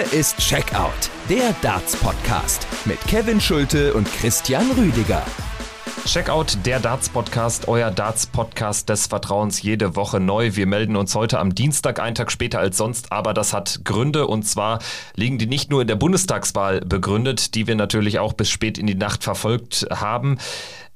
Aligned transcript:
Hier 0.00 0.18
ist 0.18 0.38
Checkout, 0.38 1.10
der 1.28 1.54
Darts-Podcast 1.60 2.66
mit 2.86 2.98
Kevin 3.02 3.38
Schulte 3.38 3.92
und 3.92 4.10
Christian 4.10 4.70
Rüdiger. 4.70 5.22
Checkout, 6.06 6.56
der 6.64 6.80
Darts-Podcast, 6.80 7.68
euer 7.68 7.90
Darts-Podcast 7.90 8.88
des 8.88 9.08
Vertrauens 9.08 9.60
jede 9.60 9.96
Woche 9.96 10.18
neu. 10.18 10.56
Wir 10.56 10.66
melden 10.66 10.96
uns 10.96 11.14
heute 11.14 11.38
am 11.38 11.54
Dienstag, 11.54 12.00
einen 12.00 12.14
Tag 12.14 12.32
später 12.32 12.60
als 12.60 12.78
sonst, 12.78 13.12
aber 13.12 13.34
das 13.34 13.52
hat 13.52 13.80
Gründe 13.84 14.26
und 14.26 14.44
zwar 14.44 14.78
liegen 15.16 15.36
die 15.36 15.46
nicht 15.46 15.70
nur 15.70 15.82
in 15.82 15.88
der 15.88 15.96
Bundestagswahl 15.96 16.80
begründet, 16.80 17.54
die 17.54 17.66
wir 17.66 17.74
natürlich 17.74 18.18
auch 18.20 18.32
bis 18.32 18.48
spät 18.48 18.78
in 18.78 18.86
die 18.86 18.94
Nacht 18.94 19.22
verfolgt 19.22 19.86
haben. 19.90 20.38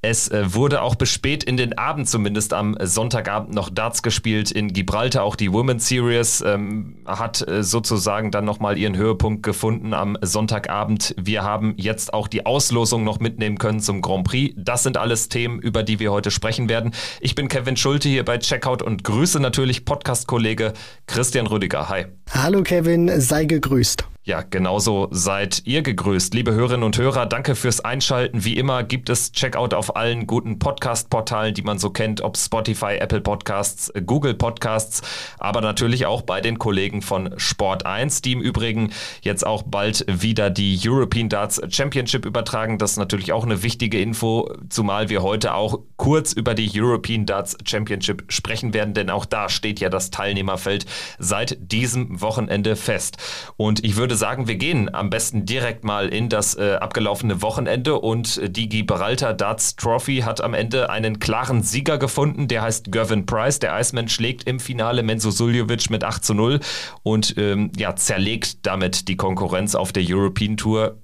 Es 0.07 0.29
äh, 0.29 0.53
wurde 0.53 0.83
auch 0.83 0.97
bis 0.97 1.09
spät 1.09 1.45
in 1.45 1.57
den 1.57 1.79
Abend 1.79 2.07
zumindest 2.07 2.53
am 2.53 2.77
Sonntagabend 2.79 3.55
noch 3.55 3.71
Darts 3.71 4.03
gespielt 4.03 4.51
in 4.51 4.71
Gibraltar. 4.71 5.23
Auch 5.23 5.35
die 5.35 5.51
Women's 5.51 5.89
Series 5.89 6.43
ähm, 6.43 6.97
hat 7.07 7.49
äh, 7.49 7.63
sozusagen 7.63 8.31
dann 8.31 8.45
nochmal 8.45 8.77
ihren 8.77 8.99
Höhepunkt 8.99 9.43
gefunden 9.43 9.95
am 9.95 10.19
Sonntagabend. 10.21 11.15
Wir 11.19 11.43
haben 11.43 11.73
jetzt 11.79 12.13
auch 12.13 12.29
die 12.29 12.45
Auslosung 12.45 13.03
noch 13.03 13.19
mitnehmen 13.19 13.57
können 13.57 13.81
zum 13.81 14.03
Grand 14.03 14.25
Prix. 14.25 14.55
Das 14.59 14.83
sind 14.83 14.99
alles 14.99 15.31
Themen, 15.31 15.59
über 15.59 15.83
die 15.83 15.99
wir 16.01 16.13
heute 16.13 16.31
sprechen 16.31 16.69
werden. 16.69 16.93
Ich 17.23 17.35
bin 17.35 17.49
Kevin 17.49 17.79
Schulte 17.79 18.11
hier 18.11 18.27
bei 18.27 18.37
Checkout 18.37 18.83
und 18.83 19.05
grüße 19.05 19.41
natürlich 19.41 19.87
Podcast-Kollege 19.87 20.75
Christian 21.07 21.47
Rüdiger. 21.47 21.89
Hi. 21.89 22.05
Hallo 22.31 22.63
Kevin, 22.63 23.23
sei 23.23 23.47
gegrüßt. 23.47 24.05
Ja, 24.27 24.41
genauso 24.41 25.09
seid 25.11 25.61
ihr 25.67 25.83
gegrüßt, 25.83 26.33
liebe 26.33 26.55
Hörerinnen 26.55 26.83
und 26.83 26.97
Hörer. 26.97 27.27
Danke 27.27 27.55
fürs 27.55 27.81
Einschalten. 27.81 28.43
Wie 28.43 28.57
immer 28.57 28.83
gibt 28.83 29.11
es 29.11 29.33
Checkout 29.33 29.75
auf 29.75 29.97
allen 29.97 30.27
guten 30.27 30.59
Podcast-Portalen, 30.59 31.53
die 31.53 31.61
man 31.61 31.79
so 31.79 31.91
kennt, 31.91 32.23
ob 32.23 32.39
Spotify, 32.39 32.97
Apple 32.99 33.21
Podcasts, 33.21 33.93
Google 34.07 34.33
Podcasts, 34.33 35.03
aber 35.39 35.61
natürlich 35.61 36.07
auch 36.07 36.23
bei 36.23 36.41
den 36.41 36.59
Kollegen 36.59 37.03
von 37.03 37.35
Sport 37.37 37.85
1, 37.85 38.23
die 38.23 38.33
im 38.33 38.41
Übrigen 38.41 38.95
jetzt 39.21 39.47
auch 39.47 39.63
bald 39.63 40.07
wieder 40.09 40.49
die 40.49 40.81
European 40.83 41.29
Darts 41.29 41.61
Championship 41.69 42.25
übertragen. 42.25 42.79
Das 42.79 42.93
ist 42.93 42.97
natürlich 42.97 43.31
auch 43.31 43.45
eine 43.45 43.63
wichtige 43.63 44.01
Info, 44.01 44.51
zumal 44.71 45.11
wir 45.11 45.23
heute 45.23 45.53
auch 45.53 45.81
kurz 45.97 46.33
über 46.33 46.55
die 46.55 46.71
European 46.75 47.27
Darts 47.27 47.59
Championship 47.67 48.25
sprechen 48.29 48.73
werden, 48.73 48.95
denn 48.95 49.11
auch 49.11 49.27
da 49.27 49.51
steht 49.51 49.81
ja 49.81 49.91
das 49.91 50.09
Teilnehmerfeld 50.09 50.87
seit 51.19 51.59
diesem 51.61 52.23
Wochenende 52.23 52.75
fest. 52.75 53.19
Und 53.59 53.85
ich 53.85 53.97
würde 53.97 54.14
würde 54.15 54.21
sagen, 54.21 54.47
wir 54.47 54.55
gehen 54.55 54.95
am 54.95 55.11
besten 55.11 55.45
direkt 55.45 55.83
mal 55.83 56.09
in 56.09 56.29
das 56.29 56.57
äh, 56.57 56.75
abgelaufene 56.75 57.43
Wochenende 57.43 57.99
und 57.99 58.39
äh, 58.39 58.49
die 58.49 58.69
Gibraltar 58.69 59.35
Darts 59.35 59.75
Trophy 59.75 60.19
hat 60.19 60.41
am 60.41 60.55
Ende 60.55 60.89
einen 60.89 61.19
klaren 61.19 61.65
Sieger 61.65 61.99
gefunden, 61.99 62.47
der 62.47 62.63
heißt 62.63 62.93
Gervin 62.93 63.27
Price. 63.27 63.59
Der 63.59 63.77
Iceman 63.77 64.09
schlägt 64.09 64.45
im 64.45 64.61
Finale 64.61 65.03
Menzo 65.03 65.33
Suljovic 65.33 65.91
mit 65.91 66.05
8 66.05 66.25
zu 66.25 66.33
0 66.33 66.61
und 67.03 67.35
ähm, 67.39 67.73
ja, 67.77 67.97
zerlegt 67.97 68.65
damit 68.65 69.09
die 69.09 69.17
Konkurrenz 69.17 69.75
auf 69.75 69.91
der 69.91 70.05
European 70.07 70.57
Tour 70.57 70.97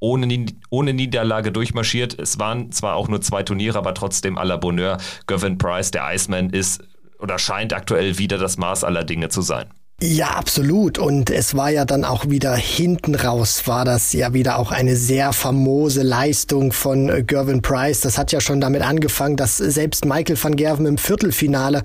ohne, 0.00 0.46
ohne 0.70 0.94
Niederlage 0.94 1.52
durchmarschiert. 1.52 2.18
Es 2.18 2.40
waren 2.40 2.72
zwar 2.72 2.96
auch 2.96 3.06
nur 3.06 3.20
zwei 3.20 3.44
Turniere, 3.44 3.78
aber 3.78 3.94
trotzdem 3.94 4.36
à 4.36 4.44
la 4.44 4.56
Bonheur. 4.56 4.98
Gervin 5.28 5.58
Price, 5.58 5.92
der 5.92 6.12
Iceman, 6.12 6.50
ist 6.50 6.82
oder 7.20 7.38
scheint 7.38 7.72
aktuell 7.72 8.18
wieder 8.18 8.38
das 8.38 8.58
Maß 8.58 8.82
aller 8.82 9.04
Dinge 9.04 9.28
zu 9.28 9.42
sein. 9.42 9.68
Ja, 10.00 10.28
absolut. 10.28 10.96
Und 10.96 11.28
es 11.28 11.56
war 11.56 11.70
ja 11.70 11.84
dann 11.84 12.04
auch 12.04 12.30
wieder 12.30 12.54
hinten 12.54 13.16
raus, 13.16 13.66
war 13.66 13.84
das 13.84 14.12
ja 14.12 14.32
wieder 14.32 14.60
auch 14.60 14.70
eine 14.70 14.94
sehr 14.94 15.32
famose 15.32 16.02
Leistung 16.02 16.70
von 16.70 17.08
äh, 17.08 17.24
Gervin 17.24 17.62
Price. 17.62 18.02
Das 18.02 18.16
hat 18.16 18.30
ja 18.30 18.40
schon 18.40 18.60
damit 18.60 18.82
angefangen, 18.82 19.36
dass 19.36 19.56
selbst 19.56 20.04
Michael 20.04 20.40
van 20.40 20.54
Gerven 20.54 20.86
im 20.86 20.98
Viertelfinale 20.98 21.82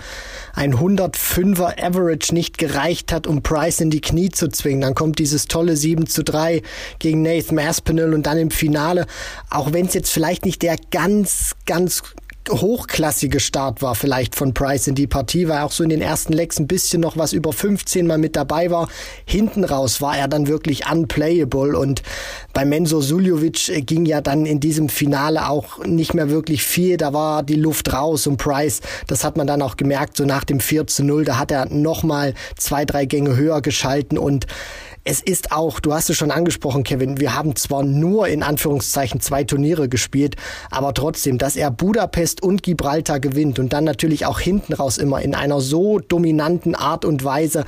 ein 0.54 0.76
105er 0.76 1.84
Average 1.84 2.36
nicht 2.36 2.60
gereicht 2.60 3.12
hat, 3.12 3.26
um 3.26 3.42
Price 3.42 3.82
in 3.82 3.90
die 3.90 4.02
Knie 4.02 4.30
zu 4.30 4.48
zwingen. 4.48 4.82
Dann 4.82 4.94
kommt 4.94 5.18
dieses 5.18 5.48
tolle 5.48 5.76
7 5.76 6.06
zu 6.06 6.24
3 6.24 6.62
gegen 7.00 7.24
Nathan 7.24 7.58
Aspinall 7.58 8.14
und 8.14 8.28
dann 8.28 8.38
im 8.38 8.52
Finale, 8.52 9.08
auch 9.50 9.74
wenn 9.74 9.88
es 9.88 9.96
jetzt 9.96 10.12
vielleicht 10.12 10.46
nicht 10.46 10.62
der 10.62 10.76
ganz, 10.92 11.56
ganz 11.66 12.04
hochklassige 12.50 13.40
Start 13.40 13.82
war 13.82 13.96
vielleicht 13.96 14.36
von 14.36 14.54
Price 14.54 14.88
in 14.88 14.96
die 14.96 15.08
Partie, 15.08 15.48
weil 15.48 15.58
er 15.58 15.66
auch 15.66 15.72
so 15.72 15.84
in 15.84 15.90
den 15.90 16.02
ersten 16.02 16.34
Lecks 16.34 16.60
ein 16.60 16.68
bisschen 16.68 17.02
noch 17.02 17.18
was 17.18 17.34
über 17.34 17.54
15 17.54 18.06
mal 18.06 18.18
mit 18.18 18.36
dabei 18.36 18.70
war. 18.72 18.90
Hinten 19.26 19.64
raus 19.64 20.02
war 20.02 20.18
er 20.18 20.28
dann 20.28 20.48
wirklich 20.48 20.90
unplayable 20.92 21.78
und 21.78 22.04
bei 22.54 22.66
Menzo 22.66 23.02
Suljovic 23.02 23.70
äh, 23.70 23.82
ging 23.82 24.06
ja 24.06 24.22
dann 24.22 24.46
in 24.46 24.60
diesem 24.60 24.90
Finale 24.90 25.48
auch 25.48 25.84
nicht 25.86 26.14
mehr 26.14 26.30
wirklich 26.30 26.64
viel. 26.64 26.98
Da 26.98 27.14
war 27.14 27.44
die 27.44 27.56
Luft 27.56 27.94
raus 27.94 28.28
und 28.28 28.38
Price, 28.38 28.82
das 29.08 29.24
hat 29.24 29.38
man 29.38 29.48
dann 29.48 29.62
auch 29.62 29.78
gemerkt, 29.78 30.18
so 30.18 30.26
nach 30.26 30.44
dem 30.44 30.60
4 30.60 30.88
zu 30.88 31.04
0, 31.04 31.26
da 31.26 31.38
hat 31.38 31.52
er 31.52 31.68
nochmal 31.70 32.34
zwei, 32.58 32.86
drei 32.86 33.06
Gänge 33.06 33.36
höher 33.36 33.62
geschalten 33.62 34.18
und 34.18 34.48
es 35.04 35.22
ist 35.22 35.52
auch, 35.52 35.80
du 35.80 35.94
hast 35.94 36.10
es 36.10 36.18
schon 36.18 36.32
angesprochen, 36.32 36.84
Kevin, 36.84 37.20
wir 37.20 37.36
haben 37.36 37.56
zwar 37.56 37.84
nur 37.84 38.28
in 38.28 38.42
Anführungszeichen 38.42 39.20
zwei 39.20 39.44
Turniere 39.44 39.90
gespielt, 39.90 40.36
aber 40.72 40.94
trotzdem, 40.94 41.38
dass 41.38 41.56
er 41.56 41.72
Budapest 41.72 42.42
und 42.42 42.64
Gibraltar 42.64 43.20
gewinnt 43.20 43.60
und 43.60 43.74
dann 43.74 43.84
natürlich 43.84 44.26
auch 44.26 44.40
hinten 44.40 44.74
raus 44.74 44.98
immer 44.98 45.22
in 45.22 45.36
einer 45.36 45.60
so 45.60 46.00
dominanten 46.00 46.76
Art 46.76 47.04
und 47.04 47.24
Weise, 47.24 47.66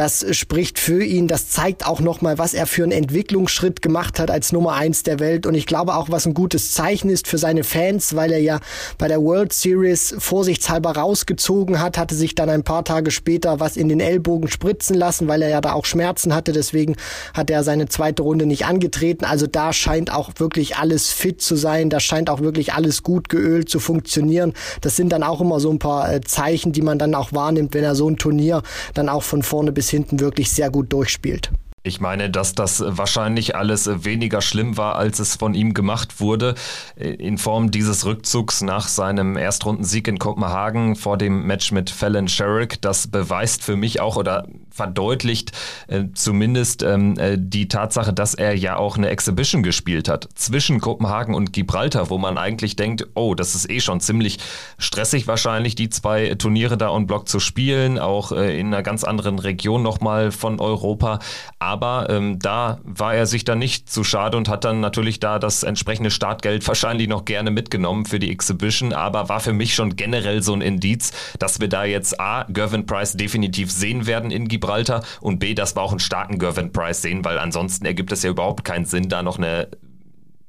das 0.00 0.24
spricht 0.34 0.78
für 0.78 1.04
ihn. 1.04 1.28
Das 1.28 1.50
zeigt 1.50 1.86
auch 1.86 2.00
nochmal, 2.00 2.38
was 2.38 2.54
er 2.54 2.66
für 2.66 2.84
einen 2.84 2.92
Entwicklungsschritt 2.92 3.82
gemacht 3.82 4.18
hat 4.18 4.30
als 4.30 4.50
Nummer 4.50 4.72
eins 4.72 5.02
der 5.02 5.20
Welt. 5.20 5.44
Und 5.44 5.54
ich 5.54 5.66
glaube 5.66 5.94
auch, 5.94 6.08
was 6.08 6.24
ein 6.24 6.32
gutes 6.32 6.72
Zeichen 6.72 7.10
ist 7.10 7.28
für 7.28 7.36
seine 7.36 7.64
Fans, 7.64 8.16
weil 8.16 8.32
er 8.32 8.38
ja 8.38 8.60
bei 8.96 9.08
der 9.08 9.20
World 9.20 9.52
Series 9.52 10.14
vorsichtshalber 10.16 10.92
rausgezogen 10.92 11.82
hat, 11.82 11.98
hatte 11.98 12.14
sich 12.14 12.34
dann 12.34 12.48
ein 12.48 12.62
paar 12.62 12.82
Tage 12.82 13.10
später 13.10 13.60
was 13.60 13.76
in 13.76 13.90
den 13.90 14.00
Ellbogen 14.00 14.48
spritzen 14.48 14.96
lassen, 14.96 15.28
weil 15.28 15.42
er 15.42 15.50
ja 15.50 15.60
da 15.60 15.74
auch 15.74 15.84
Schmerzen 15.84 16.34
hatte. 16.34 16.52
Deswegen 16.52 16.96
hat 17.34 17.50
er 17.50 17.62
seine 17.62 17.86
zweite 17.86 18.22
Runde 18.22 18.46
nicht 18.46 18.64
angetreten. 18.64 19.26
Also 19.26 19.46
da 19.46 19.74
scheint 19.74 20.10
auch 20.10 20.30
wirklich 20.38 20.76
alles 20.76 21.10
fit 21.12 21.42
zu 21.42 21.56
sein. 21.56 21.90
Da 21.90 22.00
scheint 22.00 22.30
auch 22.30 22.40
wirklich 22.40 22.72
alles 22.72 23.02
gut 23.02 23.28
geölt 23.28 23.68
zu 23.68 23.80
funktionieren. 23.80 24.54
Das 24.80 24.96
sind 24.96 25.12
dann 25.12 25.22
auch 25.22 25.42
immer 25.42 25.60
so 25.60 25.70
ein 25.70 25.78
paar 25.78 26.10
äh, 26.10 26.22
Zeichen, 26.22 26.72
die 26.72 26.80
man 26.80 26.98
dann 26.98 27.14
auch 27.14 27.34
wahrnimmt, 27.34 27.74
wenn 27.74 27.84
er 27.84 27.94
so 27.94 28.08
ein 28.08 28.16
Turnier 28.16 28.62
dann 28.94 29.10
auch 29.10 29.24
von 29.24 29.42
vorne 29.42 29.72
bis 29.72 29.89
hinten 29.90 30.20
wirklich 30.20 30.50
sehr 30.50 30.70
gut 30.70 30.92
durchspielt. 30.92 31.50
Ich 31.82 31.98
meine, 31.98 32.28
dass 32.28 32.54
das 32.54 32.84
wahrscheinlich 32.86 33.56
alles 33.56 34.04
weniger 34.04 34.42
schlimm 34.42 34.76
war, 34.76 34.96
als 34.96 35.18
es 35.18 35.36
von 35.36 35.54
ihm 35.54 35.72
gemacht 35.72 36.20
wurde, 36.20 36.54
in 36.94 37.38
Form 37.38 37.70
dieses 37.70 38.04
Rückzugs 38.04 38.60
nach 38.60 38.86
seinem 38.86 39.38
Erstrundensieg 39.38 40.06
in 40.06 40.18
Kopenhagen 40.18 40.94
vor 40.94 41.16
dem 41.16 41.46
Match 41.46 41.72
mit 41.72 41.88
Fallon 41.88 42.28
Sherrick. 42.28 42.82
Das 42.82 43.06
beweist 43.06 43.64
für 43.64 43.76
mich 43.76 43.98
auch 43.98 44.16
oder 44.16 44.46
verdeutlicht 44.70 45.52
äh, 45.88 46.04
zumindest 46.14 46.82
ähm, 46.82 47.18
äh, 47.18 47.36
die 47.38 47.68
Tatsache, 47.68 48.12
dass 48.12 48.34
er 48.34 48.56
ja 48.56 48.76
auch 48.76 48.96
eine 48.96 49.10
Exhibition 49.10 49.62
gespielt 49.62 50.08
hat 50.08 50.28
zwischen 50.34 50.80
Kopenhagen 50.80 51.34
und 51.34 51.52
Gibraltar, 51.52 52.08
wo 52.08 52.16
man 52.18 52.38
eigentlich 52.38 52.76
denkt, 52.76 53.06
oh, 53.14 53.34
das 53.34 53.54
ist 53.54 53.70
eh 53.70 53.80
schon 53.80 54.00
ziemlich 54.00 54.38
stressig 54.78 55.26
wahrscheinlich, 55.26 55.74
die 55.74 55.90
zwei 55.90 56.34
Turniere 56.36 56.78
da 56.78 56.90
on 56.90 57.06
Block 57.06 57.28
zu 57.28 57.40
spielen, 57.40 57.98
auch 57.98 58.32
äh, 58.32 58.58
in 58.58 58.68
einer 58.68 58.82
ganz 58.82 59.04
anderen 59.04 59.38
Region 59.38 59.82
nochmal 59.82 60.32
von 60.32 60.60
Europa. 60.60 61.18
Aber 61.58 62.08
ähm, 62.08 62.38
da 62.38 62.78
war 62.84 63.14
er 63.14 63.26
sich 63.26 63.44
dann 63.44 63.58
nicht 63.58 63.90
zu 63.90 64.04
schade 64.04 64.36
und 64.36 64.48
hat 64.48 64.64
dann 64.64 64.80
natürlich 64.80 65.20
da 65.20 65.38
das 65.38 65.62
entsprechende 65.62 66.10
Startgeld 66.10 66.66
wahrscheinlich 66.66 67.08
noch 67.08 67.26
gerne 67.26 67.50
mitgenommen 67.50 68.06
für 68.06 68.18
die 68.18 68.30
Exhibition, 68.30 68.92
aber 68.92 69.28
war 69.28 69.40
für 69.40 69.52
mich 69.52 69.74
schon 69.74 69.96
generell 69.96 70.42
so 70.42 70.54
ein 70.54 70.62
Indiz, 70.62 71.12
dass 71.38 71.60
wir 71.60 71.68
da 71.68 71.84
jetzt 71.84 72.18
A, 72.18 72.44
Gervin 72.48 72.86
Price 72.86 73.12
definitiv 73.12 73.70
sehen 73.70 74.06
werden 74.06 74.30
in 74.30 74.48
Gibraltar 74.48 74.69
Gibraltar 74.70 75.02
und 75.20 75.40
B, 75.40 75.54
dass 75.54 75.74
wir 75.74 75.82
auch 75.82 75.90
einen 75.90 76.00
starken 76.00 76.38
Gervin 76.38 76.72
Price 76.72 77.02
sehen, 77.02 77.24
weil 77.24 77.38
ansonsten 77.38 77.84
ergibt 77.86 78.12
es 78.12 78.22
ja 78.22 78.30
überhaupt 78.30 78.64
keinen 78.64 78.84
Sinn, 78.84 79.08
da 79.08 79.22
noch 79.22 79.38
eine 79.38 79.68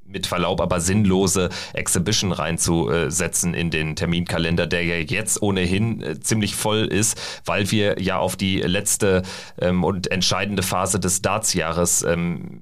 mit 0.06 0.28
Verlaub 0.28 0.60
aber 0.60 0.82
sinnlose 0.82 1.48
Exhibition 1.74 2.34
reinzusetzen 2.34 3.54
in 3.54 3.72
den 3.72 3.96
Terminkalender, 3.96 4.68
der 4.68 4.84
ja 4.84 4.96
jetzt 4.96 5.42
ohnehin 5.42 6.02
äh, 6.02 6.20
ziemlich 6.20 6.54
voll 6.54 6.80
ist, 6.80 7.42
weil 7.46 7.72
wir 7.72 8.00
ja 8.02 8.18
auf 8.18 8.36
die 8.36 8.60
letzte 8.60 9.24
ähm, 9.58 9.86
und 9.86 10.12
entscheidende 10.12 10.64
Phase 10.64 11.00
des 11.00 11.22
Dartsjahres 11.22 12.04
ähm, 12.04 12.62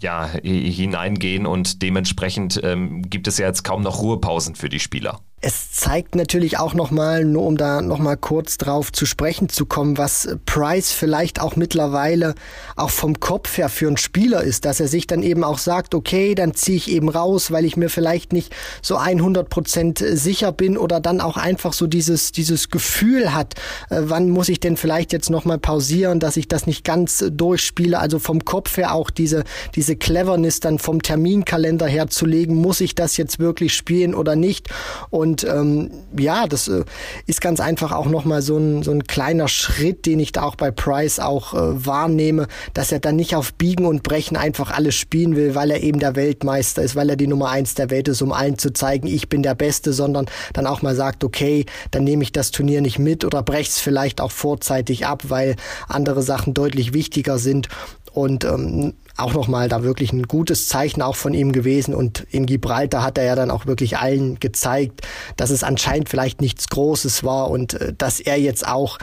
ja, 0.00 0.28
hineingehen 0.42 1.46
und 1.46 1.82
dementsprechend 1.82 2.60
ähm, 2.62 3.02
gibt 3.02 3.26
es 3.26 3.38
ja 3.38 3.46
jetzt 3.46 3.64
kaum 3.64 3.82
noch 3.82 4.00
Ruhepausen 4.00 4.54
für 4.54 4.68
die 4.68 4.78
Spieler. 4.78 5.20
Es 5.42 5.70
zeigt 5.70 6.14
natürlich 6.14 6.58
auch 6.58 6.72
nochmal, 6.72 7.26
nur 7.26 7.42
um 7.42 7.58
da 7.58 7.82
nochmal 7.82 8.16
kurz 8.16 8.56
drauf 8.56 8.90
zu 8.90 9.04
sprechen 9.04 9.50
zu 9.50 9.66
kommen, 9.66 9.98
was 9.98 10.34
Price 10.46 10.92
vielleicht 10.92 11.42
auch 11.42 11.56
mittlerweile 11.56 12.34
auch 12.74 12.88
vom 12.88 13.20
Kopf 13.20 13.58
her 13.58 13.68
für 13.68 13.86
einen 13.86 13.98
Spieler 13.98 14.42
ist, 14.42 14.64
dass 14.64 14.80
er 14.80 14.88
sich 14.88 15.06
dann 15.06 15.22
eben 15.22 15.44
auch 15.44 15.58
sagt, 15.58 15.94
okay, 15.94 16.34
dann 16.34 16.54
ziehe 16.54 16.78
ich 16.78 16.90
eben 16.90 17.10
raus, 17.10 17.50
weil 17.50 17.66
ich 17.66 17.76
mir 17.76 17.90
vielleicht 17.90 18.32
nicht 18.32 18.56
so 18.80 18.96
100 18.96 19.50
Prozent 19.50 19.98
sicher 19.98 20.52
bin 20.52 20.78
oder 20.78 21.00
dann 21.00 21.20
auch 21.20 21.36
einfach 21.36 21.74
so 21.74 21.86
dieses, 21.86 22.32
dieses 22.32 22.70
Gefühl 22.70 23.34
hat, 23.34 23.56
äh, 23.90 24.00
wann 24.04 24.30
muss 24.30 24.48
ich 24.48 24.58
denn 24.58 24.78
vielleicht 24.78 25.12
jetzt 25.12 25.28
nochmal 25.28 25.58
pausieren, 25.58 26.18
dass 26.18 26.38
ich 26.38 26.48
das 26.48 26.66
nicht 26.66 26.82
ganz 26.82 27.22
durchspiele, 27.30 27.98
also 27.98 28.18
vom 28.18 28.46
Kopf 28.46 28.78
her 28.78 28.94
auch 28.94 29.10
diese, 29.10 29.44
diese 29.74 29.96
Cleverness 29.96 30.60
dann 30.60 30.78
vom 30.78 31.02
Terminkalender 31.02 31.86
her 31.86 32.08
zu 32.08 32.24
legen, 32.24 32.54
muss 32.54 32.80
ich 32.80 32.94
das 32.94 33.18
jetzt 33.18 33.38
wirklich 33.38 33.74
spielen 33.74 34.14
oder 34.14 34.34
nicht? 34.34 34.70
Und 35.10 35.25
Und 35.26 35.42
ähm, 35.42 35.90
ja, 36.16 36.46
das 36.46 36.68
äh, 36.68 36.84
ist 37.26 37.40
ganz 37.40 37.58
einfach 37.58 37.90
auch 37.90 38.06
nochmal 38.06 38.42
so 38.42 38.58
ein, 38.58 38.84
so 38.84 38.92
ein 38.92 39.02
kleiner 39.08 39.48
Schritt, 39.48 40.06
den 40.06 40.20
ich 40.20 40.30
da 40.30 40.42
auch 40.42 40.54
bei 40.54 40.70
Price 40.70 41.18
auch 41.18 41.52
äh, 41.52 41.84
wahrnehme, 41.84 42.46
dass 42.74 42.92
er 42.92 43.00
dann 43.00 43.16
nicht 43.16 43.34
auf 43.34 43.52
Biegen 43.54 43.86
und 43.86 44.04
Brechen 44.04 44.36
einfach 44.36 44.70
alles 44.70 44.94
spielen 44.94 45.34
will, 45.34 45.56
weil 45.56 45.72
er 45.72 45.82
eben 45.82 45.98
der 45.98 46.14
Weltmeister 46.14 46.80
ist, 46.80 46.94
weil 46.94 47.10
er 47.10 47.16
die 47.16 47.26
Nummer 47.26 47.50
eins 47.50 47.74
der 47.74 47.90
Welt 47.90 48.06
ist, 48.06 48.22
um 48.22 48.30
allen 48.30 48.56
zu 48.56 48.72
zeigen, 48.72 49.08
ich 49.08 49.28
bin 49.28 49.42
der 49.42 49.56
Beste, 49.56 49.92
sondern 49.92 50.26
dann 50.52 50.64
auch 50.64 50.82
mal 50.82 50.94
sagt, 50.94 51.24
okay, 51.24 51.66
dann 51.90 52.04
nehme 52.04 52.22
ich 52.22 52.30
das 52.30 52.52
Turnier 52.52 52.80
nicht 52.80 53.00
mit 53.00 53.24
oder 53.24 53.42
breche 53.42 53.70
es 53.70 53.80
vielleicht 53.80 54.20
auch 54.20 54.30
vorzeitig 54.30 55.06
ab, 55.06 55.24
weil 55.26 55.56
andere 55.88 56.22
Sachen 56.22 56.54
deutlich 56.54 56.94
wichtiger 56.94 57.38
sind. 57.38 57.68
Und 58.12 58.44
ähm, 58.44 58.94
auch 59.16 59.32
nochmal 59.32 59.68
da 59.68 59.82
wirklich 59.82 60.12
ein 60.12 60.24
gutes 60.24 60.68
Zeichen 60.68 61.02
auch 61.02 61.16
von 61.16 61.34
ihm 61.34 61.52
gewesen. 61.52 61.94
Und 61.94 62.26
in 62.30 62.46
Gibraltar 62.46 63.02
hat 63.02 63.18
er 63.18 63.24
ja 63.24 63.34
dann 63.34 63.50
auch 63.50 63.66
wirklich 63.66 63.98
allen 63.98 64.38
gezeigt, 64.40 65.06
dass 65.36 65.50
es 65.50 65.62
anscheinend 65.62 66.08
vielleicht 66.08 66.40
nichts 66.40 66.68
Großes 66.68 67.24
war 67.24 67.50
und 67.50 67.74
äh, 67.74 67.92
dass 67.96 68.20
er 68.20 68.38
jetzt 68.38 68.66
auch 68.66 68.98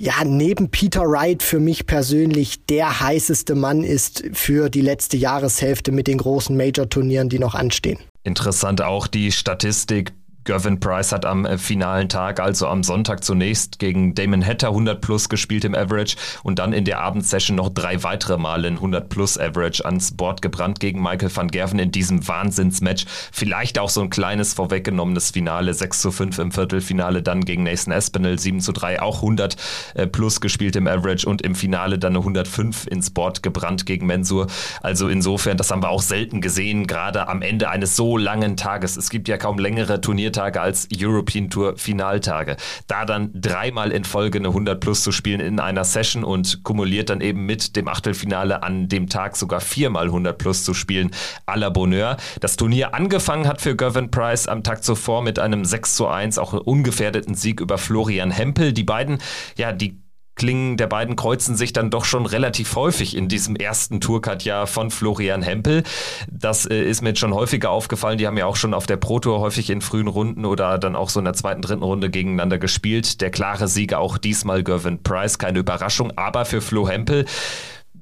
ja, 0.00 0.24
neben 0.24 0.70
Peter 0.70 1.02
Wright 1.02 1.42
für 1.42 1.58
mich 1.58 1.86
persönlich 1.86 2.64
der 2.66 3.00
heißeste 3.00 3.56
Mann 3.56 3.82
ist 3.82 4.22
für 4.32 4.70
die 4.70 4.80
letzte 4.80 5.16
Jahreshälfte 5.16 5.90
mit 5.90 6.06
den 6.06 6.18
großen 6.18 6.56
Major-Turnieren, 6.56 7.28
die 7.28 7.40
noch 7.40 7.56
anstehen. 7.56 7.98
Interessant 8.22 8.80
auch 8.80 9.08
die 9.08 9.32
Statistik 9.32 10.12
Gervin 10.48 10.80
Price 10.80 11.12
hat 11.12 11.26
am 11.26 11.44
äh, 11.44 11.58
finalen 11.58 12.08
Tag, 12.08 12.40
also 12.40 12.68
am 12.68 12.82
Sonntag 12.82 13.22
zunächst 13.22 13.78
gegen 13.78 14.14
Damon 14.14 14.42
Hatter 14.42 14.68
100 14.68 14.98
plus 14.98 15.28
gespielt 15.28 15.62
im 15.66 15.74
Average 15.74 16.16
und 16.42 16.58
dann 16.58 16.72
in 16.72 16.86
der 16.86 17.00
Abendsession 17.00 17.54
noch 17.54 17.68
drei 17.68 18.02
weitere 18.02 18.38
Male 18.38 18.66
ein 18.66 18.76
100 18.76 19.10
plus 19.10 19.38
Average 19.38 19.84
ans 19.84 20.12
Board 20.12 20.40
gebrannt 20.40 20.80
gegen 20.80 21.02
Michael 21.02 21.30
van 21.36 21.48
Gerven 21.48 21.78
in 21.78 21.92
diesem 21.92 22.26
Wahnsinnsmatch. 22.26 23.04
Vielleicht 23.30 23.78
auch 23.78 23.90
so 23.90 24.00
ein 24.00 24.08
kleines 24.08 24.54
vorweggenommenes 24.54 25.32
Finale, 25.32 25.74
6 25.74 26.00
zu 26.00 26.10
5 26.12 26.38
im 26.38 26.50
Viertelfinale, 26.50 27.22
dann 27.22 27.44
gegen 27.44 27.64
Nathan 27.64 27.92
Espinel 27.92 28.38
7 28.38 28.60
zu 28.60 28.72
3, 28.72 29.02
auch 29.02 29.16
100 29.16 29.54
äh, 29.96 30.06
plus 30.06 30.40
gespielt 30.40 30.76
im 30.76 30.86
Average 30.88 31.28
und 31.28 31.42
im 31.42 31.56
Finale 31.56 31.98
dann 31.98 32.12
eine 32.12 32.20
105 32.20 32.86
ins 32.86 33.10
Board 33.10 33.42
gebrannt 33.42 33.84
gegen 33.84 34.06
Mensur. 34.06 34.46
Also 34.80 35.08
insofern, 35.08 35.58
das 35.58 35.70
haben 35.70 35.82
wir 35.82 35.90
auch 35.90 36.00
selten 36.00 36.40
gesehen, 36.40 36.86
gerade 36.86 37.28
am 37.28 37.42
Ende 37.42 37.68
eines 37.68 37.96
so 37.96 38.16
langen 38.16 38.56
Tages. 38.56 38.96
Es 38.96 39.10
gibt 39.10 39.28
ja 39.28 39.36
kaum 39.36 39.58
längere 39.58 40.00
Turniertage 40.00 40.37
Tage 40.38 40.60
als 40.60 40.86
European 40.96 41.50
Tour 41.50 41.76
Finaltage. 41.76 42.56
Da 42.86 43.04
dann 43.04 43.30
dreimal 43.34 43.90
in 43.90 44.04
Folge 44.04 44.38
eine 44.38 44.48
100 44.48 44.78
plus 44.78 45.02
zu 45.02 45.10
spielen 45.10 45.40
in 45.40 45.58
einer 45.58 45.82
Session 45.82 46.22
und 46.22 46.62
kumuliert 46.62 47.10
dann 47.10 47.20
eben 47.20 47.44
mit 47.44 47.74
dem 47.74 47.88
Achtelfinale 47.88 48.62
an 48.62 48.88
dem 48.88 49.08
Tag 49.08 49.36
sogar 49.36 49.60
viermal 49.60 50.04
100 50.04 50.38
plus 50.38 50.62
zu 50.62 50.74
spielen, 50.74 51.10
à 51.46 51.58
la 51.58 51.70
Bonheur. 51.70 52.16
Das 52.38 52.54
Turnier 52.54 52.94
angefangen 52.94 53.48
hat 53.48 53.60
für 53.60 53.74
Gervin 53.74 54.12
Price 54.12 54.46
am 54.46 54.62
Tag 54.62 54.84
zuvor 54.84 55.22
mit 55.22 55.40
einem 55.40 55.64
6 55.64 55.96
zu 55.96 56.06
1, 56.06 56.38
auch 56.38 56.52
ungefährdeten 56.52 57.34
Sieg 57.34 57.60
über 57.60 57.76
Florian 57.76 58.30
Hempel. 58.30 58.72
Die 58.72 58.84
beiden, 58.84 59.18
ja, 59.56 59.72
die 59.72 59.98
Klingen 60.38 60.76
der 60.76 60.86
beiden 60.86 61.16
kreuzen 61.16 61.56
sich 61.56 61.72
dann 61.72 61.90
doch 61.90 62.04
schon 62.04 62.24
relativ 62.24 62.74
häufig 62.76 63.16
in 63.16 63.28
diesem 63.28 63.56
ersten 63.56 64.00
Tourcard-Jahr 64.00 64.66
von 64.66 64.90
Florian 64.90 65.42
Hempel. 65.42 65.82
Das 66.30 66.64
äh, 66.64 66.80
ist 66.80 67.02
mir 67.02 67.10
jetzt 67.10 67.18
schon 67.18 67.34
häufiger 67.34 67.70
aufgefallen. 67.70 68.16
Die 68.16 68.26
haben 68.26 68.38
ja 68.38 68.46
auch 68.46 68.56
schon 68.56 68.72
auf 68.72 68.86
der 68.86 68.96
Pro 68.96 69.18
Tour 69.18 69.40
häufig 69.40 69.68
in 69.68 69.80
frühen 69.80 70.08
Runden 70.08 70.46
oder 70.46 70.78
dann 70.78 70.96
auch 70.96 71.10
so 71.10 71.18
in 71.18 71.24
der 71.24 71.34
zweiten, 71.34 71.60
dritten 71.60 71.82
Runde 71.82 72.08
gegeneinander 72.08 72.58
gespielt. 72.58 73.20
Der 73.20 73.30
klare 73.30 73.68
Sieger 73.68 73.98
auch 73.98 74.16
diesmal 74.16 74.62
Gervin 74.62 75.02
Price, 75.02 75.38
keine 75.38 75.58
Überraschung, 75.58 76.12
aber 76.16 76.44
für 76.44 76.60
Flo 76.60 76.88
Hempel 76.88 77.26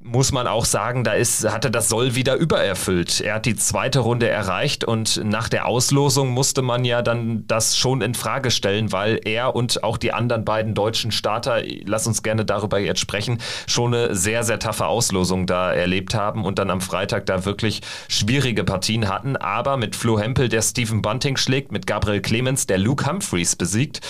muss 0.06 0.32
man 0.32 0.46
auch 0.46 0.64
sagen, 0.64 1.04
da 1.04 1.12
ist, 1.12 1.48
hat 1.50 1.64
er 1.64 1.70
das 1.70 1.88
Soll 1.88 2.14
wieder 2.14 2.36
übererfüllt. 2.36 3.20
Er 3.20 3.34
hat 3.34 3.46
die 3.46 3.56
zweite 3.56 3.98
Runde 3.98 4.28
erreicht 4.28 4.84
und 4.84 5.22
nach 5.24 5.48
der 5.48 5.66
Auslosung 5.66 6.30
musste 6.30 6.62
man 6.62 6.84
ja 6.84 7.02
dann 7.02 7.44
das 7.48 7.76
schon 7.76 8.02
in 8.02 8.14
Frage 8.14 8.50
stellen, 8.50 8.92
weil 8.92 9.20
er 9.24 9.56
und 9.56 9.82
auch 9.82 9.98
die 9.98 10.12
anderen 10.12 10.44
beiden 10.44 10.74
deutschen 10.74 11.10
Starter, 11.10 11.62
lass 11.84 12.06
uns 12.06 12.22
gerne 12.22 12.44
darüber 12.44 12.78
jetzt 12.78 13.00
sprechen, 13.00 13.38
schon 13.66 13.94
eine 13.94 14.14
sehr, 14.14 14.44
sehr 14.44 14.58
taffe 14.58 14.86
Auslosung 14.86 15.46
da 15.46 15.72
erlebt 15.72 16.14
haben 16.14 16.44
und 16.44 16.58
dann 16.58 16.70
am 16.70 16.80
Freitag 16.80 17.26
da 17.26 17.44
wirklich 17.44 17.80
schwierige 18.08 18.64
Partien 18.64 19.08
hatten. 19.08 19.36
Aber 19.36 19.76
mit 19.76 19.96
Flo 19.96 20.18
Hempel, 20.18 20.48
der 20.48 20.62
Stephen 20.62 21.02
Bunting 21.02 21.36
schlägt, 21.36 21.72
mit 21.72 21.86
Gabriel 21.86 22.20
Clemens, 22.20 22.66
der 22.66 22.78
Luke 22.78 23.06
Humphreys 23.06 23.56
besiegt, 23.56 24.00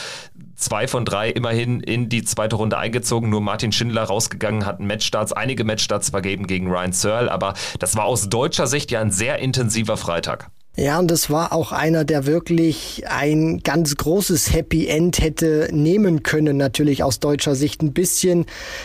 zwei 0.57 0.89
von 0.89 1.05
drei 1.05 1.31
immerhin 1.31 1.81
in 1.81 2.09
die 2.09 2.25
zweite 2.25 2.57
Runde 2.57 2.79
eingezogen. 2.79 3.31
Nur 3.31 3.41
Martin 3.41 3.73
Schindler 3.73 4.05
rausgegangen, 4.05 4.67
hat 4.67 4.81
Matchstarts, 4.81 5.33
einige 5.33 5.65
Matchstarts 5.65 6.11
vergeben 6.11 6.47
gegen 6.47 6.69
Ryan 6.69 6.93
Searle, 6.93 7.31
aber 7.31 7.55
das 7.79 7.97
war 7.97 8.05
aus 8.05 8.29
deutscher 8.29 8.67
Sicht 8.67 8.91
ja 8.91 9.01
ein 9.01 9.11
sehr 9.11 9.39
intensiver 9.39 9.97
Freitag. 9.97 10.51
Ja, 10.79 10.99
und 10.99 11.11
das 11.11 11.31
war 11.31 11.55
auch 11.55 11.73
einer, 11.73 12.05
der 12.05 12.27
wirklich 12.27 13.05
ein 13.09 13.61
ganz 13.63 13.97
großes 13.97 14.53
Happy 14.53 14.89
End 14.89 15.23
hätte 15.23 15.71
nehmen 15.73 16.23
können, 16.23 16.59
natürlich 16.59 17.03
aus 17.03 17.19
deutscher 17.19 17.55
Sicht. 17.55 17.81
Ein 17.81 17.95
bisschen 17.95 18.45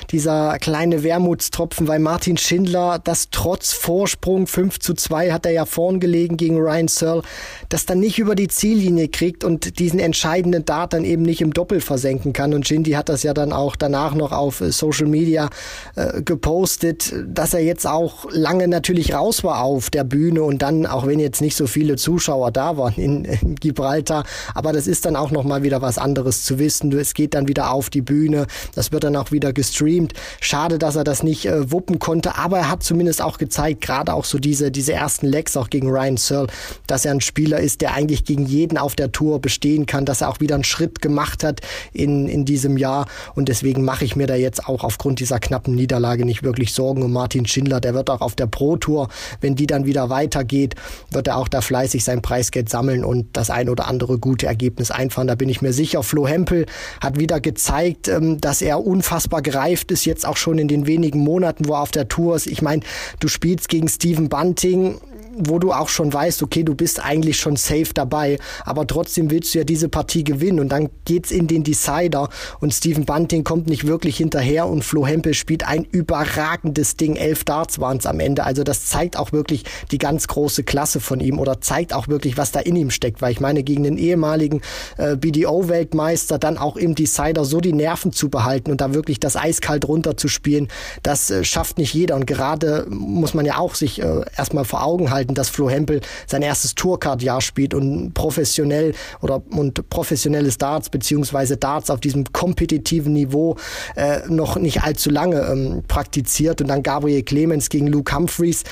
dieser 0.10 0.58
kleine 0.60 1.04
Wermutstropfen, 1.04 1.90
weil 1.90 2.00
Martin 2.00 2.38
Schindler, 2.38 2.98
das 3.04 3.28
trotz 3.30 3.74
Vorsprung 3.74 4.48
5 4.48 4.80
zu 4.80 4.94
2 4.94 5.34
hat 5.34 5.46
er 5.46 5.52
ja 5.52 5.66
vorn 5.66 6.00
gelegen 6.00 6.38
gegen 6.38 6.58
Ryan 6.58 6.88
Searle, 6.88 7.24
das 7.68 7.86
dann 7.86 8.00
nicht 8.00 8.20
über 8.20 8.36
die 8.36 8.48
Ziellinie 8.48 9.10
kriegt 9.10 9.44
und 9.44 9.78
diesen 9.78 10.00
entscheidenden 10.00 10.64
Dart 10.64 10.94
dann 10.94 11.04
eben 11.04 11.24
nicht 11.24 11.42
im 11.42 11.52
Doppel 11.52 11.82
versenken 11.82 12.32
kann. 12.32 12.54
Und 12.54 12.66
Shindy 12.66 12.92
hat 12.92 13.10
das 13.10 13.24
ja 13.24 13.34
dann 13.34 13.52
auch 13.52 13.76
danach 13.76 14.16
noch 14.16 14.32
auf 14.32 14.64
Social 14.66 15.08
Media 15.08 15.50
äh, 15.98 16.22
gepostet, 16.22 17.14
dass 17.28 17.54
er 17.54 17.62
jetzt 17.62 17.86
auch 17.86 18.32
lange 18.32 18.70
natürlich 18.70 19.14
raus 19.14 19.44
war 19.44 19.62
auf 19.62 19.90
der 19.90 20.06
Bühne 20.06 20.44
und 20.44 20.62
dann, 20.62 20.86
auch 20.86 21.06
wenn 21.06 21.20
jetzt 21.20 21.42
nicht 21.42 21.58
so 21.58 21.68
viel 21.68 21.81
viele 21.81 21.95
Zuschauer 21.95 22.51
da 22.51 22.78
waren 22.78 22.94
in, 22.94 23.25
in 23.25 23.56
Gibraltar. 23.56 24.24
Aber 24.54 24.72
das 24.72 24.86
ist 24.86 25.06
dann 25.06 25.16
auch 25.16 25.31
nochmal 25.31 25.63
wieder 25.63 25.81
was 25.81 25.98
anderes 25.98 26.44
zu 26.44 26.60
wissen. 26.60 26.92
Es 26.92 27.16
geht 27.16 27.33
dann 27.33 27.48
wieder 27.48 27.72
auf 27.72 27.89
die 27.89 28.01
Bühne. 28.01 28.45
Das 28.75 28.92
wird 28.92 29.04
dann 29.04 29.16
auch 29.16 29.31
wieder 29.31 29.51
gestreamt. 29.51 30.13
Schade, 30.39 30.78
dass 30.78 30.95
er 30.95 31.04
das 31.04 31.24
nicht 31.24 31.48
äh, 31.48 31.72
wuppen 31.72 31.98
konnte. 31.98 32.38
Aber 32.38 32.60
er 32.60 32.69
hat 32.69 32.83
zumindest 32.83 33.19
auch 33.19 33.39
gezeigt, 33.39 33.81
gerade 33.81 34.13
auch 34.13 34.25
so 34.25 34.38
diese, 34.38 34.69
diese 34.69 34.94
ersten 34.94 35.25
Legs 35.25 35.57
auch 35.57 35.72
gegen 35.72 35.89
Ryan 35.89 36.18
Searle, 36.18 36.48
dass 36.86 37.04
er 37.04 37.13
ein 37.13 37.22
Spieler 37.22 37.60
ist, 37.60 37.81
der 37.81 37.95
eigentlich 37.95 38.25
gegen 38.25 38.45
jeden 38.45 38.77
auf 38.77 38.94
der 38.94 39.12
Tour 39.12 39.42
bestehen 39.42 39.88
kann, 39.88 40.06
dass 40.06 40.22
er 40.22 40.30
auch 40.30 40.39
wieder 40.39 40.54
einen 40.54 40.63
Schritt 40.63 41.01
gemacht 41.01 41.44
hat 41.44 41.62
in, 41.94 42.27
in 42.27 42.45
diesem 42.45 42.77
Jahr. 42.77 43.07
Und 43.34 43.50
deswegen 43.50 43.84
mache 43.84 44.06
ich 44.06 44.16
mir 44.16 44.27
da 44.27 44.36
jetzt 44.36 44.68
auch 44.68 44.84
aufgrund 44.84 45.19
dieser 45.19 45.39
knappen 45.39 45.74
Niederlage 45.74 46.25
nicht 46.25 46.44
wirklich 46.44 46.75
Sorgen 46.75 47.01
um 47.01 47.12
Martin 47.12 47.48
Schindler. 47.48 47.81
Der 47.81 47.95
wird 47.95 48.12
auch 48.12 48.22
auf 48.22 48.36
der 48.36 48.45
Pro 48.45 48.77
Tour, 48.77 49.07
wenn 49.39 49.56
die 49.56 49.66
dann 49.66 49.86
wieder 49.86 50.12
weitergeht, 50.12 50.75
wird 51.10 51.27
er 51.27 51.38
auch 51.38 51.48
da 51.48 51.63
fleißig 51.72 52.04
sein 52.04 52.22
Preisgeld 52.22 52.68
sammeln 52.68 53.06
und 53.06 53.28
das 53.32 53.50
ein 53.50 53.70
oder 53.70 53.88
andere 53.88 54.20
gute 54.20 54.46
Ergebnis 54.46 54.92
einfahren. 54.92 55.28
Da 55.28 55.36
bin 55.36 55.48
ich 55.48 55.62
mir 55.62 55.72
sicher. 55.72 56.04
Flo 56.04 56.28
Hempel 56.28 56.66
hat 57.00 57.18
wieder 57.18 57.40
gezeigt, 57.40 58.10
ähm, 58.10 58.42
dass 58.42 58.62
er 58.62 58.86
unfassbar 58.86 59.42
gereift 59.42 59.90
ist, 59.90 60.04
jetzt 60.04 60.28
auch 60.28 60.36
schon 60.36 60.58
in 60.58 60.68
den 60.68 60.86
wenigen 60.86 61.20
Monaten, 61.20 61.70
wo 61.70 61.75
er 61.75 61.82
auf 61.82 61.92
der 61.92 62.10
Tour 62.10 62.36
ist. 62.36 62.48
Ich 62.48 62.62
meine, 62.62 62.82
du 63.22 63.30
spielst 63.30 63.70
gegen 63.70 63.88
Steven 63.88 64.28
Bunting, 64.28 65.00
wo 65.38 65.60
du 65.60 65.72
auch 65.72 65.90
schon 65.90 66.12
weißt, 66.12 66.44
okay, 66.44 66.64
du 66.64 66.76
bist 66.76 67.04
eigentlich 67.04 67.38
schon 67.38 67.56
safe 67.56 67.94
dabei, 67.94 68.38
aber 68.66 68.86
trotzdem 68.88 69.32
willst 69.32 69.54
du 69.54 69.60
ja 69.60 69.64
diese 69.64 69.90
Partie 69.90 70.24
gewinnen 70.24 70.60
und 70.60 70.70
dann 70.70 70.90
geht's 71.06 71.32
in 71.32 71.48
den 71.48 71.64
Decider 71.64 72.30
und 72.60 72.74
Steven 72.74 73.06
Bunting 73.06 73.44
kommt 73.44 73.68
nicht 73.68 73.88
wirklich 73.88 74.18
hinterher 74.18 74.68
und 74.68 74.84
Flo 74.84 75.06
Hempel 75.06 75.34
spielt 75.34 75.68
ein 75.68 75.86
überragendes 75.86 76.98
Ding. 76.98 77.16
Elf 77.16 77.44
Darts 77.44 77.80
waren 77.80 77.98
es 77.98 78.06
am 78.06 78.20
Ende. 78.20 78.44
Also 78.44 78.64
das 78.64 78.88
zeigt 78.88 79.18
auch 79.18 79.32
wirklich 79.32 79.64
die 79.92 79.98
ganz 79.98 80.28
große 80.28 80.64
Klasse 80.64 81.00
von 81.00 81.20
ihm 81.20 81.40
oder 81.40 81.62
zeigt 81.62 81.94
auch 81.94 82.08
wirklich, 82.08 82.38
was 82.38 82.52
da 82.52 82.60
in 82.60 82.76
ihm 82.76 82.92
steckt, 82.92 83.22
weil 83.22 83.32
ich 83.32 83.40
meine, 83.40 83.64
gegen 83.64 83.84
den 83.84 83.98
ehemaligen 83.98 84.62
äh, 84.98 85.16
BDO-Weltmeister 85.16 86.38
dann 86.38 86.58
auch 86.58 86.76
im 86.76 86.96
Decider 86.96 87.46
so 87.46 87.62
die 87.62 87.74
Nerven 87.74 88.12
zu 88.12 88.30
behalten 88.30 88.72
und 88.72 88.82
da 88.82 88.94
wirklich 88.94 89.20
das 89.20 89.36
eiskalt 89.36 89.88
runterzuspielen, 89.88 90.68
das 91.04 91.30
äh, 91.30 91.44
schafft 91.44 91.78
nicht 91.78 91.94
jeder 91.94 92.16
und 92.16 92.28
gerade 92.28 92.86
muss 92.90 93.34
man 93.34 93.46
ja 93.46 93.58
auch 93.58 93.76
sich 93.76 94.02
äh, 94.02 94.22
erstmal 94.36 94.66
vor 94.66 94.84
Augen 94.84 95.12
halten, 95.12 95.21
festhalten, 95.22 95.34
dass 95.36 95.50
Flo 95.50 95.70
Hempel 95.70 96.01
sein 96.28 96.42
erstes 96.42 96.75
Tourcard-Jahr 96.75 97.42
spielt 97.42 97.74
und 97.74 98.13
professionell 98.13 98.94
oder 99.22 99.42
und 99.51 99.90
professionelles 99.90 100.58
Darts 100.58 100.90
beziehungsweise 100.90 101.58
Darts 101.58 101.90
auf 101.90 102.00
diesem 102.00 102.25
kompetitiven 102.32 103.13
Niveau 103.13 103.58
äh, 103.96 104.20
noch 104.28 104.58
nicht 104.58 104.84
allzu 104.84 105.10
lange 105.10 105.42
ähm, 105.42 105.84
praktiziert. 105.88 106.62
Und 106.62 106.68
dann 106.68 106.84
Gabriel 106.84 107.24
Clemens 107.24 107.70
gegen 107.70 107.88
Luke 107.88 108.16
Humphreys 108.16 108.63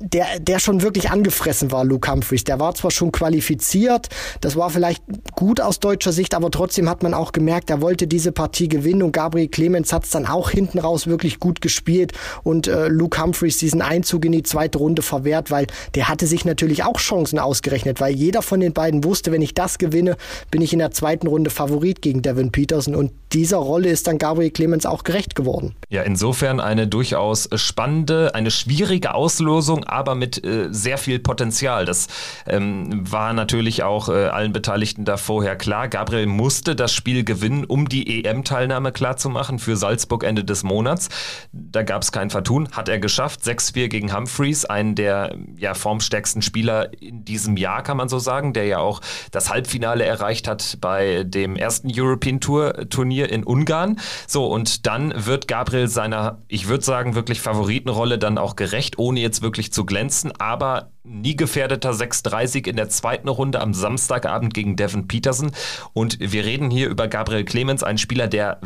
der, 0.00 0.38
der 0.40 0.58
schon 0.58 0.82
wirklich 0.82 1.10
angefressen 1.10 1.72
war, 1.72 1.84
Luke 1.84 2.10
Humphreys. 2.10 2.44
Der 2.44 2.60
war 2.60 2.74
zwar 2.74 2.90
schon 2.90 3.12
qualifiziert, 3.12 4.08
das 4.40 4.56
war 4.56 4.70
vielleicht 4.70 5.02
gut 5.34 5.60
aus 5.60 5.80
deutscher 5.80 6.12
Sicht, 6.12 6.34
aber 6.34 6.50
trotzdem 6.50 6.88
hat 6.88 7.02
man 7.02 7.14
auch 7.14 7.32
gemerkt, 7.32 7.70
er 7.70 7.80
wollte 7.80 8.06
diese 8.06 8.32
Partie 8.32 8.68
gewinnen 8.68 9.02
und 9.02 9.12
Gabriel 9.12 9.48
Clemens 9.48 9.92
hat 9.92 10.04
es 10.04 10.10
dann 10.10 10.26
auch 10.26 10.50
hinten 10.50 10.78
raus 10.78 11.06
wirklich 11.06 11.40
gut 11.40 11.60
gespielt 11.60 12.12
und 12.42 12.66
äh, 12.66 12.88
Luke 12.88 13.20
Humphreys 13.22 13.58
diesen 13.58 13.82
Einzug 13.82 14.24
in 14.24 14.32
die 14.32 14.42
zweite 14.42 14.78
Runde 14.78 15.02
verwehrt, 15.02 15.50
weil 15.50 15.66
der 15.94 16.08
hatte 16.08 16.26
sich 16.26 16.44
natürlich 16.44 16.84
auch 16.84 16.98
Chancen 16.98 17.38
ausgerechnet, 17.38 18.00
weil 18.00 18.14
jeder 18.14 18.42
von 18.42 18.60
den 18.60 18.72
beiden 18.72 19.04
wusste, 19.04 19.32
wenn 19.32 19.42
ich 19.42 19.54
das 19.54 19.78
gewinne, 19.78 20.16
bin 20.50 20.60
ich 20.60 20.72
in 20.72 20.80
der 20.80 20.90
zweiten 20.90 21.26
Runde 21.26 21.50
Favorit 21.50 22.02
gegen 22.02 22.22
Devin 22.22 22.52
Peterson 22.52 22.94
und 22.94 23.12
dieser 23.32 23.58
Rolle 23.58 23.88
ist 23.88 24.06
dann 24.06 24.18
Gabriel 24.18 24.50
Clemens 24.50 24.86
auch 24.86 25.04
gerecht 25.04 25.34
geworden. 25.34 25.74
Ja, 25.88 26.02
insofern 26.02 26.60
eine 26.60 26.86
durchaus 26.86 27.48
spannende, 27.54 28.34
eine 28.34 28.50
schwierige 28.50 29.14
Auslosung 29.14 29.73
Verlosung, 29.74 29.84
aber 29.84 30.14
mit 30.14 30.44
äh, 30.44 30.68
sehr 30.70 30.98
viel 30.98 31.18
Potenzial. 31.18 31.84
Das 31.84 32.06
ähm, 32.46 33.10
war 33.10 33.32
natürlich 33.32 33.82
auch 33.82 34.08
äh, 34.08 34.26
allen 34.26 34.52
Beteiligten 34.52 35.04
da 35.04 35.16
vorher 35.16 35.56
klar. 35.56 35.88
Gabriel 35.88 36.26
musste 36.26 36.76
das 36.76 36.92
Spiel 36.92 37.24
gewinnen, 37.24 37.64
um 37.64 37.88
die 37.88 38.24
EM-Teilnahme 38.24 38.92
klarzumachen 38.92 39.58
für 39.58 39.76
Salzburg 39.76 40.24
Ende 40.24 40.44
des 40.44 40.62
Monats. 40.62 41.08
Da 41.52 41.82
gab 41.82 42.02
es 42.02 42.12
kein 42.12 42.30
Vertun, 42.30 42.68
hat 42.72 42.88
er 42.88 42.98
geschafft. 42.98 43.42
6-4 43.42 43.88
gegen 43.88 44.14
Humphreys, 44.14 44.64
einen 44.64 44.94
der 44.94 45.36
ja, 45.56 45.74
formstärksten 45.74 46.42
Spieler 46.42 46.90
in 47.00 47.24
diesem 47.24 47.56
Jahr, 47.56 47.82
kann 47.82 47.96
man 47.96 48.08
so 48.08 48.18
sagen, 48.18 48.52
der 48.52 48.66
ja 48.66 48.78
auch 48.78 49.00
das 49.30 49.50
Halbfinale 49.50 50.04
erreicht 50.04 50.48
hat 50.48 50.78
bei 50.80 51.24
dem 51.24 51.56
ersten 51.56 51.90
European 51.92 52.40
Tour 52.40 52.88
Turnier 52.90 53.30
in 53.30 53.44
Ungarn. 53.44 53.98
So, 54.26 54.46
und 54.46 54.86
dann 54.86 55.12
wird 55.26 55.48
Gabriel 55.48 55.88
seiner, 55.88 56.38
ich 56.48 56.68
würde 56.68 56.84
sagen, 56.84 57.14
wirklich 57.14 57.40
Favoritenrolle 57.40 58.18
dann 58.18 58.38
auch 58.38 58.56
gerecht, 58.56 58.98
ohne 58.98 59.20
jetzt 59.20 59.42
wirklich 59.42 59.63
zu 59.72 59.84
glänzen, 59.84 60.32
aber 60.38 60.90
nie 61.04 61.36
gefährdeter 61.36 61.92
6-30 61.92 62.68
in 62.68 62.76
der 62.76 62.88
zweiten 62.88 63.28
Runde 63.28 63.60
am 63.60 63.74
Samstagabend 63.74 64.54
gegen 64.54 64.76
Devin 64.76 65.08
Peterson. 65.08 65.52
Und 65.92 66.18
wir 66.20 66.44
reden 66.44 66.70
hier 66.70 66.88
über 66.88 67.08
Gabriel 67.08 67.44
Clemens, 67.44 67.82
einen 67.82 67.98
Spieler, 67.98 68.28
der 68.28 68.60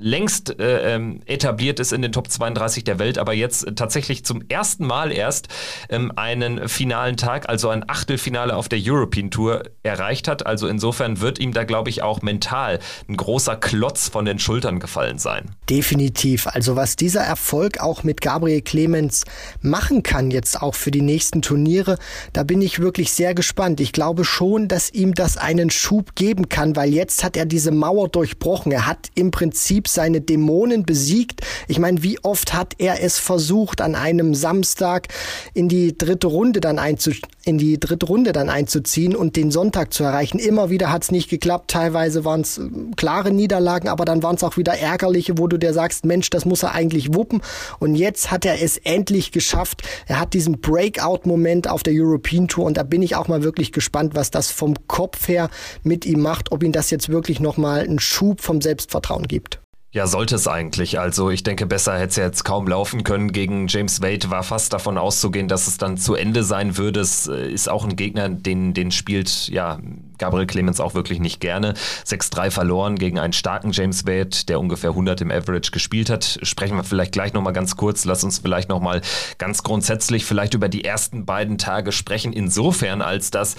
längst 0.00 0.58
äh, 0.58 0.94
ähm, 0.94 1.20
etabliert 1.26 1.78
ist 1.78 1.92
in 1.92 2.02
den 2.02 2.10
Top 2.10 2.30
32 2.30 2.84
der 2.84 2.98
Welt, 2.98 3.18
aber 3.18 3.34
jetzt 3.34 3.66
äh, 3.66 3.74
tatsächlich 3.74 4.24
zum 4.24 4.42
ersten 4.48 4.86
Mal 4.86 5.12
erst 5.12 5.48
ähm, 5.90 6.10
einen 6.16 6.68
finalen 6.68 7.16
Tag, 7.16 7.48
also 7.48 7.68
ein 7.68 7.84
Achtelfinale 7.88 8.56
auf 8.56 8.68
der 8.68 8.78
European 8.82 9.30
Tour 9.30 9.64
erreicht 9.82 10.26
hat. 10.26 10.46
Also 10.46 10.66
insofern 10.68 11.20
wird 11.20 11.38
ihm 11.38 11.52
da, 11.52 11.64
glaube 11.64 11.90
ich, 11.90 12.02
auch 12.02 12.22
mental 12.22 12.78
ein 13.08 13.16
großer 13.16 13.56
Klotz 13.56 14.08
von 14.08 14.24
den 14.24 14.38
Schultern 14.38 14.80
gefallen 14.80 15.18
sein. 15.18 15.50
Definitiv. 15.68 16.46
Also 16.46 16.76
was 16.76 16.96
dieser 16.96 17.20
Erfolg 17.20 17.80
auch 17.80 18.02
mit 18.02 18.22
Gabriel 18.22 18.62
Clemens 18.62 19.24
machen 19.60 20.02
kann, 20.02 20.30
jetzt 20.30 20.62
auch 20.62 20.74
für 20.74 20.90
die 20.90 21.02
nächsten 21.02 21.42
Turniere, 21.42 21.98
da 22.32 22.42
bin 22.42 22.62
ich 22.62 22.80
wirklich 22.80 23.12
sehr 23.12 23.34
gespannt. 23.34 23.80
Ich 23.80 23.92
glaube 23.92 24.24
schon, 24.24 24.66
dass 24.66 24.90
ihm 24.90 25.14
das 25.14 25.36
einen 25.36 25.68
Schub 25.68 26.14
geben 26.14 26.48
kann, 26.48 26.74
weil 26.74 26.94
jetzt 26.94 27.22
hat 27.22 27.36
er 27.36 27.44
diese 27.44 27.70
Mauer 27.70 28.08
durchbrochen. 28.08 28.72
Er 28.72 28.86
hat 28.86 29.08
im 29.14 29.30
Prinzip 29.30 29.89
seine 29.94 30.20
Dämonen 30.20 30.84
besiegt. 30.84 31.40
Ich 31.68 31.78
meine, 31.78 32.02
wie 32.02 32.18
oft 32.22 32.54
hat 32.54 32.74
er 32.78 33.02
es 33.02 33.18
versucht, 33.18 33.80
an 33.80 33.94
einem 33.94 34.34
Samstag 34.34 35.08
in 35.54 35.68
die 35.68 35.96
dritte 35.96 36.26
Runde 36.26 36.60
dann 36.60 36.78
einzu 36.78 37.12
in 37.44 37.58
die 37.58 37.80
dritte 37.80 38.06
Runde 38.06 38.32
dann 38.32 38.50
einzuziehen 38.50 39.16
und 39.16 39.36
den 39.36 39.50
Sonntag 39.50 39.92
zu 39.94 40.04
erreichen. 40.04 40.38
Immer 40.38 40.70
wieder 40.70 40.92
hat 40.92 41.04
es 41.04 41.10
nicht 41.10 41.30
geklappt. 41.30 41.70
Teilweise 41.70 42.24
waren 42.24 42.42
es 42.42 42.58
äh, 42.58 42.68
klare 42.96 43.30
Niederlagen, 43.30 43.88
aber 43.88 44.04
dann 44.04 44.22
waren 44.22 44.36
es 44.36 44.44
auch 44.44 44.56
wieder 44.56 44.74
ärgerliche, 44.74 45.38
wo 45.38 45.46
du 45.46 45.56
dir 45.56 45.72
sagst, 45.72 46.04
Mensch, 46.04 46.30
das 46.30 46.44
muss 46.44 46.62
er 46.62 46.72
eigentlich 46.72 47.14
wuppen. 47.14 47.40
Und 47.78 47.94
jetzt 47.94 48.30
hat 48.30 48.44
er 48.44 48.62
es 48.62 48.76
endlich 48.76 49.32
geschafft. 49.32 49.82
Er 50.06 50.20
hat 50.20 50.34
diesen 50.34 50.60
Breakout-Moment 50.60 51.68
auf 51.68 51.82
der 51.82 51.94
European 51.96 52.48
Tour 52.48 52.66
und 52.66 52.76
da 52.76 52.82
bin 52.82 53.02
ich 53.02 53.16
auch 53.16 53.28
mal 53.28 53.42
wirklich 53.42 53.72
gespannt, 53.72 54.14
was 54.14 54.30
das 54.30 54.50
vom 54.50 54.74
Kopf 54.86 55.28
her 55.28 55.48
mit 55.82 56.04
ihm 56.04 56.20
macht, 56.20 56.52
ob 56.52 56.62
ihm 56.62 56.72
das 56.72 56.90
jetzt 56.90 57.08
wirklich 57.08 57.40
nochmal 57.40 57.80
einen 57.80 58.00
Schub 58.00 58.40
vom 58.40 58.60
Selbstvertrauen 58.60 59.26
gibt. 59.26 59.60
Ja, 59.92 60.06
sollte 60.06 60.36
es 60.36 60.46
eigentlich. 60.46 61.00
Also 61.00 61.30
ich 61.30 61.42
denke, 61.42 61.66
besser 61.66 61.94
hätte 61.94 62.10
es 62.10 62.16
jetzt 62.16 62.44
kaum 62.44 62.68
laufen 62.68 63.02
können. 63.02 63.32
Gegen 63.32 63.66
James 63.66 64.00
Wade 64.00 64.30
war 64.30 64.44
fast 64.44 64.72
davon 64.72 64.96
auszugehen, 64.96 65.48
dass 65.48 65.66
es 65.66 65.78
dann 65.78 65.96
zu 65.96 66.14
Ende 66.14 66.44
sein 66.44 66.76
würde. 66.76 67.00
Es 67.00 67.26
äh, 67.26 67.50
ist 67.50 67.68
auch 67.68 67.84
ein 67.84 67.96
Gegner, 67.96 68.28
den, 68.28 68.72
den 68.72 68.92
spielt 68.92 69.48
ja 69.48 69.80
Gabriel 70.18 70.46
Clemens 70.46 70.78
auch 70.78 70.94
wirklich 70.94 71.18
nicht 71.18 71.40
gerne. 71.40 71.74
6-3 72.06 72.52
verloren 72.52 72.96
gegen 72.96 73.18
einen 73.18 73.32
starken 73.32 73.72
James 73.72 74.06
Wade, 74.06 74.44
der 74.46 74.60
ungefähr 74.60 74.90
100 74.90 75.22
im 75.22 75.32
Average 75.32 75.72
gespielt 75.72 76.08
hat. 76.08 76.38
Sprechen 76.42 76.76
wir 76.76 76.84
vielleicht 76.84 77.10
gleich 77.10 77.32
nochmal 77.32 77.52
ganz 77.52 77.74
kurz. 77.74 78.04
Lass 78.04 78.22
uns 78.22 78.38
vielleicht 78.38 78.68
nochmal 78.68 79.00
ganz 79.38 79.64
grundsätzlich 79.64 80.24
vielleicht 80.24 80.54
über 80.54 80.68
die 80.68 80.84
ersten 80.84 81.24
beiden 81.24 81.58
Tage 81.58 81.90
sprechen. 81.90 82.32
Insofern, 82.32 83.02
als 83.02 83.32
das 83.32 83.56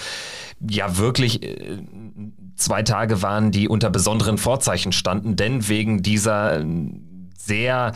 ja 0.65 0.97
wirklich 0.97 1.43
äh, 1.43 1.79
zwei 2.61 2.83
Tage 2.83 3.21
waren, 3.21 3.51
die 3.51 3.67
unter 3.67 3.89
besonderen 3.89 4.37
Vorzeichen 4.37 4.91
standen, 4.91 5.35
denn 5.35 5.67
wegen 5.67 6.03
dieser 6.03 6.59
äh, 6.59 6.65
sehr 7.37 7.93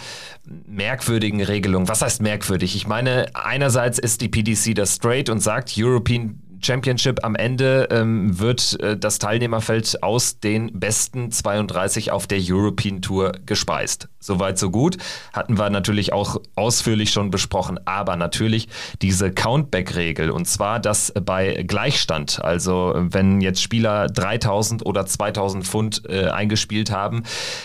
merkwürdigen 0.68 1.42
Regelung. 1.42 1.88
Was 1.88 2.02
heißt 2.02 2.22
merkwürdig? 2.22 2.76
Ich 2.76 2.88
meine, 2.88 3.28
einerseits 3.36 4.00
ist 4.00 4.22
die 4.22 4.30
PDC 4.30 4.76
das 4.76 4.96
straight 4.96 5.30
und 5.30 5.40
sagt, 5.40 5.74
European 5.78 6.42
Championship 6.66 7.24
am 7.24 7.36
Ende 7.36 7.88
ähm, 7.92 8.40
wird 8.40 8.80
äh, 8.80 8.98
das 8.98 9.20
Teilnehmerfeld 9.20 10.02
aus 10.02 10.40
den 10.40 10.80
besten 10.80 11.32
32 11.32 12.12
auf 12.12 12.26
der 12.26 12.40
European 12.42 13.02
Tour 13.02 13.34
gespeist. 13.46 14.10
Soweit, 14.26 14.58
so 14.58 14.72
gut. 14.72 14.98
Hatten 15.34 15.60
wir 15.60 15.70
natürlich 15.70 16.12
auch 16.12 16.42
ausführlich 16.56 17.12
schon 17.12 17.30
besprochen. 17.30 17.80
Aber 17.86 18.16
natürlich 18.16 18.68
diese 19.04 19.32
Countback-Regel. 19.32 20.32
Und 20.32 20.48
zwar 20.48 20.80
das 20.80 21.14
bei 21.14 21.64
Gleichstand. 21.68 22.44
Also 22.44 22.94
wenn 22.96 23.42
jetzt 23.42 23.62
Spieler 23.62 24.08
3000 24.08 24.84
oder 24.84 25.06
2000 25.06 25.64
Pfund 25.64 26.02
äh, 26.10 26.30
eingespielt 26.30 26.90
haben, 26.90 27.22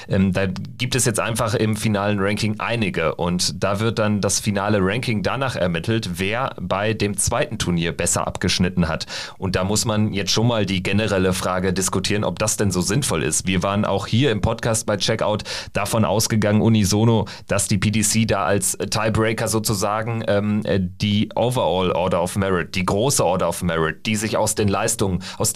ähm, 0.09 0.35
da 0.35 0.47
gibt 0.47 0.95
es 0.95 1.07
jetzt 1.07 1.19
einfach 1.19 1.55
im 1.55 1.77
finalen 1.77 2.19
Ranking 2.21 2.57
einige. 2.59 3.15
Und 3.15 3.63
da 3.65 3.81
wird 3.81 3.99
dann 3.99 4.21
das 4.21 4.39
finale 4.41 4.81
Ranking 4.83 5.23
danach 5.23 5.57
ermittelt, 5.57 6.19
wer 6.19 6.55
bei 6.61 6.93
dem 6.93 7.17
zweiten 7.17 7.57
Turnier 7.57 7.93
besser 7.93 8.27
abgeschnitten 8.27 8.87
hat. 8.87 8.90
Und 9.39 9.57
da 9.57 9.65
muss 9.65 9.85
man 9.85 10.13
jetzt 10.13 10.33
schon 10.33 10.47
mal 10.47 10.67
die 10.67 10.83
generelle 10.83 11.33
Frage 11.33 11.73
diskutieren, 11.73 12.25
ob 12.25 12.39
das 12.39 12.57
denn 12.57 12.71
so 12.71 12.81
sinnvoll 12.81 13.23
ist. 13.23 13.47
Wir 13.47 13.63
waren 13.63 13.85
auch 13.85 14.07
hier 14.07 14.31
im 14.31 14.41
Podcast 14.41 14.87
bei 14.87 14.97
Checkout 14.97 15.45
davon 15.73 16.05
ausgegangen, 16.05 16.63
unisono, 16.63 17.27
dass 17.47 17.69
die 17.69 17.79
PDC 17.79 18.27
da 18.27 18.45
als 18.45 18.77
Tiebreaker 18.79 19.49
sozusagen 19.49 20.25
ähm, 20.27 20.63
äh, 20.65 20.81
die 20.81 21.31
Overall 21.35 21.93
Order 21.93 22.23
of 22.23 22.37
Merit, 22.37 22.75
die 22.75 22.85
große 22.85 23.25
Order 23.25 23.49
of 23.49 23.63
Merit, 23.63 24.07
die 24.07 24.17
sich 24.17 24.37
aus 24.37 24.55
den 24.55 24.69
Leistungen, 24.69 25.23
aus 25.39 25.55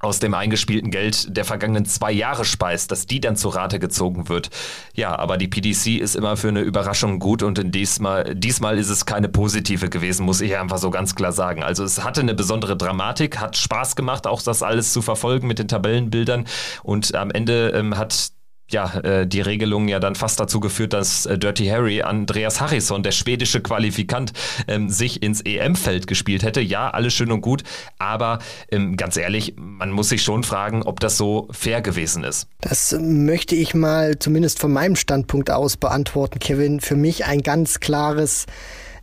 aus 0.00 0.20
dem 0.20 0.34
eingespielten 0.34 0.90
Geld 0.90 1.36
der 1.36 1.44
vergangenen 1.44 1.84
zwei 1.84 2.12
Jahre 2.12 2.44
speist, 2.44 2.90
dass 2.90 3.06
die 3.06 3.20
dann 3.20 3.36
zur 3.36 3.54
Rate 3.54 3.78
gezogen 3.78 4.28
wird. 4.28 4.50
Ja, 4.94 5.18
aber 5.18 5.36
die 5.36 5.48
PDC 5.48 6.00
ist 6.00 6.14
immer 6.14 6.36
für 6.36 6.48
eine 6.48 6.60
Überraschung 6.60 7.18
gut 7.18 7.42
und 7.42 7.58
in 7.58 7.72
diesmal, 7.72 8.34
diesmal 8.34 8.78
ist 8.78 8.90
es 8.90 9.06
keine 9.06 9.28
positive 9.28 9.88
gewesen, 9.88 10.24
muss 10.24 10.40
ich 10.40 10.56
einfach 10.56 10.78
so 10.78 10.90
ganz 10.90 11.14
klar 11.14 11.32
sagen. 11.32 11.62
Also 11.62 11.84
es 11.84 12.04
hatte 12.04 12.20
eine 12.20 12.34
besondere 12.34 12.76
Dramatik, 12.76 13.38
hat 13.38 13.56
Spaß 13.56 13.96
gemacht, 13.96 14.26
auch 14.26 14.42
das 14.42 14.62
alles 14.62 14.92
zu 14.92 15.02
verfolgen 15.02 15.48
mit 15.48 15.58
den 15.58 15.68
Tabellenbildern 15.68 16.46
und 16.82 17.14
am 17.14 17.30
Ende 17.30 17.70
ähm, 17.70 17.96
hat 17.96 18.32
ja, 18.70 18.98
äh, 19.00 19.26
die 19.26 19.40
Regelung 19.40 19.88
ja 19.88 19.98
dann 19.98 20.14
fast 20.14 20.38
dazu 20.40 20.60
geführt, 20.60 20.92
dass 20.92 21.26
äh, 21.26 21.38
Dirty 21.38 21.66
Harry 21.66 22.02
Andreas 22.02 22.60
Harrison, 22.60 23.02
der 23.02 23.12
schwedische 23.12 23.60
Qualifikant, 23.60 24.32
ähm, 24.66 24.88
sich 24.88 25.22
ins 25.22 25.40
EM-Feld 25.40 26.06
gespielt 26.06 26.42
hätte. 26.42 26.60
Ja, 26.60 26.90
alles 26.90 27.14
schön 27.14 27.32
und 27.32 27.40
gut, 27.40 27.62
aber 27.98 28.38
ähm, 28.70 28.96
ganz 28.96 29.16
ehrlich, 29.16 29.54
man 29.56 29.90
muss 29.90 30.10
sich 30.10 30.22
schon 30.22 30.44
fragen, 30.44 30.82
ob 30.82 31.00
das 31.00 31.16
so 31.16 31.48
fair 31.50 31.82
gewesen 31.82 32.24
ist. 32.24 32.48
Das 32.60 32.96
möchte 33.00 33.54
ich 33.54 33.74
mal 33.74 34.18
zumindest 34.18 34.58
von 34.58 34.72
meinem 34.72 34.96
Standpunkt 34.96 35.50
aus 35.50 35.76
beantworten, 35.76 36.38
Kevin. 36.38 36.80
Für 36.80 36.96
mich 36.96 37.24
ein 37.24 37.42
ganz 37.42 37.80
klares 37.80 38.46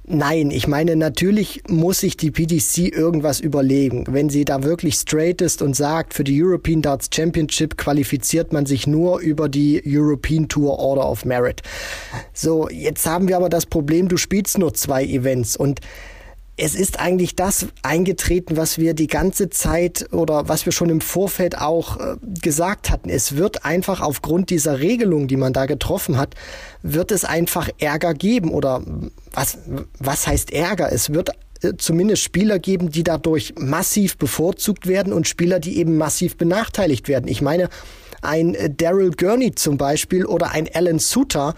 Nein, 0.07 0.51
ich 0.51 0.67
meine, 0.67 0.95
natürlich 0.95 1.63
muss 1.67 2.01
sich 2.01 2.15
die 2.15 2.29
PDC 2.29 2.95
irgendwas 2.95 3.39
überlegen. 3.39 4.05
Wenn 4.07 4.29
sie 4.29 4.45
da 4.45 4.61
wirklich 4.61 4.95
straight 4.95 5.41
ist 5.41 5.63
und 5.63 5.75
sagt, 5.75 6.13
für 6.13 6.23
die 6.23 6.43
European 6.43 6.83
Darts 6.83 7.09
Championship 7.11 7.75
qualifiziert 7.75 8.53
man 8.53 8.67
sich 8.67 8.85
nur 8.85 9.19
über 9.19 9.49
die 9.49 9.81
European 9.83 10.47
Tour 10.47 10.77
Order 10.77 11.09
of 11.09 11.25
Merit. 11.25 11.63
So, 12.33 12.69
jetzt 12.69 13.07
haben 13.07 13.27
wir 13.27 13.35
aber 13.35 13.49
das 13.49 13.65
Problem, 13.65 14.07
du 14.07 14.17
spielst 14.17 14.59
nur 14.59 14.75
zwei 14.75 15.03
Events 15.03 15.57
und 15.57 15.81
es 16.57 16.73
ist 16.73 16.99
eigentlich 16.99 17.35
das 17.35 17.67
eingetreten, 17.81 18.55
was 18.55 18.77
wir 18.77 18.93
die 18.93 19.07
ganze 19.07 19.49
Zeit 19.49 20.13
oder 20.13 20.47
was 20.47 20.65
wir 20.65 20.71
schon 20.71 20.89
im 20.89 21.01
Vorfeld 21.01 21.57
auch 21.57 21.99
äh, 21.99 22.15
gesagt 22.41 22.89
hatten. 22.89 23.09
Es 23.09 23.35
wird 23.35 23.65
einfach 23.65 23.99
aufgrund 23.99 24.49
dieser 24.49 24.79
Regelung, 24.79 25.27
die 25.27 25.35
man 25.35 25.51
da 25.51 25.65
getroffen 25.65 26.17
hat, 26.17 26.35
wird 26.81 27.11
es 27.11 27.25
einfach 27.25 27.69
Ärger 27.79 28.13
geben 28.13 28.51
oder 28.51 28.81
was, 29.33 29.57
was 29.99 30.27
heißt 30.27 30.53
Ärger? 30.53 30.91
Es 30.93 31.11
wird 31.11 31.31
äh, 31.61 31.73
zumindest 31.77 32.23
Spieler 32.23 32.57
geben, 32.59 32.89
die 32.89 33.03
dadurch 33.03 33.55
massiv 33.57 34.17
bevorzugt 34.17 34.87
werden 34.87 35.11
und 35.11 35.27
Spieler, 35.27 35.59
die 35.59 35.77
eben 35.77 35.97
massiv 35.97 36.37
benachteiligt 36.37 37.09
werden. 37.09 37.27
Ich 37.27 37.41
meine, 37.41 37.69
ein 38.25 38.55
Daryl 38.77 39.11
Gurney 39.11 39.53
zum 39.55 39.77
Beispiel 39.77 40.25
oder 40.25 40.51
ein 40.51 40.67
Alan 40.73 40.99
Suter, 40.99 41.53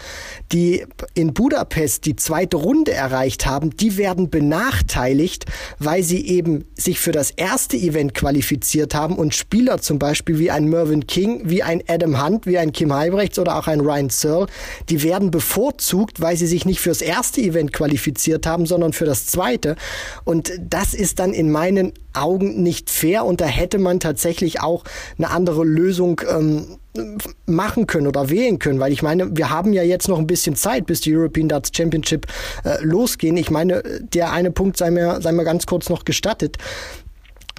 die 0.51 0.85
in 1.13 1.33
Budapest 1.33 2.05
die 2.05 2.15
zweite 2.15 2.57
Runde 2.57 2.93
erreicht 2.93 3.45
haben, 3.45 3.75
die 3.75 3.97
werden 3.97 4.29
benachteiligt, 4.29 5.45
weil 5.79 6.03
sie 6.03 6.25
eben 6.27 6.65
sich 6.75 6.99
für 6.99 7.11
das 7.11 7.31
erste 7.31 7.77
Event 7.77 8.13
qualifiziert 8.13 8.93
haben 8.93 9.15
und 9.15 9.33
Spieler 9.35 9.79
zum 9.79 9.99
Beispiel 9.99 10.39
wie 10.39 10.51
ein 10.51 10.65
Mervyn 10.65 11.07
King, 11.07 11.41
wie 11.45 11.63
ein 11.63 11.81
Adam 11.87 12.23
Hunt, 12.23 12.45
wie 12.45 12.57
ein 12.57 12.71
Kim 12.71 12.93
Heibrechts 12.93 13.39
oder 13.39 13.57
auch 13.57 13.67
ein 13.67 13.81
Ryan 13.81 14.09
Searle, 14.09 14.47
die 14.89 15.03
werden 15.03 15.31
bevorzugt, 15.31 16.21
weil 16.21 16.37
sie 16.37 16.47
sich 16.47 16.65
nicht 16.65 16.79
fürs 16.79 17.01
erste 17.01 17.41
Event 17.41 17.73
qualifiziert 17.73 18.45
haben, 18.45 18.65
sondern 18.65 18.93
für 18.93 19.05
das 19.05 19.25
zweite. 19.25 19.75
Und 20.23 20.51
das 20.59 20.93
ist 20.93 21.19
dann 21.19 21.33
in 21.33 21.51
meinen 21.51 21.93
Augen 22.21 22.61
nicht 22.63 22.89
fair 22.89 23.25
und 23.25 23.41
da 23.41 23.45
hätte 23.45 23.77
man 23.77 23.99
tatsächlich 23.99 24.61
auch 24.61 24.83
eine 25.17 25.29
andere 25.29 25.63
Lösung 25.63 26.21
ähm, 26.29 26.77
machen 27.45 27.87
können 27.87 28.07
oder 28.07 28.29
wählen 28.29 28.59
können, 28.59 28.79
weil 28.79 28.91
ich 28.91 29.03
meine, 29.03 29.35
wir 29.35 29.49
haben 29.49 29.73
ja 29.73 29.83
jetzt 29.83 30.07
noch 30.07 30.17
ein 30.17 30.27
bisschen 30.27 30.55
Zeit, 30.55 30.85
bis 30.85 31.01
die 31.01 31.15
European 31.15 31.47
Darts 31.47 31.71
Championship 31.75 32.25
äh, 32.63 32.83
losgehen. 32.83 33.37
Ich 33.37 33.51
meine, 33.51 33.83
der 34.13 34.31
eine 34.31 34.51
Punkt 34.51 34.77
sei 34.77 34.91
mir, 34.91 35.21
sei 35.21 35.31
mir 35.31 35.43
ganz 35.43 35.65
kurz 35.65 35.89
noch 35.89 36.05
gestattet. 36.05 36.57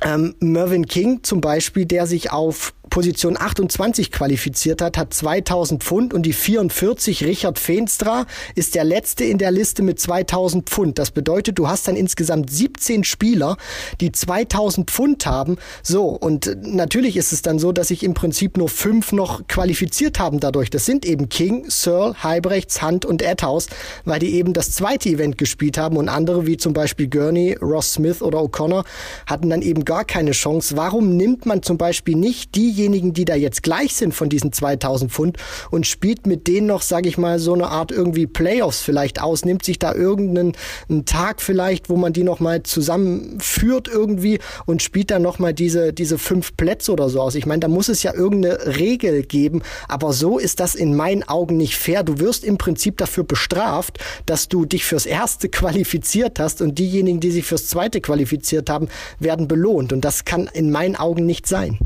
Ähm, 0.02 0.34
Mervyn 0.40 0.86
King 0.86 1.22
zum 1.22 1.40
Beispiel, 1.40 1.84
der 1.84 2.06
sich 2.06 2.30
auf 2.30 2.72
Position 2.88 3.36
28 3.38 4.10
qualifiziert 4.10 4.82
hat, 4.82 4.98
hat 4.98 5.14
2000 5.14 5.82
Pfund 5.82 6.14
und 6.14 6.22
die 6.22 6.32
44 6.32 7.24
Richard 7.24 7.58
Feenstra 7.58 8.26
ist 8.54 8.74
der 8.74 8.84
letzte 8.84 9.24
in 9.24 9.38
der 9.38 9.50
Liste 9.50 9.82
mit 9.82 10.00
2000 10.00 10.68
Pfund. 10.68 10.98
Das 10.98 11.10
bedeutet, 11.10 11.58
du 11.58 11.68
hast 11.68 11.88
dann 11.88 11.96
insgesamt 11.96 12.50
17 12.50 13.04
Spieler, 13.04 13.56
die 14.00 14.12
2000 14.12 14.90
Pfund 14.90 15.26
haben. 15.26 15.56
So, 15.82 16.08
und 16.08 16.56
natürlich 16.62 17.16
ist 17.16 17.32
es 17.32 17.42
dann 17.42 17.58
so, 17.58 17.72
dass 17.72 17.88
sich 17.88 18.02
im 18.02 18.14
Prinzip 18.14 18.56
nur 18.56 18.68
fünf 18.68 19.12
noch 19.12 19.46
qualifiziert 19.48 20.18
haben 20.18 20.40
dadurch. 20.40 20.70
Das 20.70 20.86
sind 20.86 21.04
eben 21.04 21.28
King, 21.28 21.66
Searle, 21.68 22.22
Heibrechts, 22.22 22.82
Hunt 22.82 23.04
und 23.04 23.22
Edhouse, 23.22 23.68
weil 24.04 24.20
die 24.20 24.34
eben 24.34 24.52
das 24.52 24.72
zweite 24.72 25.08
Event 25.08 25.38
gespielt 25.38 25.78
haben 25.78 25.96
und 25.96 26.08
andere 26.08 26.46
wie 26.46 26.56
zum 26.56 26.72
Beispiel 26.72 27.08
Gurney, 27.08 27.56
Ross 27.60 27.94
Smith 27.94 28.22
oder 28.22 28.38
O'Connor 28.38 28.84
hatten 29.26 29.50
dann 29.50 29.62
eben 29.62 29.84
gar 29.84 30.04
keine 30.04 30.32
Chance. 30.32 30.76
Warum 30.76 31.16
nimmt 31.16 31.46
man 31.46 31.62
zum 31.62 31.78
Beispiel 31.78 32.16
nicht 32.16 32.54
die 32.54 32.70
diejenigen, 32.78 33.12
die 33.12 33.24
da 33.24 33.34
jetzt 33.34 33.62
gleich 33.62 33.94
sind 33.94 34.14
von 34.14 34.28
diesen 34.28 34.52
2000 34.52 35.10
Pfund 35.10 35.36
und 35.70 35.86
spielt 35.86 36.26
mit 36.26 36.46
denen 36.46 36.68
noch, 36.68 36.82
sage 36.82 37.08
ich 37.08 37.18
mal, 37.18 37.38
so 37.38 37.52
eine 37.52 37.68
Art 37.68 37.90
irgendwie 37.90 38.26
Playoffs 38.26 38.80
vielleicht 38.80 39.20
aus, 39.20 39.44
nimmt 39.44 39.64
sich 39.64 39.78
da 39.78 39.94
irgendeinen 39.94 40.52
einen 40.88 41.04
Tag 41.04 41.42
vielleicht, 41.42 41.90
wo 41.90 41.96
man 41.96 42.12
die 42.12 42.22
noch 42.22 42.40
mal 42.40 42.62
zusammenführt 42.62 43.88
irgendwie 43.88 44.38
und 44.66 44.82
spielt 44.82 45.10
dann 45.10 45.22
noch 45.22 45.38
mal 45.38 45.52
diese 45.52 45.92
diese 45.92 46.18
fünf 46.18 46.56
Plätze 46.56 46.92
oder 46.92 47.08
so 47.08 47.20
aus. 47.20 47.34
Ich 47.34 47.46
meine, 47.46 47.60
da 47.60 47.68
muss 47.68 47.88
es 47.88 48.02
ja 48.02 48.14
irgendeine 48.14 48.76
Regel 48.78 49.22
geben, 49.22 49.62
aber 49.88 50.12
so 50.12 50.38
ist 50.38 50.60
das 50.60 50.74
in 50.74 50.94
meinen 50.94 51.28
Augen 51.28 51.56
nicht 51.56 51.76
fair. 51.76 52.04
Du 52.04 52.20
wirst 52.20 52.44
im 52.44 52.58
Prinzip 52.58 52.96
dafür 52.98 53.24
bestraft, 53.24 53.98
dass 54.26 54.48
du 54.48 54.64
dich 54.64 54.84
fürs 54.84 55.06
erste 55.06 55.48
qualifiziert 55.58 56.38
hast 56.38 56.62
und 56.62 56.78
diejenigen, 56.78 57.20
die 57.20 57.32
sich 57.32 57.44
fürs 57.44 57.66
zweite 57.66 58.00
qualifiziert 58.00 58.70
haben, 58.70 58.88
werden 59.18 59.48
belohnt 59.48 59.92
und 59.92 60.04
das 60.04 60.24
kann 60.24 60.48
in 60.52 60.70
meinen 60.70 60.94
Augen 60.94 61.26
nicht 61.26 61.46
sein. 61.46 61.78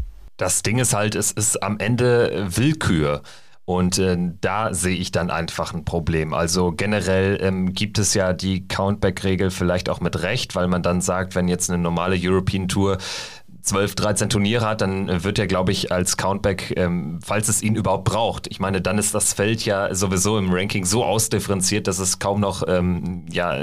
Das 0.43 0.63
Ding 0.63 0.81
ist 0.81 0.93
halt, 0.93 1.15
es 1.15 1.31
ist 1.31 1.63
am 1.63 1.79
Ende 1.79 2.49
Willkür. 2.57 3.23
Und 3.65 3.99
äh, 3.99 4.17
da 4.41 4.75
sehe 4.75 4.97
ich 4.97 5.13
dann 5.13 5.31
einfach 5.31 5.73
ein 5.73 5.85
Problem. 5.85 6.35
Also 6.35 6.73
generell 6.73 7.39
ähm, 7.41 7.75
gibt 7.75 7.97
es 8.01 8.13
ja 8.15 8.33
die 8.33 8.67
Countback-Regel 8.67 9.53
vielleicht 9.53 9.89
auch 9.89 10.01
mit 10.01 10.21
Recht, 10.25 10.57
weil 10.57 10.67
man 10.67 10.83
dann 10.83 11.01
sagt, 11.01 11.37
wenn 11.37 11.47
jetzt 11.47 11.71
eine 11.71 11.81
normale 11.81 12.17
European 12.21 12.67
Tour 12.67 12.99
12, 13.63 13.95
13 13.95 14.29
Turniere 14.29 14.67
hat, 14.67 14.81
dann 14.81 15.23
wird 15.25 15.39
er, 15.39 15.47
glaube 15.47 15.73
ich, 15.73 15.93
als 15.93 16.17
Countback, 16.17 16.75
ähm, 16.77 17.21
falls 17.25 17.49
es 17.49 17.63
ihn 17.63 17.77
überhaupt 17.77 18.05
braucht. 18.05 18.49
Ich 18.49 18.59
meine, 18.59 18.81
dann 18.81 18.99
ist 18.99 19.15
das 19.15 19.33
Feld 19.33 19.65
ja 19.65 19.95
sowieso 19.95 20.37
im 20.39 20.53
Ranking 20.53 20.85
so 20.85 21.05
ausdifferenziert, 21.05 21.87
dass 21.87 21.99
es 21.99 22.19
kaum 22.19 22.41
noch 22.41 22.65
ähm, 22.67 23.25
ja, 23.31 23.57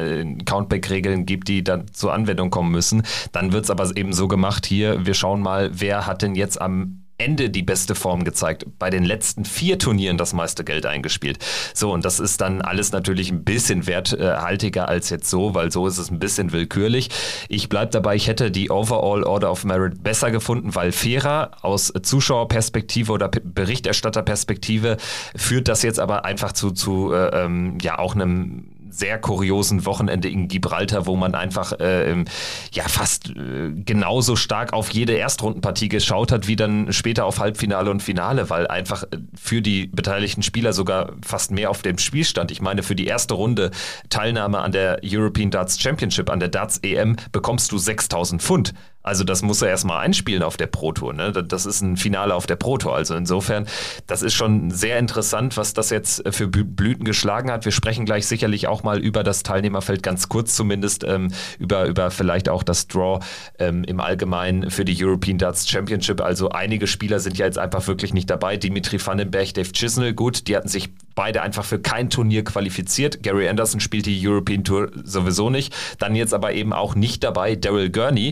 Countback-Regeln 0.46 1.26
gibt, 1.26 1.50
die 1.50 1.64
dann 1.64 1.86
zur 1.94 2.14
Anwendung 2.14 2.50
kommen 2.50 2.72
müssen. 2.72 3.04
Dann 3.34 3.52
wird 3.52 3.66
es 3.66 3.70
aber 3.70 3.96
eben 3.98 4.14
so 4.14 4.28
gemacht 4.28 4.66
hier, 4.66 5.06
wir 5.06 5.14
schauen 5.14 5.42
mal, 5.42 5.70
wer 5.74 6.06
hat 6.06 6.22
denn 6.22 6.36
jetzt 6.36 6.62
am 6.62 7.04
Ende 7.20 7.50
die 7.50 7.64
beste 7.64 7.96
Form 7.96 8.24
gezeigt. 8.24 8.66
Bei 8.80 8.90
den 8.90 9.04
letzten 9.04 9.46
vier 9.46 9.78
Turnieren 9.78 10.18
das 10.18 10.34
meiste 10.34 10.64
Geld 10.64 10.86
eingespielt. 10.86 11.38
So, 11.74 11.92
und 11.92 12.06
das 12.06 12.20
ist 12.20 12.42
dann 12.42 12.62
alles 12.62 12.92
natürlich 12.92 13.32
ein 13.32 13.44
bisschen 13.44 13.86
werthaltiger 13.86 14.88
als 14.88 15.10
jetzt 15.10 15.30
so, 15.30 15.54
weil 15.54 15.72
so 15.72 15.86
ist 15.86 15.98
es 15.98 16.10
ein 16.10 16.20
bisschen 16.20 16.52
willkürlich. 16.52 17.10
Ich 17.50 17.70
bleibe 17.70 17.92
dabei, 17.92 18.16
ich 18.16 18.28
hätte 18.28 18.52
die 18.52 18.72
Overall 18.72 19.24
Order 19.24 19.52
of 19.52 19.66
Merit 19.66 20.02
besser 20.02 20.32
gefunden, 20.32 20.74
weil 20.76 20.92
fairer 20.92 21.52
aus 21.62 21.94
Zuschauerperspektive 22.02 23.12
oder 23.12 23.30
Berichterstatterperspektive 23.30 24.98
führt 25.36 25.68
das 25.68 25.84
jetzt 25.84 26.00
aber 26.00 26.26
einfach 26.26 26.54
zu, 26.54 26.72
zu 26.72 27.14
äh, 27.14 27.46
ähm, 27.46 27.78
ja 27.82 28.00
auch 28.00 28.16
einem 28.16 28.79
sehr 29.00 29.18
kuriosen 29.20 29.86
Wochenende 29.86 30.30
in 30.30 30.48
Gibraltar, 30.48 31.06
wo 31.06 31.16
man 31.16 31.34
einfach 31.34 31.74
äh, 31.80 32.24
ja 32.72 32.84
fast 32.88 33.30
äh, 33.30 33.72
genauso 33.74 34.36
stark 34.36 34.74
auf 34.74 34.90
jede 34.92 35.14
Erstrundenpartie 35.14 35.90
geschaut 35.90 36.32
hat, 36.32 36.48
wie 36.48 36.56
dann 36.56 36.92
später 36.92 37.26
auf 37.26 37.40
Halbfinale 37.40 37.90
und 37.90 38.04
Finale, 38.04 38.50
weil 38.50 38.68
einfach 38.68 39.04
äh, 39.04 39.18
für 39.36 39.62
die 39.62 39.88
beteiligten 39.88 40.44
Spieler 40.44 40.74
sogar 40.74 41.14
fast 41.26 41.52
mehr 41.52 41.70
auf 41.70 41.82
dem 41.82 41.98
Spiel 41.98 42.26
stand. 42.26 42.52
Ich 42.52 42.62
meine, 42.62 42.84
für 42.84 42.96
die 42.96 43.08
erste 43.08 43.34
Runde 43.34 43.72
Teilnahme 44.10 44.60
an 44.60 44.72
der 44.72 45.00
European 45.04 45.50
Darts 45.50 45.80
Championship, 45.80 46.30
an 46.30 46.40
der 46.40 46.50
Darts 46.50 46.80
EM, 46.80 47.16
bekommst 47.32 47.72
du 47.72 47.78
6000 47.78 48.42
Pfund. 48.42 48.74
Also 49.02 49.24
das 49.24 49.42
muss 49.42 49.62
er 49.62 49.70
erstmal 49.70 50.06
einspielen 50.06 50.44
auf 50.44 50.58
der 50.58 50.68
Pro 50.68 50.92
Tour. 50.92 51.14
Ne? 51.14 51.32
Das 51.32 51.66
ist 51.66 51.82
ein 51.82 51.96
Finale 51.96 52.36
auf 52.36 52.48
der 52.48 52.58
Pro 52.58 52.78
Tour. 52.78 52.96
Also 52.96 53.16
insofern, 53.16 53.66
das 54.08 54.22
ist 54.22 54.34
schon 54.34 54.72
sehr 54.72 55.00
interessant, 55.00 55.56
was 55.56 55.74
das 55.74 55.90
jetzt 55.90 56.24
für 56.32 56.48
Blüten 56.48 57.06
geschlagen 57.06 57.50
hat. 57.50 57.64
Wir 57.64 57.72
sprechen 57.72 58.06
gleich 58.06 58.28
sicherlich 58.28 58.68
auch 58.68 58.84
mal 58.84 59.00
über 59.00 59.24
das 59.24 59.44
Teilnehmerfeld, 59.44 60.04
ganz 60.04 60.28
kurz 60.28 60.56
zumindest, 60.56 61.06
ähm, 61.06 61.32
über, 61.60 61.86
über 61.86 62.12
vielleicht 62.12 62.50
auch 62.50 62.62
das 62.62 62.88
Draw 62.88 63.20
ähm, 63.58 63.84
im 63.86 64.02
Allgemeinen 64.02 64.70
für 64.70 64.84
die 64.84 64.98
European 65.04 65.38
Darts 65.38 65.70
Championship. 65.70 66.20
Also 66.22 66.50
einige 66.50 66.86
Spieler 66.86 67.20
sind 67.20 67.38
ja 67.38 67.46
jetzt 67.46 67.58
einfach 67.58 67.88
wirklich 67.88 68.14
nicht 68.14 68.30
dabei. 68.30 68.58
Dimitri 68.58 69.00
Vandenberg, 69.04 69.54
Dave 69.54 69.72
Chisnell, 69.72 70.14
gut, 70.14 70.48
die 70.48 70.58
hatten 70.58 70.68
sich 70.68 70.90
beide 71.20 71.42
einfach 71.42 71.66
für 71.66 71.80
kein 71.80 72.10
Turnier 72.10 72.46
qualifiziert. 72.46 73.24
Gary 73.24 73.50
Anderson 73.50 73.82
spielt 73.82 74.06
die 74.06 74.26
European 74.26 74.64
Tour 74.64 74.90
sowieso 75.04 75.50
nicht. 75.50 75.76
Dann 75.98 76.16
jetzt 76.16 76.34
aber 76.34 76.54
eben 76.54 76.72
auch 76.72 76.96
nicht 76.96 77.26
dabei 77.26 77.58
Daryl 77.58 77.90
Gurney 77.90 78.32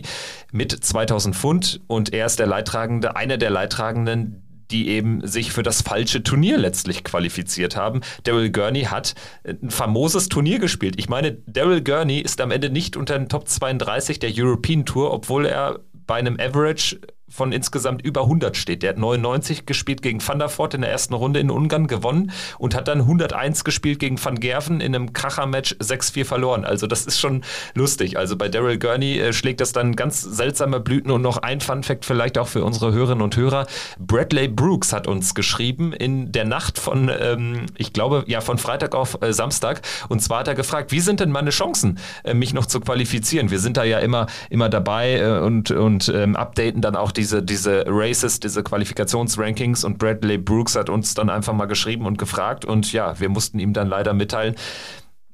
mit 0.52 0.72
2000 0.72 1.36
Pfund 1.36 1.80
und 1.86 2.14
er 2.14 2.24
ist 2.24 2.38
der 2.38 2.46
Leidtragende, 2.46 3.14
einer 3.14 3.36
der 3.36 3.50
Leidtragenden, 3.50 4.42
die 4.70 4.88
eben 4.88 5.20
sich 5.26 5.52
für 5.52 5.62
das 5.62 5.82
falsche 5.82 6.22
Turnier 6.22 6.56
letztlich 6.56 7.04
qualifiziert 7.04 7.76
haben. 7.76 8.00
Daryl 8.24 8.50
Gurney 8.50 8.84
hat 8.84 9.14
ein 9.44 9.68
famoses 9.68 10.30
Turnier 10.30 10.58
gespielt. 10.58 10.94
Ich 10.96 11.10
meine, 11.10 11.32
Daryl 11.46 11.82
Gurney 11.84 12.20
ist 12.20 12.40
am 12.40 12.50
Ende 12.50 12.70
nicht 12.70 12.96
unter 12.96 13.18
den 13.18 13.28
Top 13.28 13.48
32 13.48 14.18
der 14.18 14.30
European 14.34 14.86
Tour, 14.86 15.12
obwohl 15.12 15.44
er 15.44 15.80
bei 15.92 16.14
einem 16.14 16.40
Average 16.40 17.00
von 17.28 17.52
insgesamt 17.52 18.02
über 18.02 18.22
100 18.22 18.56
steht. 18.56 18.82
Der 18.82 18.90
hat 18.90 18.98
99 18.98 19.66
gespielt 19.66 20.02
gegen 20.02 20.26
Van 20.26 20.38
der 20.38 20.48
Voort 20.48 20.74
in 20.74 20.80
der 20.80 20.90
ersten 20.90 21.14
Runde 21.14 21.40
in 21.40 21.50
Ungarn 21.50 21.86
gewonnen 21.86 22.32
und 22.58 22.74
hat 22.74 22.88
dann 22.88 23.00
101 23.00 23.64
gespielt 23.64 23.98
gegen 23.98 24.22
Van 24.22 24.40
Gerven 24.40 24.80
in 24.80 24.94
einem 24.94 25.12
Kracher-Match 25.12 25.74
6-4 25.74 26.24
verloren. 26.24 26.64
Also 26.64 26.86
das 26.86 27.06
ist 27.06 27.20
schon 27.20 27.42
lustig. 27.74 28.16
Also 28.16 28.36
bei 28.36 28.48
Daryl 28.48 28.78
Gurney 28.78 29.18
äh, 29.18 29.32
schlägt 29.32 29.60
das 29.60 29.72
dann 29.72 29.96
ganz 29.96 30.22
seltsame 30.22 30.80
Blüten 30.80 31.10
und 31.10 31.22
noch 31.22 31.38
ein 31.38 31.60
Fun-Fact 31.60 32.04
vielleicht 32.04 32.38
auch 32.38 32.48
für 32.48 32.64
unsere 32.64 32.92
Hörerinnen 32.92 33.22
und 33.22 33.36
Hörer. 33.36 33.66
Bradley 33.98 34.48
Brooks 34.48 34.92
hat 34.92 35.06
uns 35.06 35.34
geschrieben 35.34 35.92
in 35.92 36.32
der 36.32 36.44
Nacht 36.44 36.78
von, 36.78 37.10
ähm, 37.20 37.66
ich 37.76 37.92
glaube, 37.92 38.24
ja, 38.26 38.40
von 38.40 38.58
Freitag 38.58 38.94
auf 38.94 39.20
äh, 39.22 39.32
Samstag. 39.32 39.82
Und 40.08 40.20
zwar 40.20 40.40
hat 40.40 40.48
er 40.48 40.54
gefragt, 40.54 40.92
wie 40.92 41.00
sind 41.00 41.20
denn 41.20 41.30
meine 41.30 41.50
Chancen, 41.50 41.98
äh, 42.24 42.34
mich 42.34 42.54
noch 42.54 42.66
zu 42.66 42.80
qualifizieren? 42.80 43.50
Wir 43.50 43.58
sind 43.58 43.76
da 43.76 43.84
ja 43.84 43.98
immer, 43.98 44.26
immer 44.50 44.68
dabei 44.68 45.18
äh, 45.18 45.38
und, 45.40 45.70
und 45.70 46.08
ähm, 46.08 46.36
updaten 46.36 46.80
dann 46.80 46.96
auch 46.96 47.12
diese, 47.18 47.42
diese 47.42 47.84
Races, 47.88 48.38
diese 48.38 48.62
Qualifikationsrankings 48.62 49.82
und 49.82 49.98
Bradley 49.98 50.38
Brooks 50.38 50.76
hat 50.76 50.88
uns 50.88 51.14
dann 51.14 51.28
einfach 51.28 51.52
mal 51.52 51.66
geschrieben 51.66 52.06
und 52.06 52.16
gefragt 52.16 52.64
und 52.64 52.92
ja, 52.92 53.18
wir 53.18 53.28
mussten 53.28 53.58
ihm 53.58 53.72
dann 53.72 53.88
leider 53.88 54.14
mitteilen, 54.14 54.54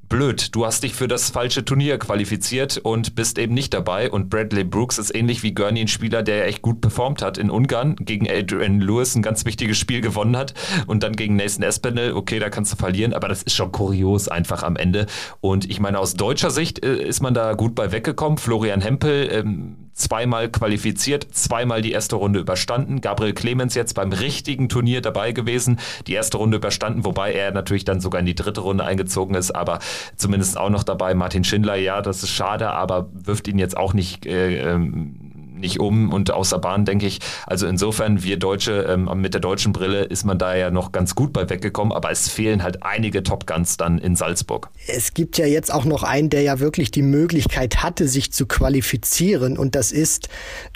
blöd, 0.08 0.54
du 0.54 0.64
hast 0.64 0.82
dich 0.82 0.94
für 0.94 1.08
das 1.08 1.28
falsche 1.28 1.64
Turnier 1.64 1.98
qualifiziert 1.98 2.78
und 2.78 3.14
bist 3.14 3.38
eben 3.38 3.52
nicht 3.52 3.74
dabei. 3.74 4.10
Und 4.10 4.30
Bradley 4.30 4.64
Brooks 4.64 4.98
ist 4.98 5.14
ähnlich 5.14 5.42
wie 5.42 5.52
Gurney 5.52 5.82
ein 5.82 5.88
Spieler, 5.88 6.22
der 6.22 6.46
echt 6.46 6.62
gut 6.62 6.80
performt 6.80 7.20
hat 7.20 7.36
in 7.36 7.50
Ungarn, 7.50 7.96
gegen 7.96 8.28
Adrian 8.30 8.80
Lewis 8.80 9.14
ein 9.14 9.22
ganz 9.22 9.44
wichtiges 9.44 9.76
Spiel 9.76 10.00
gewonnen 10.00 10.36
hat 10.36 10.54
und 10.86 11.02
dann 11.02 11.16
gegen 11.16 11.36
Nathan 11.36 11.62
Espinel, 11.62 12.14
okay, 12.14 12.38
da 12.38 12.48
kannst 12.48 12.72
du 12.72 12.76
verlieren, 12.76 13.12
aber 13.12 13.28
das 13.28 13.42
ist 13.42 13.54
schon 13.54 13.72
kurios 13.72 14.28
einfach 14.28 14.62
am 14.62 14.76
Ende. 14.76 15.06
Und 15.40 15.68
ich 15.68 15.80
meine, 15.80 15.98
aus 15.98 16.14
deutscher 16.14 16.50
Sicht 16.50 16.82
äh, 16.84 16.96
ist 16.96 17.20
man 17.20 17.34
da 17.34 17.52
gut 17.54 17.74
bei 17.74 17.92
weggekommen. 17.92 18.38
Florian 18.38 18.80
Hempel, 18.80 19.28
ähm, 19.30 19.83
zweimal 19.94 20.48
qualifiziert, 20.50 21.26
zweimal 21.32 21.82
die 21.82 21.92
erste 21.92 22.16
Runde 22.16 22.40
überstanden. 22.40 23.00
Gabriel 23.00 23.32
Clemens 23.32 23.74
jetzt 23.74 23.94
beim 23.94 24.12
richtigen 24.12 24.68
Turnier 24.68 25.00
dabei 25.00 25.32
gewesen, 25.32 25.78
die 26.06 26.14
erste 26.14 26.36
Runde 26.36 26.56
überstanden, 26.56 27.04
wobei 27.04 27.32
er 27.32 27.52
natürlich 27.52 27.84
dann 27.84 28.00
sogar 28.00 28.20
in 28.20 28.26
die 28.26 28.34
dritte 28.34 28.60
Runde 28.60 28.84
eingezogen 28.84 29.34
ist, 29.34 29.52
aber 29.52 29.78
zumindest 30.16 30.58
auch 30.58 30.70
noch 30.70 30.82
dabei. 30.82 31.14
Martin 31.14 31.44
Schindler, 31.44 31.76
ja, 31.76 32.02
das 32.02 32.22
ist 32.22 32.30
schade, 32.30 32.70
aber 32.70 33.08
wirft 33.12 33.48
ihn 33.48 33.58
jetzt 33.58 33.76
auch 33.76 33.94
nicht 33.94 34.26
äh, 34.26 34.72
ähm, 34.72 35.33
nicht 35.54 35.80
um 35.80 36.12
und 36.12 36.30
aus 36.30 36.50
der 36.50 36.58
Bahn, 36.58 36.84
denke 36.84 37.06
ich. 37.06 37.20
Also 37.46 37.66
insofern, 37.66 38.22
wir 38.22 38.38
Deutsche, 38.38 38.86
ähm, 38.88 39.10
mit 39.16 39.34
der 39.34 39.40
deutschen 39.40 39.72
Brille 39.72 40.04
ist 40.04 40.24
man 40.24 40.38
da 40.38 40.54
ja 40.54 40.70
noch 40.70 40.92
ganz 40.92 41.14
gut 41.14 41.32
bei 41.32 41.48
weggekommen, 41.48 41.92
aber 41.92 42.10
es 42.10 42.28
fehlen 42.28 42.62
halt 42.62 42.82
einige 42.82 43.22
Top 43.22 43.46
Guns 43.46 43.76
dann 43.76 43.98
in 43.98 44.16
Salzburg. 44.16 44.68
Es 44.86 45.14
gibt 45.14 45.38
ja 45.38 45.46
jetzt 45.46 45.72
auch 45.72 45.84
noch 45.84 46.02
einen, 46.02 46.30
der 46.30 46.42
ja 46.42 46.60
wirklich 46.60 46.90
die 46.90 47.02
Möglichkeit 47.02 47.82
hatte, 47.82 48.08
sich 48.08 48.32
zu 48.32 48.46
qualifizieren 48.46 49.56
und 49.56 49.74
das 49.74 49.92
ist 49.92 50.28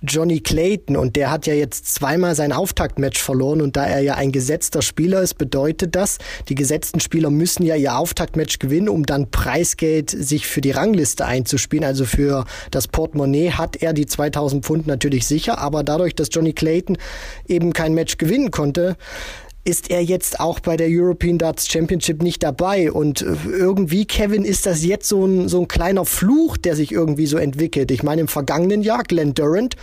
Johnny 0.02 0.40
Clayton 0.40 0.96
und 0.96 1.16
der 1.16 1.30
hat 1.30 1.46
ja 1.46 1.54
jetzt 1.54 1.92
zweimal 1.94 2.34
sein 2.34 2.52
Auftaktmatch 2.52 3.20
verloren 3.20 3.60
und 3.60 3.76
da 3.76 3.84
er 3.84 4.00
ja 4.00 4.14
ein 4.14 4.32
gesetzter 4.32 4.82
Spieler 4.82 5.22
ist, 5.22 5.34
bedeutet 5.34 5.96
das, 5.96 6.18
die 6.48 6.54
gesetzten 6.54 7.00
Spieler 7.00 7.30
müssen 7.30 7.64
ja 7.64 7.74
ihr 7.74 7.96
Auftaktmatch 7.96 8.58
gewinnen, 8.58 8.88
um 8.88 9.04
dann 9.04 9.30
Preisgeld 9.30 10.10
sich 10.10 10.46
für 10.46 10.60
die 10.60 10.70
Rangliste 10.70 11.26
einzuspielen, 11.26 11.84
also 11.84 12.04
für 12.04 12.44
das 12.70 12.88
Portemonnaie 12.88 13.52
hat 13.52 13.76
er 13.76 13.92
die 13.92 14.06
2000 14.06 14.67
Pfund 14.68 14.86
natürlich 14.86 15.26
sicher, 15.26 15.56
aber 15.56 15.82
dadurch, 15.82 16.14
dass 16.14 16.28
Johnny 16.30 16.52
Clayton 16.52 16.98
eben 17.46 17.72
kein 17.72 17.94
Match 17.94 18.18
gewinnen 18.18 18.50
konnte, 18.50 18.98
ist 19.64 19.90
er 19.90 20.02
jetzt 20.02 20.40
auch 20.40 20.60
bei 20.60 20.76
der 20.76 20.88
European 20.90 21.38
Darts 21.38 21.68
Championship 21.68 22.22
nicht 22.22 22.42
dabei. 22.42 22.92
Und 22.92 23.22
äh, 23.22 23.34
irgendwie, 23.50 24.04
Kevin, 24.04 24.44
ist 24.44 24.66
das 24.66 24.84
jetzt 24.84 25.08
so 25.08 25.24
ein, 25.24 25.48
so 25.48 25.60
ein 25.62 25.68
kleiner 25.68 26.04
Fluch, 26.04 26.58
der 26.58 26.76
sich 26.76 26.92
irgendwie 26.92 27.26
so 27.26 27.38
entwickelt. 27.38 27.90
Ich 27.90 28.02
meine, 28.02 28.20
im 28.20 28.28
vergangenen 28.28 28.82
Jahr, 28.82 29.04
Glenn 29.04 29.32
Durant 29.32 29.74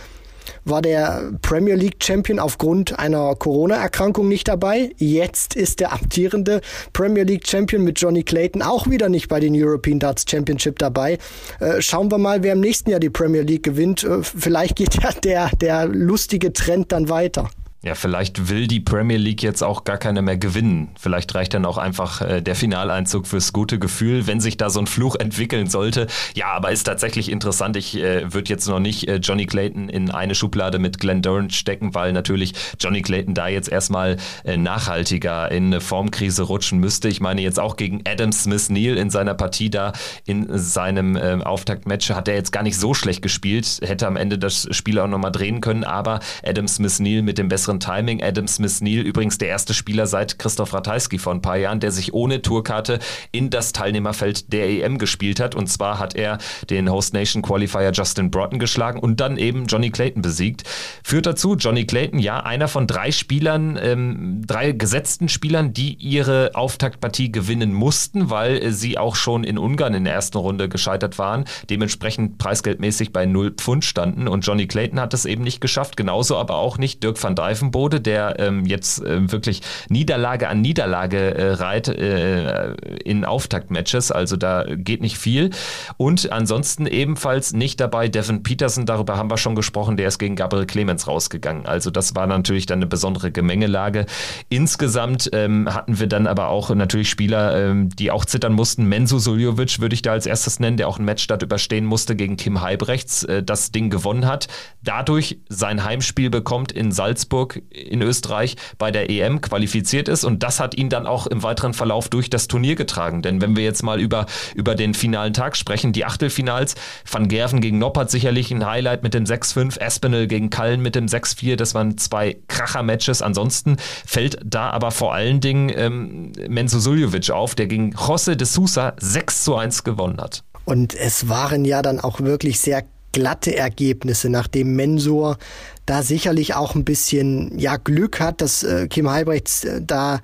war 0.64 0.82
der 0.82 1.32
Premier 1.42 1.74
League 1.74 2.02
Champion 2.02 2.38
aufgrund 2.38 2.98
einer 2.98 3.34
Corona-Erkrankung 3.34 4.28
nicht 4.28 4.48
dabei. 4.48 4.90
Jetzt 4.96 5.56
ist 5.56 5.80
der 5.80 5.92
amtierende 5.92 6.60
Premier 6.92 7.24
League 7.24 7.46
Champion 7.46 7.82
mit 7.82 8.00
Johnny 8.00 8.22
Clayton 8.22 8.62
auch 8.62 8.88
wieder 8.88 9.08
nicht 9.08 9.28
bei 9.28 9.40
den 9.40 9.54
European 9.54 9.98
Darts 9.98 10.24
Championship 10.28 10.78
dabei. 10.78 11.18
Äh, 11.60 11.80
schauen 11.80 12.10
wir 12.10 12.18
mal, 12.18 12.42
wer 12.42 12.52
im 12.52 12.60
nächsten 12.60 12.90
Jahr 12.90 13.00
die 13.00 13.10
Premier 13.10 13.42
League 13.42 13.62
gewinnt. 13.62 14.04
Äh, 14.04 14.22
vielleicht 14.22 14.76
geht 14.76 14.94
ja 15.02 15.10
der, 15.12 15.50
der 15.56 15.86
lustige 15.86 16.52
Trend 16.52 16.92
dann 16.92 17.08
weiter. 17.08 17.50
Ja, 17.86 17.94
vielleicht 17.94 18.48
will 18.48 18.66
die 18.66 18.80
Premier 18.80 19.16
League 19.16 19.44
jetzt 19.44 19.62
auch 19.62 19.84
gar 19.84 19.96
keine 19.96 20.20
mehr 20.20 20.36
gewinnen. 20.36 20.88
Vielleicht 20.98 21.32
reicht 21.36 21.54
dann 21.54 21.64
auch 21.64 21.78
einfach 21.78 22.20
äh, 22.20 22.42
der 22.42 22.56
Finaleinzug 22.56 23.28
fürs 23.28 23.52
gute 23.52 23.78
Gefühl, 23.78 24.26
wenn 24.26 24.40
sich 24.40 24.56
da 24.56 24.70
so 24.70 24.80
ein 24.80 24.88
Fluch 24.88 25.14
entwickeln 25.14 25.68
sollte. 25.68 26.08
Ja, 26.34 26.48
aber 26.48 26.72
ist 26.72 26.82
tatsächlich 26.82 27.30
interessant. 27.30 27.76
Ich 27.76 27.96
äh, 27.96 28.34
würde 28.34 28.48
jetzt 28.48 28.66
noch 28.66 28.80
nicht 28.80 29.06
äh, 29.06 29.18
Johnny 29.18 29.46
Clayton 29.46 29.88
in 29.88 30.10
eine 30.10 30.34
Schublade 30.34 30.80
mit 30.80 30.98
Glenn 30.98 31.22
Durant 31.22 31.54
stecken, 31.54 31.94
weil 31.94 32.12
natürlich 32.12 32.54
Johnny 32.80 33.02
Clayton 33.02 33.34
da 33.34 33.46
jetzt 33.46 33.68
erstmal 33.68 34.16
äh, 34.42 34.56
nachhaltiger 34.56 35.48
in 35.52 35.66
eine 35.66 35.80
Formkrise 35.80 36.42
rutschen 36.42 36.80
müsste. 36.80 37.06
Ich 37.06 37.20
meine 37.20 37.40
jetzt 37.40 37.60
auch 37.60 37.76
gegen 37.76 38.02
Adam 38.04 38.32
Smith 38.32 38.68
Neal 38.68 38.96
in 38.96 39.10
seiner 39.10 39.34
Partie 39.34 39.70
da 39.70 39.92
in 40.24 40.48
seinem 40.58 41.14
äh, 41.14 41.38
Auftaktmatch 41.40 42.10
hat 42.10 42.26
er 42.26 42.34
jetzt 42.34 42.50
gar 42.50 42.64
nicht 42.64 42.80
so 42.80 42.94
schlecht 42.94 43.22
gespielt, 43.22 43.78
hätte 43.84 44.08
am 44.08 44.16
Ende 44.16 44.38
das 44.38 44.66
Spiel 44.72 44.98
auch 44.98 45.06
nochmal 45.06 45.30
drehen 45.30 45.60
können, 45.60 45.84
aber 45.84 46.18
Adam 46.44 46.66
Smith 46.66 46.98
Neal 46.98 47.22
mit 47.22 47.38
dem 47.38 47.46
besseren 47.46 47.75
besseren 47.76 47.80
Timing. 47.80 48.22
Adam 48.22 48.48
Smith 48.48 48.80
Neal, 48.80 49.04
übrigens 49.04 49.38
der 49.38 49.48
erste 49.48 49.74
Spieler 49.74 50.06
seit 50.06 50.38
Christoph 50.38 50.72
Ratajski 50.74 51.18
vor 51.18 51.34
ein 51.34 51.42
paar 51.42 51.56
Jahren, 51.56 51.80
der 51.80 51.92
sich 51.92 52.12
ohne 52.14 52.42
Tourkarte 52.42 52.98
in 53.32 53.50
das 53.50 53.72
Teilnehmerfeld 53.72 54.52
der 54.52 54.68
EM 54.68 54.98
gespielt 54.98 55.40
hat. 55.40 55.54
Und 55.54 55.68
zwar 55.68 55.98
hat 55.98 56.14
er 56.14 56.38
den 56.70 56.90
Host 56.90 57.14
Nation 57.14 57.42
Qualifier 57.42 57.92
Justin 57.92 58.30
Broughton 58.30 58.58
geschlagen 58.58 58.98
und 58.98 59.20
dann 59.20 59.36
eben 59.36 59.66
Johnny 59.66 59.90
Clayton 59.90 60.22
besiegt. 60.22 60.64
Führt 61.04 61.26
dazu, 61.26 61.56
Johnny 61.56 61.86
Clayton, 61.86 62.18
ja, 62.18 62.40
einer 62.40 62.68
von 62.68 62.86
drei 62.86 63.10
Spielern, 63.10 63.78
ähm, 63.80 64.42
drei 64.46 64.72
gesetzten 64.72 65.28
Spielern, 65.28 65.72
die 65.72 65.94
ihre 65.94 66.50
Auftaktpartie 66.54 67.32
gewinnen 67.32 67.72
mussten, 67.72 68.30
weil 68.30 68.72
sie 68.72 68.98
auch 68.98 69.16
schon 69.16 69.44
in 69.44 69.58
Ungarn 69.58 69.94
in 69.94 70.04
der 70.04 70.14
ersten 70.14 70.38
Runde 70.38 70.68
gescheitert 70.68 71.18
waren, 71.18 71.44
dementsprechend 71.70 72.38
preisgeldmäßig 72.38 73.12
bei 73.12 73.26
0 73.26 73.52
Pfund 73.52 73.84
standen. 73.84 74.28
Und 74.28 74.46
Johnny 74.46 74.66
Clayton 74.66 75.00
hat 75.00 75.14
es 75.14 75.24
eben 75.24 75.42
nicht 75.42 75.60
geschafft, 75.60 75.96
genauso 75.96 76.36
aber 76.36 76.56
auch 76.56 76.78
nicht 76.78 77.02
Dirk 77.02 77.22
van 77.22 77.34
Dijven 77.34 77.55
Greifenbode, 77.56 78.00
der 78.00 78.38
ähm, 78.38 78.66
jetzt 78.66 79.02
äh, 79.02 79.32
wirklich 79.32 79.62
Niederlage 79.88 80.48
an 80.48 80.60
Niederlage 80.60 81.34
äh, 81.34 81.52
reiht 81.52 81.88
äh, 81.88 82.74
in 83.04 83.24
Auftaktmatches, 83.24 84.10
also 84.12 84.36
da 84.36 84.64
geht 84.68 85.00
nicht 85.00 85.16
viel. 85.16 85.50
Und 85.96 86.32
ansonsten 86.32 86.86
ebenfalls 86.86 87.54
nicht 87.54 87.80
dabei 87.80 88.08
Devin 88.08 88.42
Peterson, 88.42 88.84
darüber 88.84 89.16
haben 89.16 89.30
wir 89.30 89.38
schon 89.38 89.54
gesprochen, 89.54 89.96
der 89.96 90.08
ist 90.08 90.18
gegen 90.18 90.36
Gabriel 90.36 90.66
Clemens 90.66 91.06
rausgegangen. 91.06 91.66
Also 91.66 91.90
das 91.90 92.14
war 92.14 92.26
natürlich 92.26 92.66
dann 92.66 92.80
eine 92.80 92.86
besondere 92.86 93.32
Gemengelage. 93.32 94.04
Insgesamt 94.50 95.30
ähm, 95.32 95.72
hatten 95.72 95.98
wir 95.98 96.08
dann 96.08 96.26
aber 96.26 96.48
auch 96.48 96.74
natürlich 96.74 97.08
Spieler, 97.08 97.70
ähm, 97.70 97.88
die 97.88 98.10
auch 98.10 98.26
zittern 98.26 98.52
mussten. 98.52 98.84
Menzo 98.84 99.18
Suljovic 99.18 99.80
würde 99.80 99.94
ich 99.94 100.02
da 100.02 100.12
als 100.12 100.26
erstes 100.26 100.60
nennen, 100.60 100.76
der 100.76 100.88
auch 100.88 100.98
ein 100.98 101.04
Match 101.04 101.26
dort 101.26 101.42
überstehen 101.42 101.86
musste 101.86 102.16
gegen 102.16 102.36
Kim 102.36 102.60
Heibrechts, 102.60 103.24
äh, 103.24 103.42
das 103.42 103.72
Ding 103.72 103.88
gewonnen 103.88 104.26
hat. 104.26 104.48
Dadurch 104.82 105.38
sein 105.48 105.84
Heimspiel 105.84 106.28
bekommt 106.28 106.72
in 106.72 106.92
Salzburg 106.92 107.45
in 107.54 108.02
Österreich 108.02 108.56
bei 108.78 108.90
der 108.90 109.10
EM 109.10 109.40
qualifiziert 109.40 110.08
ist 110.08 110.24
und 110.24 110.42
das 110.42 110.60
hat 110.60 110.76
ihn 110.76 110.88
dann 110.88 111.06
auch 111.06 111.26
im 111.26 111.42
weiteren 111.42 111.74
Verlauf 111.74 112.08
durch 112.08 112.30
das 112.30 112.48
Turnier 112.48 112.74
getragen. 112.74 113.22
Denn 113.22 113.40
wenn 113.40 113.56
wir 113.56 113.64
jetzt 113.64 113.82
mal 113.82 114.00
über, 114.00 114.26
über 114.54 114.74
den 114.74 114.94
finalen 114.94 115.32
Tag 115.32 115.56
sprechen, 115.56 115.92
die 115.92 116.04
Achtelfinals, 116.04 116.74
Van 117.10 117.28
Gerven 117.28 117.60
gegen 117.60 117.78
Noppert 117.78 118.10
sicherlich 118.10 118.50
ein 118.50 118.66
Highlight 118.66 119.02
mit 119.02 119.14
dem 119.14 119.24
6-5, 119.24 119.78
Espinel 119.78 120.26
gegen 120.26 120.50
Kallen 120.50 120.80
mit 120.80 120.94
dem 120.94 121.06
6-4, 121.06 121.56
das 121.56 121.74
waren 121.74 121.98
zwei 121.98 122.36
Kracher-Matches. 122.48 123.22
Ansonsten 123.22 123.76
fällt 124.06 124.38
da 124.44 124.70
aber 124.70 124.90
vor 124.90 125.14
allen 125.14 125.40
Dingen 125.40 125.70
ähm, 125.74 126.32
Menzo 126.48 126.78
Suljovic 126.78 127.30
auf, 127.30 127.54
der 127.54 127.66
gegen 127.66 127.94
José 127.94 128.34
de 128.34 128.46
Sousa 128.46 128.94
6 128.98 129.44
zu 129.44 129.56
1 129.56 129.84
gewonnen 129.84 130.20
hat. 130.20 130.42
Und 130.64 130.94
es 130.94 131.28
waren 131.28 131.64
ja 131.64 131.80
dann 131.82 132.00
auch 132.00 132.20
wirklich 132.20 132.60
sehr 132.60 132.84
glatte 133.12 133.56
Ergebnisse, 133.56 134.28
nachdem 134.28 134.76
Mensur 134.76 135.38
da 135.86 136.02
sicherlich 136.02 136.54
auch 136.54 136.74
ein 136.74 136.84
bisschen 136.84 137.58
ja 137.58 137.76
Glück 137.76 138.20
hat, 138.20 138.40
dass 138.40 138.62
äh, 138.62 138.88
Kim 138.88 139.08
Heibrechts 139.08 139.64
äh, 139.64 139.80
da 139.82 140.20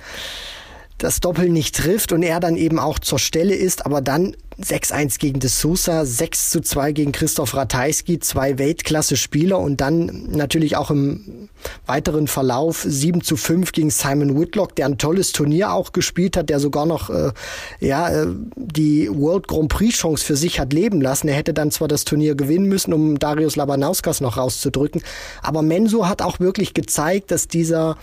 das 1.02 1.18
Doppel 1.18 1.48
nicht 1.48 1.74
trifft 1.74 2.12
und 2.12 2.22
er 2.22 2.38
dann 2.38 2.56
eben 2.56 2.78
auch 2.78 2.98
zur 3.00 3.18
Stelle 3.18 3.54
ist, 3.54 3.86
aber 3.86 4.00
dann 4.00 4.36
6-1 4.60 5.18
gegen 5.18 5.40
De 5.40 5.50
Sousa, 5.50 6.02
6-2 6.02 6.92
gegen 6.92 7.12
Christoph 7.12 7.56
Ratajski, 7.56 8.20
zwei 8.20 8.58
Weltklasse-Spieler 8.58 9.58
und 9.58 9.80
dann 9.80 10.28
natürlich 10.30 10.76
auch 10.76 10.90
im 10.90 11.48
weiteren 11.86 12.28
Verlauf 12.28 12.84
7-5 12.84 13.72
gegen 13.72 13.90
Simon 13.90 14.38
Whitlock, 14.38 14.76
der 14.76 14.86
ein 14.86 14.98
tolles 14.98 15.32
Turnier 15.32 15.72
auch 15.72 15.92
gespielt 15.92 16.36
hat, 16.36 16.50
der 16.50 16.60
sogar 16.60 16.86
noch 16.86 17.10
äh, 17.10 17.32
ja, 17.80 18.08
äh, 18.08 18.26
die 18.54 19.08
World 19.10 19.48
Grand 19.48 19.70
Prix 19.70 19.96
Chance 19.96 20.24
für 20.24 20.36
sich 20.36 20.60
hat 20.60 20.72
leben 20.72 21.00
lassen. 21.00 21.26
Er 21.26 21.34
hätte 21.34 21.54
dann 21.54 21.72
zwar 21.72 21.88
das 21.88 22.04
Turnier 22.04 22.36
gewinnen 22.36 22.66
müssen, 22.66 22.92
um 22.92 23.18
Darius 23.18 23.56
Labanauskas 23.56 24.20
noch 24.20 24.36
rauszudrücken, 24.36 25.02
aber 25.42 25.62
Mensur 25.62 26.08
hat 26.08 26.22
auch 26.22 26.38
wirklich 26.38 26.74
gezeigt, 26.74 27.32
dass 27.32 27.48
dieser 27.48 27.96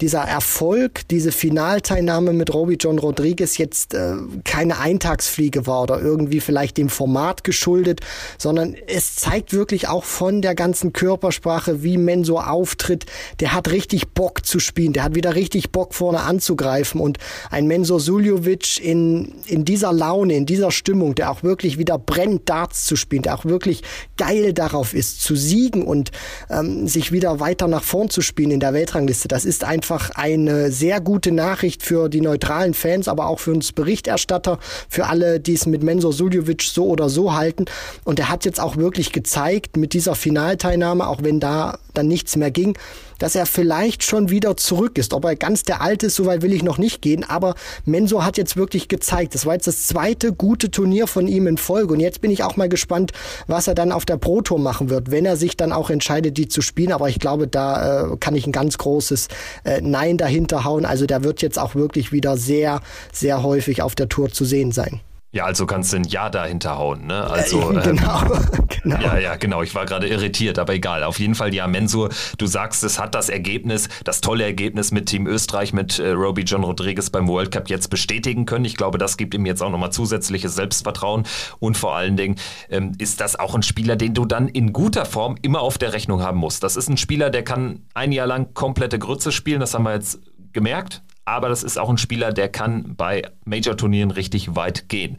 dieser 0.00 0.22
Erfolg, 0.22 1.06
diese 1.08 1.32
Finalteilnahme 1.32 2.32
mit 2.32 2.52
Roby 2.52 2.76
John 2.78 2.98
Rodriguez 2.98 3.58
jetzt 3.58 3.94
äh, 3.94 4.14
keine 4.44 4.78
Eintagsfliege 4.78 5.66
war 5.66 5.82
oder 5.82 6.00
irgendwie 6.00 6.40
vielleicht 6.40 6.76
dem 6.76 6.88
Format 6.88 7.44
geschuldet, 7.44 8.00
sondern 8.38 8.74
es 8.86 9.16
zeigt 9.16 9.52
wirklich 9.52 9.88
auch 9.88 10.04
von 10.04 10.42
der 10.42 10.54
ganzen 10.54 10.92
Körpersprache, 10.92 11.82
wie 11.82 11.96
Mensur 11.96 12.50
auftritt. 12.50 13.06
Der 13.40 13.52
hat 13.52 13.70
richtig 13.70 14.08
Bock 14.08 14.44
zu 14.44 14.58
spielen, 14.58 14.92
der 14.92 15.04
hat 15.04 15.14
wieder 15.14 15.34
richtig 15.34 15.70
Bock 15.70 15.94
vorne 15.94 16.20
anzugreifen 16.20 17.00
und 17.00 17.18
ein 17.50 17.66
Mensur 17.66 18.00
Suljovic 18.00 18.80
in, 18.82 19.34
in 19.46 19.64
dieser 19.64 19.92
Laune, 19.92 20.34
in 20.34 20.46
dieser 20.46 20.70
Stimmung, 20.70 21.14
der 21.14 21.30
auch 21.30 21.42
wirklich 21.42 21.78
wieder 21.78 21.98
brennt, 21.98 22.48
Darts 22.48 22.86
zu 22.86 22.96
spielen, 22.96 23.22
der 23.22 23.34
auch 23.34 23.44
wirklich 23.44 23.82
geil 24.16 24.52
darauf 24.52 24.94
ist, 24.94 25.22
zu 25.22 25.36
siegen 25.36 25.82
und 25.84 26.10
ähm, 26.50 26.88
sich 26.88 27.12
wieder 27.12 27.40
weiter 27.40 27.68
nach 27.68 27.82
vorn 27.82 28.10
zu 28.10 28.20
spielen 28.20 28.50
in 28.50 28.60
der 28.60 28.74
Weltrangliste. 28.74 29.28
Das 29.28 29.44
ist 29.44 29.64
einfach 29.74 30.10
eine 30.14 30.70
sehr 30.70 31.00
gute 31.00 31.32
Nachricht 31.32 31.82
für 31.82 32.08
die 32.08 32.20
neutralen 32.20 32.74
Fans, 32.74 33.08
aber 33.08 33.26
auch 33.26 33.40
für 33.40 33.50
uns 33.50 33.72
Berichterstatter, 33.72 34.60
für 34.88 35.06
alle, 35.06 35.40
die 35.40 35.54
es 35.54 35.66
mit 35.66 35.82
Mensur 35.82 36.12
Suljovic 36.12 36.62
so 36.62 36.86
oder 36.86 37.08
so 37.08 37.34
halten. 37.34 37.64
Und 38.04 38.20
er 38.20 38.28
hat 38.28 38.44
jetzt 38.44 38.60
auch 38.60 38.76
wirklich 38.76 39.10
gezeigt 39.10 39.76
mit 39.76 39.92
dieser 39.92 40.14
Finalteilnahme, 40.14 41.08
auch 41.08 41.24
wenn 41.24 41.40
da 41.40 41.78
dann 41.92 42.06
nichts 42.06 42.36
mehr 42.36 42.52
ging, 42.52 42.78
dass 43.18 43.34
er 43.34 43.46
vielleicht 43.46 44.02
schon 44.02 44.30
wieder 44.30 44.56
zurück 44.56 44.98
ist. 44.98 45.12
Ob 45.12 45.24
er 45.24 45.36
ganz 45.36 45.62
der 45.62 45.80
Alte 45.80 46.06
ist, 46.06 46.16
soweit 46.16 46.42
will 46.42 46.52
ich 46.52 46.62
noch 46.62 46.78
nicht 46.78 47.02
gehen, 47.02 47.24
aber 47.24 47.54
Mensur 47.84 48.24
hat 48.24 48.36
jetzt 48.36 48.56
wirklich 48.56 48.88
gezeigt. 48.88 49.34
Das 49.34 49.46
war 49.46 49.54
jetzt 49.54 49.66
das 49.66 49.86
zweite 49.86 50.32
gute 50.32 50.70
Turnier 50.70 51.06
von 51.06 51.28
ihm 51.28 51.46
in 51.46 51.58
Folge 51.58 51.94
und 51.94 52.00
jetzt 52.00 52.20
bin 52.20 52.30
ich 52.30 52.42
auch 52.42 52.56
mal 52.56 52.68
gespannt, 52.68 53.12
was 53.46 53.68
er 53.68 53.74
dann 53.74 53.92
auf 53.92 54.04
der 54.04 54.16
Pro 54.16 54.40
Tour 54.40 54.58
machen 54.58 54.90
wird, 54.90 55.10
wenn 55.10 55.26
er 55.26 55.36
sich 55.36 55.56
dann 55.56 55.72
auch 55.72 55.90
entscheidet, 55.90 56.36
die 56.36 56.48
zu 56.48 56.62
spielen. 56.62 56.92
Aber 56.92 57.08
ich 57.08 57.18
glaube, 57.18 57.46
da 57.48 58.12
äh, 58.12 58.16
kann 58.18 58.34
ich 58.34 58.46
ein 58.46 58.52
ganz 58.52 58.78
großes 58.78 59.28
äh, 59.64 59.80
Nein 59.80 60.18
dahinter 60.18 60.64
hauen. 60.64 60.84
Also 60.84 61.06
der 61.06 61.24
wird 61.24 61.42
jetzt 61.42 61.58
auch 61.58 61.74
wirklich 61.74 62.12
wieder 62.12 62.36
sehr, 62.36 62.80
sehr 63.12 63.42
häufig 63.42 63.82
auf 63.82 63.94
der 63.94 64.08
Tour 64.08 64.30
zu 64.30 64.44
sehen 64.44 64.72
sein. 64.72 65.00
Ja, 65.34 65.46
also 65.46 65.66
kannst 65.66 65.92
du 65.92 65.96
ein 65.96 66.04
Ja 66.04 66.30
dahinter 66.30 66.78
hauen, 66.78 67.08
ne? 67.08 67.24
Also, 67.28 67.72
äh, 67.72 67.82
genau, 67.82 68.22
ähm, 68.22 68.68
genau. 68.82 69.00
Ja, 69.00 69.18
ja, 69.18 69.34
genau. 69.34 69.62
Ich 69.62 69.74
war 69.74 69.84
gerade 69.84 70.06
irritiert, 70.06 70.60
aber 70.60 70.74
egal. 70.74 71.02
Auf 71.02 71.18
jeden 71.18 71.34
Fall, 71.34 71.52
ja, 71.52 71.66
Mensur, 71.66 72.10
du 72.38 72.46
sagst, 72.46 72.84
es 72.84 73.00
hat 73.00 73.16
das 73.16 73.30
Ergebnis, 73.30 73.88
das 74.04 74.20
tolle 74.20 74.44
Ergebnis 74.44 74.92
mit 74.92 75.06
Team 75.06 75.26
Österreich, 75.26 75.72
mit 75.72 75.98
äh, 75.98 76.10
Roby 76.10 76.42
John 76.42 76.62
Rodriguez 76.62 77.10
beim 77.10 77.26
World 77.26 77.50
Cup 77.50 77.68
jetzt 77.68 77.90
bestätigen 77.90 78.46
können. 78.46 78.64
Ich 78.64 78.76
glaube, 78.76 78.96
das 78.96 79.16
gibt 79.16 79.34
ihm 79.34 79.44
jetzt 79.44 79.60
auch 79.60 79.70
nochmal 79.70 79.90
zusätzliches 79.90 80.54
Selbstvertrauen. 80.54 81.24
Und 81.58 81.76
vor 81.76 81.96
allen 81.96 82.16
Dingen 82.16 82.36
ähm, 82.70 82.92
ist 82.98 83.20
das 83.20 83.36
auch 83.36 83.56
ein 83.56 83.64
Spieler, 83.64 83.96
den 83.96 84.14
du 84.14 84.26
dann 84.26 84.46
in 84.46 84.72
guter 84.72 85.04
Form 85.04 85.34
immer 85.42 85.62
auf 85.62 85.78
der 85.78 85.92
Rechnung 85.92 86.22
haben 86.22 86.38
musst. 86.38 86.62
Das 86.62 86.76
ist 86.76 86.88
ein 86.88 86.96
Spieler, 86.96 87.30
der 87.30 87.42
kann 87.42 87.80
ein 87.92 88.12
Jahr 88.12 88.28
lang 88.28 88.54
komplette 88.54 89.00
Grütze 89.00 89.32
spielen, 89.32 89.58
das 89.58 89.74
haben 89.74 89.82
wir 89.82 89.94
jetzt 89.94 90.20
gemerkt 90.52 91.02
aber 91.24 91.48
das 91.48 91.62
ist 91.62 91.78
auch 91.78 91.88
ein 91.88 91.98
Spieler, 91.98 92.32
der 92.32 92.48
kann 92.48 92.94
bei 92.96 93.22
Major-Turnieren 93.44 94.10
richtig 94.10 94.54
weit 94.56 94.88
gehen. 94.88 95.18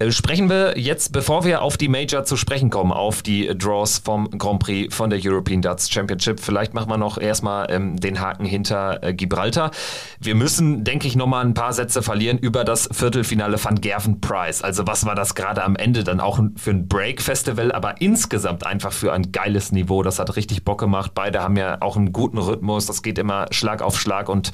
Äh, 0.00 0.12
sprechen 0.12 0.48
wir 0.48 0.78
jetzt, 0.78 1.12
bevor 1.12 1.44
wir 1.44 1.62
auf 1.62 1.76
die 1.76 1.88
Major 1.88 2.24
zu 2.24 2.36
sprechen 2.36 2.70
kommen, 2.70 2.92
auf 2.92 3.22
die 3.22 3.48
Draws 3.48 3.98
vom 3.98 4.30
Grand 4.30 4.60
Prix 4.60 4.94
von 4.94 5.10
der 5.10 5.18
European 5.22 5.60
Darts 5.60 5.90
Championship. 5.90 6.38
Vielleicht 6.38 6.72
machen 6.72 6.88
wir 6.88 6.98
noch 6.98 7.18
erstmal 7.18 7.66
ähm, 7.70 7.96
den 7.96 8.20
Haken 8.20 8.44
hinter 8.44 9.02
äh, 9.02 9.12
Gibraltar. 9.12 9.72
Wir 10.20 10.36
müssen, 10.36 10.84
denke 10.84 11.08
ich, 11.08 11.16
nochmal 11.16 11.44
ein 11.44 11.54
paar 11.54 11.72
Sätze 11.72 12.02
verlieren 12.02 12.38
über 12.38 12.62
das 12.62 12.88
Viertelfinale 12.92 13.62
Van 13.62 13.80
Gerven 13.80 14.20
Prize. 14.20 14.62
Also 14.62 14.86
was 14.86 15.04
war 15.04 15.16
das 15.16 15.34
gerade 15.34 15.64
am 15.64 15.74
Ende 15.74 16.04
dann 16.04 16.20
auch 16.20 16.38
für 16.56 16.70
ein 16.70 16.86
Break-Festival, 16.86 17.72
aber 17.72 18.00
insgesamt 18.00 18.64
einfach 18.64 18.92
für 18.92 19.12
ein 19.12 19.32
geiles 19.32 19.72
Niveau. 19.72 20.04
Das 20.04 20.20
hat 20.20 20.36
richtig 20.36 20.64
Bock 20.64 20.78
gemacht. 20.78 21.12
Beide 21.14 21.42
haben 21.42 21.56
ja 21.56 21.78
auch 21.80 21.96
einen 21.96 22.12
guten 22.12 22.38
Rhythmus. 22.38 22.86
Das 22.86 23.02
geht 23.02 23.18
immer 23.18 23.46
Schlag 23.50 23.82
auf 23.82 23.98
Schlag 23.98 24.28
und 24.28 24.52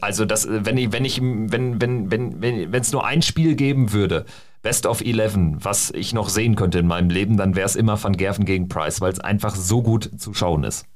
also 0.00 0.24
das, 0.24 0.46
wenn 0.48 0.76
ich, 0.76 0.92
wenn 0.92 1.04
ich, 1.04 1.20
wenn, 1.20 1.80
wenn, 1.80 2.10
wenn, 2.10 2.40
wenn 2.40 2.80
es 2.80 2.92
nur 2.92 3.04
ein 3.04 3.22
Spiel 3.22 3.54
geben 3.54 3.92
würde, 3.92 4.24
Best 4.62 4.86
of 4.86 5.00
Eleven, 5.00 5.64
was 5.64 5.90
ich 5.92 6.12
noch 6.12 6.28
sehen 6.28 6.56
könnte 6.56 6.80
in 6.80 6.86
meinem 6.86 7.10
Leben, 7.10 7.36
dann 7.36 7.54
wäre 7.54 7.66
es 7.66 7.76
immer 7.76 8.02
Van 8.02 8.16
Gerven 8.16 8.44
gegen 8.44 8.68
Price, 8.68 9.00
weil 9.00 9.12
es 9.12 9.20
einfach 9.20 9.54
so 9.54 9.82
gut 9.82 10.10
zu 10.18 10.34
schauen 10.34 10.64
ist. 10.64 10.86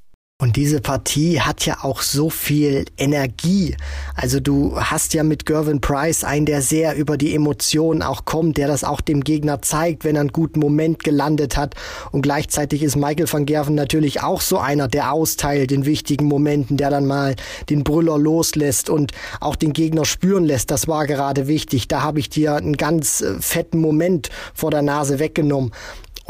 Und 0.41 0.55
diese 0.55 0.81
Partie 0.81 1.39
hat 1.39 1.67
ja 1.67 1.83
auch 1.83 2.01
so 2.01 2.31
viel 2.31 2.85
Energie. 2.97 3.75
Also 4.15 4.39
du 4.39 4.75
hast 4.75 5.13
ja 5.13 5.23
mit 5.23 5.45
Gervin 5.45 5.81
Price 5.81 6.23
einen, 6.23 6.47
der 6.47 6.63
sehr 6.63 6.95
über 6.95 7.15
die 7.15 7.35
Emotionen 7.35 8.01
auch 8.01 8.25
kommt, 8.25 8.57
der 8.57 8.67
das 8.67 8.83
auch 8.83 9.01
dem 9.01 9.23
Gegner 9.23 9.61
zeigt, 9.61 10.03
wenn 10.03 10.15
er 10.15 10.21
einen 10.21 10.31
guten 10.31 10.59
Moment 10.59 11.03
gelandet 11.03 11.57
hat. 11.57 11.75
Und 12.11 12.23
gleichzeitig 12.23 12.81
ist 12.81 12.95
Michael 12.95 13.31
van 13.31 13.45
Gerven 13.45 13.75
natürlich 13.75 14.23
auch 14.23 14.41
so 14.41 14.57
einer, 14.57 14.87
der 14.87 15.13
austeilt 15.13 15.71
in 15.71 15.85
wichtigen 15.85 16.25
Momenten, 16.25 16.75
der 16.75 16.89
dann 16.89 17.05
mal 17.05 17.35
den 17.69 17.83
Brüller 17.83 18.17
loslässt 18.17 18.89
und 18.89 19.11
auch 19.41 19.55
den 19.55 19.73
Gegner 19.73 20.05
spüren 20.05 20.45
lässt. 20.45 20.71
Das 20.71 20.87
war 20.87 21.05
gerade 21.05 21.47
wichtig. 21.47 21.87
Da 21.87 22.01
habe 22.01 22.19
ich 22.19 22.31
dir 22.31 22.55
einen 22.55 22.77
ganz 22.77 23.21
äh, 23.21 23.39
fetten 23.39 23.77
Moment 23.77 24.31
vor 24.55 24.71
der 24.71 24.81
Nase 24.81 25.19
weggenommen. 25.19 25.71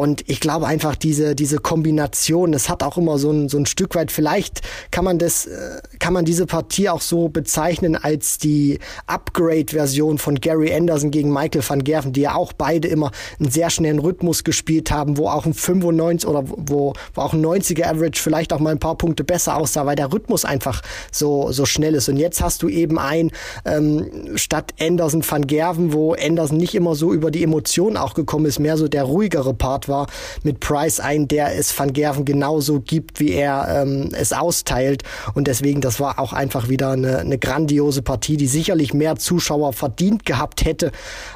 Und 0.02 0.28
ich 0.28 0.40
glaube 0.40 0.66
einfach 0.66 0.96
diese, 0.96 1.36
diese 1.36 1.60
Kombination, 1.60 2.56
es 2.56 2.70
hat 2.70 2.82
auch 2.82 2.98
immer 2.98 3.20
so 3.20 3.30
ein, 3.30 3.50
so 3.50 3.60
ein 3.60 3.68
Stück 3.68 3.94
weit, 3.94 4.12
vielleicht 4.12 4.62
kann 4.90 5.06
man 5.06 5.20
das, 5.20 5.46
äh, 5.46 5.80
kann 6.00 6.12
man 6.12 6.26
diese 6.26 6.48
Partie 6.48 6.90
auch 6.90 7.02
so 7.02 7.30
bezeichnen 7.30 7.96
als 7.96 8.40
die 8.40 8.80
Upgrade-Version 9.06 10.18
von 10.18 10.40
Gary 10.42 10.74
Anderson 10.74 11.12
gegen 11.12 11.32
Michael 11.32 11.62
van 11.64 11.84
Gerven, 11.84 12.14
die 12.14 12.22
ja 12.22 12.34
auch 12.34 12.52
beide 12.52 12.88
immer 12.88 13.12
einen 13.40 13.52
sehr 13.52 13.70
schnellen 13.70 14.00
Rhythmus 14.00 14.44
gespielt 14.44 14.90
haben, 14.90 15.20
wo 15.20 15.28
auch 15.28 15.46
ein 15.46 15.54
95 15.54 16.28
oder 16.28 16.46
wo, 16.48 16.94
wo 17.14 17.22
auch 17.22 17.34
ein 17.34 17.46
90er 17.46 17.86
Average 17.86 18.24
vielleicht 18.24 18.54
auch 18.54 18.60
mal 18.60 18.72
ein 18.72 18.80
paar 18.80 18.98
Punkte 18.98 19.24
besser 19.24 19.56
aussah, 19.56 19.86
weil 19.86 19.96
der 19.96 20.12
Rhythmus 20.12 20.46
einfach 20.46 20.82
so, 21.12 21.52
so 21.52 21.68
schnell 21.68 21.94
ist. 21.94 22.10
Und 22.10 22.18
jetzt 22.18 22.42
hast 22.42 22.64
du 22.64 22.70
eben 22.70 22.98
ein, 22.98 23.30
ähm, 23.66 24.32
statt 24.34 24.74
Anderson 24.80 25.24
van 25.30 25.46
Gerven, 25.46 25.94
wo 25.94 26.16
Anderson 26.16 26.58
nicht 26.58 26.74
immer 26.74 26.96
so 26.96 27.14
über 27.14 27.30
die 27.30 27.44
Emotionen 27.44 27.98
auch 27.98 28.16
gekommen 28.16 28.48
ist, 28.48 28.58
mehr 28.58 28.78
so 28.78 28.88
der 28.88 29.04
ruhigere 29.04 29.54
Part 29.54 29.91
war 29.92 30.08
mit 30.42 30.60
Price 30.60 31.00
ein, 31.00 31.28
der 31.28 31.56
es 31.56 31.78
Van 31.78 31.94
Gerven 31.94 32.26
genauso 32.26 32.80
gibt, 32.80 33.20
wie 33.20 33.34
er 33.34 33.84
ähm, 33.84 34.10
es 34.14 34.34
austeilt. 34.34 35.04
Und 35.36 35.46
deswegen, 35.46 35.82
das 35.82 36.00
war 36.00 36.18
auch 36.18 36.34
einfach 36.34 36.70
wieder 36.70 36.90
eine, 36.90 37.20
eine 37.20 37.38
grandiose 37.38 38.02
Partie, 38.02 38.38
die 38.38 38.48
sicherlich 38.48 38.96
mehr 38.96 39.18
Zuschauer 39.18 39.74
verdient 39.74 40.26
gehabt 40.26 40.66
hätte. 40.66 40.92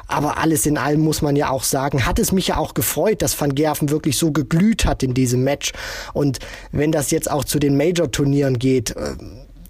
Aber 0.08 0.38
alles 0.38 0.66
in 0.66 0.78
allem 0.78 1.00
muss 1.00 1.22
man 1.22 1.36
ja 1.36 1.50
auch 1.50 1.62
sagen, 1.62 2.04
hat 2.06 2.18
es 2.18 2.32
mich 2.32 2.48
ja 2.48 2.56
auch 2.56 2.74
gefreut, 2.74 3.22
dass 3.22 3.40
Van 3.40 3.54
Gerven 3.54 3.90
wirklich 3.90 4.18
so 4.18 4.32
geglüht 4.32 4.84
hat 4.84 5.04
in 5.04 5.14
diesem 5.14 5.44
Match. 5.44 5.72
Und 6.12 6.40
wenn 6.72 6.90
das 6.90 7.12
jetzt 7.12 7.30
auch 7.30 7.44
zu 7.44 7.60
den 7.60 7.76
Major-Turnieren 7.76 8.58
geht, 8.58 8.96
äh, 8.96 9.14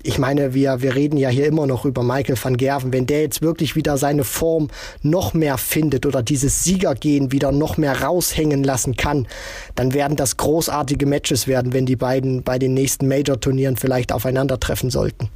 ich 0.06 0.18
meine, 0.18 0.54
wir, 0.54 0.82
wir 0.82 0.94
reden 0.94 1.16
ja 1.16 1.28
hier 1.28 1.46
immer 1.46 1.66
noch 1.66 1.84
über 1.84 2.02
Michael 2.02 2.36
van 2.40 2.56
Gerven. 2.56 2.92
Wenn 2.92 3.06
der 3.06 3.22
jetzt 3.22 3.42
wirklich 3.42 3.74
wieder 3.74 3.98
seine 3.98 4.24
Form 4.24 4.68
noch 5.02 5.34
mehr 5.34 5.58
findet 5.58 6.06
oder 6.06 6.22
dieses 6.22 6.62
Siegergehen 6.64 7.32
wieder 7.32 7.50
noch 7.50 7.76
mehr 7.76 8.02
raushängen 8.02 8.62
lassen 8.62 8.96
kann, 8.96 9.26
dann 9.74 9.94
werden 9.94 10.16
das 10.16 10.36
großartige 10.36 11.06
Matches 11.06 11.48
werden, 11.48 11.72
wenn 11.72 11.86
die 11.86 11.96
beiden 11.96 12.42
bei 12.42 12.58
den 12.58 12.74
nächsten 12.74 13.08
Major-Turnieren 13.08 13.76
vielleicht 13.76 14.12
aufeinandertreffen 14.12 14.90
sollten. 14.90 15.28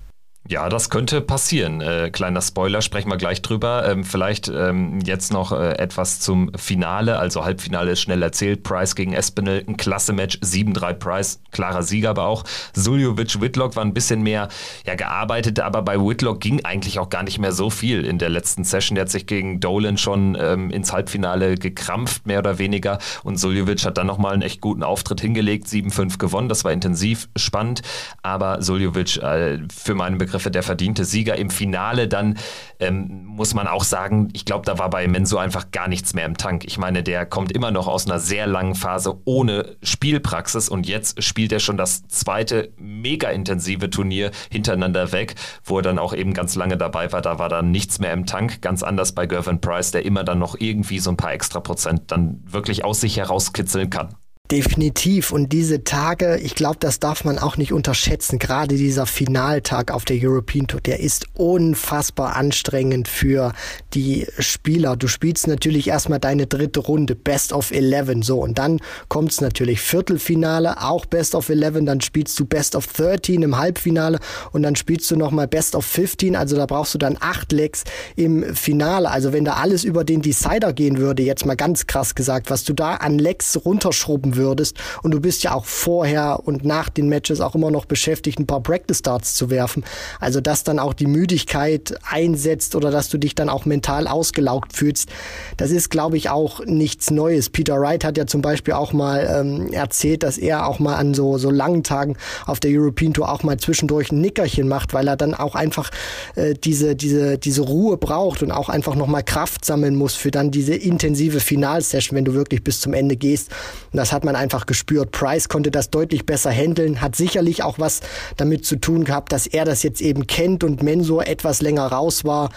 Ja, 0.50 0.68
das 0.68 0.90
könnte 0.90 1.20
passieren. 1.20 1.80
Äh, 1.80 2.10
kleiner 2.10 2.42
Spoiler, 2.42 2.82
sprechen 2.82 3.08
wir 3.08 3.16
gleich 3.16 3.40
drüber. 3.40 3.88
Ähm, 3.88 4.02
vielleicht 4.02 4.48
ähm, 4.48 4.98
jetzt 4.98 5.32
noch 5.32 5.52
äh, 5.52 5.78
etwas 5.78 6.18
zum 6.18 6.50
Finale. 6.56 7.20
Also 7.20 7.44
Halbfinale 7.44 7.92
ist 7.92 8.00
schnell 8.00 8.20
erzählt. 8.20 8.64
Price 8.64 8.96
gegen 8.96 9.12
Espinel, 9.12 9.62
ein 9.68 9.76
klasse 9.76 10.12
Match. 10.12 10.38
7-3 10.38 10.94
Price, 10.94 11.40
klarer 11.52 11.84
Sieger 11.84 12.10
aber 12.10 12.24
auch. 12.24 12.42
Suljovic, 12.74 13.40
Whitlock 13.40 13.76
war 13.76 13.84
ein 13.84 13.94
bisschen 13.94 14.22
mehr 14.22 14.48
ja, 14.84 14.96
gearbeitet, 14.96 15.60
aber 15.60 15.82
bei 15.82 16.00
Whitlock 16.00 16.40
ging 16.40 16.64
eigentlich 16.64 16.98
auch 16.98 17.10
gar 17.10 17.22
nicht 17.22 17.38
mehr 17.38 17.52
so 17.52 17.70
viel 17.70 18.04
in 18.04 18.18
der 18.18 18.30
letzten 18.30 18.64
Session. 18.64 18.96
Der 18.96 19.02
hat 19.02 19.10
sich 19.10 19.26
gegen 19.26 19.60
Dolan 19.60 19.98
schon 19.98 20.36
ähm, 20.40 20.70
ins 20.70 20.92
Halbfinale 20.92 21.54
gekrampft, 21.54 22.26
mehr 22.26 22.40
oder 22.40 22.58
weniger. 22.58 22.98
Und 23.22 23.38
Suljovic 23.38 23.84
hat 23.84 23.98
dann 23.98 24.08
nochmal 24.08 24.32
einen 24.32 24.42
echt 24.42 24.60
guten 24.60 24.82
Auftritt 24.82 25.20
hingelegt. 25.20 25.68
7-5 25.68 26.18
gewonnen. 26.18 26.48
Das 26.48 26.64
war 26.64 26.72
intensiv 26.72 27.28
spannend. 27.36 27.82
Aber 28.24 28.62
Suljovic, 28.62 29.16
äh, 29.18 29.60
für 29.72 29.94
meinen 29.94 30.18
Begriff 30.18 30.39
Begriffe 30.40 30.50
der 30.50 30.62
verdiente 30.62 31.04
Sieger. 31.04 31.36
Im 31.36 31.50
Finale 31.50 32.08
dann 32.08 32.38
ähm, 32.78 33.24
muss 33.26 33.52
man 33.52 33.66
auch 33.66 33.84
sagen, 33.84 34.30
ich 34.32 34.46
glaube, 34.46 34.64
da 34.64 34.78
war 34.78 34.88
bei 34.88 35.06
Menso 35.06 35.36
einfach 35.36 35.70
gar 35.70 35.86
nichts 35.86 36.14
mehr 36.14 36.24
im 36.24 36.38
Tank. 36.38 36.64
Ich 36.64 36.78
meine, 36.78 37.02
der 37.02 37.26
kommt 37.26 37.52
immer 37.52 37.70
noch 37.70 37.86
aus 37.86 38.06
einer 38.06 38.18
sehr 38.18 38.46
langen 38.46 38.74
Phase 38.74 39.20
ohne 39.26 39.76
Spielpraxis 39.82 40.70
und 40.70 40.88
jetzt 40.88 41.22
spielt 41.22 41.52
er 41.52 41.60
schon 41.60 41.76
das 41.76 42.08
zweite 42.08 42.72
mega 42.78 43.28
intensive 43.28 43.90
Turnier 43.90 44.30
hintereinander 44.50 45.12
weg, 45.12 45.34
wo 45.62 45.78
er 45.78 45.82
dann 45.82 45.98
auch 45.98 46.14
eben 46.14 46.32
ganz 46.32 46.54
lange 46.54 46.78
dabei 46.78 47.12
war. 47.12 47.20
Da 47.20 47.38
war 47.38 47.50
dann 47.50 47.70
nichts 47.70 47.98
mehr 47.98 48.14
im 48.14 48.24
Tank. 48.24 48.62
Ganz 48.62 48.82
anders 48.82 49.12
bei 49.12 49.26
Gervin 49.26 49.60
Price, 49.60 49.90
der 49.90 50.06
immer 50.06 50.24
dann 50.24 50.38
noch 50.38 50.56
irgendwie 50.58 51.00
so 51.00 51.10
ein 51.10 51.18
paar 51.18 51.34
extra 51.34 51.60
Prozent 51.60 52.10
dann 52.10 52.40
wirklich 52.46 52.82
aus 52.82 53.02
sich 53.02 53.18
herauskitzeln 53.18 53.90
kann. 53.90 54.14
Definitiv. 54.50 55.30
Und 55.30 55.52
diese 55.52 55.84
Tage, 55.84 56.38
ich 56.38 56.56
glaube, 56.56 56.78
das 56.80 56.98
darf 56.98 57.22
man 57.22 57.38
auch 57.38 57.56
nicht 57.56 57.72
unterschätzen. 57.72 58.40
Gerade 58.40 58.74
dieser 58.74 59.06
Finaltag 59.06 59.92
auf 59.92 60.04
der 60.04 60.16
European 60.20 60.66
Tour, 60.66 60.80
der 60.80 60.98
ist 60.98 61.26
unfassbar 61.34 62.34
anstrengend 62.34 63.06
für 63.06 63.52
die 63.94 64.26
Spieler. 64.40 64.96
Du 64.96 65.06
spielst 65.06 65.46
natürlich 65.46 65.86
erstmal 65.86 66.18
deine 66.18 66.48
dritte 66.48 66.80
Runde, 66.80 67.14
Best 67.14 67.52
of 67.52 67.70
Eleven, 67.70 68.22
so. 68.22 68.40
Und 68.40 68.58
dann 68.58 68.80
kommt's 69.06 69.40
natürlich 69.40 69.80
Viertelfinale, 69.80 70.82
auch 70.82 71.06
Best 71.06 71.36
of 71.36 71.48
Eleven. 71.48 71.86
Dann 71.86 72.00
spielst 72.00 72.38
du 72.40 72.44
Best 72.44 72.74
of 72.74 72.88
13 72.88 73.42
im 73.42 73.56
Halbfinale 73.56 74.18
und 74.50 74.64
dann 74.64 74.74
spielst 74.74 75.08
du 75.12 75.16
nochmal 75.16 75.46
Best 75.46 75.76
of 75.76 75.86
15. 75.86 76.34
Also 76.34 76.56
da 76.56 76.66
brauchst 76.66 76.92
du 76.92 76.98
dann 76.98 77.16
acht 77.20 77.52
Legs 77.52 77.84
im 78.16 78.56
Finale. 78.56 79.12
Also 79.12 79.32
wenn 79.32 79.44
da 79.44 79.52
alles 79.54 79.84
über 79.84 80.02
den 80.02 80.22
Decider 80.22 80.72
gehen 80.72 80.98
würde, 80.98 81.22
jetzt 81.22 81.46
mal 81.46 81.54
ganz 81.54 81.86
krass 81.86 82.16
gesagt, 82.16 82.50
was 82.50 82.64
du 82.64 82.72
da 82.72 82.94
an 82.94 83.20
Legs 83.20 83.56
runterschrubben 83.64 84.34
würdest, 84.34 84.39
würdest. 84.40 84.76
Und 85.02 85.12
du 85.12 85.20
bist 85.20 85.42
ja 85.44 85.54
auch 85.54 85.64
vorher 85.64 86.40
und 86.44 86.64
nach 86.64 86.88
den 86.88 87.08
Matches 87.08 87.40
auch 87.40 87.54
immer 87.54 87.70
noch 87.70 87.84
beschäftigt, 87.84 88.38
ein 88.40 88.46
paar 88.46 88.60
Practice 88.60 88.98
Starts 88.98 89.34
zu 89.34 89.50
werfen. 89.50 89.84
Also 90.18 90.40
dass 90.40 90.64
dann 90.64 90.78
auch 90.78 90.94
die 90.94 91.06
Müdigkeit 91.06 91.94
einsetzt 92.08 92.74
oder 92.74 92.90
dass 92.90 93.08
du 93.08 93.18
dich 93.18 93.34
dann 93.34 93.48
auch 93.48 93.64
mental 93.64 94.06
ausgelaugt 94.06 94.72
fühlst, 94.72 95.08
das 95.56 95.70
ist, 95.70 95.90
glaube 95.90 96.16
ich, 96.16 96.30
auch 96.30 96.64
nichts 96.64 97.10
Neues. 97.10 97.50
Peter 97.50 97.80
Wright 97.80 98.04
hat 98.04 98.16
ja 98.16 98.26
zum 98.26 98.42
Beispiel 98.42 98.74
auch 98.74 98.92
mal 98.92 99.28
ähm, 99.40 99.72
erzählt, 99.72 100.22
dass 100.22 100.38
er 100.38 100.66
auch 100.66 100.78
mal 100.78 100.96
an 100.96 101.14
so, 101.14 101.38
so 101.38 101.50
langen 101.50 101.82
Tagen 101.82 102.16
auf 102.46 102.60
der 102.60 102.70
European 102.72 103.12
Tour 103.12 103.30
auch 103.30 103.42
mal 103.42 103.58
zwischendurch 103.58 104.10
ein 104.12 104.20
Nickerchen 104.20 104.68
macht, 104.68 104.94
weil 104.94 105.08
er 105.08 105.16
dann 105.16 105.34
auch 105.34 105.54
einfach 105.54 105.90
äh, 106.36 106.54
diese, 106.54 106.96
diese, 106.96 107.38
diese 107.38 107.62
Ruhe 107.62 107.96
braucht 107.96 108.42
und 108.42 108.50
auch 108.50 108.68
einfach 108.68 108.94
nochmal 108.94 109.22
Kraft 109.22 109.64
sammeln 109.64 109.94
muss 109.96 110.14
für 110.14 110.30
dann 110.30 110.50
diese 110.50 110.74
intensive 110.74 111.40
Finalsession, 111.40 112.16
wenn 112.16 112.24
du 112.24 112.34
wirklich 112.34 112.64
bis 112.64 112.80
zum 112.80 112.94
Ende 112.94 113.16
gehst. 113.16 113.50
Und 113.92 113.96
das 113.96 114.12
hat 114.12 114.19
man 114.24 114.30
man 114.32 114.40
einfach 114.40 114.66
gespürt. 114.66 115.10
Price 115.10 115.48
konnte 115.48 115.70
das 115.70 115.90
deutlich 115.90 116.24
besser 116.24 116.50
handeln, 116.50 117.00
hat 117.00 117.16
sicherlich 117.16 117.62
auch 117.62 117.78
was 117.78 118.00
damit 118.36 118.64
zu 118.64 118.76
tun 118.76 119.04
gehabt, 119.04 119.32
dass 119.32 119.46
er 119.46 119.64
das 119.64 119.82
jetzt 119.82 120.00
eben 120.00 120.26
kennt 120.26 120.62
und 120.62 120.82
Mensur 120.82 121.26
etwas 121.26 121.60
länger 121.62 121.86
raus 121.86 122.24
war. 122.24 122.50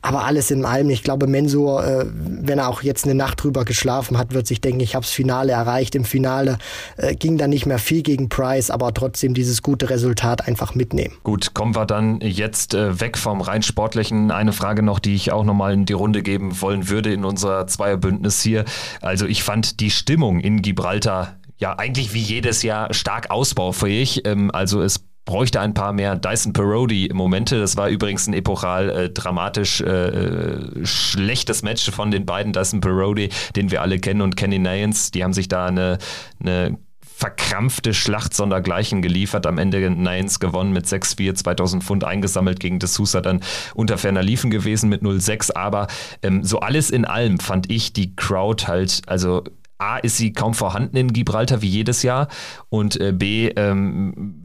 Aber 0.00 0.24
alles 0.24 0.50
in 0.50 0.64
allem, 0.64 0.90
ich 0.90 1.02
glaube, 1.02 1.26
Mensur, 1.26 1.84
äh, 1.84 2.06
wenn 2.08 2.58
er 2.58 2.68
auch 2.68 2.82
jetzt 2.82 3.04
eine 3.04 3.14
Nacht 3.14 3.42
drüber 3.42 3.64
geschlafen 3.64 4.16
hat, 4.16 4.32
wird 4.32 4.46
sich 4.46 4.60
denken, 4.60 4.80
ich 4.80 4.94
habe 4.94 5.04
das 5.04 5.12
Finale 5.12 5.52
erreicht. 5.52 5.94
Im 5.94 6.04
Finale 6.04 6.58
äh, 6.96 7.14
ging 7.14 7.36
dann 7.36 7.50
nicht 7.50 7.66
mehr 7.66 7.78
viel 7.78 8.02
gegen 8.02 8.28
Price, 8.28 8.70
aber 8.70 8.94
trotzdem 8.94 9.34
dieses 9.34 9.62
gute 9.62 9.90
Resultat 9.90 10.46
einfach 10.46 10.74
mitnehmen. 10.74 11.14
Gut, 11.24 11.54
kommen 11.54 11.74
wir 11.74 11.86
dann 11.86 12.20
jetzt 12.20 12.74
äh, 12.74 13.00
weg 13.00 13.18
vom 13.18 13.40
rein 13.40 13.62
sportlichen. 13.62 14.30
Eine 14.30 14.52
Frage 14.52 14.82
noch, 14.82 14.98
die 14.98 15.14
ich 15.14 15.32
auch 15.32 15.44
nochmal 15.44 15.72
in 15.72 15.84
die 15.84 15.94
Runde 15.94 16.22
geben 16.22 16.60
wollen 16.60 16.88
würde 16.88 17.12
in 17.12 17.24
unser 17.24 17.66
Zweierbündnis 17.66 18.40
hier. 18.40 18.64
Also 19.00 19.26
ich 19.26 19.42
fand 19.42 19.80
die 19.80 19.90
Stimmung 19.90 20.40
in 20.40 20.62
Gibraltar 20.62 21.36
ja 21.58 21.76
eigentlich 21.76 22.14
wie 22.14 22.20
jedes 22.20 22.62
Jahr 22.62 22.94
stark 22.94 23.30
ausbaufähig. 23.30 24.22
Ähm, 24.24 24.50
also 24.52 24.80
es 24.80 25.00
bräuchte 25.28 25.60
ein 25.60 25.74
paar 25.74 25.92
mehr 25.92 26.16
Dyson 26.16 26.54
Parody 26.54 27.10
Momente. 27.12 27.60
Das 27.60 27.76
war 27.76 27.90
übrigens 27.90 28.26
ein 28.26 28.32
epochal 28.32 28.88
äh, 28.88 29.10
dramatisch 29.10 29.82
äh, 29.82 30.84
schlechtes 30.84 31.62
Match 31.62 31.90
von 31.90 32.10
den 32.10 32.24
beiden 32.24 32.54
Dyson 32.54 32.80
Parody, 32.80 33.28
den 33.54 33.70
wir 33.70 33.82
alle 33.82 33.98
kennen 33.98 34.22
und 34.22 34.38
Kenny 34.38 34.58
Nayans. 34.58 35.10
Die 35.10 35.22
haben 35.22 35.34
sich 35.34 35.46
da 35.46 35.66
eine, 35.66 35.98
eine 36.40 36.78
verkrampfte 37.04 37.92
Schlacht 37.92 38.32
sondergleichen 38.32 39.02
geliefert. 39.02 39.46
Am 39.46 39.58
Ende 39.58 39.90
Nines 39.90 40.40
gewonnen 40.40 40.72
mit 40.72 40.86
6-4, 40.86 41.34
2000 41.34 41.84
Pfund 41.84 42.04
eingesammelt 42.04 42.58
gegen 42.58 42.78
D'Souza 42.78 43.20
dann 43.20 43.40
unter 43.74 43.98
ferner 43.98 44.22
Liefen 44.22 44.50
gewesen 44.50 44.88
mit 44.88 45.02
0-6. 45.02 45.54
Aber 45.54 45.88
ähm, 46.22 46.42
so 46.42 46.60
alles 46.60 46.88
in 46.88 47.04
allem 47.04 47.38
fand 47.38 47.70
ich 47.70 47.92
die 47.92 48.16
Crowd 48.16 48.66
halt, 48.66 49.02
also 49.06 49.44
A, 49.78 49.98
ist 49.98 50.16
sie 50.16 50.32
kaum 50.32 50.54
vorhanden 50.54 50.96
in 50.96 51.12
Gibraltar 51.12 51.62
wie 51.62 51.68
jedes 51.68 52.02
Jahr 52.02 52.28
und 52.68 53.00
äh, 53.00 53.12
B, 53.12 53.48
ähm, 53.48 54.42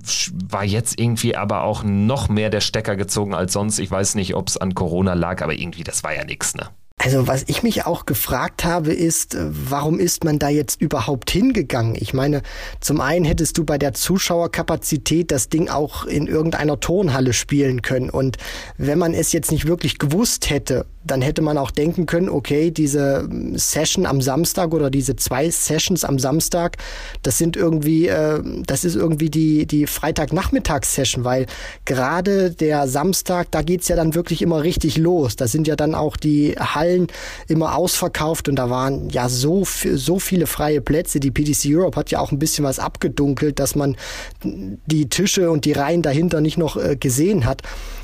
war 0.50 0.64
jetzt 0.64 1.00
irgendwie 1.00 1.36
aber 1.36 1.64
auch 1.64 1.84
noch 1.84 2.30
mehr 2.30 2.50
der 2.50 2.62
Stecker 2.62 2.96
gezogen 2.96 3.34
als 3.34 3.54
sonst. 3.54 3.80
Ich 3.80 3.90
weiß 3.90 4.16
nicht, 4.16 4.36
ob 4.36 4.48
es 4.48 4.58
an 4.58 4.76
Corona 4.76 5.14
lag, 5.14 5.42
aber 5.42 5.54
irgendwie, 5.54 5.84
das 5.84 6.04
war 6.04 6.16
ja 6.16 6.24
nichts, 6.24 6.56
ne? 6.56 6.70
Also 7.04 7.28
was 7.28 7.44
ich 7.48 7.64
mich 7.64 7.86
auch 7.86 8.06
gefragt 8.06 8.64
habe, 8.64 8.94
ist, 8.94 9.36
äh, 9.36 9.48
warum 9.50 10.00
ist 10.00 10.24
man 10.24 10.40
da 10.40 10.48
jetzt 10.48 10.80
überhaupt 10.80 11.32
hingegangen? 11.32 11.96
Ich 12.00 12.14
meine, 12.14 12.42
zum 12.80 13.02
einen 13.02 13.26
hättest 13.26 13.58
du 13.58 13.66
bei 13.66 13.78
der 13.78 13.94
Zuschauerkapazität 13.94 15.32
das 15.32 15.50
Ding 15.50 15.68
auch 15.70 16.06
in 16.06 16.28
irgendeiner 16.28 16.80
Turnhalle 16.80 17.34
spielen 17.34 17.82
können. 17.82 18.10
Und 18.10 18.38
wenn 18.78 19.00
man 19.00 19.14
es 19.14 19.34
jetzt 19.34 19.52
nicht 19.52 19.68
wirklich 19.68 19.98
gewusst 20.00 20.50
hätte, 20.50 20.86
dann 21.06 21.22
hätte 21.22 21.42
man 21.42 21.58
auch 21.58 21.72
denken 21.72 22.06
können, 22.06 22.30
okay, 22.30 22.72
diese 22.72 23.28
Session 23.56 24.06
am 24.06 24.22
Samstag 24.22 24.74
oder 24.74 24.90
diese 24.90 25.16
zwei 25.16 25.50
Sessions 25.50 26.06
am 26.06 26.20
Samstag, 26.20 26.78
das 27.22 27.38
sind 27.38 27.58
irgendwie, 27.58 28.08
äh, 28.08 28.42
das 28.66 28.86
ist 28.86 28.96
irgendwie 28.96 29.30
die, 29.30 29.66
die 29.66 29.88
Freitagnachmittags-Session, 29.88 31.24
weil 31.24 31.46
gerade 31.86 32.52
der 32.52 32.88
Samstag, 32.88 33.52
da 33.52 33.62
geht's 33.62 33.88
ja 33.88 33.96
dann 33.96 34.16
wirklich 34.16 34.42
immer 34.42 34.64
richtig 34.64 34.98
los. 34.98 35.36
Da 35.36 35.48
sind 35.48 35.68
ja 35.68 35.76
dann 35.76 35.96
auch 35.96 36.18
die 36.18 36.56
Hallen 36.58 37.08
immer 37.48 37.76
ausverkauft 37.76 38.48
und 38.48 38.56
da 38.56 38.70
waren 38.70 39.10
ja 39.10 39.30
so, 39.30 39.64
so 39.66 40.20
viele 40.20 40.48
freie 40.48 40.82
Plätze. 40.82 41.20
Die 41.20 41.32
PDC 41.32 41.66
Europe 41.68 41.98
hat 41.98 42.12
ja 42.12 42.20
auch 42.20 42.32
ein 42.32 42.40
bisschen 42.40 42.64
was 42.64 42.80
abgedunkelt, 42.80 43.60
dass 43.60 43.76
man 43.76 43.98
die 44.44 45.10
Tische 45.10 45.52
und 45.52 45.66
die 45.66 45.74
Reihen 45.74 46.02
dahinter 46.02 46.42
nicht 46.42 46.58
noch 46.58 46.78
äh, 46.78 46.96
gesehen 46.96 47.46
hat. 47.46 47.62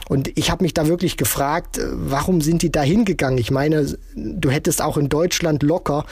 Und 0.10 0.36
ich 0.38 0.50
habe 0.50 0.64
mich 0.64 0.74
da 0.74 0.88
wirklich 0.88 1.18
gefragt, 1.18 1.78
äh, 1.78 1.84
warum 1.92 2.42
sind 2.42 2.64
die 2.64 2.72
da 2.72 2.82
hingegangen? 2.82 3.38
Ich 3.38 3.52
meine, 3.52 3.96
du 4.16 4.50
hättest 4.50 4.82
auch 4.82 4.98
in 4.98 5.08
Deutschland 5.08 5.64
locker 5.64 6.04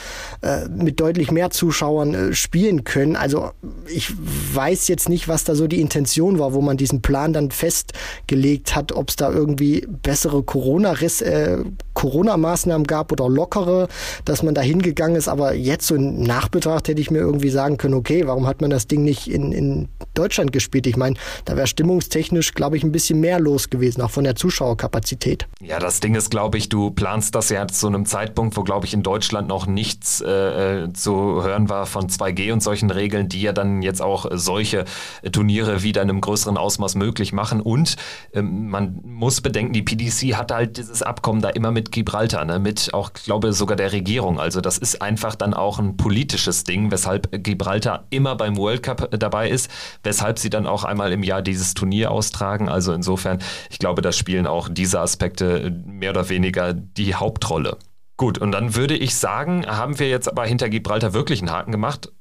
äh, 0.42 0.70
mit 0.70 1.00
deutlich 1.00 1.32
mehr 1.32 1.50
Zuschauern 1.50 2.14
äh, 2.14 2.34
spielen 2.34 2.84
können. 2.84 3.16
Also 3.16 3.52
ich 3.88 4.14
weiß 4.54 4.88
jetzt 4.88 5.10
nicht, 5.10 5.28
was 5.28 5.44
da 5.44 5.56
so 5.56 5.68
die 5.68 5.82
Intention 5.82 6.38
war, 6.38 6.54
wo 6.54 6.62
man 6.62 6.78
diesen 6.78 7.02
Plan 7.02 7.34
dann 7.34 7.50
festgelegt 7.50 8.76
hat, 8.76 8.92
ob 8.92 9.10
es 9.10 9.16
da 9.16 9.32
irgendwie 9.32 9.86
bessere 10.04 10.44
Corona 10.44 10.94
äh, 10.94 11.58
Corona-Maßnahmen 11.96 12.86
gab 12.86 13.12
oder 13.12 13.28
lockere, 13.28 13.88
dass 14.24 14.44
man 14.44 14.54
da 14.54 14.62
hingegangen 14.62 15.16
ist. 15.16 15.28
Aber 15.28 15.56
jetzt 15.56 15.88
so 15.88 15.96
in 15.96 16.22
Nachbetracht 16.22 16.88
hätte 16.88 17.02
ich 17.02 17.10
mir 17.10 17.20
irgendwie 17.20 17.50
sagen 17.50 17.78
können, 17.78 17.96
okay, 17.96 18.28
warum 18.28 18.46
hat 18.46 18.62
man 18.62 18.70
das 18.70 18.86
Ding 18.86 19.04
nicht 19.04 19.28
in, 19.28 19.52
in 19.52 19.88
Deutschland 20.14 20.52
gespielt? 20.52 20.86
Ich 20.86 20.98
meine, 20.98 21.16
da 21.46 21.58
wäre 21.58 21.66
stimmungstechnisch, 21.66 22.54
glaube 22.54 22.78
ich, 22.78 22.84
ein 22.84 22.92
bisschen 22.92 23.20
mehr 23.20 23.40
los 23.40 23.72
gewesen 23.72 23.87
gewesen, 23.88 24.02
auch 24.02 24.12
von 24.12 24.23
der 24.23 24.36
Zuschauerkapazität. 24.36 25.47
Ja, 25.62 25.80
das 25.80 26.00
Ding 26.00 26.15
ist, 26.15 26.30
glaube 26.30 26.58
ich, 26.58 26.69
du 26.69 26.91
planst 26.91 27.36
das 27.36 27.50
ja 27.50 27.67
zu 27.67 27.88
einem 27.88 28.06
Zeitpunkt, 28.06 28.58
wo, 28.58 28.63
glaube 28.63 28.86
ich, 28.86 28.93
in 28.93 29.04
Deutschland 29.04 29.47
noch 29.47 29.65
nichts 29.65 30.21
äh, 30.21 30.84
äh 30.84 30.93
zu 30.93 31.43
hören 31.43 31.69
war 31.69 31.86
von 31.86 32.08
2G 32.08 32.54
und 32.54 32.62
solchen 32.62 32.91
Regeln, 32.91 33.30
die 33.30 33.41
ja 33.41 33.54
dann 33.54 33.82
jetzt 33.82 34.02
auch 34.02 34.26
solche 34.32 34.86
Turniere 35.32 35.84
wieder 35.84 36.02
in 36.02 36.10
einem 36.10 36.21
größeren 36.21 36.58
Ausmaß 36.58 36.95
möglich 36.95 37.34
machen. 37.34 37.62
Und 37.62 37.95
ähm, 38.34 38.69
man 38.69 39.00
muss 39.04 39.41
bedenken, 39.41 39.73
die 39.73 39.82
PDC 39.82 40.36
hat 40.36 40.52
halt 40.52 40.78
dieses 40.78 41.02
Abkommen 41.02 41.41
da 41.41 41.50
immer 41.50 41.71
mit 41.71 41.91
Gibraltar, 41.91 42.45
ne? 42.45 42.60
mit 42.60 42.93
auch, 42.93 43.13
glaube 43.13 43.54
sogar 43.54 43.78
der 43.78 43.91
Regierung. 43.91 44.39
Also 44.39 44.62
das 44.62 44.78
ist 44.78 45.02
einfach 45.02 45.36
dann 45.36 45.54
auch 45.54 45.80
ein 45.80 45.97
politisches 45.97 46.63
Ding, 46.63 46.91
weshalb 46.91 47.43
Gibraltar 47.43 48.06
immer 48.10 48.36
beim 48.36 48.58
World 48.58 48.84
Cup 48.84 49.10
dabei 49.12 49.50
ist, 49.50 49.69
weshalb 50.04 50.39
sie 50.39 50.50
dann 50.50 50.67
auch 50.67 50.84
einmal 50.84 51.12
im 51.12 51.23
Jahr 51.23 51.41
dieses 51.41 51.73
Turnier 51.73 52.12
austragen. 52.12 52.69
Also 52.69 52.93
insofern, 52.93 53.39
ich 53.69 53.77
ich 53.78 53.80
glaube, 53.80 54.02
da 54.02 54.12
spielen 54.12 54.48
auch 54.48 54.70
diese 54.72 55.00
Aspekte 55.02 55.70
mehr 55.86 56.10
oder 56.10 56.30
weniger 56.30 56.74
die 56.74 57.13
Hauptrolle. 57.13 57.78
Gut, 58.18 58.40
und 58.40 58.52
dann 58.52 58.74
würde 58.74 58.98
ich 58.98 59.13
sagen, 59.13 59.68
haben 59.68 60.00
wir 60.00 60.10
jetzt 60.10 60.28
aber 60.28 60.48
hinter 60.48 60.68
Gibraltar 60.68 61.13
wirklich 61.13 61.42
einen 61.42 61.52
Haken 61.52 61.72
gemacht, 61.72 62.12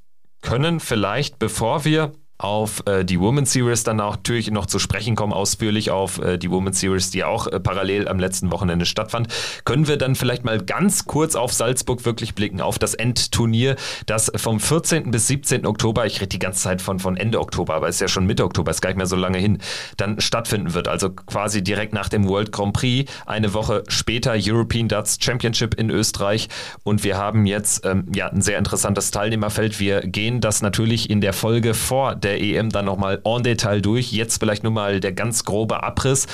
können 0.42 0.80
vielleicht, 0.80 1.38
bevor 1.38 1.86
wir 1.86 2.12
auf 2.38 2.82
äh, 2.86 3.04
die 3.04 3.18
Women's 3.20 3.52
Series 3.52 3.84
dann 3.84 4.00
auch 4.00 4.16
natürlich 4.16 4.50
noch 4.50 4.66
zu 4.66 4.78
sprechen 4.78 5.16
kommen, 5.16 5.32
ausführlich 5.32 5.90
auf 5.90 6.18
äh, 6.18 6.36
die 6.38 6.50
Women's 6.50 6.80
Series, 6.80 7.10
die 7.10 7.24
auch 7.24 7.46
äh, 7.46 7.60
parallel 7.60 8.08
am 8.08 8.18
letzten 8.18 8.50
Wochenende 8.52 8.84
stattfand, 8.84 9.28
können 9.64 9.88
wir 9.88 9.96
dann 9.96 10.14
vielleicht 10.14 10.44
mal 10.44 10.62
ganz 10.62 11.06
kurz 11.06 11.34
auf 11.34 11.52
Salzburg 11.52 12.04
wirklich 12.04 12.34
blicken, 12.34 12.60
auf 12.60 12.78
das 12.78 12.94
Endturnier, 12.94 13.76
das 14.06 14.30
vom 14.36 14.60
14. 14.60 15.10
bis 15.10 15.28
17. 15.28 15.66
Oktober, 15.66 16.04
ich 16.06 16.20
rede 16.20 16.28
die 16.28 16.38
ganze 16.38 16.60
Zeit 16.60 16.82
von, 16.82 16.98
von 16.98 17.16
Ende 17.16 17.40
Oktober, 17.40 17.74
aber 17.74 17.88
ist 17.88 18.00
ja 18.00 18.08
schon 18.08 18.26
Mitte 18.26 18.44
Oktober, 18.44 18.70
ist 18.70 18.82
gar 18.82 18.90
nicht 18.90 18.98
mehr 18.98 19.06
so 19.06 19.16
lange 19.16 19.38
hin, 19.38 19.58
dann 19.96 20.20
stattfinden 20.20 20.74
wird. 20.74 20.88
Also 20.88 21.10
quasi 21.10 21.62
direkt 21.62 21.94
nach 21.94 22.08
dem 22.08 22.28
World 22.28 22.52
Grand 22.52 22.74
Prix, 22.74 23.10
eine 23.24 23.54
Woche 23.54 23.82
später 23.88 24.34
European 24.36 24.88
Darts 24.88 25.18
Championship 25.20 25.74
in 25.74 25.90
Österreich 25.90 26.48
und 26.84 27.02
wir 27.02 27.16
haben 27.16 27.46
jetzt 27.46 27.86
ähm, 27.86 28.06
ja 28.14 28.28
ein 28.28 28.42
sehr 28.42 28.58
interessantes 28.58 29.10
Teilnehmerfeld. 29.10 29.80
Wir 29.80 30.02
gehen 30.02 30.40
das 30.40 30.60
natürlich 30.60 31.08
in 31.08 31.20
der 31.20 31.32
Folge 31.32 31.72
vor 31.72 32.14
der 32.26 32.42
EM 32.42 32.70
dann 32.70 32.84
nochmal 32.84 33.22
en 33.24 33.42
Detail 33.42 33.80
durch. 33.80 34.12
Jetzt 34.12 34.38
vielleicht 34.38 34.62
nur 34.62 34.72
mal 34.72 35.00
der 35.00 35.12
ganz 35.12 35.44
grobe 35.44 35.82
Abriss. 35.82 36.26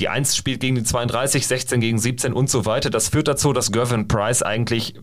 Die 0.00 0.08
1 0.08 0.34
spielt 0.36 0.60
gegen 0.60 0.76
die 0.76 0.82
32, 0.82 1.46
16 1.46 1.80
gegen 1.80 1.98
17 1.98 2.32
und 2.32 2.50
so 2.50 2.66
weiter. 2.66 2.90
Das 2.90 3.08
führt 3.08 3.28
dazu, 3.28 3.52
dass 3.52 3.72
Gervin 3.72 4.08
Price 4.08 4.42
eigentlich 4.42 4.94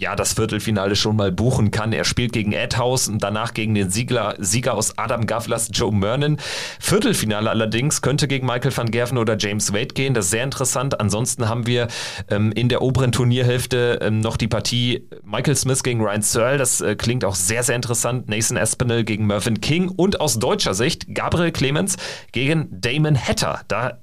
ja, 0.00 0.16
das 0.16 0.32
Viertelfinale 0.32 0.96
schon 0.96 1.14
mal 1.14 1.30
buchen 1.30 1.70
kann. 1.70 1.92
Er 1.92 2.04
spielt 2.04 2.32
gegen 2.32 2.52
Edhouse 2.52 3.06
und 3.06 3.22
danach 3.22 3.52
gegen 3.52 3.74
den 3.74 3.90
Sieger, 3.90 4.34
Sieger 4.38 4.74
aus 4.74 4.96
Adam 4.96 5.26
Gavlas, 5.26 5.68
Joe 5.72 5.92
Mernon. 5.92 6.38
Viertelfinale 6.80 7.50
allerdings 7.50 8.00
könnte 8.00 8.26
gegen 8.26 8.46
Michael 8.46 8.74
van 8.74 8.90
Gerven 8.90 9.18
oder 9.18 9.36
James 9.36 9.74
Wade 9.74 9.88
gehen. 9.88 10.14
Das 10.14 10.24
ist 10.26 10.30
sehr 10.30 10.42
interessant. 10.42 10.98
Ansonsten 10.98 11.50
haben 11.50 11.66
wir 11.66 11.88
ähm, 12.30 12.50
in 12.52 12.70
der 12.70 12.80
oberen 12.80 13.12
Turnierhälfte 13.12 13.98
ähm, 14.00 14.20
noch 14.20 14.38
die 14.38 14.48
Partie 14.48 15.06
Michael 15.22 15.54
Smith 15.54 15.82
gegen 15.82 16.00
Ryan 16.00 16.22
Searle. 16.22 16.56
Das 16.56 16.80
äh, 16.80 16.96
klingt 16.96 17.22
auch 17.22 17.34
sehr, 17.34 17.62
sehr 17.62 17.76
interessant. 17.76 18.26
Nathan 18.26 18.56
Aspinall 18.56 19.04
gegen 19.04 19.26
Mervyn 19.26 19.60
King 19.60 19.90
und 19.90 20.18
aus 20.18 20.38
deutscher 20.38 20.72
Sicht 20.72 21.14
Gabriel 21.14 21.52
Clemens 21.52 21.98
gegen 22.32 22.68
Damon 22.70 23.18
Hatter. 23.18 23.60
Da 23.68 23.98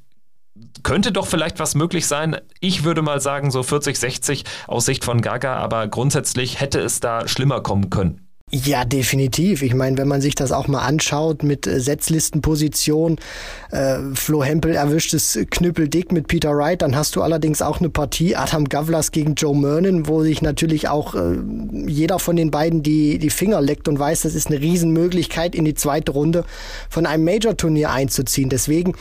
könnte 0.83 1.11
doch 1.11 1.27
vielleicht 1.27 1.59
was 1.59 1.75
möglich 1.75 2.07
sein. 2.07 2.37
Ich 2.59 2.83
würde 2.83 3.01
mal 3.01 3.19
sagen, 3.19 3.51
so 3.51 3.63
40, 3.63 3.97
60 3.97 4.43
aus 4.67 4.85
Sicht 4.85 5.03
von 5.03 5.21
Gaga, 5.21 5.57
aber 5.57 5.87
grundsätzlich 5.87 6.59
hätte 6.59 6.79
es 6.79 6.99
da 6.99 7.27
schlimmer 7.27 7.61
kommen 7.61 7.89
können. 7.89 8.27
Ja, 8.49 8.85
definitiv. 8.85 9.61
Ich 9.61 9.73
meine, 9.73 9.97
wenn 9.97 10.07
man 10.07 10.21
sich 10.21 10.33
das 10.33 10.53
auch 10.53 10.69
mal 10.69 10.79
anschaut 10.79 11.43
mit 11.43 11.67
äh, 11.67 11.81
Setzlistenposition, 11.81 13.17
äh, 13.71 13.97
Flo 14.13 14.41
Hempel 14.41 14.73
erwischt 14.73 15.13
es 15.13 15.37
knüppeldick 15.51 16.13
mit 16.13 16.27
Peter 16.27 16.55
Wright, 16.55 16.81
dann 16.81 16.95
hast 16.95 17.17
du 17.17 17.23
allerdings 17.23 17.61
auch 17.61 17.79
eine 17.81 17.89
Partie 17.89 18.37
Adam 18.37 18.69
Gavlas 18.69 19.11
gegen 19.11 19.35
Joe 19.35 19.53
Mernon, 19.53 20.07
wo 20.07 20.23
sich 20.23 20.41
natürlich 20.41 20.87
auch 20.87 21.13
äh, 21.13 21.35
jeder 21.87 22.19
von 22.19 22.37
den 22.37 22.49
beiden 22.49 22.83
die, 22.83 23.19
die 23.19 23.31
Finger 23.31 23.59
leckt 23.59 23.89
und 23.89 23.99
weiß, 23.99 24.21
das 24.21 24.33
ist 24.33 24.47
eine 24.47 24.61
Riesenmöglichkeit, 24.61 25.53
in 25.53 25.65
die 25.65 25.75
zweite 25.75 26.13
Runde 26.13 26.45
von 26.89 27.05
einem 27.05 27.25
Major-Turnier 27.25 27.91
einzuziehen. 27.91 28.49
Deswegen 28.49 28.93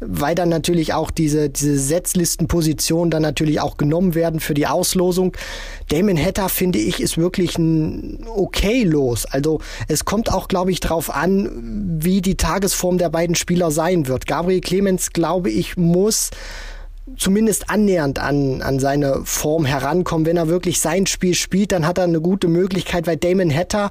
weil 0.00 0.34
dann 0.34 0.48
natürlich 0.48 0.94
auch 0.94 1.10
diese, 1.10 1.50
diese 1.50 1.78
Setzlistenpositionen 1.78 3.10
dann 3.10 3.22
natürlich 3.22 3.60
auch 3.60 3.76
genommen 3.76 4.14
werden 4.14 4.40
für 4.40 4.54
die 4.54 4.66
Auslosung. 4.66 5.36
Damon 5.88 6.18
Hatter, 6.18 6.48
finde 6.48 6.78
ich, 6.78 7.00
ist 7.00 7.18
wirklich 7.18 7.58
ein 7.58 8.26
okay 8.34 8.84
los. 8.84 9.26
Also 9.26 9.60
es 9.88 10.04
kommt 10.04 10.32
auch, 10.32 10.48
glaube 10.48 10.70
ich, 10.70 10.80
drauf 10.80 11.14
an, 11.14 11.98
wie 12.00 12.20
die 12.20 12.36
Tagesform 12.36 12.98
der 12.98 13.10
beiden 13.10 13.34
Spieler 13.34 13.70
sein 13.70 14.06
wird. 14.06 14.26
Gabriel 14.26 14.60
Clemens, 14.60 15.12
glaube 15.12 15.50
ich, 15.50 15.76
muss 15.76 16.30
zumindest 17.16 17.70
annähernd 17.70 18.18
an, 18.18 18.62
an 18.62 18.78
seine 18.78 19.22
Form 19.24 19.64
herankommen. 19.64 20.26
Wenn 20.26 20.36
er 20.36 20.48
wirklich 20.48 20.80
sein 20.80 21.06
Spiel 21.06 21.34
spielt, 21.34 21.72
dann 21.72 21.86
hat 21.86 21.98
er 21.98 22.04
eine 22.04 22.20
gute 22.20 22.48
Möglichkeit, 22.48 23.06
weil 23.06 23.16
Damon 23.16 23.52
Hatter 23.54 23.90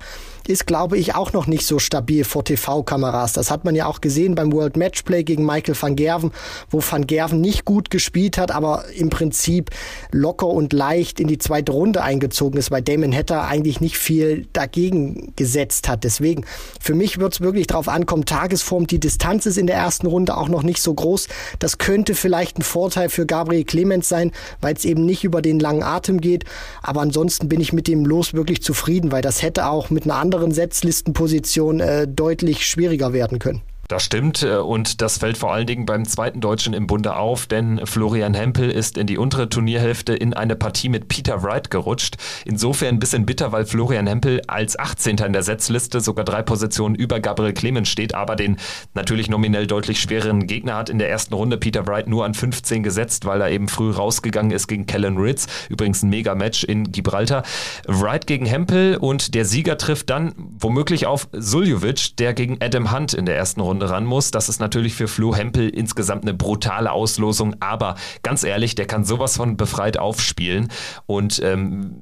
ist, 0.49 0.67
glaube 0.67 0.97
ich, 0.97 1.15
auch 1.15 1.33
noch 1.33 1.47
nicht 1.47 1.65
so 1.65 1.79
stabil 1.79 2.23
vor 2.23 2.43
TV-Kameras. 2.43 3.33
Das 3.33 3.51
hat 3.51 3.65
man 3.65 3.75
ja 3.75 3.85
auch 3.85 4.01
gesehen 4.01 4.35
beim 4.35 4.51
World 4.51 4.77
Matchplay 4.77 5.23
gegen 5.23 5.45
Michael 5.45 5.75
van 5.79 5.95
Gerven, 5.95 6.31
wo 6.69 6.81
van 6.81 7.07
Gerven 7.07 7.41
nicht 7.41 7.65
gut 7.65 7.89
gespielt 7.89 8.37
hat, 8.37 8.51
aber 8.51 8.85
im 8.95 9.09
Prinzip 9.09 9.71
locker 10.11 10.47
und 10.47 10.73
leicht 10.73 11.19
in 11.19 11.27
die 11.27 11.37
zweite 11.37 11.71
Runde 11.71 12.01
eingezogen 12.01 12.57
ist, 12.57 12.71
weil 12.71 12.81
Damon 12.81 13.13
Hatter 13.13 13.47
eigentlich 13.47 13.81
nicht 13.81 13.97
viel 13.97 14.47
dagegen 14.53 15.33
gesetzt 15.35 15.87
hat. 15.87 16.03
Deswegen, 16.03 16.45
für 16.79 16.93
mich 16.93 17.19
wird 17.19 17.33
es 17.33 17.41
wirklich 17.41 17.67
darauf 17.67 17.87
ankommen, 17.87 18.25
Tagesform, 18.25 18.87
die 18.87 18.99
Distanz 18.99 19.45
ist 19.45 19.57
in 19.57 19.67
der 19.67 19.77
ersten 19.77 20.07
Runde 20.07 20.37
auch 20.37 20.49
noch 20.49 20.63
nicht 20.63 20.81
so 20.81 20.93
groß. 20.93 21.27
Das 21.59 21.77
könnte 21.77 22.15
vielleicht 22.15 22.59
ein 22.59 22.63
Vorteil 22.63 23.09
für 23.09 23.25
Gabriel 23.25 23.63
Clemens 23.63 24.09
sein, 24.09 24.31
weil 24.61 24.75
es 24.75 24.85
eben 24.85 25.05
nicht 25.05 25.23
über 25.23 25.41
den 25.41 25.59
langen 25.59 25.83
Atem 25.83 26.21
geht. 26.21 26.45
Aber 26.81 27.01
ansonsten 27.01 27.49
bin 27.49 27.59
ich 27.59 27.73
mit 27.73 27.87
dem 27.87 28.05
Los 28.05 28.33
wirklich 28.33 28.61
zufrieden, 28.61 29.11
weil 29.11 29.21
das 29.21 29.41
hätte 29.41 29.67
auch 29.67 29.89
mit 29.89 30.03
einer 30.03 30.15
anderen 30.15 30.36
Setzlistenposition 30.51 31.79
äh, 31.79 32.07
deutlich 32.07 32.65
schwieriger 32.65 33.13
werden 33.13 33.39
können. 33.39 33.61
Das 33.87 34.03
stimmt 34.03 34.43
äh, 34.43 34.57
und 34.57 35.01
das 35.01 35.17
fällt 35.17 35.37
vor 35.37 35.53
allen 35.53 35.65
Dingen 35.65 35.85
beim 35.85 36.05
zweiten 36.05 36.41
Deutschen 36.41 36.73
im 36.73 36.87
Bunde 36.87 37.15
auf, 37.15 37.45
denn 37.45 37.85
Florian 37.85 38.33
Hempel 38.33 38.69
ist 38.69 38.97
in 38.97 39.07
die 39.07 39.17
untere 39.17 39.47
Turnierhälfte 39.47 40.13
in 40.13 40.33
eine 40.33 40.57
Partie 40.57 40.89
mit 40.89 41.07
Peter 41.07 41.41
Wright 41.41 41.71
gerutscht. 41.71 42.17
Insofern 42.43 42.95
ein 42.95 42.99
bisschen 42.99 43.25
bitter, 43.25 43.53
weil 43.53 43.65
Florian 43.65 44.05
Hempel 44.05 44.41
als 44.47 44.77
18. 44.77 45.17
in 45.19 45.31
der 45.33 45.43
Setzliste 45.43 46.01
sogar 46.01 46.25
drei 46.25 46.41
Positionen 46.41 46.95
über 46.95 47.21
Gabriel 47.21 47.53
Clemens 47.53 47.87
steht, 47.87 48.13
aber 48.13 48.35
den 48.35 48.57
natürlich 48.93 49.29
nominell 49.29 49.67
deutlich 49.67 50.01
schwereren 50.01 50.47
Gegner 50.47 50.75
hat 50.75 50.89
in 50.89 50.99
der 50.99 51.09
ersten 51.09 51.33
Runde 51.33 51.57
Peter 51.57 51.87
Wright 51.87 52.07
nur 52.07 52.25
an 52.25 52.33
15 52.33 52.83
gesetzt, 52.83 53.23
weil 53.23 53.39
er 53.39 53.51
eben 53.51 53.69
früh 53.69 53.91
rausgegangen 53.91 54.51
ist 54.51 54.67
gegen 54.67 54.85
Kellen 54.85 55.17
Ritz. 55.17 55.47
Übrigens 55.69 56.03
ein 56.03 56.09
Mega-Match 56.09 56.65
in 56.65 56.91
Gibraltar. 56.91 57.43
Wright 57.85 58.27
gegen 58.27 58.45
Hempel 58.45 58.97
und 58.97 59.33
der 59.33 59.45
Sieger 59.45 59.77
trifft 59.77 60.09
dann 60.09 60.33
womöglich 60.59 61.05
auf 61.05 61.29
Suljovic, 61.31 62.17
der 62.17 62.33
gegen 62.33 62.57
Adam 62.61 62.91
Hunt 62.91 63.13
in 63.13 63.25
der 63.25 63.37
ersten 63.37 63.61
Runde 63.61 63.76
Runde 63.77 63.89
ran 63.91 64.05
muss. 64.05 64.31
Das 64.31 64.49
ist 64.49 64.59
natürlich 64.59 64.95
für 64.95 65.07
Flo 65.07 65.35
Hempel 65.35 65.69
insgesamt 65.69 66.23
eine 66.23 66.33
brutale 66.33 66.91
Auslosung, 66.91 67.55
aber 67.59 67.95
ganz 68.23 68.43
ehrlich, 68.43 68.73
der 68.73 68.87
kann 68.87 69.05
sowas 69.05 69.37
von 69.37 69.55
befreit 69.55 69.99
aufspielen 69.99 70.69
und 71.05 71.39
ähm, 71.43 72.01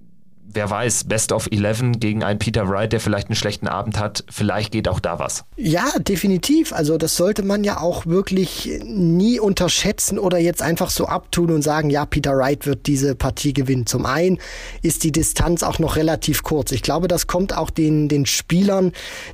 wer 0.56 0.70
weiß, 0.70 1.04
Best 1.06 1.32
of 1.32 1.48
11 1.52 2.00
gegen 2.00 2.24
einen 2.24 2.40
Peter 2.40 2.68
Wright, 2.68 2.92
der 2.92 3.00
vielleicht 3.00 3.28
einen 3.28 3.36
schlechten 3.36 3.68
Abend 3.68 4.00
hat, 4.00 4.24
vielleicht 4.30 4.72
geht 4.72 4.88
auch 4.88 5.00
da 5.00 5.20
was. 5.20 5.44
Ja, 5.58 5.86
definitiv. 6.00 6.74
Also 6.74 6.98
das 6.98 7.16
sollte 7.18 7.44
man 7.44 7.64
ja 7.64 7.80
auch 7.80 8.06
wirklich 8.06 8.70
nie 8.84 9.40
unterschätzen 9.40 10.18
oder 10.18 10.38
jetzt 10.38 10.62
einfach 10.62 10.90
so 10.90 11.06
abtun 11.06 11.52
und 11.52 11.62
sagen, 11.62 11.90
ja, 11.90 12.06
Peter 12.06 12.36
Wright 12.38 12.66
wird 12.66 12.88
diese 12.88 13.16
Partie 13.16 13.54
gewinnen. 13.54 13.86
Zum 13.86 14.06
einen 14.06 14.40
ist 14.82 15.04
die 15.04 15.12
Distanz 15.12 15.64
auch 15.64 15.80
noch 15.80 15.96
relativ 15.96 16.44
kurz. 16.44 16.72
Ich 16.72 16.82
glaube, 16.82 17.08
das 17.08 17.28
kommt 17.28 17.56
auch 17.56 17.70
den, 17.70 18.08
den 18.08 18.26
Spielern, 18.26 18.94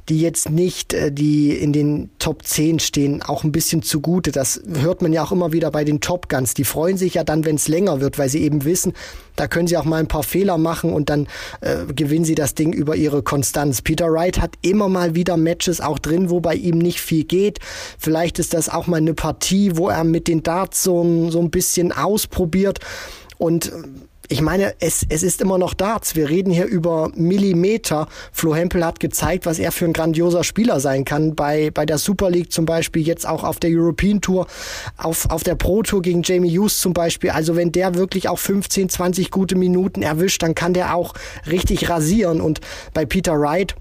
die 0.09 0.19
jetzt 0.19 0.49
nicht, 0.49 0.93
äh, 0.93 1.11
die 1.11 1.51
in 1.51 1.73
den 1.73 2.09
Top 2.19 2.45
10 2.45 2.79
stehen, 2.79 3.21
auch 3.21 3.43
ein 3.43 3.51
bisschen 3.51 3.81
zugute. 3.81 4.31
Das 4.31 4.61
hört 4.79 5.01
man 5.01 5.13
ja 5.13 5.23
auch 5.23 5.31
immer 5.31 5.51
wieder 5.51 5.71
bei 5.71 5.83
den 5.83 6.01
Top 6.01 6.29
Guns. 6.29 6.53
Die 6.53 6.63
freuen 6.63 6.97
sich 6.97 7.13
ja 7.13 7.23
dann, 7.23 7.45
wenn 7.45 7.55
es 7.55 7.67
länger 7.67 8.01
wird, 8.01 8.17
weil 8.17 8.29
sie 8.29 8.41
eben 8.41 8.65
wissen, 8.65 8.93
da 9.35 9.47
können 9.47 9.67
sie 9.67 9.77
auch 9.77 9.85
mal 9.85 9.99
ein 9.99 10.07
paar 10.07 10.23
Fehler 10.23 10.57
machen 10.57 10.93
und 10.93 11.09
dann 11.11 11.27
äh, 11.61 11.85
gewinnen 11.93 12.25
sie 12.25 12.35
das 12.35 12.55
Ding 12.55 12.73
über 12.73 12.95
ihre 12.95 13.21
Konstanz. 13.21 13.81
Peter 13.81 14.11
Wright 14.11 14.41
hat 14.41 14.55
immer 14.61 14.89
mal 14.89 15.13
wieder 15.15 15.37
Matches 15.37 15.81
auch 15.81 15.99
drin, 15.99 16.29
wo 16.29 16.39
bei 16.39 16.55
ihm 16.55 16.77
nicht 16.77 17.01
viel 17.01 17.23
geht. 17.23 17.59
Vielleicht 17.99 18.39
ist 18.39 18.53
das 18.53 18.69
auch 18.69 18.87
mal 18.87 18.97
eine 18.97 19.13
Partie, 19.13 19.77
wo 19.77 19.89
er 19.89 20.03
mit 20.03 20.27
den 20.27 20.43
Darts 20.43 20.83
so, 20.83 21.29
so 21.29 21.39
ein 21.39 21.51
bisschen 21.51 21.91
ausprobiert 21.91 22.79
und 23.37 23.71
ich 24.31 24.41
meine, 24.41 24.73
es, 24.79 25.05
es 25.09 25.23
ist 25.23 25.41
immer 25.41 25.57
noch 25.57 25.73
Darts. 25.73 26.15
Wir 26.15 26.29
reden 26.29 26.51
hier 26.51 26.65
über 26.65 27.11
Millimeter. 27.15 28.07
Flo 28.31 28.55
Hempel 28.55 28.85
hat 28.85 29.01
gezeigt, 29.01 29.45
was 29.45 29.59
er 29.59 29.73
für 29.73 29.83
ein 29.83 29.91
grandioser 29.91 30.45
Spieler 30.45 30.79
sein 30.79 31.03
kann. 31.03 31.35
Bei, 31.35 31.69
bei 31.69 31.85
der 31.85 31.97
Super 31.97 32.29
League 32.29 32.51
zum 32.51 32.65
Beispiel, 32.65 33.05
jetzt 33.05 33.27
auch 33.27 33.43
auf 33.43 33.59
der 33.59 33.71
European 33.71 34.21
Tour, 34.21 34.47
auf, 34.95 35.29
auf 35.29 35.43
der 35.43 35.55
Pro 35.55 35.83
Tour 35.83 36.01
gegen 36.01 36.23
Jamie 36.23 36.57
Hughes 36.57 36.79
zum 36.79 36.93
Beispiel. 36.93 37.31
Also 37.31 37.57
wenn 37.57 37.73
der 37.73 37.95
wirklich 37.95 38.29
auch 38.29 38.39
15, 38.39 38.87
20 38.87 39.31
gute 39.31 39.57
Minuten 39.57 40.01
erwischt, 40.01 40.43
dann 40.43 40.55
kann 40.55 40.73
der 40.73 40.95
auch 40.95 41.13
richtig 41.49 41.89
rasieren. 41.89 42.39
Und 42.39 42.61
bei 42.93 43.05
Peter 43.05 43.37
Wright, 43.37 43.75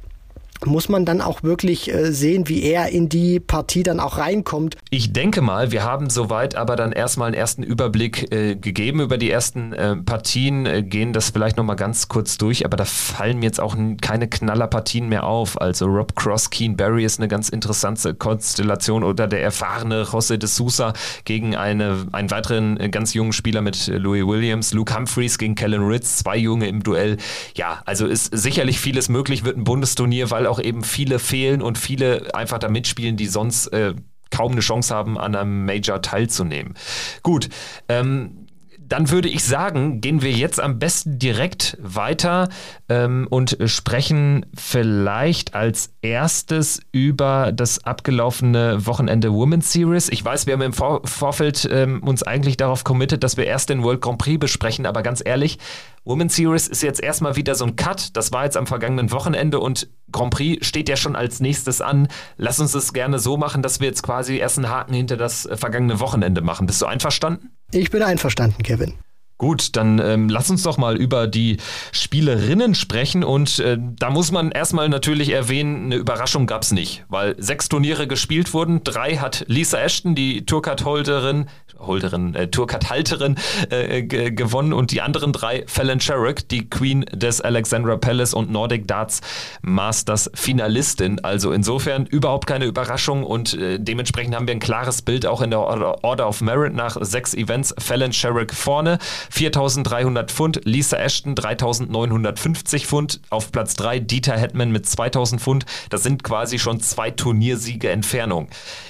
muss 0.65 0.89
man 0.89 1.05
dann 1.05 1.21
auch 1.21 1.43
wirklich 1.43 1.93
äh, 1.93 2.13
sehen, 2.13 2.49
wie 2.49 2.63
er 2.63 2.91
in 2.91 3.09
die 3.09 3.41
Partie 3.41 3.83
dann 3.83 4.01
auch 4.01 4.19
reinkommt. 4.19 4.77
Ich 4.91 5.13
denke 5.13 5.41
mal, 5.41 5.73
wir 5.73 5.85
haben 5.85 6.11
soweit 6.11 6.55
aber 6.55 6.77
dann 6.77 6.93
erstmal 6.93 7.29
einen 7.29 7.35
ersten 7.35 7.63
Überblick 7.63 8.33
äh, 8.33 8.57
gegeben 8.57 9.01
über 9.01 9.19
die 9.19 9.31
ersten 9.31 9.73
äh, 9.73 9.97
Partien, 9.97 10.67
äh, 10.67 10.83
gehen 10.83 11.13
das 11.13 11.31
vielleicht 11.31 11.57
nochmal 11.57 11.77
ganz 11.77 12.09
kurz 12.09 12.39
durch, 12.39 12.65
aber 12.65 12.77
da 12.77 12.85
fallen 12.85 13.39
mir 13.39 13.47
jetzt 13.47 13.61
auch 13.61 13.77
keine 14.01 14.29
Knallerpartien 14.29 15.09
mehr 15.09 15.25
auf. 15.25 15.61
Also 15.61 15.87
Rob 15.87 16.15
Cross, 16.17 16.51
Keen 16.51 16.77
Barry 16.77 17.05
ist 17.05 17.19
eine 17.19 17.29
ganz 17.29 17.49
interessante 17.49 18.15
Konstellation 18.15 19.05
oder 19.05 19.27
der 19.27 19.43
erfahrene 19.43 20.03
José 20.05 20.37
de 20.37 20.49
Sousa 20.49 20.93
gegen 21.25 21.57
eine, 21.57 22.07
einen 22.13 22.31
weiteren 22.31 22.79
äh, 22.79 22.89
ganz 22.89 23.15
jungen 23.15 23.33
Spieler 23.33 23.63
mit 23.63 23.87
Louis 23.87 24.27
Williams, 24.27 24.73
Luke 24.73 24.95
Humphreys 24.95 25.39
gegen 25.39 25.55
Kellen 25.55 25.87
Ritz, 25.87 26.19
zwei 26.19 26.37
Junge 26.37 26.69
im 26.69 26.83
Duell. 26.83 27.17
Ja, 27.55 27.83
also 27.87 28.07
ist 28.07 28.37
sicherlich 28.37 28.81
vieles 28.81 29.09
möglich, 29.09 29.45
wird 29.45 29.57
ein 29.57 29.65
Bundesturnier, 29.65 30.31
weil 30.31 30.47
auch 30.51 30.61
eben 30.61 30.85
viele 30.85 31.19
fehlen 31.19 31.63
und 31.63 31.79
viele 31.79 32.35
einfach 32.35 32.59
da 32.59 32.69
mitspielen, 32.69 33.17
die 33.17 33.27
sonst 33.27 33.69
äh, 33.69 33.95
kaum 34.31 34.53
eine 34.53 34.61
Chance 34.61 34.95
haben, 34.95 35.19
an 35.19 35.35
einem 35.35 35.65
Major 35.65 36.03
teilzunehmen. 36.03 36.75
Gut, 37.23 37.49
ähm, 37.89 38.47
dann 38.91 39.09
würde 39.11 39.29
ich 39.29 39.45
sagen, 39.45 40.01
gehen 40.01 40.21
wir 40.21 40.33
jetzt 40.33 40.61
am 40.61 40.81
besten 40.81 41.19
direkt 41.19 41.79
weiter 41.81 42.49
ähm, 42.89 43.29
und 43.31 43.57
sprechen 43.67 44.47
vielleicht 44.55 45.55
als 45.55 45.95
erstes 46.03 46.81
über 46.91 47.53
das 47.53 47.85
abgelaufene 47.85 48.85
Wochenende 48.87 49.33
Women's 49.33 49.73
Series. 49.73 50.09
Ich 50.09 50.25
weiß, 50.25 50.47
wir 50.47 50.55
haben 50.55 50.63
im 50.63 50.73
Vor 50.73 51.03
Vorfeld 51.05 51.69
ähm, 51.71 52.03
uns 52.03 52.25
eigentlich 52.25 52.57
darauf 52.57 52.83
committed, 52.83 53.23
dass 53.23 53.37
wir 53.37 53.47
erst 53.47 53.71
den 53.71 53.85
World 53.85 54.01
Grand 54.01 54.19
Prix 54.19 54.41
besprechen, 54.41 54.87
aber 54.87 55.03
ganz 55.03 55.23
ehrlich, 55.25 55.59
Women's 56.05 56.35
Series 56.35 56.67
ist 56.67 56.83
jetzt 56.83 57.01
erstmal 57.01 57.37
wieder 57.37 57.55
so 57.55 57.67
ein 57.67 57.77
Cut. 57.77 58.17
Das 58.17 58.33
war 58.33 58.45
jetzt 58.45 58.57
am 58.57 58.67
vergangenen 58.67 59.13
Wochenende 59.13 59.61
und 59.61 59.89
Grand 60.11 60.33
Prix 60.33 60.67
steht 60.67 60.89
ja 60.89 60.97
schon 60.97 61.15
als 61.15 61.39
nächstes 61.39 61.81
an. 61.81 62.09
Lass 62.37 62.59
uns 62.59 62.75
es 62.75 62.93
gerne 62.93 63.21
so 63.21 63.37
machen, 63.37 63.63
dass 63.63 63.79
wir 63.79 63.87
jetzt 63.87 64.03
quasi 64.03 64.39
erst 64.39 64.59
einen 64.59 64.69
Haken 64.69 64.95
hinter 64.95 65.17
das 65.17 65.47
äh, 65.47 65.57
vergangene 65.57 66.01
Wochenende 66.01 66.41
machen. 66.41 66.67
Bist 66.67 66.83
du 66.83 66.87
einverstanden? 66.87 67.51
Ich 67.73 67.91
bin 67.91 68.03
einverstanden, 68.03 68.63
Kevin. 68.65 68.95
Gut, 69.41 69.75
dann 69.77 69.99
ähm, 70.05 70.29
lass 70.29 70.51
uns 70.51 70.65
doch 70.65 70.77
mal 70.77 70.99
über 70.99 71.27
die 71.27 71.57
Spielerinnen 71.93 72.75
sprechen 72.75 73.25
und 73.25 73.59
äh, 73.59 73.79
da 73.81 74.11
muss 74.11 74.33
man 74.33 74.51
erstmal 74.51 74.91
natürlich 74.91 75.31
erwähnen, 75.31 75.87
eine 75.87 75.95
Überraschung 75.95 76.47
gab 76.47 76.61
es 76.61 76.73
nicht, 76.73 77.07
weil 77.09 77.35
sechs 77.39 77.71
Turniere 77.71 78.07
gespielt 78.07 78.53
wurden, 78.53 78.85
drei 78.85 79.17
hat 79.17 79.47
Lisa 79.49 79.79
Ashton, 79.79 80.15
die 80.15 80.45
Tourcard-Holderin, 80.45 81.47
Holderin, 81.79 82.35
äh, 82.35 82.49
Tourcard-Halterin 82.49 83.37
äh, 83.71 84.03
gewonnen 84.03 84.75
und 84.75 84.91
die 84.91 85.01
anderen 85.01 85.33
drei 85.33 85.65
Fallon 85.67 86.01
Sherrick, 86.01 86.47
die 86.49 86.69
Queen 86.69 87.07
des 87.11 87.41
Alexandra 87.41 87.97
Palace 87.97 88.35
und 88.35 88.51
Nordic 88.51 88.87
Darts 88.87 89.23
Masters 89.63 90.31
Finalistin. 90.35 91.25
Also 91.25 91.53
insofern 91.53 92.05
überhaupt 92.05 92.47
keine 92.47 92.67
Überraschung 92.67 93.25
und 93.25 93.55
äh, 93.55 93.79
dementsprechend 93.81 94.35
haben 94.35 94.47
wir 94.47 94.55
ein 94.55 94.61
klares 94.61 95.01
Bild 95.01 95.25
auch 95.25 95.41
in 95.41 95.49
der 95.49 95.61
Order 95.61 96.29
of 96.29 96.43
Merit 96.43 96.75
nach 96.75 96.99
sechs 97.01 97.33
Events. 97.33 97.75
Fallon 97.79 98.13
Sherrick 98.13 98.53
vorne, 98.53 98.99
4.300 99.33 100.29
Pfund, 100.29 100.61
Lisa 100.65 100.97
Ashton 100.97 101.35
3.950 101.35 102.87
Pfund, 102.87 103.21
auf 103.31 103.53
Platz 103.53 103.75
3 103.75 104.01
Dieter 104.01 104.37
Hetman 104.37 104.73
mit 104.73 104.87
2.000 104.87 105.39
Pfund. 105.39 105.67
Das 105.89 106.03
sind 106.03 106.23
quasi 106.25 106.59
schon 106.59 106.81
zwei 106.81 107.11
Turniersiege 107.11 107.91
Entfernung. 107.91 108.49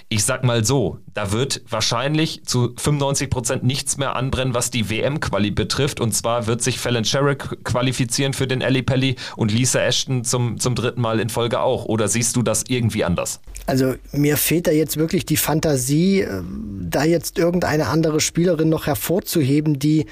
Ich 0.09 0.25
sag 0.25 0.45
mal 0.45 0.65
so, 0.65 0.99
da 1.15 1.33
wird 1.33 1.63
wahrscheinlich 1.69 2.45
zu 2.45 2.73
95 2.77 3.31
Prozent 3.31 3.63
nichts 3.65 3.97
mehr 3.97 4.17
anbrennen, 4.17 4.55
was 4.55 4.71
die 4.71 4.89
WM-Quali 4.89 5.51
betrifft. 5.51 6.01
Und 6.01 6.15
zwar 6.15 6.47
wird 6.47 6.63
sich 6.63 6.79
Fallon 6.79 7.05
Sherrick 7.05 7.65
qualifizieren 7.65 8.33
für 8.33 8.47
den 8.47 8.63
Ali 8.63 8.83
Pelli 8.83 9.17
und 9.37 9.51
Lisa 9.51 9.81
Ashton 9.81 10.25
zum, 10.25 10.61
zum 10.61 10.75
dritten 10.75 11.01
Mal 11.01 11.19
in 11.19 11.29
Folge 11.29 11.61
auch. 11.61 11.85
Oder 11.87 12.09
siehst 12.09 12.37
du 12.37 12.43
das 12.43 12.65
irgendwie 12.69 13.05
anders? 13.05 13.41
Also 13.67 13.95
mir 14.13 14.37
fehlt 14.37 14.67
da 14.67 14.71
jetzt 14.71 14.97
wirklich 14.97 15.27
die 15.27 15.37
Fantasie, 15.37 16.21
äh, 16.21 16.43
da 16.83 17.05
jetzt 17.05 17.39
irgendeine 17.39 17.89
andere 17.89 18.21
Spielerin 18.21 18.69
noch 18.69 18.87
hervorzuheben, 18.87 19.79
die 19.79 20.07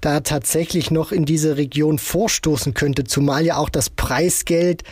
da 0.00 0.20
tatsächlich 0.20 0.90
noch 0.90 1.12
in 1.12 1.24
diese 1.24 1.56
Region 1.56 1.98
vorstoßen 1.98 2.74
könnte, 2.74 3.04
zumal 3.04 3.46
ja 3.46 3.56
auch 3.56 3.68
das 3.68 3.88
Preisgeld 3.88 4.82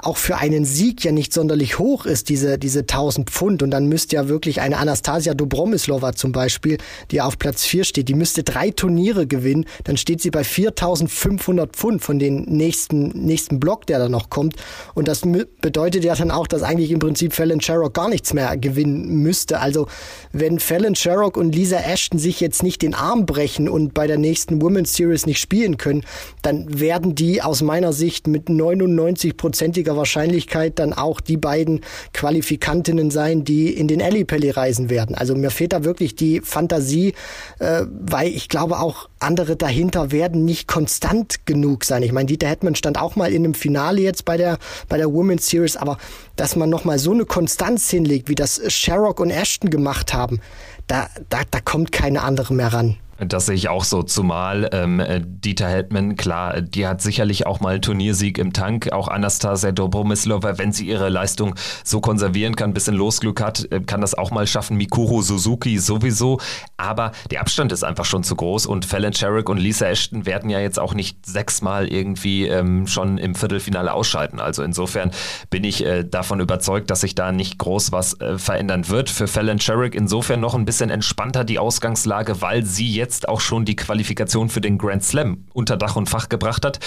auch 0.00 0.16
für 0.16 0.36
einen 0.36 0.64
Sieg 0.64 1.04
ja 1.04 1.10
nicht 1.10 1.32
sonderlich 1.32 1.78
hoch 1.78 2.06
ist, 2.06 2.28
diese, 2.28 2.58
diese 2.58 2.80
1000 2.80 3.30
Pfund. 3.30 3.62
Und 3.62 3.70
dann 3.70 3.86
müsste 3.86 4.16
ja 4.16 4.28
wirklich 4.28 4.60
eine 4.60 4.78
Anastasia 4.78 5.34
Dobromislova 5.34 6.12
zum 6.12 6.30
Beispiel, 6.30 6.78
die 7.10 7.20
auf 7.20 7.38
Platz 7.38 7.64
4 7.64 7.84
steht, 7.84 8.08
die 8.08 8.14
müsste 8.14 8.44
drei 8.44 8.70
Turniere 8.70 9.26
gewinnen. 9.26 9.64
Dann 9.84 9.96
steht 9.96 10.20
sie 10.20 10.30
bei 10.30 10.44
4500 10.44 11.74
Pfund 11.74 12.02
von 12.02 12.20
den 12.20 12.42
nächsten, 12.44 13.08
nächsten 13.08 13.58
Block, 13.58 13.86
der 13.86 13.98
da 13.98 14.08
noch 14.08 14.30
kommt. 14.30 14.54
Und 14.94 15.08
das 15.08 15.22
bedeutet 15.60 16.04
ja 16.04 16.14
dann 16.14 16.30
auch, 16.30 16.46
dass 16.46 16.62
eigentlich 16.62 16.92
im 16.92 17.00
Prinzip 17.00 17.32
Fallon 17.32 17.60
Sherrock 17.60 17.94
gar 17.94 18.08
nichts 18.08 18.32
mehr 18.32 18.56
gewinnen 18.56 19.22
müsste. 19.22 19.58
Also 19.58 19.88
wenn 20.32 20.60
Fallon 20.60 20.94
Sherrock 20.94 21.36
und 21.36 21.54
Lisa 21.54 21.78
Ashton 21.78 22.20
sich 22.20 22.40
jetzt 22.40 22.62
nicht 22.62 22.82
den 22.82 22.94
Arm 22.94 23.26
brechen 23.26 23.68
und 23.68 23.94
bei 23.94 24.06
der 24.06 24.18
nächsten 24.18 24.62
Women's 24.62 24.94
Series 24.94 25.26
nicht 25.26 25.40
spielen 25.40 25.76
können, 25.76 26.04
dann 26.42 26.78
werden 26.78 27.16
die 27.16 27.42
aus 27.42 27.62
meiner 27.62 27.92
Sicht 27.92 28.28
mit 28.28 28.48
99-prozentiger 28.48 29.87
hochprozentiger 29.88 29.96
Wahrscheinlichkeit 29.96 30.78
dann 30.78 30.92
auch 30.92 31.20
die 31.20 31.36
beiden 31.36 31.80
Qualifikantinnen 32.12 33.10
sein, 33.10 33.44
die 33.44 33.70
in 33.70 33.88
den 33.88 34.00
Ellipelli 34.00 34.50
reisen 34.50 34.90
werden. 34.90 35.14
Also 35.14 35.34
mir 35.34 35.50
fehlt 35.50 35.72
da 35.72 35.84
wirklich 35.84 36.14
die 36.14 36.40
Fantasie, 36.40 37.14
äh, 37.58 37.82
weil 37.88 38.28
ich 38.28 38.48
glaube 38.48 38.78
auch 38.78 39.08
andere 39.18 39.56
dahinter 39.56 40.12
werden 40.12 40.44
nicht 40.44 40.68
konstant 40.68 41.46
genug 41.46 41.84
sein. 41.84 42.02
Ich 42.02 42.12
meine, 42.12 42.26
Dieter 42.26 42.48
Hetman 42.48 42.74
stand 42.74 42.98
auch 42.98 43.16
mal 43.16 43.32
in 43.32 43.44
einem 43.44 43.54
Finale 43.54 44.00
jetzt 44.00 44.24
bei 44.24 44.36
der 44.36 44.58
bei 44.88 44.96
der 44.96 45.12
Women's 45.12 45.48
Series, 45.48 45.76
aber 45.76 45.98
dass 46.36 46.56
man 46.56 46.70
noch 46.70 46.84
mal 46.84 46.98
so 46.98 47.12
eine 47.12 47.24
Konstanz 47.24 47.90
hinlegt, 47.90 48.28
wie 48.28 48.34
das 48.34 48.60
Sherrock 48.68 49.20
und 49.20 49.30
Ashton 49.30 49.70
gemacht 49.70 50.12
haben, 50.12 50.40
da 50.86 51.08
da 51.28 51.40
da 51.50 51.60
kommt 51.60 51.92
keine 51.92 52.22
andere 52.22 52.54
mehr 52.54 52.72
ran. 52.72 52.96
Das 53.20 53.46
sehe 53.46 53.56
ich 53.56 53.68
auch 53.68 53.82
so, 53.82 54.04
zumal 54.04 54.68
ähm, 54.72 55.02
Dieter 55.26 55.68
Heldmann, 55.68 56.14
klar, 56.14 56.60
die 56.60 56.86
hat 56.86 57.02
sicherlich 57.02 57.46
auch 57.46 57.58
mal 57.58 57.80
Turniersieg 57.80 58.38
im 58.38 58.52
Tank. 58.52 58.92
Auch 58.92 59.08
Anastasia 59.08 59.72
Dobromislova, 59.72 60.58
wenn 60.58 60.72
sie 60.72 60.86
ihre 60.86 61.08
Leistung 61.08 61.56
so 61.82 62.00
konservieren 62.00 62.54
kann, 62.54 62.70
ein 62.70 62.74
bisschen 62.74 62.94
Losglück 62.94 63.40
hat, 63.40 63.66
äh, 63.72 63.80
kann 63.80 64.00
das 64.00 64.14
auch 64.14 64.30
mal 64.30 64.46
schaffen. 64.46 64.76
Mikuru 64.76 65.22
Suzuki 65.22 65.78
sowieso. 65.78 66.38
Aber 66.76 67.10
der 67.32 67.40
Abstand 67.40 67.72
ist 67.72 67.82
einfach 67.82 68.04
schon 68.04 68.22
zu 68.22 68.36
groß 68.36 68.66
und 68.66 68.84
Fallon 68.84 69.12
Sherrick 69.12 69.48
und 69.48 69.58
Lisa 69.58 69.86
Ashton 69.86 70.24
werden 70.24 70.48
ja 70.48 70.60
jetzt 70.60 70.78
auch 70.78 70.94
nicht 70.94 71.26
sechsmal 71.26 71.88
irgendwie 71.88 72.46
ähm, 72.46 72.86
schon 72.86 73.18
im 73.18 73.34
Viertelfinale 73.34 73.92
ausscheiden. 73.92 74.38
Also 74.38 74.62
insofern 74.62 75.10
bin 75.50 75.64
ich 75.64 75.84
äh, 75.84 76.04
davon 76.04 76.38
überzeugt, 76.38 76.88
dass 76.90 77.00
sich 77.00 77.16
da 77.16 77.32
nicht 77.32 77.58
groß 77.58 77.90
was 77.90 78.20
äh, 78.20 78.38
verändern 78.38 78.88
wird. 78.88 79.10
Für 79.10 79.26
Fallon 79.26 79.58
Sherrick 79.58 79.96
insofern 79.96 80.38
noch 80.38 80.54
ein 80.54 80.64
bisschen 80.64 80.90
entspannter 80.90 81.42
die 81.42 81.58
Ausgangslage, 81.58 82.40
weil 82.40 82.64
sie 82.64 82.92
jetzt 82.92 83.07
jetzt 83.08 83.26
auch 83.26 83.40
schon 83.40 83.64
die 83.64 83.76
Qualifikation 83.76 84.50
für 84.50 84.60
den 84.60 84.76
Grand 84.76 85.02
Slam 85.02 85.46
unter 85.54 85.78
Dach 85.78 85.96
und 85.96 86.10
Fach 86.10 86.28
gebracht 86.28 86.66
hat. 86.66 86.78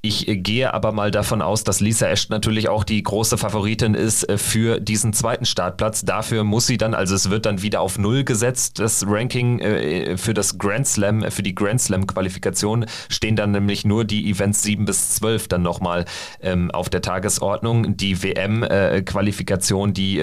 Ich 0.00 0.28
äh, 0.28 0.36
gehe 0.36 0.72
aber 0.72 0.92
mal 0.92 1.10
davon 1.10 1.42
aus, 1.42 1.64
dass 1.64 1.80
Lisa 1.80 2.06
Ashton 2.06 2.32
natürlich 2.32 2.68
auch 2.68 2.84
die 2.84 3.02
große 3.02 3.36
Favoritin 3.36 3.94
ist 3.94 4.28
äh, 4.28 4.38
für 4.38 4.78
diesen 4.78 5.12
zweiten 5.12 5.44
Startplatz. 5.44 6.04
Dafür 6.04 6.44
muss 6.44 6.68
sie 6.68 6.76
dann, 6.76 6.94
also 6.94 7.16
es 7.16 7.30
wird 7.30 7.46
dann 7.46 7.62
wieder 7.62 7.80
auf 7.80 7.98
Null 7.98 8.22
gesetzt. 8.22 8.78
Das 8.78 9.04
Ranking 9.08 9.58
äh, 9.58 10.16
für 10.16 10.34
das 10.34 10.58
Grand 10.58 10.86
Slam, 10.86 11.28
für 11.32 11.42
die 11.42 11.56
Grand 11.56 11.80
Slam 11.80 12.06
Qualifikation 12.06 12.86
stehen 13.08 13.34
dann 13.34 13.50
nämlich 13.50 13.84
nur 13.84 14.04
die 14.04 14.30
Events 14.30 14.62
7 14.62 14.84
bis 14.84 15.16
12 15.16 15.48
dann 15.48 15.62
nochmal 15.62 16.04
ähm, 16.40 16.70
auf 16.70 16.88
der 16.88 17.02
Tagesordnung. 17.02 17.96
Die 17.96 18.22
WM-Qualifikation, 18.22 19.92
die 19.94 20.22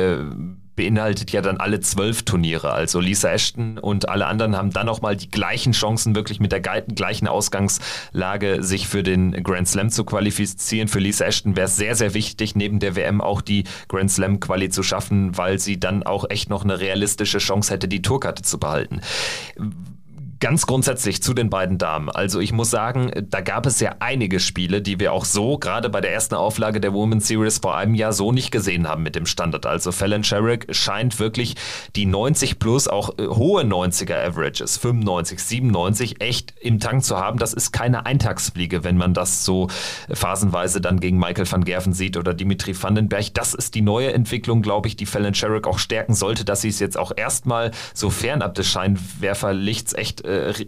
beinhaltet 0.76 1.32
ja 1.32 1.42
dann 1.42 1.58
alle 1.58 1.80
zwölf 1.80 2.24
Turniere. 2.24 2.72
Also 2.72 3.00
Lisa 3.00 3.32
Ashton 3.32 3.78
und 3.78 4.10
alle 4.10 4.28
anderen 4.28 4.56
haben 4.56 4.72
dann 4.72 4.86
nochmal 4.86 5.16
die 5.16 5.30
gleichen 5.30 5.74
Chancen, 5.74 6.16
wirklich 6.16 6.40
mit 6.40 6.52
der 6.52 6.62
gleichen 6.62 7.28
Ausgangslage 7.28 8.64
sich 8.64 8.88
für 8.88 9.04
den 9.04 9.44
Grand 9.44 9.68
Slam 9.68 9.90
zu 9.90 10.04
qualifizieren. 10.04 10.88
Für 10.88 11.00
Lisa 11.00 11.26
Ashton 11.26 11.56
wäre 11.56 11.68
es 11.68 11.76
sehr, 11.76 11.96
sehr 11.96 12.14
wichtig, 12.14 12.56
neben 12.56 12.80
der 12.80 12.96
WM 12.96 13.22
auch 13.22 13.42
die 13.42 13.64
Grand 13.88 14.12
Slam 14.12 14.40
Quali 14.40 14.70
zu 14.70 14.84
schaffen, 14.84 15.38
weil 15.38 15.60
sie 15.60 15.80
dann 15.80 16.04
auch 16.04 16.30
echt 16.30 16.50
noch 16.50 16.64
eine 16.64 16.80
realistische 16.80 17.38
Chance 17.40 17.74
hätte, 17.74 17.88
die 17.88 18.02
Tourkarte 18.02 18.44
zu 18.44 18.60
behalten 18.60 19.02
ganz 20.46 20.68
grundsätzlich 20.68 21.24
zu 21.24 21.34
den 21.34 21.50
beiden 21.50 21.80
Damen. 21.80 22.08
Also 22.12 22.40
ich 22.40 22.54
muss 22.54 22.70
sagen, 22.70 23.10
da 23.32 23.42
gab 23.42 23.66
es 23.66 23.80
ja 23.80 23.96
einige 24.00 24.40
Spiele, 24.40 24.80
die 24.80 25.00
wir 25.00 25.12
auch 25.12 25.26
so, 25.26 25.58
gerade 25.58 25.90
bei 25.90 26.02
der 26.02 26.14
ersten 26.14 26.36
Auflage 26.36 26.80
der 26.80 26.94
Women's 26.94 27.28
Series 27.28 27.58
vor 27.58 27.76
einem 27.76 27.96
Jahr 27.96 28.14
so 28.14 28.32
nicht 28.32 28.52
gesehen 28.52 28.88
haben 28.88 29.02
mit 29.02 29.16
dem 29.16 29.26
Standard. 29.26 29.66
Also 29.66 29.92
Fallon 29.92 30.24
Sherrick 30.24 30.68
scheint 30.70 31.18
wirklich 31.18 31.56
die 31.96 32.06
90 32.06 32.60
plus, 32.60 32.88
auch 32.88 33.18
äh, 33.18 33.26
hohe 33.26 33.64
90er 33.64 34.24
Averages, 34.24 34.78
95, 34.78 35.40
97, 35.40 36.22
echt 36.22 36.54
im 36.62 36.80
Tank 36.80 37.04
zu 37.04 37.18
haben. 37.18 37.40
Das 37.40 37.52
ist 37.52 37.72
keine 37.72 38.06
Eintagsfliege, 38.06 38.84
wenn 38.84 38.98
man 38.98 39.16
das 39.16 39.46
so 39.46 39.68
phasenweise 40.12 40.80
dann 40.80 41.00
gegen 41.00 41.18
Michael 41.18 41.52
van 41.52 41.66
Gerven 41.66 41.94
sieht 41.94 42.18
oder 42.18 42.36
Dimitri 42.36 42.80
Vandenberg. 42.80 43.34
Das 43.34 43.56
ist 43.56 43.74
die 43.74 43.82
neue 43.82 44.14
Entwicklung, 44.14 44.62
glaube 44.62 44.90
ich, 44.90 44.96
die 44.96 45.08
Fallon 45.08 45.34
Sherrick 45.34 45.66
auch 45.66 45.80
stärken 45.80 46.14
sollte, 46.14 46.46
dass 46.46 46.62
sie 46.62 46.70
es 46.70 46.78
jetzt 46.78 47.00
auch 47.00 47.14
erstmal 47.16 47.72
so 47.96 48.12
fernab 48.12 48.54
des 48.54 48.68
Scheinwerferlichts 48.68 49.94
echt 49.94 50.24
äh, 50.24 50.35
äh, 50.36 50.66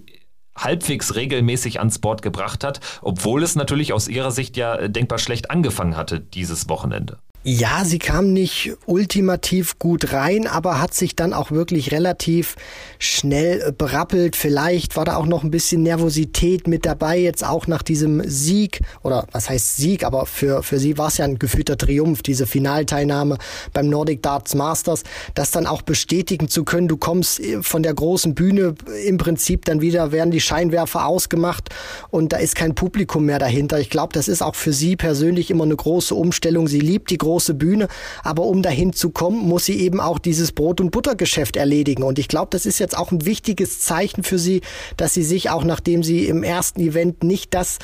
halbwegs 0.55 1.15
regelmäßig 1.15 1.79
ans 1.79 1.99
Board 1.99 2.21
gebracht 2.21 2.63
hat, 2.63 2.79
obwohl 3.01 3.43
es 3.43 3.55
natürlich 3.55 3.93
aus 3.93 4.07
ihrer 4.07 4.31
Sicht 4.31 4.57
ja 4.57 4.87
denkbar 4.87 5.19
schlecht 5.19 5.51
angefangen 5.51 5.95
hatte 5.95 6.19
dieses 6.19 6.67
Wochenende. 6.67 7.19
Ja, 7.49 7.85
sie 7.85 7.97
kam 7.97 8.33
nicht 8.33 8.73
ultimativ 8.87 9.79
gut 9.79 10.11
rein, 10.11 10.47
aber 10.47 10.81
hat 10.81 10.93
sich 10.93 11.15
dann 11.15 11.31
auch 11.31 11.49
wirklich 11.49 11.93
relativ 11.93 12.57
schnell 12.99 13.71
berappelt. 13.71 14.35
Vielleicht 14.35 14.97
war 14.97 15.05
da 15.05 15.15
auch 15.15 15.25
noch 15.25 15.45
ein 15.45 15.49
bisschen 15.49 15.81
Nervosität 15.81 16.67
mit 16.67 16.85
dabei, 16.85 17.17
jetzt 17.17 17.45
auch 17.45 17.65
nach 17.65 17.83
diesem 17.83 18.21
Sieg, 18.29 18.81
oder 19.01 19.27
was 19.31 19.49
heißt 19.49 19.77
Sieg, 19.77 20.03
aber 20.03 20.25
für, 20.25 20.61
für 20.61 20.77
sie 20.77 20.97
war 20.97 21.07
es 21.07 21.19
ja 21.19 21.23
ein 21.23 21.39
gefühlter 21.39 21.77
Triumph, 21.77 22.21
diese 22.21 22.47
Finalteilnahme 22.47 23.37
beim 23.71 23.87
Nordic 23.87 24.21
Darts 24.23 24.53
Masters, 24.53 25.03
das 25.33 25.51
dann 25.51 25.67
auch 25.67 25.83
bestätigen 25.83 26.49
zu 26.49 26.65
können. 26.65 26.89
Du 26.89 26.97
kommst 26.97 27.41
von 27.61 27.81
der 27.81 27.93
großen 27.93 28.35
Bühne 28.35 28.75
im 29.05 29.15
Prinzip 29.15 29.63
dann 29.63 29.79
wieder, 29.79 30.11
werden 30.11 30.31
die 30.31 30.41
Scheinwerfer 30.41 31.05
ausgemacht 31.05 31.69
und 32.09 32.33
da 32.33 32.39
ist 32.39 32.55
kein 32.55 32.75
Publikum 32.75 33.23
mehr 33.23 33.39
dahinter. 33.39 33.79
Ich 33.79 33.89
glaube, 33.89 34.11
das 34.11 34.27
ist 34.27 34.41
auch 34.41 34.55
für 34.55 34.73
sie 34.73 34.97
persönlich 34.97 35.49
immer 35.49 35.63
eine 35.63 35.77
große 35.77 36.13
Umstellung. 36.13 36.67
Sie 36.67 36.81
liebt 36.81 37.09
die 37.09 37.17
große 37.17 37.36
große 37.37 37.53
Bühne. 37.53 37.87
Aber 38.23 38.43
um 38.43 38.63
dahin 38.63 38.93
zu 38.93 39.11
kommen, 39.11 39.47
muss 39.47 39.65
sie 39.65 39.79
eben 39.79 39.99
auch 39.99 40.17
dieses 40.17 40.51
Brot- 40.51 40.81
und 40.81 40.89
Buttergeschäft 40.89 41.55
erledigen. 41.55 42.01
Und 42.01 42.17
ich 42.17 42.27
glaube, 42.27 42.47
das 42.49 42.65
ist 42.65 42.79
jetzt 42.79 42.97
auch 42.97 43.11
ein 43.11 43.25
wichtiges 43.25 43.81
Zeichen 43.81 44.23
für 44.23 44.39
sie, 44.39 44.61
dass 44.97 45.13
sie 45.13 45.21
sich 45.21 45.51
auch, 45.51 45.63
nachdem 45.63 46.01
sie 46.01 46.25
im 46.25 46.41
ersten 46.41 46.81
Event 46.81 47.23
nicht 47.23 47.53
das 47.53 47.77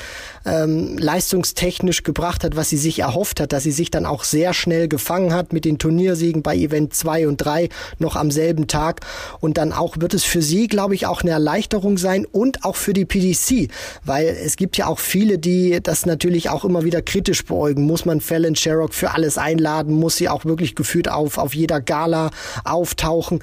ähm, 0.44 0.98
leistungstechnisch 0.98 2.02
gebracht 2.02 2.42
hat, 2.42 2.56
was 2.56 2.68
sie 2.68 2.76
sich 2.76 2.98
erhofft 2.98 3.38
hat, 3.38 3.52
dass 3.52 3.62
sie 3.62 3.70
sich 3.70 3.92
dann 3.92 4.06
auch 4.06 4.24
sehr 4.24 4.54
schnell 4.54 4.88
gefangen 4.88 5.32
hat 5.32 5.52
mit 5.52 5.64
den 5.64 5.78
Turniersiegen 5.78 6.42
bei 6.42 6.56
Event 6.56 6.94
2 6.94 7.28
und 7.28 7.36
3 7.36 7.68
noch 8.00 8.16
am 8.16 8.32
selben 8.32 8.66
Tag. 8.66 9.02
Und 9.38 9.56
dann 9.56 9.72
auch 9.72 10.00
wird 10.00 10.14
es 10.14 10.24
für 10.24 10.42
sie, 10.42 10.66
glaube 10.66 10.96
ich, 10.96 11.06
auch 11.06 11.22
eine 11.22 11.30
Erleichterung 11.30 11.96
sein 11.96 12.26
und 12.26 12.64
auch 12.64 12.74
für 12.76 12.92
die 12.92 13.04
PDC, 13.04 13.70
weil 14.04 14.26
es 14.26 14.56
gibt 14.56 14.76
ja 14.76 14.88
auch 14.88 14.98
viele, 14.98 15.38
die 15.38 15.78
das 15.80 16.06
natürlich 16.06 16.50
auch 16.50 16.64
immer 16.64 16.82
wieder 16.82 17.02
kritisch 17.02 17.44
beäugen. 17.44 17.84
Muss 17.84 18.04
man 18.04 18.20
Fallon 18.20 18.56
Sherrock 18.56 18.94
für 18.94 19.12
alles 19.12 19.33
einladen, 19.38 19.94
muss 19.94 20.16
sie 20.16 20.28
auch 20.28 20.44
wirklich 20.44 20.74
gefühlt 20.74 21.08
auf, 21.08 21.38
auf 21.38 21.54
jeder 21.54 21.80
Gala 21.80 22.30
auftauchen. 22.64 23.42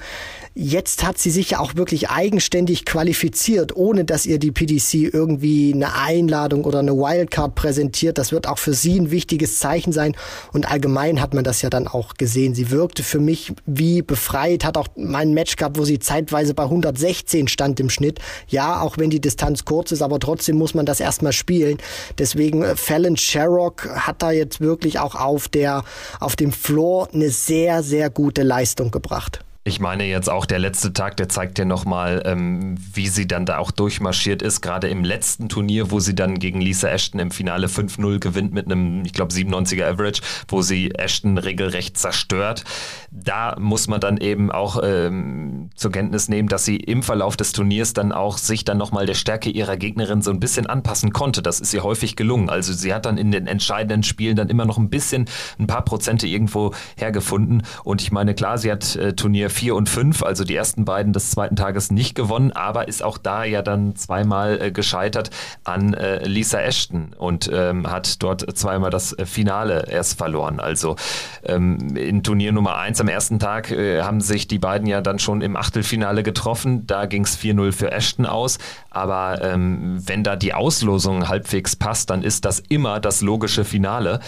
Jetzt 0.54 1.02
hat 1.02 1.16
sie 1.16 1.30
sich 1.30 1.52
ja 1.52 1.60
auch 1.60 1.76
wirklich 1.76 2.10
eigenständig 2.10 2.84
qualifiziert, 2.84 3.74
ohne 3.74 4.04
dass 4.04 4.26
ihr 4.26 4.38
die 4.38 4.52
PDC 4.52 5.14
irgendwie 5.14 5.72
eine 5.72 5.94
Einladung 5.94 6.64
oder 6.64 6.80
eine 6.80 6.92
Wildcard 6.92 7.54
präsentiert. 7.54 8.18
Das 8.18 8.32
wird 8.32 8.46
auch 8.46 8.58
für 8.58 8.74
sie 8.74 9.00
ein 9.00 9.10
wichtiges 9.10 9.58
Zeichen 9.60 9.94
sein. 9.94 10.14
Und 10.52 10.70
allgemein 10.70 11.22
hat 11.22 11.32
man 11.32 11.42
das 11.42 11.62
ja 11.62 11.70
dann 11.70 11.88
auch 11.88 12.14
gesehen. 12.14 12.54
Sie 12.54 12.70
wirkte 12.70 13.02
für 13.02 13.18
mich 13.18 13.54
wie 13.64 14.02
befreit, 14.02 14.66
hat 14.66 14.76
auch 14.76 14.88
mein 14.94 15.32
Match 15.32 15.56
gehabt, 15.56 15.78
wo 15.78 15.84
sie 15.84 16.00
zeitweise 16.00 16.52
bei 16.52 16.64
116 16.64 17.48
stand 17.48 17.80
im 17.80 17.88
Schnitt. 17.88 18.18
Ja, 18.46 18.82
auch 18.82 18.98
wenn 18.98 19.08
die 19.08 19.22
Distanz 19.22 19.64
kurz 19.64 19.90
ist, 19.90 20.02
aber 20.02 20.20
trotzdem 20.20 20.58
muss 20.58 20.74
man 20.74 20.84
das 20.84 21.00
erstmal 21.00 21.32
spielen. 21.32 21.78
Deswegen 22.18 22.62
äh, 22.62 22.76
Fallon 22.76 23.16
Sherrock 23.16 23.88
hat 23.88 24.20
da 24.20 24.32
jetzt 24.32 24.60
wirklich 24.60 24.98
auch 24.98 25.14
auf 25.14 25.48
der, 25.48 25.82
auf 26.20 26.36
dem 26.36 26.52
Floor 26.52 27.08
eine 27.14 27.30
sehr, 27.30 27.82
sehr 27.82 28.10
gute 28.10 28.42
Leistung 28.42 28.90
gebracht. 28.90 29.42
Ich 29.64 29.78
meine 29.78 30.04
jetzt 30.04 30.28
auch 30.28 30.44
der 30.44 30.58
letzte 30.58 30.92
Tag, 30.92 31.16
der 31.18 31.28
zeigt 31.28 31.56
dir 31.56 31.64
nochmal, 31.64 32.20
ähm, 32.24 32.74
wie 32.94 33.06
sie 33.06 33.28
dann 33.28 33.46
da 33.46 33.58
auch 33.58 33.70
durchmarschiert 33.70 34.42
ist. 34.42 34.60
Gerade 34.60 34.88
im 34.88 35.04
letzten 35.04 35.48
Turnier, 35.48 35.92
wo 35.92 36.00
sie 36.00 36.16
dann 36.16 36.40
gegen 36.40 36.60
Lisa 36.60 36.88
Ashton 36.88 37.20
im 37.20 37.30
Finale 37.30 37.68
5-0 37.68 38.18
gewinnt 38.18 38.52
mit 38.52 38.66
einem, 38.66 39.04
ich 39.04 39.12
glaube, 39.12 39.32
97er 39.32 39.84
Average, 39.84 40.20
wo 40.48 40.62
sie 40.62 40.90
Ashton 40.96 41.38
regelrecht 41.38 41.96
zerstört. 41.96 42.64
Da 43.12 43.54
muss 43.56 43.86
man 43.86 44.00
dann 44.00 44.16
eben 44.16 44.50
auch 44.50 44.80
ähm, 44.82 45.70
zur 45.76 45.92
Kenntnis 45.92 46.28
nehmen, 46.28 46.48
dass 46.48 46.64
sie 46.64 46.78
im 46.78 47.04
Verlauf 47.04 47.36
des 47.36 47.52
Turniers 47.52 47.92
dann 47.92 48.10
auch 48.10 48.38
sich 48.38 48.64
dann 48.64 48.78
nochmal 48.78 49.06
der 49.06 49.14
Stärke 49.14 49.48
ihrer 49.48 49.76
Gegnerin 49.76 50.22
so 50.22 50.32
ein 50.32 50.40
bisschen 50.40 50.66
anpassen 50.66 51.12
konnte. 51.12 51.40
Das 51.40 51.60
ist 51.60 51.72
ihr 51.72 51.84
häufig 51.84 52.16
gelungen. 52.16 52.50
Also 52.50 52.72
sie 52.72 52.92
hat 52.92 53.06
dann 53.06 53.16
in 53.16 53.30
den 53.30 53.46
entscheidenden 53.46 54.02
Spielen 54.02 54.34
dann 54.34 54.48
immer 54.48 54.64
noch 54.64 54.78
ein 54.78 54.90
bisschen, 54.90 55.26
ein 55.60 55.68
paar 55.68 55.84
Prozente 55.84 56.26
irgendwo 56.26 56.74
hergefunden. 56.96 57.62
Und 57.84 58.02
ich 58.02 58.10
meine, 58.10 58.34
klar, 58.34 58.58
sie 58.58 58.72
hat 58.72 58.96
äh, 58.96 59.12
Turnier 59.12 59.51
4 59.52 59.74
und 59.74 59.88
5, 59.88 60.22
also 60.22 60.44
die 60.44 60.56
ersten 60.56 60.84
beiden 60.84 61.12
des 61.12 61.30
zweiten 61.30 61.56
Tages 61.56 61.90
nicht 61.90 62.14
gewonnen, 62.14 62.52
aber 62.52 62.88
ist 62.88 63.02
auch 63.02 63.18
da 63.18 63.44
ja 63.44 63.62
dann 63.62 63.94
zweimal 63.94 64.60
äh, 64.60 64.72
gescheitert 64.72 65.30
an 65.64 65.94
äh, 65.94 66.24
Lisa 66.26 66.60
Ashton 66.60 67.14
und 67.16 67.50
ähm, 67.52 67.90
hat 67.90 68.22
dort 68.22 68.56
zweimal 68.56 68.90
das 68.90 69.14
Finale 69.24 69.86
erst 69.88 70.18
verloren. 70.18 70.58
Also 70.58 70.96
ähm, 71.44 71.96
in 71.96 72.22
Turnier 72.22 72.52
Nummer 72.52 72.76
1 72.78 73.00
am 73.00 73.08
ersten 73.08 73.38
Tag 73.38 73.70
äh, 73.70 74.02
haben 74.02 74.20
sich 74.20 74.48
die 74.48 74.58
beiden 74.58 74.86
ja 74.86 75.00
dann 75.00 75.18
schon 75.18 75.42
im 75.42 75.56
Achtelfinale 75.56 76.22
getroffen. 76.22 76.86
Da 76.86 77.06
ging 77.06 77.24
es 77.24 77.38
4-0 77.38 77.72
für 77.72 77.92
Ashton 77.92 78.26
aus. 78.26 78.58
Aber 78.90 79.40
ähm, 79.42 80.00
wenn 80.06 80.24
da 80.24 80.36
die 80.36 80.54
Auslosung 80.54 81.28
halbwegs 81.28 81.76
passt, 81.76 82.10
dann 82.10 82.22
ist 82.22 82.44
das 82.44 82.60
immer 82.68 83.00
das 83.00 83.22
logische 83.22 83.64
Finale. 83.64 84.20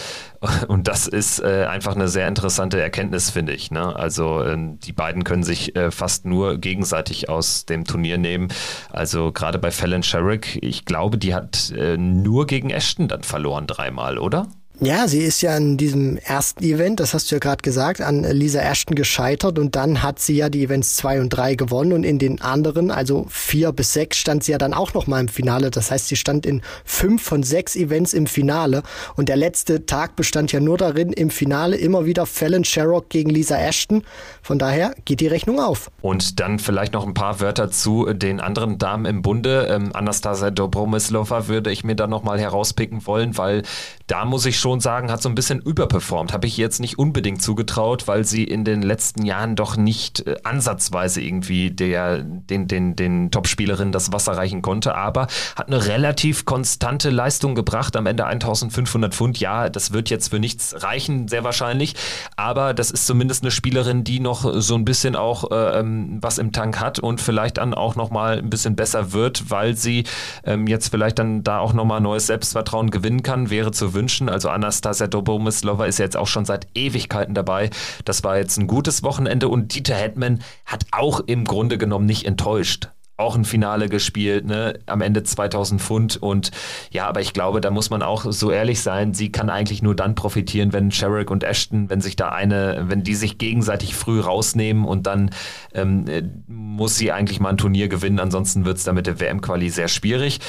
Und 0.67 0.87
das 0.87 1.07
ist 1.07 1.39
äh, 1.39 1.65
einfach 1.65 1.95
eine 1.95 2.07
sehr 2.07 2.27
interessante 2.27 2.79
Erkenntnis, 2.79 3.29
finde 3.29 3.53
ich. 3.53 3.71
Ne? 3.71 3.95
Also 3.95 4.41
äh, 4.41 4.57
die 4.57 4.93
beiden 4.93 5.23
können 5.23 5.43
sich 5.43 5.75
äh, 5.75 5.91
fast 5.91 6.25
nur 6.25 6.57
gegenseitig 6.57 7.29
aus 7.29 7.65
dem 7.65 7.85
Turnier 7.85 8.17
nehmen. 8.17 8.49
Also 8.91 9.31
gerade 9.31 9.59
bei 9.59 9.71
Fallon 9.71 10.03
Sherrick, 10.03 10.59
ich 10.61 10.85
glaube, 10.85 11.17
die 11.17 11.33
hat 11.33 11.71
äh, 11.71 11.97
nur 11.97 12.47
gegen 12.47 12.69
Ashton 12.69 13.07
dann 13.07 13.23
verloren 13.23 13.67
dreimal, 13.67 14.17
oder? 14.17 14.47
Ja, 14.81 15.07
sie 15.07 15.21
ist 15.21 15.41
ja 15.41 15.55
in 15.55 15.77
diesem 15.77 16.17
ersten 16.17 16.61
Event, 16.61 16.99
das 16.99 17.13
hast 17.13 17.31
du 17.31 17.35
ja 17.35 17.39
gerade 17.39 17.61
gesagt, 17.61 18.01
an 18.01 18.23
Lisa 18.23 18.59
Ashton 18.59 18.95
gescheitert 18.95 19.57
und 19.57 19.75
dann 19.75 20.03
hat 20.03 20.19
sie 20.19 20.35
ja 20.35 20.49
die 20.49 20.63
Events 20.63 20.97
zwei 20.97 21.21
und 21.21 21.29
drei 21.29 21.55
gewonnen 21.55 21.93
und 21.93 22.03
in 22.03 22.19
den 22.19 22.41
anderen, 22.41 22.91
also 22.91 23.25
vier 23.29 23.71
bis 23.71 23.93
sechs, 23.93 24.17
stand 24.17 24.43
sie 24.43 24.51
ja 24.51 24.57
dann 24.57 24.73
auch 24.73 24.93
noch 24.93 25.07
mal 25.07 25.21
im 25.21 25.29
Finale. 25.29 25.71
Das 25.71 25.91
heißt, 25.91 26.09
sie 26.09 26.17
stand 26.17 26.45
in 26.45 26.61
fünf 26.83 27.23
von 27.23 27.41
sechs 27.41 27.77
Events 27.77 28.13
im 28.13 28.27
Finale 28.27 28.83
und 29.15 29.29
der 29.29 29.37
letzte 29.37 29.85
Tag 29.85 30.17
bestand 30.17 30.51
ja 30.51 30.59
nur 30.59 30.77
darin, 30.77 31.13
im 31.13 31.29
Finale 31.29 31.77
immer 31.77 32.05
wieder 32.05 32.25
Fallon 32.25 32.65
Sherrock 32.65 33.07
gegen 33.09 33.29
Lisa 33.29 33.57
Ashton. 33.57 34.03
Von 34.41 34.59
daher 34.59 34.93
geht 35.05 35.21
die 35.21 35.27
Rechnung 35.27 35.59
auf. 35.59 35.89
Und 36.01 36.39
dann 36.41 36.59
vielleicht 36.59 36.91
noch 36.91 37.07
ein 37.07 37.13
paar 37.13 37.39
Wörter 37.39 37.71
zu 37.71 38.11
den 38.13 38.41
anderen 38.41 38.77
Damen 38.77 39.05
im 39.05 39.21
Bunde. 39.21 39.67
Ähm, 39.69 39.91
Anastasia 39.93 40.51
Dobromislova 40.51 41.47
würde 41.47 41.71
ich 41.71 41.85
mir 41.85 41.95
dann 41.95 42.09
noch 42.09 42.23
mal 42.23 42.39
herauspicken 42.39 43.05
wollen, 43.07 43.37
weil 43.37 43.63
da 44.07 44.23
muss 44.23 44.45
ich 44.45 44.59
schon 44.59 44.79
sagen, 44.79 45.11
hat 45.11 45.21
so 45.21 45.29
ein 45.29 45.35
bisschen 45.35 45.61
überperformt. 45.61 46.31
Habe 46.31 46.45
ich 46.45 46.57
jetzt 46.57 46.79
nicht 46.79 46.99
unbedingt 46.99 47.41
zugetraut, 47.41 48.07
weil 48.07 48.23
sie 48.23 48.43
in 48.43 48.63
den 48.63 48.83
letzten 48.83 49.25
Jahren 49.25 49.55
doch 49.55 49.77
nicht 49.77 50.27
äh, 50.27 50.35
ansatzweise 50.43 51.21
irgendwie 51.21 51.71
der, 51.71 52.19
den, 52.19 52.67
den, 52.67 52.95
den 52.95 53.31
Top-Spielerinnen 53.31 53.91
das 53.91 54.11
Wasser 54.11 54.33
reichen 54.33 54.61
konnte, 54.61 54.95
aber 54.95 55.27
hat 55.55 55.67
eine 55.67 55.87
relativ 55.87 56.45
konstante 56.45 57.09
Leistung 57.09 57.55
gebracht. 57.55 57.95
Am 57.95 58.05
Ende 58.05 58.25
1500 58.25 59.15
Pfund. 59.15 59.39
Ja, 59.39 59.69
das 59.69 59.91
wird 59.91 60.09
jetzt 60.11 60.29
für 60.29 60.39
nichts 60.39 60.83
reichen, 60.83 61.27
sehr 61.27 61.43
wahrscheinlich, 61.43 61.95
aber 62.35 62.73
das 62.73 62.91
ist 62.91 63.07
zumindest 63.07 63.43
eine 63.43 63.51
Spielerin, 63.51 64.03
die 64.03 64.19
noch 64.19 64.61
so 64.61 64.75
ein 64.75 64.85
bisschen 64.85 65.15
auch 65.15 65.51
äh, 65.51 65.79
ähm, 65.79 66.19
was 66.21 66.37
im 66.37 66.51
Tank 66.51 66.79
hat 66.79 66.99
und 66.99 67.21
vielleicht 67.21 67.57
dann 67.57 67.73
auch 67.73 67.95
nochmal 67.95 68.37
ein 68.37 68.49
bisschen 68.51 68.75
besser 68.75 69.13
wird, 69.13 69.49
weil 69.49 69.75
sie 69.75 70.03
ähm, 70.43 70.67
jetzt 70.67 70.89
vielleicht 70.89 71.17
dann 71.17 71.43
da 71.43 71.59
auch 71.59 71.73
nochmal 71.73 72.01
neues 72.01 72.27
Selbstvertrauen 72.27 72.91
gewinnen 72.91 73.23
kann, 73.23 73.49
wäre 73.49 73.71
zu 73.71 73.94
wünschen. 73.95 74.29
Also 74.29 74.49
Anastasia 74.49 75.07
Dobomislova 75.07 75.85
ist 75.85 75.97
jetzt 75.97 76.17
auch 76.17 76.27
schon 76.27 76.45
seit 76.45 76.67
Ewigkeiten 76.75 77.33
dabei. 77.33 77.69
Das 78.05 78.23
war 78.23 78.37
jetzt 78.37 78.57
ein 78.57 78.67
gutes 78.67 79.01
Wochenende 79.01 79.49
und 79.49 79.73
Dieter 79.73 79.95
Hetman 79.95 80.41
hat 80.65 80.85
auch 80.91 81.21
im 81.21 81.45
Grunde 81.45 81.77
genommen 81.77 82.05
nicht 82.05 82.25
enttäuscht 82.25 82.89
auch 83.17 83.35
ein 83.35 83.45
Finale 83.45 83.87
gespielt, 83.87 84.45
ne? 84.45 84.79
am 84.87 85.01
Ende 85.01 85.23
2000 85.23 85.81
Pfund 85.81 86.17
und 86.17 86.51
ja, 86.91 87.07
aber 87.07 87.21
ich 87.21 87.31
glaube, 87.31 87.61
da 87.61 87.71
muss 87.71 87.89
man 87.89 88.01
auch 88.01 88.25
so 88.29 88.51
ehrlich 88.51 88.81
sein, 88.81 89.13
sie 89.13 89.31
kann 89.31 89.49
eigentlich 89.49 89.81
nur 89.81 89.95
dann 89.95 90.15
profitieren, 90.15 90.73
wenn 90.73 90.91
Sherrick 90.91 91.31
und 91.31 91.43
Ashton, 91.43 91.89
wenn 91.89 92.01
sich 92.01 92.17
da 92.17 92.29
eine, 92.29 92.85
wenn 92.87 93.03
die 93.03 93.15
sich 93.15 93.37
gegenseitig 93.37 93.95
früh 93.95 94.19
rausnehmen 94.19 94.83
und 94.83 95.07
dann 95.07 95.29
ähm, 95.73 96.07
äh, 96.09 96.23
muss 96.47 96.97
sie 96.97 97.13
eigentlich 97.13 97.39
mal 97.39 97.49
ein 97.49 97.57
Turnier 97.57 97.87
gewinnen, 97.87 98.19
ansonsten 98.19 98.65
wird 98.65 98.77
es 98.77 98.83
da 98.83 98.91
mit 98.91 99.07
der 99.07 99.19
WM-Quali 99.19 99.69
sehr 99.69 99.87
schwierig. 99.87 100.39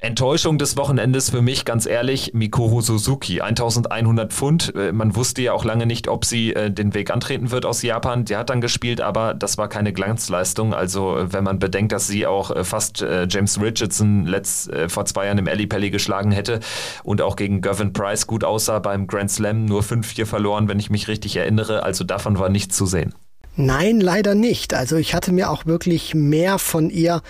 Enttäuschung 0.00 0.58
des 0.58 0.76
Wochenendes 0.76 1.30
für 1.30 1.42
mich, 1.42 1.64
ganz 1.64 1.84
ehrlich, 1.84 2.32
Mikuru 2.32 2.82
Suzuki, 2.82 3.40
1100 3.40 4.32
Pfund. 4.32 4.72
Äh, 4.76 4.92
man 4.92 5.16
wusste 5.16 5.42
ja 5.42 5.52
auch 5.52 5.64
lange 5.64 5.86
nicht, 5.86 6.06
ob 6.06 6.24
sie 6.24 6.54
äh, 6.54 6.70
den 6.70 6.94
Weg 6.94 7.10
antreten 7.10 7.50
wird 7.50 7.66
aus 7.66 7.82
Japan. 7.82 8.24
Die 8.24 8.36
hat 8.36 8.48
dann 8.48 8.60
gespielt, 8.60 9.00
aber 9.00 9.34
das 9.34 9.58
war 9.58 9.68
keine 9.68 9.92
Glanzleistung. 9.92 10.72
Also 10.72 11.18
äh, 11.18 11.32
wenn 11.32 11.42
man 11.42 11.58
bedenkt, 11.58 11.90
dass 11.90 12.06
sie 12.06 12.26
auch 12.26 12.64
fast 12.64 13.04
James 13.28 13.60
Richardson 13.60 14.26
letzt, 14.26 14.70
vor 14.88 15.04
zwei 15.04 15.26
Jahren 15.26 15.38
im 15.38 15.68
Pelli 15.68 15.90
geschlagen 15.90 16.30
hätte 16.30 16.60
und 17.02 17.20
auch 17.20 17.36
gegen 17.36 17.60
Gavin 17.60 17.92
Price 17.92 18.26
gut 18.26 18.44
aussah 18.44 18.78
beim 18.78 19.06
Grand 19.06 19.30
Slam, 19.30 19.64
nur 19.64 19.82
5-4 19.82 20.26
verloren, 20.26 20.68
wenn 20.68 20.78
ich 20.78 20.90
mich 20.90 21.08
richtig 21.08 21.36
erinnere. 21.36 21.82
Also 21.82 22.04
davon 22.04 22.38
war 22.38 22.48
nichts 22.48 22.76
zu 22.76 22.86
sehen. 22.86 23.14
Nein, 23.56 24.00
leider 24.00 24.34
nicht. 24.36 24.74
Also 24.74 24.96
ich 24.96 25.14
hatte 25.14 25.32
mir 25.32 25.50
auch 25.50 25.66
wirklich 25.66 26.14
mehr 26.14 26.58
von 26.58 26.90
ihr 26.90 27.22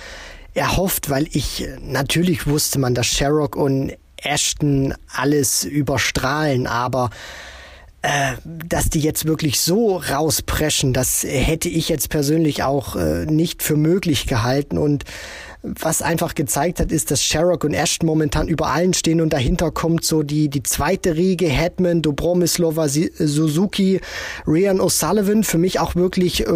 erhofft, 0.59 1.11
weil 1.11 1.27
ich 1.33 1.67
natürlich 1.81 2.47
wusste 2.47 2.79
man, 2.79 2.95
dass 2.95 3.07
Sherrock 3.07 3.57
und 3.57 3.93
Ashton 4.23 4.95
alles 5.15 5.65
überstrahlen, 5.65 6.67
aber 6.67 7.11
äh, 8.03 8.35
dass 8.45 8.91
die 8.91 9.01
jetzt 9.01 9.27
wirklich 9.27 9.61
so 9.61 9.97
rauspreschen, 9.97 10.93
das 10.93 11.25
hätte 11.25 11.69
ich 11.69 11.89
jetzt 11.89 12.11
persönlich 12.11 12.63
auch 12.63 12.95
äh, 12.97 13.27
nicht 13.27 13.63
für 13.63 13.77
möglich 13.77 14.27
gehalten 14.27 14.79
und 14.79 15.05
was 15.63 16.03
einfach 16.03 16.37
gezeigt 16.37 16.79
hat, 16.79 16.93
ist, 16.93 17.11
dass 17.11 17.23
Sherrock 17.23 17.65
und 17.65 17.75
Ashton 17.75 18.07
momentan 18.07 18.47
über 18.47 18.69
allen 18.69 18.95
stehen 18.95 19.21
und 19.21 19.33
dahinter 19.33 19.73
kommt 19.73 20.05
so 20.05 20.23
die, 20.23 20.49
die 20.49 20.63
zweite 20.63 21.17
Riege, 21.17 21.47
Hetman, 21.47 22.01
Dobromislova, 22.01 22.89
Suzuki, 22.89 24.01
Rian 24.47 24.81
O'Sullivan, 24.81 25.43
für 25.43 25.59
mich 25.59 25.81
auch 25.81 25.97
wirklich, 25.97 26.47
äh, 26.47 26.53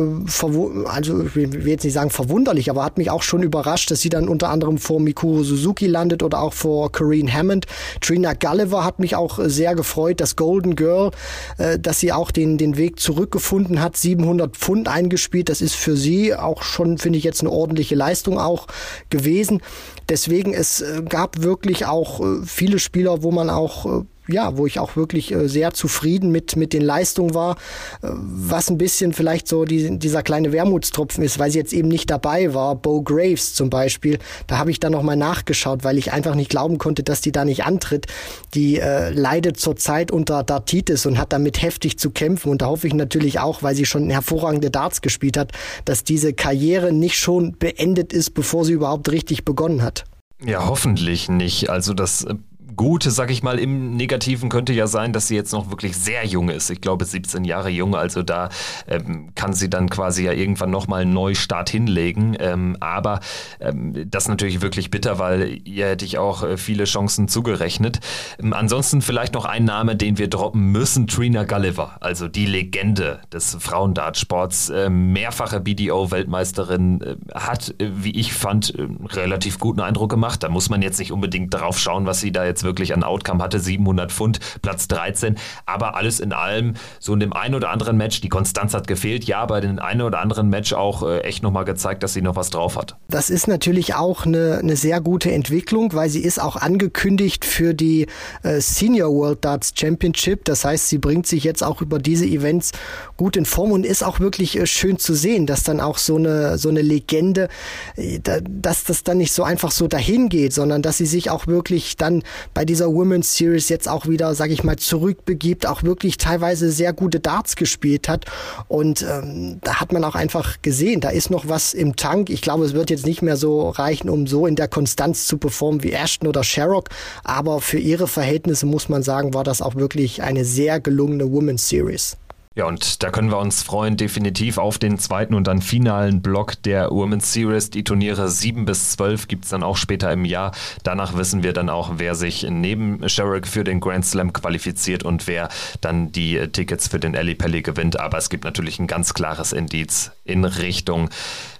also 0.85 1.25
ich 1.25 1.35
will 1.35 1.69
jetzt 1.69 1.83
nicht 1.83 1.95
sagen 1.95 2.11
verwunderlich, 2.11 2.71
aber 2.71 2.85
hat 2.85 2.97
mich 2.97 3.11
auch 3.11 3.23
schon 3.23 3.43
überrascht, 3.43 3.91
dass 3.91 4.01
sie 4.01 4.09
dann 4.09 4.29
unter 4.29 4.51
anderem 4.51 4.79
vor 4.79 5.01
Mikuru 5.01 5.43
Suzuki 5.43 5.89
landet 5.89 6.23
oder 6.23 6.41
auch 6.41 6.53
vor 6.53 6.93
Corrine 6.93 7.33
Hammond. 7.33 7.67
Trina 8.01 8.35
Gulliver 8.35 8.85
hat 8.85 9.01
mich 9.01 9.17
auch 9.17 9.41
sehr 9.43 9.75
gefreut, 9.75 10.21
das 10.21 10.37
Golden 10.37 10.77
Girl, 10.77 11.11
äh, 11.59 11.77
dass 11.77 11.99
sie 11.99 12.13
auch 12.13 12.31
den, 12.31 12.57
den 12.57 12.77
Weg 12.77 13.01
zurückgefunden 13.01 13.81
hat, 13.81 13.97
700 13.97 14.57
Pfund 14.57 14.87
eingespielt, 14.87 15.49
das 15.49 15.61
ist 15.61 15.75
für 15.75 15.97
sie 15.97 16.37
auch 16.37 16.63
schon, 16.63 16.99
finde 16.99 17.19
ich 17.19 17.25
jetzt 17.25 17.41
eine 17.41 17.51
ordentliche 17.51 17.97
Leistung 17.97 18.39
auch 18.39 18.69
gewesen. 19.11 19.63
Deswegen, 20.09 20.55
es 20.55 20.81
äh, 20.81 21.03
gab 21.09 21.43
wirklich 21.43 21.87
auch 21.87 22.21
äh, 22.21 22.45
viele 22.45 22.79
Spieler, 22.79 23.23
wo 23.23 23.31
man 23.31 23.51
auch 23.51 23.87
äh, 23.87 24.05
ja, 24.29 24.57
wo 24.57 24.67
ich 24.67 24.79
auch 24.79 24.97
wirklich 24.97 25.33
äh, 25.33 25.49
sehr 25.49 25.73
zufrieden 25.75 26.31
mit, 26.31 26.57
mit 26.57 26.73
den 26.73 26.83
Leistungen 26.83 27.35
war, 27.35 27.57
äh, 28.03 28.09
was 28.11 28.71
ein 28.71 28.79
bisschen 28.79 29.13
vielleicht 29.13 29.49
so 29.49 29.65
die, 29.65 29.99
dieser 29.99 30.23
kleine 30.23 30.53
Wermutstropfen 30.53 31.25
ist, 31.25 31.39
weil 31.39 31.51
sie 31.51 31.59
jetzt 31.59 31.73
eben 31.73 31.89
nicht 31.89 32.11
dabei 32.11 32.55
war. 32.55 32.77
Bo 32.77 33.03
Graves 33.03 33.55
zum 33.55 33.71
Beispiel, 33.71 34.19
da 34.47 34.59
habe 34.59 34.71
ich 34.71 34.81
dann 34.81 34.93
nochmal 34.93 35.17
nachgeschaut, 35.17 35.85
weil 35.85 35.99
ich 35.99 36.13
einfach 36.13 36.35
nicht 36.35 36.51
glauben 36.51 36.79
konnte, 36.79 37.03
dass 37.03 37.21
die 37.21 37.33
da 37.33 37.45
nicht 37.45 37.65
antritt. 37.65 38.07
Die 38.55 38.79
äh, 38.79 39.11
leidet 39.11 39.59
zurzeit 39.59 40.11
unter 40.11 40.43
Dartitis 40.43 41.07
und 41.07 41.19
hat 41.19 41.33
damit 41.33 41.61
heftig 41.63 41.99
zu 41.99 42.11
kämpfen 42.11 42.51
und 42.51 42.63
da 42.63 42.67
hoffe 42.67 42.87
ich 42.87 42.95
natürlich 42.95 43.41
auch, 43.41 43.63
weil 43.63 43.75
sie 43.75 43.87
schon 43.87 44.09
hervorragende 44.11 44.71
Darts 44.71 45.03
gespielt 45.03 45.37
hat, 45.37 45.53
dass 45.85 46.05
diese 46.05 46.33
Karriere 46.33 46.93
nicht 46.93 47.19
schon 47.19 47.57
beendet 47.59 48.13
ist, 48.13 48.35
bevor 48.35 48.65
sie 48.65 48.73
überhaupt 48.73 49.11
richtig 49.11 49.45
begonnen 49.45 49.83
hat. 49.83 50.05
Ja, 50.45 50.67
hoffentlich 50.67 51.29
nicht. 51.29 51.71
Also 51.71 51.95
das 51.95 52.25
äh, 52.25 52.35
Gute, 52.83 53.13
sag 53.13 53.31
ich 53.31 53.45
mal, 53.45 53.61
im 53.61 53.97
Negativen 53.97 54.49
könnte 54.49 54.73
ja 54.73 54.89
sein, 54.89 55.13
dass 55.13 55.29
sie 55.29 55.37
jetzt 55.37 55.53
noch 55.53 55.71
wirklich 55.71 55.97
sehr 55.97 56.27
jung 56.27 56.49
ist. 56.49 56.69
Ich 56.69 56.81
glaube 56.81 57.05
17 57.05 57.45
Jahre 57.45 57.69
jung, 57.69 57.95
also 57.95 58.25
da 58.25 58.49
ähm, 58.89 59.31
kann 59.37 59.53
sie 59.53 59.71
dann 59.71 59.89
quasi 59.89 60.25
ja 60.25 60.33
irgendwann 60.33 60.73
nochmal 60.73 61.03
einen 61.03 61.13
Neustart 61.13 61.71
hinlegen. 61.71 62.37
Ähm, 62.41 62.77
aber 62.81 63.21
ähm, 63.61 64.11
das 64.11 64.25
ist 64.25 64.31
natürlich 64.31 64.63
wirklich 64.63 64.91
bitter, 64.91 65.21
weil 65.21 65.61
ihr 65.63 65.87
hätte 65.87 66.05
ich 66.05 66.19
auch 66.19 66.43
äh, 66.43 66.57
viele 66.57 66.83
Chancen 66.83 67.29
zugerechnet. 67.29 68.01
Ähm, 68.43 68.53
ansonsten 68.53 69.01
vielleicht 69.01 69.35
noch 69.35 69.45
ein 69.45 69.65
Name, 69.65 69.95
den 69.95 70.19
wir 70.19 70.29
droppen 70.29 70.73
müssen, 70.73 71.07
Trina 71.07 71.45
Gulliver, 71.45 71.99
also 72.01 72.27
die 72.27 72.47
Legende 72.47 73.21
des 73.33 73.57
Frauendartsports, 73.61 74.71
äh, 74.71 74.91
mehrfache 74.91 75.61
BDO-Weltmeisterin, 75.61 77.01
äh, 77.01 77.17
hat, 77.33 77.77
äh, 77.79 77.91
wie 77.95 78.19
ich 78.19 78.33
fand, 78.33 78.77
einen 78.77 79.07
relativ 79.07 79.61
guten 79.61 79.79
Eindruck 79.79 80.11
gemacht. 80.11 80.43
Da 80.43 80.49
muss 80.49 80.69
man 80.69 80.83
jetzt 80.83 80.99
nicht 80.99 81.13
unbedingt 81.13 81.55
drauf 81.55 81.79
schauen, 81.79 82.07
was 82.07 82.19
sie 82.19 82.33
da 82.33 82.45
jetzt 82.45 82.65
wirklich 82.65 82.72
wirklich 82.73 82.95
an 82.95 83.05
Outcome 83.05 83.43
hatte, 83.43 83.61
700 83.61 84.11
Pfund, 84.11 84.41
Platz 84.63 84.89
13. 84.89 85.37
Aber 85.67 85.97
alles 85.97 86.21
in 86.21 86.33
allem, 86.33 86.75
so 86.99 87.13
in 87.13 87.21
dem 87.21 87.33
einen 87.33 87.55
oder 87.55 87.71
anderen 87.71 87.97
Match, 87.97 88.21
die 88.21 88.29
Konstanz 88.29 88.75
hat 88.75 88.87
gefehlt, 88.87 89.25
ja, 89.25 89.45
bei 89.45 89.61
den 89.61 89.79
einen 89.79 90.01
oder 90.01 90.21
anderen 90.21 90.49
Match 90.49 90.73
auch 90.73 91.03
äh, 91.03 91.21
echt 91.21 91.43
nochmal 91.43 91.65
gezeigt, 91.65 92.03
dass 92.03 92.15
sie 92.15 92.23
noch 92.23 92.37
was 92.37 92.51
drauf 92.51 92.77
hat. 92.77 92.97
Das 93.09 93.31
ist 93.31 93.47
natürlich 93.47 93.95
auch 93.95 94.25
eine, 94.25 94.59
eine 94.59 94.77
sehr 94.77 95.01
gute 95.01 95.31
Entwicklung, 95.31 95.93
weil 95.93 96.09
sie 96.09 96.23
ist 96.23 96.41
auch 96.41 96.57
angekündigt 96.57 97.45
für 97.45 97.75
die 97.75 98.07
äh, 98.43 98.61
Senior 98.61 99.13
World 99.13 99.45
Darts 99.45 99.73
Championship. 99.77 100.45
Das 100.45 100.65
heißt, 100.65 100.89
sie 100.89 100.99
bringt 100.99 101.27
sich 101.27 101.45
jetzt 101.45 101.63
auch 101.63 101.83
über 101.83 101.99
diese 101.99 102.25
Events 102.25 102.73
gut 103.17 103.37
in 103.37 103.45
Form 103.45 103.73
und 103.73 103.85
ist 103.85 104.03
auch 104.03 104.21
wirklich 104.21 104.59
äh, 104.59 104.67
schön 104.67 104.99
zu 104.99 105.15
sehen, 105.15 105.47
dass 105.47 105.63
dann 105.63 105.81
auch 105.81 105.99
so 105.99 106.17
eine, 106.17 106.59
so 106.59 106.69
eine 106.69 106.83
Legende, 106.83 107.49
äh, 107.97 108.21
dass 108.49 108.85
das 108.85 109.03
dann 109.05 109.19
nicht 109.19 109.33
so 109.33 109.43
einfach 109.43 109.71
so 109.71 109.89
dahin 109.89 110.29
geht, 110.29 110.53
sondern 110.53 110.83
dass 110.83 110.99
sie 110.99 111.07
sich 111.07 111.31
auch 111.31 111.47
wirklich 111.47 111.97
dann 111.97 112.23
bei 112.55 112.65
dieser 112.65 112.93
Women's 112.93 113.35
Series 113.37 113.69
jetzt 113.69 113.89
auch 113.89 114.07
wieder, 114.07 114.35
sag 114.35 114.51
ich 114.51 114.65
mal, 114.65 114.77
zurückbegibt, 114.77 115.67
auch 115.67 115.83
wirklich 115.83 116.17
teilweise 116.17 116.71
sehr 116.71 116.93
gute 116.93 117.21
Darts 117.21 117.57
gespielt 117.57 118.09
hat. 118.09 118.27
Und 118.69 119.03
ähm, 119.03 119.59
da 119.63 119.81
hat 119.81 119.93
man 119.93 120.05
auch 120.05 120.15
einfach 120.15 120.61
gesehen, 120.63 121.01
da 121.01 121.11
ist 121.11 121.31
noch 121.31 121.49
was 121.49 121.75
im 121.75 121.97
Tank. 121.97 122.31
Ich 122.31 122.43
glaube, 122.43 122.65
es 122.65 122.75
wird 122.75 122.91
jetzt 122.91 123.07
nicht 123.07 123.23
mehr 123.23 123.37
so 123.37 123.71
reichen, 123.71 124.09
um 124.09 124.27
so 124.27 124.47
in 124.47 124.57
der 124.57 124.69
Konstanz 124.69 125.27
zu 125.27 125.39
performen 125.39 125.83
wie 125.83 125.93
Ashton 125.93 126.29
oder 126.29 126.45
Sherrock, 126.45 126.89
aber 127.25 127.61
für 127.61 127.79
ihre 127.79 128.07
Verhältnisse 128.07 128.67
muss 128.67 128.89
man 128.89 129.03
sagen, 129.03 129.35
war 129.35 129.45
das 129.45 129.63
auch 129.63 129.75
wirklich 129.75 130.23
eine 130.23 130.45
sehr 130.45 130.81
gelungene 130.81 131.31
Women's 131.31 131.69
Series. 131.69 132.17
Ja, 132.55 132.67
und 132.67 133.03
da 133.03 133.11
können 133.11 133.31
wir 133.31 133.39
uns 133.39 133.63
freuen, 133.63 133.97
definitiv 133.97 134.59
auf 134.59 134.79
den 134.79 134.99
zweiten 134.99 135.35
und 135.35 135.47
dann 135.47 135.63
finalen 135.63 136.21
Block 136.21 136.63
der 136.63 136.91
Women's 136.91 137.33
Series. 137.33 137.71
Die 137.71 137.83
Turniere 137.83 138.29
7 138.29 138.67
bis 138.67 138.91
12 138.91 139.27
gibt 139.29 139.45
es 139.45 139.51
dann 139.51 139.63
auch 139.63 139.77
später 139.77 140.13
im 140.13 140.27
Jahr. 140.27 140.53
Danach 140.83 141.17
wissen 141.17 141.43
wir 141.43 141.55
dann 141.55 141.71
auch, 141.71 141.93
wer 141.97 142.15
sich 142.15 142.47
neben 142.49 143.09
Sherrick 143.09 143.47
für 143.47 143.65
den 143.65 143.81
Grand 143.81 144.05
Slam 144.05 144.33
qualifiziert 144.33 145.03
und 145.03 145.27
wer 145.27 145.49
dann 145.81 146.13
die 146.13 146.47
Tickets 146.49 146.89
für 146.89 147.01
den 147.01 147.17
Ali 147.17 147.35
Pelli 147.35 147.63
gewinnt. 147.63 147.99
Aber 147.99 148.19
es 148.19 148.29
gibt 148.29 148.45
natürlich 148.45 148.79
ein 148.79 148.87
ganz 148.87 149.15
klares 149.15 149.53
Indiz 149.53 150.13
in 150.25 150.45
Richtung 150.45 151.09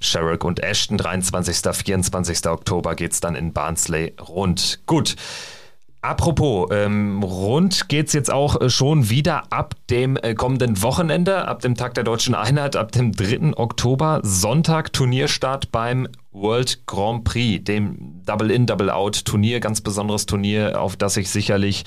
Sherrick 0.01 0.45
und 0.45 0.61
Ashton. 0.61 0.99
23. 0.99 1.57
24. 1.75 2.47
Oktober 2.49 2.95
geht 2.95 3.13
es 3.13 3.21
dann 3.21 3.35
in 3.35 3.53
Barnsley 3.53 4.15
rund. 4.21 4.81
Gut. 4.87 5.17
Apropos, 6.05 6.69
ähm, 6.73 7.23
rund 7.23 7.89
geht's 7.89 8.13
jetzt 8.13 8.33
auch 8.33 8.61
äh, 8.61 8.69
schon 8.69 9.09
wieder 9.09 9.45
ab 9.51 9.77
dem 9.89 10.17
äh, 10.17 10.35
kommenden 10.35 10.83
Wochenende, 10.83 11.47
ab 11.47 11.61
dem 11.61 11.77
Tag 11.77 11.95
der 11.95 12.03
deutschen 12.03 12.35
Einheit, 12.35 12.75
ab 12.75 12.91
dem 12.91 13.13
3. 13.13 13.57
Oktober, 13.57 14.19
Sonntag 14.25 14.93
Turnierstart 14.93 15.71
beim 15.71 16.09
World 16.33 16.87
Grand 16.87 17.25
Prix, 17.25 17.65
dem 17.65 18.23
Double-In, 18.25 18.67
Double-Out-Turnier, 18.67 19.61
ganz 19.61 19.81
besonderes 19.81 20.27
Turnier, 20.27 20.81
auf 20.81 20.97
das 20.97 21.15
sich 21.15 21.31
sicherlich 21.31 21.85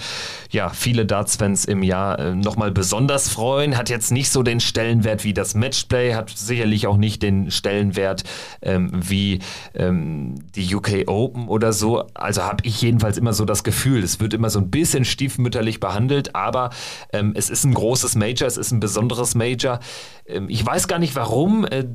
ja, 0.52 0.70
viele 0.70 1.06
Darts-Fans 1.06 1.66
im 1.66 1.82
Jahr 1.84 2.20
äh, 2.20 2.36
nochmal 2.36 2.72
besonders 2.72 3.30
freuen. 3.30 3.78
Hat 3.78 3.90
jetzt 3.90 4.12
nicht 4.12 4.30
so 4.30 4.44
den 4.44 4.60
Stellenwert 4.60 5.24
wie 5.24 5.34
das 5.34 5.56
Matchplay, 5.56 6.14
hat 6.14 6.30
sicherlich 6.30 6.88
auch 6.88 6.98
nicht 6.98 7.24
den 7.24 7.52
Stellenwert 7.52 8.24
ähm, 8.62 8.92
wie 8.94 9.40
ähm, 9.74 10.36
die 10.56 10.76
UK 10.76 11.08
Open 11.08 11.48
oder 11.48 11.74
so. 11.74 12.06
Also 12.14 12.44
habe 12.44 12.66
ich 12.66 12.82
jedenfalls 12.82 13.18
immer 13.18 13.34
so 13.34 13.46
das 13.46 13.64
Gefühl, 13.64 14.04
es 14.04 14.20
wird 14.20 14.34
immer 14.34 14.50
so 14.50 14.60
ein 14.60 14.70
bisschen 14.70 15.06
stiefmütterlich 15.06 15.80
behandelt, 15.80 16.36
aber 16.36 16.70
ähm, 17.12 17.34
es 17.36 17.50
ist 17.50 17.64
ein 17.64 17.74
großes 17.74 18.16
Major, 18.16 18.48
es 18.48 18.58
ist 18.58 18.72
ein 18.72 18.80
besonderes 18.80 19.36
Major. 19.36 19.80
Ähm, 20.28 20.50
ich 20.50 20.66
weiß 20.66 20.88
gar 20.88 21.00
nicht 21.00 21.16
warum. 21.16 21.66
Äh, 21.66 21.86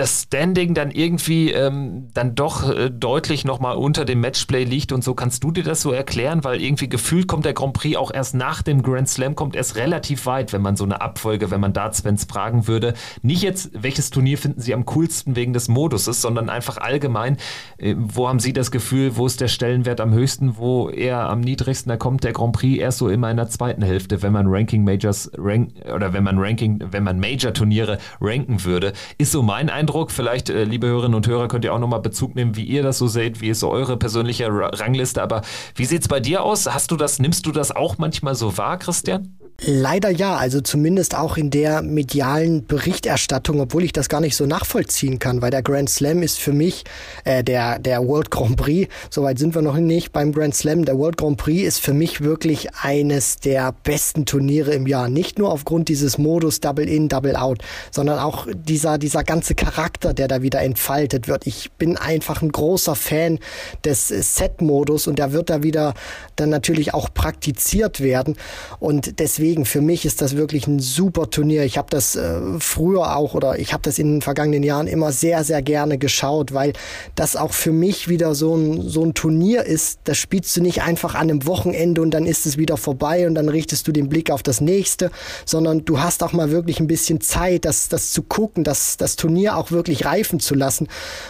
das 0.00 0.22
Standing 0.22 0.72
dann 0.72 0.90
irgendwie 0.90 1.52
ähm, 1.52 2.08
dann 2.14 2.34
doch 2.34 2.74
äh, 2.74 2.90
deutlich 2.90 3.44
nochmal 3.44 3.76
unter 3.76 4.06
dem 4.06 4.20
Matchplay 4.22 4.64
liegt 4.64 4.92
und 4.92 5.04
so. 5.04 5.14
Kannst 5.14 5.44
du 5.44 5.50
dir 5.50 5.62
das 5.62 5.82
so 5.82 5.92
erklären? 5.92 6.42
Weil 6.42 6.62
irgendwie 6.62 6.88
gefühlt 6.88 7.26
kommt 7.26 7.44
der 7.44 7.52
Grand 7.52 7.74
Prix 7.74 7.98
auch 7.98 8.10
erst 8.10 8.34
nach 8.34 8.62
dem 8.62 8.82
Grand 8.82 9.10
Slam, 9.10 9.34
kommt 9.34 9.54
erst 9.54 9.76
relativ 9.76 10.24
weit, 10.24 10.54
wenn 10.54 10.62
man 10.62 10.76
so 10.76 10.84
eine 10.84 11.02
Abfolge, 11.02 11.50
wenn 11.50 11.60
man 11.60 11.74
Darts-Fans 11.74 12.24
fragen 12.24 12.66
würde. 12.66 12.94
Nicht 13.20 13.42
jetzt, 13.42 13.72
welches 13.74 14.08
Turnier 14.08 14.38
finden 14.38 14.62
sie 14.62 14.72
am 14.72 14.86
coolsten 14.86 15.36
wegen 15.36 15.52
des 15.52 15.68
Moduses, 15.68 16.22
sondern 16.22 16.48
einfach 16.48 16.78
allgemein, 16.78 17.36
äh, 17.76 17.94
wo 17.98 18.26
haben 18.26 18.40
sie 18.40 18.54
das 18.54 18.70
Gefühl, 18.70 19.18
wo 19.18 19.26
ist 19.26 19.42
der 19.42 19.48
Stellenwert 19.48 20.00
am 20.00 20.14
höchsten, 20.14 20.56
wo 20.56 20.88
eher 20.88 21.28
am 21.28 21.40
niedrigsten, 21.42 21.90
da 21.90 21.98
kommt 21.98 22.24
der 22.24 22.32
Grand 22.32 22.52
Prix 22.52 22.80
erst 22.80 22.96
so 22.96 23.10
immer 23.10 23.30
in 23.30 23.36
der 23.36 23.50
zweiten 23.50 23.82
Hälfte, 23.82 24.22
wenn 24.22 24.32
man 24.32 24.46
Ranking 24.46 24.82
Majors 24.82 25.30
rank, 25.36 25.72
oder 25.94 26.14
wenn 26.14 26.24
man 26.24 26.38
Ranking, 26.38 26.82
wenn 26.90 27.04
man 27.04 27.20
Major-Turniere 27.20 27.98
ranken 28.22 28.64
würde, 28.64 28.94
ist 29.18 29.32
so 29.32 29.42
mein 29.42 29.68
Eindruck. 29.68 29.89
Vielleicht, 30.10 30.50
äh, 30.50 30.64
liebe 30.64 30.86
Hörerinnen 30.86 31.14
und 31.14 31.26
Hörer, 31.26 31.48
könnt 31.48 31.64
ihr 31.64 31.74
auch 31.74 31.78
nochmal 31.78 32.00
Bezug 32.00 32.34
nehmen, 32.34 32.56
wie 32.56 32.64
ihr 32.64 32.82
das 32.82 32.98
so 32.98 33.08
seht, 33.08 33.40
wie 33.40 33.48
ist 33.48 33.60
so 33.60 33.70
eure 33.70 33.96
persönliche 33.96 34.48
Rangliste. 34.50 35.22
Aber 35.22 35.42
wie 35.74 35.84
sieht 35.84 36.02
es 36.02 36.08
bei 36.08 36.20
dir 36.20 36.42
aus? 36.42 36.66
Hast 36.66 36.90
du 36.90 36.96
das, 36.96 37.18
nimmst 37.18 37.46
du 37.46 37.52
das 37.52 37.74
auch 37.74 37.98
manchmal 37.98 38.34
so 38.34 38.56
wahr, 38.56 38.78
Christian? 38.78 39.39
Leider 39.62 40.08
ja, 40.08 40.36
also 40.36 40.62
zumindest 40.62 41.14
auch 41.14 41.36
in 41.36 41.50
der 41.50 41.82
medialen 41.82 42.66
Berichterstattung, 42.66 43.60
obwohl 43.60 43.84
ich 43.84 43.92
das 43.92 44.08
gar 44.08 44.22
nicht 44.22 44.34
so 44.34 44.46
nachvollziehen 44.46 45.18
kann, 45.18 45.42
weil 45.42 45.50
der 45.50 45.62
Grand 45.62 45.90
Slam 45.90 46.22
ist 46.22 46.38
für 46.38 46.54
mich 46.54 46.84
äh, 47.24 47.44
der 47.44 47.78
der 47.78 48.06
World 48.06 48.30
Grand 48.30 48.56
Prix. 48.56 48.90
Soweit 49.10 49.38
sind 49.38 49.54
wir 49.54 49.60
noch 49.60 49.76
nicht 49.76 50.12
beim 50.12 50.32
Grand 50.32 50.54
Slam. 50.54 50.86
Der 50.86 50.96
World 50.96 51.18
Grand 51.18 51.36
Prix 51.36 51.62
ist 51.68 51.80
für 51.80 51.92
mich 51.92 52.22
wirklich 52.22 52.74
eines 52.76 53.36
der 53.36 53.74
besten 53.84 54.24
Turniere 54.24 54.72
im 54.72 54.86
Jahr. 54.86 55.10
Nicht 55.10 55.38
nur 55.38 55.52
aufgrund 55.52 55.90
dieses 55.90 56.16
Modus 56.16 56.60
Double 56.60 56.88
In, 56.88 57.10
Double 57.10 57.36
Out, 57.36 57.58
sondern 57.90 58.18
auch 58.18 58.46
dieser 58.54 58.96
dieser 58.96 59.24
ganze 59.24 59.54
Charakter, 59.54 60.14
der 60.14 60.26
da 60.26 60.40
wieder 60.40 60.62
entfaltet 60.62 61.28
wird. 61.28 61.46
Ich 61.46 61.70
bin 61.72 61.98
einfach 61.98 62.40
ein 62.40 62.50
großer 62.50 62.94
Fan 62.94 63.38
des 63.84 64.08
Set-Modus 64.08 65.06
und 65.06 65.18
der 65.18 65.32
wird 65.32 65.50
da 65.50 65.62
wieder 65.62 65.92
dann 66.36 66.48
natürlich 66.48 66.94
auch 66.94 67.12
praktiziert 67.12 68.00
werden 68.00 68.36
und 68.78 69.18
deswegen 69.18 69.49
deswegen 69.50 69.64
für 69.64 69.80
mich 69.80 70.06
ist 70.06 70.22
das 70.22 70.36
wirklich 70.36 70.68
ein 70.68 70.78
super 70.78 71.28
Turnier. 71.28 71.64
Ich 71.64 71.76
habe 71.76 71.88
das 71.90 72.14
äh, 72.14 72.40
früher 72.60 73.16
auch 73.16 73.34
oder 73.34 73.58
ich 73.58 73.72
habe 73.72 73.82
das 73.82 73.98
in 73.98 74.14
den 74.14 74.22
vergangenen 74.22 74.62
Jahren 74.62 74.86
immer 74.86 75.10
sehr, 75.10 75.42
sehr 75.42 75.60
gerne 75.60 75.98
geschaut, 75.98 76.54
weil 76.54 76.72
das 77.16 77.34
auch 77.34 77.52
für 77.52 77.72
mich 77.72 78.06
wieder 78.06 78.36
so 78.36 78.54
ein, 78.54 78.80
so 78.88 79.04
ein 79.04 79.12
Turnier 79.12 79.64
ist. 79.64 79.98
Das 80.04 80.18
spielst 80.18 80.56
du 80.56 80.60
nicht 80.60 80.82
einfach 80.82 81.16
an 81.16 81.22
einem 81.22 81.46
Wochenende 81.46 82.00
und 82.00 82.12
dann 82.12 82.26
ist 82.26 82.46
es 82.46 82.58
wieder 82.58 82.76
vorbei 82.76 83.26
und 83.26 83.34
dann 83.34 83.48
richtest 83.48 83.88
du 83.88 83.92
den 83.92 84.08
Blick 84.08 84.30
auf 84.30 84.44
das 84.44 84.60
nächste, 84.60 85.10
sondern 85.44 85.84
du 85.84 85.98
hast 85.98 86.22
auch 86.22 86.32
mal 86.32 86.52
wirklich 86.52 86.78
ein 86.78 86.86
bisschen 86.86 87.20
Zeit, 87.20 87.64
das, 87.64 87.88
das 87.88 88.12
zu 88.12 88.22
gucken, 88.22 88.62
das, 88.62 88.98
das 88.98 89.16
Turnier 89.16 89.56
auch 89.56 89.72
wirklich 89.72 90.04
reifen 90.04 90.38
zu 90.38 90.54
lassen. 90.54 90.86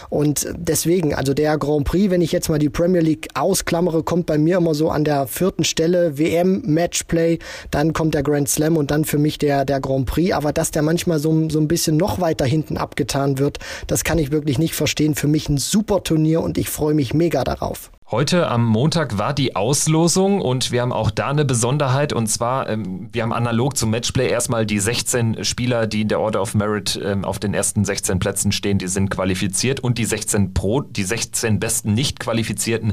Und 0.09 0.47
deswegen, 0.55 1.15
also 1.15 1.33
der 1.33 1.57
Grand 1.57 1.85
Prix, 1.85 2.11
wenn 2.11 2.21
ich 2.21 2.31
jetzt 2.31 2.49
mal 2.49 2.59
die 2.59 2.69
Premier 2.69 3.01
League 3.01 3.29
ausklammere, 3.33 4.03
kommt 4.03 4.27
bei 4.27 4.37
mir 4.37 4.57
immer 4.57 4.75
so 4.75 4.91
an 4.91 5.05
der 5.05 5.25
vierten 5.25 5.63
Stelle 5.63 6.19
WM 6.19 6.61
Matchplay, 6.67 7.39
dann 7.71 7.93
kommt 7.93 8.10
der 8.13 8.23
Grand 8.23 8.49
Slam 8.49 8.77
und 8.77 8.91
dann 8.91 9.05
für 9.05 9.17
mich 9.17 9.37
der, 9.37 9.65
der 9.65 9.79
Grand 9.79 10.05
Prix. 10.05 10.33
Aber 10.33 10.53
dass 10.53 10.71
der 10.71 10.81
manchmal 10.81 11.19
so, 11.19 11.49
so 11.49 11.59
ein 11.59 11.67
bisschen 11.67 11.97
noch 11.97 12.19
weiter 12.19 12.45
hinten 12.45 12.77
abgetan 12.77 13.39
wird, 13.39 13.59
das 13.87 14.03
kann 14.03 14.17
ich 14.17 14.31
wirklich 14.31 14.59
nicht 14.59 14.75
verstehen. 14.75 15.15
Für 15.15 15.27
mich 15.27 15.49
ein 15.49 15.57
super 15.57 16.03
Turnier 16.03 16.41
und 16.41 16.57
ich 16.57 16.69
freue 16.69 16.93
mich 16.93 17.13
mega 17.13 17.43
darauf. 17.43 17.91
Heute 18.11 18.49
am 18.49 18.65
Montag 18.65 19.17
war 19.17 19.33
die 19.33 19.55
Auslosung 19.55 20.41
und 20.41 20.73
wir 20.73 20.81
haben 20.81 20.91
auch 20.91 21.11
da 21.11 21.29
eine 21.29 21.45
Besonderheit. 21.45 22.11
Und 22.11 22.27
zwar, 22.27 22.67
ähm, 22.67 23.07
wir 23.13 23.23
haben 23.23 23.31
analog 23.31 23.77
zum 23.77 23.89
Matchplay 23.89 24.27
erstmal 24.27 24.65
die 24.65 24.79
16 24.79 25.45
Spieler, 25.45 25.87
die 25.87 26.01
in 26.01 26.09
der 26.09 26.19
Order 26.19 26.41
of 26.41 26.53
Merit 26.53 26.99
ähm, 27.01 27.23
auf 27.23 27.39
den 27.39 27.53
ersten 27.53 27.85
16 27.85 28.19
Plätzen 28.19 28.51
stehen, 28.51 28.79
die 28.79 28.89
sind 28.89 29.11
qualifiziert. 29.11 29.79
Und 29.79 29.97
die 29.97 30.03
16 30.03 30.53
Pro, 30.53 30.81
die 30.81 31.05
16 31.05 31.61
besten 31.61 31.93
nicht 31.93 32.19
qualifizierten 32.19 32.91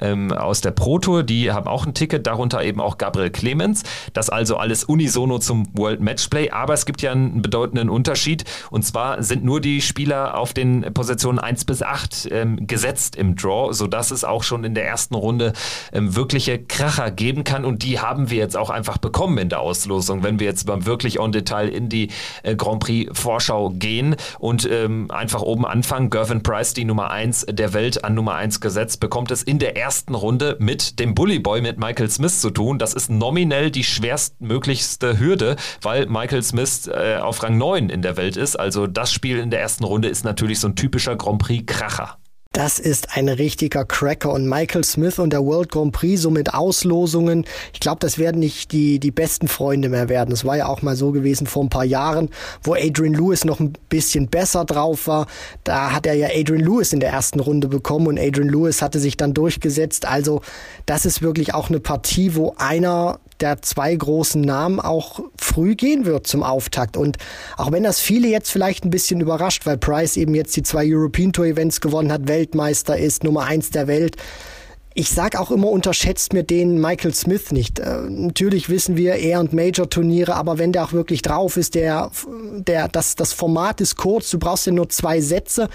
ähm, 0.00 0.30
aus 0.30 0.60
der 0.60 0.70
Pro 0.70 1.00
Tour, 1.00 1.24
die 1.24 1.50
haben 1.50 1.66
auch 1.66 1.84
ein 1.84 1.92
Ticket, 1.92 2.28
darunter 2.28 2.62
eben 2.62 2.80
auch 2.80 2.96
Gabriel 2.96 3.30
Clemens. 3.30 3.82
Das 4.12 4.30
also 4.30 4.56
alles 4.56 4.84
unisono 4.84 5.40
zum 5.40 5.66
World 5.76 6.00
Matchplay, 6.00 6.50
aber 6.50 6.74
es 6.74 6.86
gibt 6.86 7.02
ja 7.02 7.10
einen 7.10 7.42
bedeutenden 7.42 7.90
Unterschied. 7.90 8.44
Und 8.70 8.84
zwar 8.84 9.20
sind 9.24 9.42
nur 9.42 9.60
die 9.60 9.80
Spieler 9.80 10.38
auf 10.38 10.54
den 10.54 10.82
Positionen 10.94 11.40
1 11.40 11.64
bis 11.64 11.82
8 11.82 12.28
ähm, 12.30 12.68
gesetzt 12.68 13.16
im 13.16 13.34
Draw, 13.34 13.72
sodass 13.72 14.12
es 14.12 14.22
auch 14.22 14.44
schon 14.44 14.59
schon 14.60 14.64
in 14.64 14.74
der 14.74 14.86
ersten 14.86 15.14
Runde 15.14 15.52
ähm, 15.92 16.14
wirkliche 16.14 16.58
Kracher 16.58 17.10
geben 17.10 17.44
kann. 17.44 17.64
Und 17.64 17.82
die 17.82 17.98
haben 17.98 18.30
wir 18.30 18.38
jetzt 18.38 18.56
auch 18.56 18.70
einfach 18.70 18.98
bekommen 18.98 19.38
in 19.38 19.48
der 19.48 19.60
Auslosung, 19.60 20.22
wenn 20.22 20.38
wir 20.38 20.46
jetzt 20.46 20.66
mal 20.66 20.84
wirklich 20.86 21.18
on 21.18 21.32
Detail 21.32 21.68
in 21.68 21.88
die 21.88 22.08
äh, 22.42 22.54
Grand 22.54 22.80
Prix 22.80 23.10
Vorschau 23.18 23.70
gehen 23.70 24.16
und 24.38 24.68
ähm, 24.70 25.10
einfach 25.10 25.42
oben 25.42 25.64
anfangen. 25.64 26.10
Gervin 26.10 26.42
Price, 26.42 26.74
die 26.74 26.84
Nummer 26.84 27.10
1 27.10 27.46
der 27.50 27.72
Welt 27.72 28.04
an 28.04 28.14
Nummer 28.14 28.34
1 28.34 28.60
gesetzt, 28.60 29.00
bekommt 29.00 29.30
es 29.30 29.42
in 29.42 29.58
der 29.58 29.76
ersten 29.76 30.14
Runde 30.14 30.56
mit 30.58 30.98
dem 30.98 31.14
Bully 31.14 31.38
Boy, 31.38 31.62
mit 31.62 31.78
Michael 31.78 32.10
Smith 32.10 32.40
zu 32.40 32.50
tun. 32.50 32.78
Das 32.78 32.94
ist 32.94 33.10
nominell 33.10 33.70
die 33.70 33.84
schwerstmöglichste 33.84 35.18
Hürde, 35.18 35.56
weil 35.82 36.06
Michael 36.06 36.42
Smith 36.42 36.88
äh, 36.88 37.16
auf 37.16 37.42
Rang 37.42 37.56
9 37.56 37.88
in 37.88 38.02
der 38.02 38.16
Welt 38.16 38.36
ist. 38.36 38.56
Also 38.56 38.86
das 38.86 39.12
Spiel 39.12 39.38
in 39.38 39.50
der 39.50 39.60
ersten 39.60 39.84
Runde 39.84 40.08
ist 40.08 40.24
natürlich 40.24 40.60
so 40.60 40.68
ein 40.68 40.76
typischer 40.76 41.16
Grand 41.16 41.38
Prix 41.40 41.64
Kracher. 41.66 42.19
Das 42.52 42.80
ist 42.80 43.16
ein 43.16 43.28
richtiger 43.28 43.84
Cracker 43.84 44.32
und 44.32 44.48
Michael 44.48 44.82
Smith 44.82 45.20
und 45.20 45.32
der 45.32 45.44
World 45.46 45.70
Grand 45.70 45.92
Prix 45.92 46.20
so 46.20 46.30
mit 46.30 46.52
Auslosungen. 46.52 47.46
Ich 47.72 47.78
glaube, 47.78 48.00
das 48.00 48.18
werden 48.18 48.40
nicht 48.40 48.72
die, 48.72 48.98
die 48.98 49.12
besten 49.12 49.46
Freunde 49.46 49.88
mehr 49.88 50.08
werden. 50.08 50.32
Es 50.32 50.44
war 50.44 50.56
ja 50.56 50.66
auch 50.66 50.82
mal 50.82 50.96
so 50.96 51.12
gewesen 51.12 51.46
vor 51.46 51.62
ein 51.62 51.68
paar 51.68 51.84
Jahren, 51.84 52.28
wo 52.64 52.74
Adrian 52.74 53.14
Lewis 53.14 53.44
noch 53.44 53.60
ein 53.60 53.74
bisschen 53.88 54.26
besser 54.26 54.64
drauf 54.64 55.06
war. 55.06 55.28
Da 55.62 55.92
hat 55.92 56.06
er 56.06 56.14
ja 56.14 56.26
Adrian 56.34 56.64
Lewis 56.64 56.92
in 56.92 56.98
der 56.98 57.10
ersten 57.10 57.38
Runde 57.38 57.68
bekommen 57.68 58.08
und 58.08 58.18
Adrian 58.18 58.48
Lewis 58.48 58.82
hatte 58.82 58.98
sich 58.98 59.16
dann 59.16 59.32
durchgesetzt. 59.32 60.08
Also 60.08 60.42
das 60.86 61.06
ist 61.06 61.22
wirklich 61.22 61.54
auch 61.54 61.68
eine 61.68 61.78
Partie, 61.78 62.34
wo 62.34 62.56
einer 62.58 63.20
der 63.40 63.62
zwei 63.62 63.94
großen 63.94 64.40
Namen 64.40 64.80
auch 64.80 65.20
früh 65.36 65.74
gehen 65.74 66.04
wird 66.04 66.26
zum 66.26 66.42
Auftakt. 66.42 66.96
Und 66.96 67.18
auch 67.56 67.72
wenn 67.72 67.82
das 67.82 68.00
viele 68.00 68.28
jetzt 68.28 68.50
vielleicht 68.50 68.84
ein 68.84 68.90
bisschen 68.90 69.20
überrascht, 69.20 69.66
weil 69.66 69.78
Price 69.78 70.16
eben 70.16 70.34
jetzt 70.34 70.56
die 70.56 70.62
zwei 70.62 70.84
European 70.86 71.32
Tour 71.32 71.46
Events 71.46 71.80
gewonnen 71.80 72.12
hat, 72.12 72.28
Weltmeister 72.28 72.98
ist, 72.98 73.24
Nummer 73.24 73.44
eins 73.44 73.70
der 73.70 73.86
Welt. 73.86 74.16
Ich 74.92 75.10
sag 75.10 75.38
auch 75.38 75.52
immer, 75.52 75.68
unterschätzt 75.68 76.32
mir 76.32 76.42
den 76.42 76.80
Michael 76.80 77.14
Smith 77.14 77.52
nicht. 77.52 77.78
Äh, 77.78 78.02
natürlich 78.08 78.68
wissen 78.68 78.96
wir, 78.96 79.14
er 79.14 79.38
und 79.38 79.52
Major-Turniere, 79.52 80.34
aber 80.34 80.58
wenn 80.58 80.72
der 80.72 80.84
auch 80.84 80.92
wirklich 80.92 81.22
drauf 81.22 81.56
ist, 81.56 81.76
der, 81.76 82.10
der, 82.56 82.88
das, 82.88 83.14
das 83.14 83.32
Format 83.32 83.80
ist 83.80 83.96
kurz, 83.96 84.30
du 84.30 84.38
brauchst 84.40 84.66
ja 84.66 84.72
nur 84.72 84.88
zwei 84.88 85.20
Sätze 85.20 85.68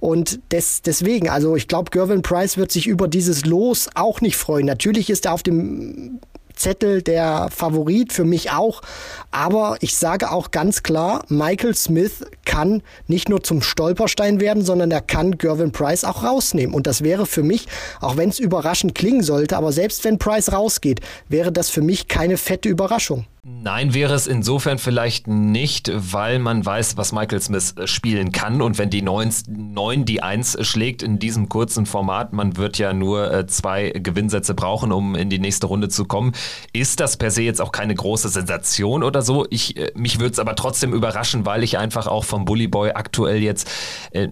und 0.00 0.40
des, 0.50 0.82
deswegen, 0.82 1.28
also 1.28 1.54
ich 1.54 1.68
glaube, 1.68 1.92
Gervin 1.92 2.22
Price 2.22 2.56
wird 2.56 2.72
sich 2.72 2.88
über 2.88 3.06
dieses 3.06 3.44
Los 3.46 3.88
auch 3.94 4.20
nicht 4.20 4.36
freuen. 4.36 4.66
Natürlich 4.66 5.10
ist 5.10 5.26
er 5.26 5.34
auf 5.34 5.44
dem 5.44 6.18
Zettel 6.56 7.02
der 7.02 7.48
Favorit, 7.54 8.12
für 8.12 8.24
mich 8.24 8.50
auch. 8.50 8.82
Aber 9.30 9.76
ich 9.80 9.96
sage 9.96 10.32
auch 10.32 10.50
ganz 10.50 10.82
klar, 10.82 11.24
Michael 11.28 11.74
Smith 11.74 12.24
kann 12.44 12.82
nicht 13.06 13.28
nur 13.28 13.42
zum 13.42 13.62
Stolperstein 13.62 14.40
werden, 14.40 14.64
sondern 14.64 14.90
er 14.90 15.02
kann 15.02 15.38
Gervin 15.38 15.72
Price 15.72 16.04
auch 16.04 16.24
rausnehmen. 16.24 16.74
Und 16.74 16.86
das 16.86 17.02
wäre 17.02 17.26
für 17.26 17.42
mich, 17.42 17.68
auch 18.00 18.16
wenn 18.16 18.30
es 18.30 18.38
überraschend 18.38 18.94
klingen 18.94 19.22
sollte, 19.22 19.56
aber 19.56 19.72
selbst 19.72 20.04
wenn 20.04 20.18
Price 20.18 20.52
rausgeht, 20.52 21.00
wäre 21.28 21.52
das 21.52 21.70
für 21.70 21.82
mich 21.82 22.08
keine 22.08 22.36
fette 22.36 22.68
Überraschung. 22.68 23.26
Nein, 23.48 23.94
wäre 23.94 24.12
es 24.12 24.26
insofern 24.26 24.78
vielleicht 24.78 25.28
nicht, 25.28 25.88
weil 25.94 26.40
man 26.40 26.66
weiß, 26.66 26.96
was 26.96 27.12
Michael 27.12 27.40
Smith 27.40 27.74
äh, 27.76 27.86
spielen 27.86 28.32
kann. 28.32 28.60
Und 28.60 28.76
wenn 28.76 28.90
die 28.90 29.02
9, 29.02 29.32
9 29.46 30.04
die 30.04 30.20
1 30.20 30.66
schlägt 30.66 31.00
in 31.04 31.20
diesem 31.20 31.48
kurzen 31.48 31.86
Format, 31.86 32.32
man 32.32 32.56
wird 32.56 32.76
ja 32.78 32.92
nur 32.92 33.32
äh, 33.32 33.46
zwei 33.46 33.90
Gewinnsätze 33.90 34.54
brauchen, 34.54 34.90
um 34.90 35.14
in 35.14 35.30
die 35.30 35.38
nächste 35.38 35.68
Runde 35.68 35.88
zu 35.88 36.06
kommen, 36.06 36.32
ist 36.72 36.98
das 36.98 37.18
per 37.18 37.30
se 37.30 37.42
jetzt 37.42 37.60
auch 37.60 37.70
keine 37.70 37.94
große 37.94 38.30
Sensation 38.30 39.04
oder 39.04 39.22
so. 39.22 39.46
Ich, 39.50 39.76
äh, 39.76 39.92
mich 39.94 40.18
würde 40.18 40.32
es 40.32 40.38
aber 40.40 40.56
trotzdem 40.56 40.92
überraschen, 40.92 41.46
weil 41.46 41.62
ich 41.62 41.78
einfach 41.78 42.08
auch 42.08 42.24
vom 42.24 42.46
Bully 42.46 42.66
Boy 42.66 42.90
aktuell 42.94 43.42
jetzt 43.42 43.70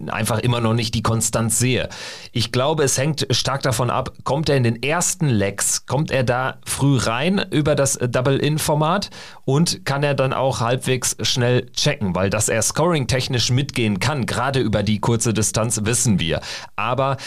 einfach 0.07 0.39
immer 0.39 0.59
noch 0.59 0.73
nicht 0.73 0.93
die 0.93 1.03
Konstanz 1.03 1.59
sehe. 1.59 1.89
Ich 2.31 2.51
glaube, 2.51 2.83
es 2.83 2.97
hängt 2.97 3.27
stark 3.29 3.61
davon 3.61 3.89
ab, 3.89 4.11
kommt 4.23 4.49
er 4.49 4.57
in 4.57 4.63
den 4.63 4.81
ersten 4.83 5.29
Legs, 5.29 5.85
kommt 5.85 6.11
er 6.11 6.23
da 6.23 6.57
früh 6.65 6.97
rein 6.97 7.45
über 7.51 7.75
das 7.75 7.97
Double-In-Format? 7.97 9.04
Und 9.45 9.85
kann 9.85 10.03
er 10.03 10.15
dann 10.15 10.33
auch 10.33 10.59
halbwegs 10.59 11.15
schnell 11.21 11.69
checken, 11.71 12.15
weil 12.15 12.29
dass 12.29 12.49
er 12.49 12.61
scoring-technisch 12.61 13.51
mitgehen 13.51 13.99
kann, 13.99 14.25
gerade 14.25 14.59
über 14.59 14.83
die 14.83 14.99
kurze 14.99 15.33
Distanz, 15.33 15.81
wissen 15.83 16.19
wir. 16.19 16.41
Aber 16.75 17.17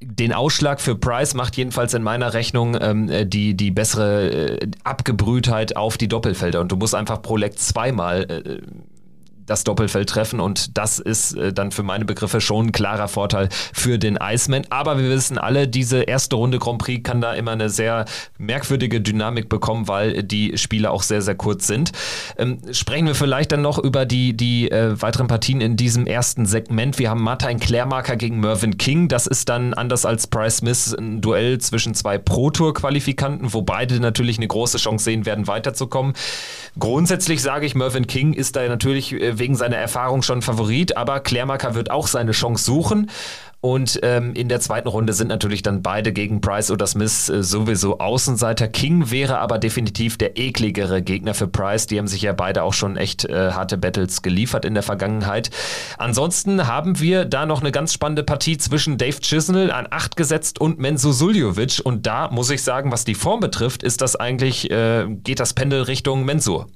den 0.00 0.32
Ausschlag 0.32 0.80
für 0.80 0.96
Price 0.96 1.34
macht 1.34 1.56
jedenfalls 1.56 1.94
in 1.94 2.02
meiner 2.02 2.34
Rechnung 2.34 2.76
ähm, 2.80 3.30
die, 3.30 3.56
die 3.56 3.70
bessere 3.70 4.60
äh, 4.60 4.70
Abgebrühtheit 4.84 5.76
auf 5.76 5.96
die 5.96 6.08
Doppelfelder. 6.08 6.60
Und 6.60 6.72
du 6.72 6.76
musst 6.76 6.94
einfach 6.94 7.22
pro 7.22 7.36
Leck 7.36 7.58
zweimal 7.58 8.24
äh, 8.24 8.60
das 9.46 9.64
Doppelfeld 9.64 10.08
treffen 10.08 10.40
und 10.40 10.76
das 10.76 10.98
ist 10.98 11.36
äh, 11.36 11.52
dann 11.52 11.70
für 11.70 11.82
meine 11.82 12.04
Begriffe 12.04 12.40
schon 12.40 12.66
ein 12.66 12.72
klarer 12.72 13.08
Vorteil 13.08 13.48
für 13.72 13.98
den 13.98 14.18
Iceman. 14.20 14.66
Aber 14.70 14.98
wir 14.98 15.10
wissen 15.10 15.38
alle, 15.38 15.68
diese 15.68 16.02
erste 16.02 16.36
Runde 16.36 16.58
Grand 16.58 16.78
Prix 16.78 17.02
kann 17.02 17.20
da 17.20 17.34
immer 17.34 17.52
eine 17.52 17.70
sehr 17.70 18.04
merkwürdige 18.38 19.00
Dynamik 19.00 19.48
bekommen, 19.48 19.88
weil 19.88 20.22
die 20.22 20.56
Spiele 20.56 20.90
auch 20.90 21.02
sehr, 21.02 21.22
sehr 21.22 21.34
kurz 21.34 21.66
sind. 21.66 21.92
Ähm, 22.38 22.58
sprechen 22.72 23.06
wir 23.06 23.14
vielleicht 23.14 23.52
dann 23.52 23.62
noch 23.62 23.78
über 23.78 24.06
die, 24.06 24.36
die 24.36 24.70
äh, 24.70 25.00
weiteren 25.00 25.26
Partien 25.26 25.60
in 25.60 25.76
diesem 25.76 26.06
ersten 26.06 26.46
Segment. 26.46 26.98
Wir 26.98 27.10
haben 27.10 27.22
Martin 27.22 27.60
Klärmarker 27.60 28.16
gegen 28.16 28.40
Mervyn 28.40 28.78
King. 28.78 29.08
Das 29.08 29.26
ist 29.26 29.48
dann 29.48 29.74
anders 29.74 30.06
als 30.06 30.26
Price 30.26 30.58
Smith 30.58 30.94
ein 30.98 31.20
Duell 31.20 31.58
zwischen 31.58 31.94
zwei 31.94 32.18
Pro-Tour-Qualifikanten, 32.18 33.52
wo 33.52 33.62
beide 33.62 34.00
natürlich 34.00 34.38
eine 34.38 34.48
große 34.48 34.78
Chance 34.78 35.04
sehen 35.04 35.26
werden, 35.26 35.46
weiterzukommen. 35.46 36.14
Grundsätzlich 36.78 37.42
sage 37.42 37.66
ich, 37.66 37.74
Mervyn 37.74 38.06
King 38.06 38.32
ist 38.32 38.56
da 38.56 38.66
natürlich 38.68 39.12
äh, 39.12 39.33
wegen 39.38 39.56
seiner 39.56 39.76
Erfahrung 39.76 40.22
schon 40.22 40.42
Favorit, 40.42 40.96
aber 40.96 41.20
Klärmacker 41.20 41.74
wird 41.74 41.90
auch 41.90 42.06
seine 42.06 42.32
Chance 42.32 42.64
suchen. 42.64 43.10
Und 43.64 44.00
ähm, 44.02 44.34
in 44.34 44.50
der 44.50 44.60
zweiten 44.60 44.88
Runde 44.88 45.14
sind 45.14 45.28
natürlich 45.28 45.62
dann 45.62 45.80
beide 45.80 46.12
gegen 46.12 46.42
Price 46.42 46.70
oder 46.70 46.86
Smith 46.86 47.30
äh, 47.30 47.42
sowieso 47.42 47.98
Außenseiter. 47.98 48.68
King 48.68 49.10
wäre 49.10 49.38
aber 49.38 49.58
definitiv 49.58 50.18
der 50.18 50.36
ekligere 50.38 51.00
Gegner 51.00 51.32
für 51.32 51.48
Price. 51.48 51.86
Die 51.86 51.96
haben 51.96 52.06
sich 52.06 52.20
ja 52.20 52.34
beide 52.34 52.62
auch 52.62 52.74
schon 52.74 52.98
echt 52.98 53.24
äh, 53.24 53.52
harte 53.52 53.78
Battles 53.78 54.20
geliefert 54.20 54.66
in 54.66 54.74
der 54.74 54.82
Vergangenheit. 54.82 55.48
Ansonsten 55.96 56.66
haben 56.66 57.00
wir 57.00 57.24
da 57.24 57.46
noch 57.46 57.62
eine 57.62 57.72
ganz 57.72 57.94
spannende 57.94 58.22
Partie 58.22 58.58
zwischen 58.58 58.98
Dave 58.98 59.20
Chisnell 59.20 59.70
an 59.70 59.86
8 59.88 60.14
gesetzt 60.14 60.60
und 60.60 60.78
Menzo 60.78 61.12
Suljovic. 61.12 61.80
Und 61.82 62.06
da 62.06 62.28
muss 62.28 62.50
ich 62.50 62.62
sagen, 62.62 62.92
was 62.92 63.06
die 63.06 63.14
Form 63.14 63.40
betrifft, 63.40 63.82
ist 63.82 64.02
das 64.02 64.14
eigentlich, 64.14 64.70
äh, 64.70 65.06
geht 65.08 65.40
das 65.40 65.54
Pendel 65.54 65.80
Richtung 65.84 66.26
Mensur. 66.26 66.66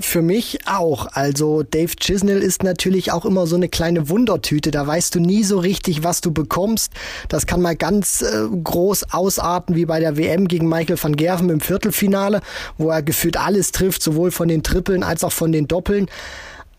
Für 0.00 0.20
mich 0.20 0.66
auch. 0.66 1.06
Also 1.12 1.62
Dave 1.62 1.94
Chisnell 1.94 2.42
ist 2.42 2.64
natürlich 2.64 3.12
auch 3.12 3.24
immer 3.24 3.46
so 3.46 3.54
eine 3.54 3.68
kleine 3.68 4.08
Wundertüte. 4.08 4.72
Da 4.72 4.84
weißt 4.84 5.14
du 5.14 5.20
nie 5.20 5.44
so 5.44 5.60
richtig, 5.60 6.02
was 6.02 6.20
du 6.20 6.32
bekommst. 6.32 6.92
Das 7.28 7.46
kann 7.46 7.62
mal 7.62 7.76
ganz 7.76 8.22
äh, 8.22 8.48
groß 8.48 9.12
ausarten, 9.12 9.76
wie 9.76 9.86
bei 9.86 10.00
der 10.00 10.16
WM 10.16 10.48
gegen 10.48 10.68
Michael 10.68 11.00
van 11.00 11.14
Gerven 11.14 11.50
im 11.50 11.60
Viertelfinale, 11.60 12.40
wo 12.78 12.90
er 12.90 13.02
gefühlt 13.02 13.36
alles 13.36 13.70
trifft, 13.70 14.02
sowohl 14.02 14.32
von 14.32 14.48
den 14.48 14.64
Trippeln 14.64 15.04
als 15.04 15.22
auch 15.22 15.32
von 15.32 15.52
den 15.52 15.68
Doppeln. 15.68 16.08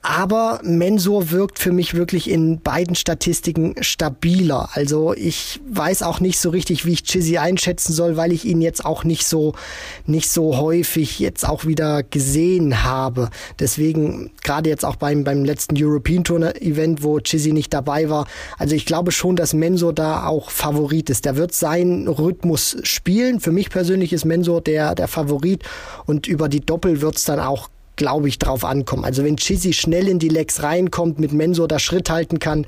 Aber 0.10 0.62
Mensur 0.64 1.32
wirkt 1.32 1.60
für 1.60 1.74
mich 1.74 1.94
wirklich 1.94 2.30
in 2.30 2.62
beiden 2.62 2.96
Statistiken 2.96 3.76
stabiler. 3.82 4.70
Also 4.72 5.14
ich 5.14 5.60
weiß 5.70 6.02
auch 6.02 6.22
nicht 6.22 6.40
so 6.40 6.50
richtig, 6.50 6.86
wie 6.86 6.94
ich 6.94 7.04
Chizzy 7.04 7.38
einschätzen 7.40 7.92
soll, 7.92 8.16
weil 8.16 8.32
ich 8.32 8.46
ihn 8.46 8.62
jetzt 8.62 8.86
auch 8.86 9.04
nicht 9.04 9.28
so, 9.28 9.54
nicht 10.06 10.32
so 10.32 10.56
häufig 10.56 11.20
jetzt 11.20 11.46
auch 11.46 11.66
wieder 11.66 12.04
gesehen 12.04 12.86
habe. 12.86 13.30
Deswegen, 13.60 14.32
gerade 14.46 14.70
jetzt 14.70 14.86
auch 14.86 14.96
beim, 14.96 15.26
beim 15.26 15.44
letzten 15.44 15.76
European 15.78 16.24
Tour 16.24 16.56
Event, 16.62 17.04
wo 17.04 17.20
Chizzy 17.20 17.52
nicht 17.52 17.74
dabei 17.74 18.10
war. 18.10 18.28
Also 18.58 18.76
ich 18.76 18.86
glaube 18.86 19.12
schon, 19.12 19.36
dass 19.36 19.54
Mensur 19.54 19.92
da 19.92 20.26
auch 20.26 20.52
Favorit 20.52 21.10
ist. 21.10 21.26
Der 21.26 21.36
wird 21.36 21.54
seinen 21.54 22.08
Rhythmus 22.08 22.78
spielen. 22.84 23.42
Für 23.42 23.52
mich 23.52 23.70
persönlich 23.70 24.14
ist 24.14 24.24
Mensur 24.24 24.62
der, 24.62 24.96
der 24.96 25.10
Favorit 25.10 25.64
und 26.06 26.28
über 26.28 26.48
die 26.48 26.62
Doppel 26.62 27.02
wird's 27.02 27.26
dann 27.26 27.42
auch 27.42 27.68
glaube 27.98 28.30
ich, 28.30 28.40
drauf 28.40 28.64
ankommen. 28.64 29.04
Also 29.04 29.24
wenn 29.24 29.36
Chizzy 29.36 29.74
schnell 29.74 30.08
in 30.08 30.20
die 30.20 30.30
Legs 30.30 30.64
reinkommt, 30.64 31.20
mit 31.20 31.34
Mensur 31.34 31.68
da 31.68 31.80
Schritt 31.80 32.10
halten 32.10 32.40
kann, 32.40 32.66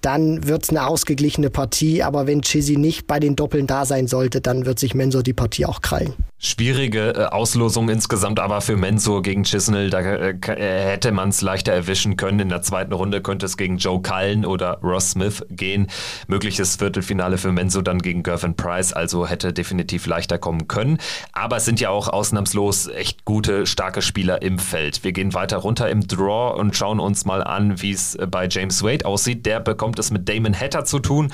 dann 0.00 0.46
wird's 0.46 0.70
eine 0.70 0.86
ausgeglichene 0.86 1.50
Partie. 1.50 2.02
Aber 2.02 2.26
wenn 2.26 2.40
Chizzy 2.40 2.76
nicht 2.76 3.06
bei 3.06 3.20
den 3.20 3.36
Doppeln 3.36 3.66
da 3.66 3.84
sein 3.84 4.06
sollte, 4.06 4.40
dann 4.40 4.64
wird 4.64 4.78
sich 4.78 4.94
Mensur 4.94 5.22
die 5.22 5.34
Partie 5.34 5.66
auch 5.66 5.82
krallen. 5.82 6.14
Schwierige 6.40 7.14
äh, 7.14 7.24
Auslosung 7.24 7.88
insgesamt, 7.88 8.38
aber 8.38 8.60
für 8.60 8.76
Mensur 8.76 9.22
gegen 9.22 9.42
Chisnell, 9.42 9.90
da 9.90 9.98
äh, 9.98 10.36
äh 10.46 10.90
hätte 10.92 11.10
man 11.10 11.30
es 11.30 11.42
leichter 11.42 11.72
erwischen 11.72 12.16
können. 12.16 12.38
In 12.38 12.48
der 12.48 12.62
zweiten 12.62 12.92
Runde 12.92 13.20
könnte 13.20 13.44
es 13.46 13.56
gegen 13.56 13.78
Joe 13.78 14.00
Cullen 14.00 14.46
oder 14.46 14.78
Ross 14.80 15.10
Smith 15.10 15.44
gehen. 15.50 15.88
Mögliches 16.28 16.76
Viertelfinale 16.76 17.38
für 17.38 17.50
Mensur 17.50 17.82
dann 17.82 17.98
gegen 17.98 18.22
Gervin 18.22 18.54
Price, 18.54 18.92
also 18.92 19.26
hätte 19.26 19.52
definitiv 19.52 20.06
leichter 20.06 20.38
kommen 20.38 20.68
können. 20.68 20.98
Aber 21.32 21.56
es 21.56 21.64
sind 21.64 21.80
ja 21.80 21.90
auch 21.90 22.06
ausnahmslos 22.06 22.86
echt 22.86 23.24
gute, 23.24 23.66
starke 23.66 24.00
Spieler 24.00 24.40
im 24.40 24.60
Feld. 24.60 25.02
Wir 25.02 25.10
gehen 25.10 25.34
weiter 25.34 25.56
runter 25.56 25.90
im 25.90 26.06
Draw 26.06 26.56
und 26.56 26.76
schauen 26.76 27.00
uns 27.00 27.24
mal 27.24 27.42
an, 27.42 27.82
wie 27.82 27.90
es 27.90 28.16
bei 28.30 28.46
James 28.46 28.84
Wade 28.84 29.06
aussieht. 29.06 29.44
Der 29.44 29.58
bekommt 29.58 29.98
es 29.98 30.12
mit 30.12 30.28
Damon 30.28 30.54
Hatter 30.54 30.84
zu 30.84 31.00
tun. 31.00 31.32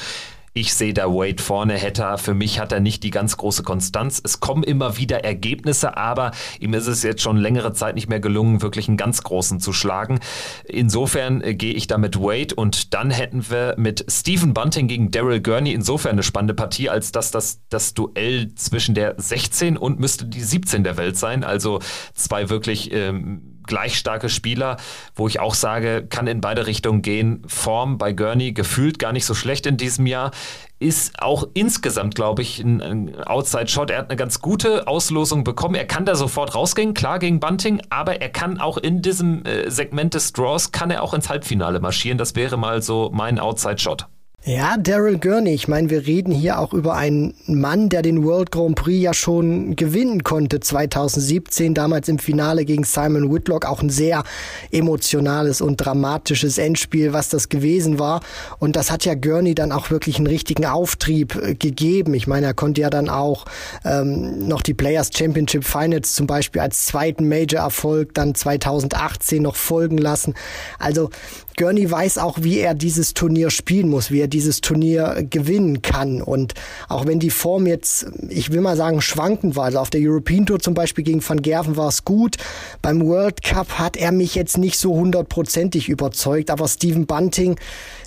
Ich 0.56 0.72
sehe 0.74 0.94
da 0.94 1.08
Wade 1.08 1.42
vorne, 1.42 1.76
Hatter. 1.76 2.16
Für 2.16 2.32
mich 2.32 2.60
hat 2.60 2.70
er 2.70 2.78
nicht 2.78 3.02
die 3.02 3.10
ganz 3.10 3.36
große 3.36 3.64
Konstanz. 3.64 4.20
Es 4.22 4.38
kommen 4.38 4.62
immer 4.62 4.96
wieder 4.96 5.24
Ergebnisse, 5.24 5.96
aber 5.96 6.30
ihm 6.60 6.74
ist 6.74 6.86
es 6.86 7.02
jetzt 7.02 7.22
schon 7.22 7.38
längere 7.38 7.72
Zeit 7.72 7.96
nicht 7.96 8.08
mehr 8.08 8.20
gelungen, 8.20 8.62
wirklich 8.62 8.86
einen 8.86 8.96
ganz 8.96 9.24
großen 9.24 9.58
zu 9.58 9.72
schlagen. 9.72 10.20
Insofern 10.64 11.42
äh, 11.42 11.56
gehe 11.56 11.74
ich 11.74 11.88
da 11.88 11.98
mit 11.98 12.20
Wade 12.20 12.54
und 12.54 12.94
dann 12.94 13.10
hätten 13.10 13.50
wir 13.50 13.74
mit 13.78 14.04
Stephen 14.08 14.54
Bunting 14.54 14.86
gegen 14.86 15.10
Daryl 15.10 15.40
Gurney 15.40 15.72
insofern 15.72 16.12
eine 16.12 16.22
spannende 16.22 16.54
Partie, 16.54 16.88
als 16.88 17.10
dass 17.10 17.32
das, 17.32 17.58
das 17.68 17.94
Duell 17.94 18.54
zwischen 18.54 18.94
der 18.94 19.16
16 19.16 19.76
und 19.76 19.98
müsste 19.98 20.24
die 20.24 20.40
17 20.40 20.84
der 20.84 20.96
Welt 20.96 21.16
sein. 21.16 21.42
Also 21.42 21.80
zwei 22.14 22.48
wirklich 22.48 22.92
ähm, 22.92 23.53
gleich 23.66 23.96
starke 23.98 24.28
Spieler, 24.28 24.76
wo 25.14 25.28
ich 25.28 25.40
auch 25.40 25.54
sage, 25.54 26.06
kann 26.08 26.26
in 26.26 26.40
beide 26.40 26.66
Richtungen 26.66 27.02
gehen. 27.02 27.42
Form 27.46 27.98
bei 27.98 28.12
Gurney 28.12 28.52
gefühlt 28.52 28.98
gar 28.98 29.12
nicht 29.12 29.24
so 29.24 29.34
schlecht 29.34 29.66
in 29.66 29.76
diesem 29.76 30.06
Jahr. 30.06 30.30
Ist 30.78 31.22
auch 31.22 31.48
insgesamt, 31.54 32.14
glaube 32.14 32.42
ich, 32.42 32.58
ein, 32.60 32.80
ein 32.80 33.24
Outside-Shot. 33.24 33.90
Er 33.90 33.98
hat 33.98 34.10
eine 34.10 34.16
ganz 34.16 34.40
gute 34.40 34.86
Auslosung 34.86 35.44
bekommen. 35.44 35.76
Er 35.76 35.86
kann 35.86 36.04
da 36.04 36.14
sofort 36.14 36.54
rausgehen, 36.54 36.94
klar 36.94 37.18
gegen 37.18 37.40
Bunting, 37.40 37.80
aber 37.90 38.20
er 38.20 38.28
kann 38.28 38.58
auch 38.58 38.76
in 38.76 39.00
diesem 39.00 39.44
äh, 39.44 39.70
Segment 39.70 40.14
des 40.14 40.32
Draws, 40.32 40.72
kann 40.72 40.90
er 40.90 41.02
auch 41.02 41.14
ins 41.14 41.30
Halbfinale 41.30 41.80
marschieren. 41.80 42.18
Das 42.18 42.34
wäre 42.34 42.56
mal 42.56 42.82
so 42.82 43.10
mein 43.14 43.38
Outside-Shot. 43.38 44.06
Ja, 44.46 44.76
Daryl 44.76 45.16
Gurney. 45.16 45.54
Ich 45.54 45.68
meine, 45.68 45.88
wir 45.88 46.06
reden 46.06 46.30
hier 46.30 46.58
auch 46.58 46.74
über 46.74 46.96
einen 46.96 47.32
Mann, 47.46 47.88
der 47.88 48.02
den 48.02 48.24
World 48.24 48.52
Grand 48.52 48.74
Prix 48.74 49.02
ja 49.02 49.14
schon 49.14 49.74
gewinnen 49.74 50.22
konnte 50.22 50.60
2017, 50.60 51.72
damals 51.72 52.10
im 52.10 52.18
Finale 52.18 52.66
gegen 52.66 52.84
Simon 52.84 53.32
Whitlock. 53.32 53.64
Auch 53.64 53.80
ein 53.80 53.88
sehr 53.88 54.22
emotionales 54.70 55.62
und 55.62 55.78
dramatisches 55.78 56.58
Endspiel, 56.58 57.14
was 57.14 57.30
das 57.30 57.48
gewesen 57.48 57.98
war. 57.98 58.20
Und 58.58 58.76
das 58.76 58.90
hat 58.90 59.06
ja 59.06 59.14
Gurney 59.14 59.54
dann 59.54 59.72
auch 59.72 59.90
wirklich 59.90 60.18
einen 60.18 60.26
richtigen 60.26 60.66
Auftrieb 60.66 61.36
äh, 61.36 61.54
gegeben. 61.54 62.12
Ich 62.12 62.26
meine, 62.26 62.44
er 62.44 62.54
konnte 62.54 62.82
ja 62.82 62.90
dann 62.90 63.08
auch 63.08 63.46
ähm, 63.82 64.46
noch 64.46 64.60
die 64.60 64.74
Players 64.74 65.08
Championship 65.16 65.64
Finals 65.64 66.14
zum 66.14 66.26
Beispiel 66.26 66.60
als 66.60 66.84
zweiten 66.84 67.30
Major-Erfolg 67.30 68.12
dann 68.12 68.34
2018 68.34 69.42
noch 69.42 69.56
folgen 69.56 69.96
lassen. 69.96 70.34
Also 70.78 71.08
Gurney 71.56 71.90
weiß 71.90 72.18
auch, 72.18 72.38
wie 72.42 72.58
er 72.58 72.74
dieses 72.74 73.14
Turnier 73.14 73.50
spielen 73.50 73.88
muss, 73.88 74.10
wie 74.10 74.20
er 74.20 74.28
dieses 74.28 74.60
Turnier 74.60 75.26
gewinnen 75.28 75.82
kann. 75.82 76.20
Und 76.22 76.54
auch 76.88 77.06
wenn 77.06 77.20
die 77.20 77.30
Form 77.30 77.66
jetzt, 77.66 78.06
ich 78.28 78.52
will 78.52 78.60
mal 78.60 78.76
sagen, 78.76 79.00
schwankend 79.00 79.56
war, 79.56 79.66
also 79.66 79.78
auf 79.78 79.90
der 79.90 80.00
European 80.02 80.46
Tour 80.46 80.60
zum 80.60 80.74
Beispiel 80.74 81.04
gegen 81.04 81.26
Van 81.26 81.42
Gerven 81.42 81.76
war 81.76 81.88
es 81.88 82.04
gut. 82.04 82.36
Beim 82.82 83.02
World 83.02 83.42
Cup 83.42 83.78
hat 83.78 83.96
er 83.96 84.12
mich 84.12 84.34
jetzt 84.34 84.58
nicht 84.58 84.78
so 84.78 84.94
hundertprozentig 84.94 85.88
überzeugt, 85.88 86.50
aber 86.50 86.68
Stephen 86.68 87.06
Bunting 87.06 87.56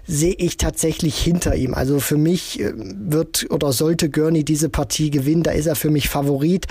sehe 0.07 0.33
ich 0.37 0.57
tatsächlich 0.57 1.17
hinter 1.17 1.55
ihm. 1.55 1.73
Also 1.73 1.99
für 1.99 2.17
mich 2.17 2.59
äh, 2.59 2.73
wird 2.75 3.47
oder 3.49 3.73
sollte 3.73 4.09
Gurney 4.09 4.43
diese 4.43 4.69
Partie 4.69 5.09
gewinnen, 5.09 5.43
da 5.43 5.51
ist 5.51 5.65
er 5.65 5.75
für 5.75 5.89
mich 5.89 6.09
Favorit. 6.09 6.67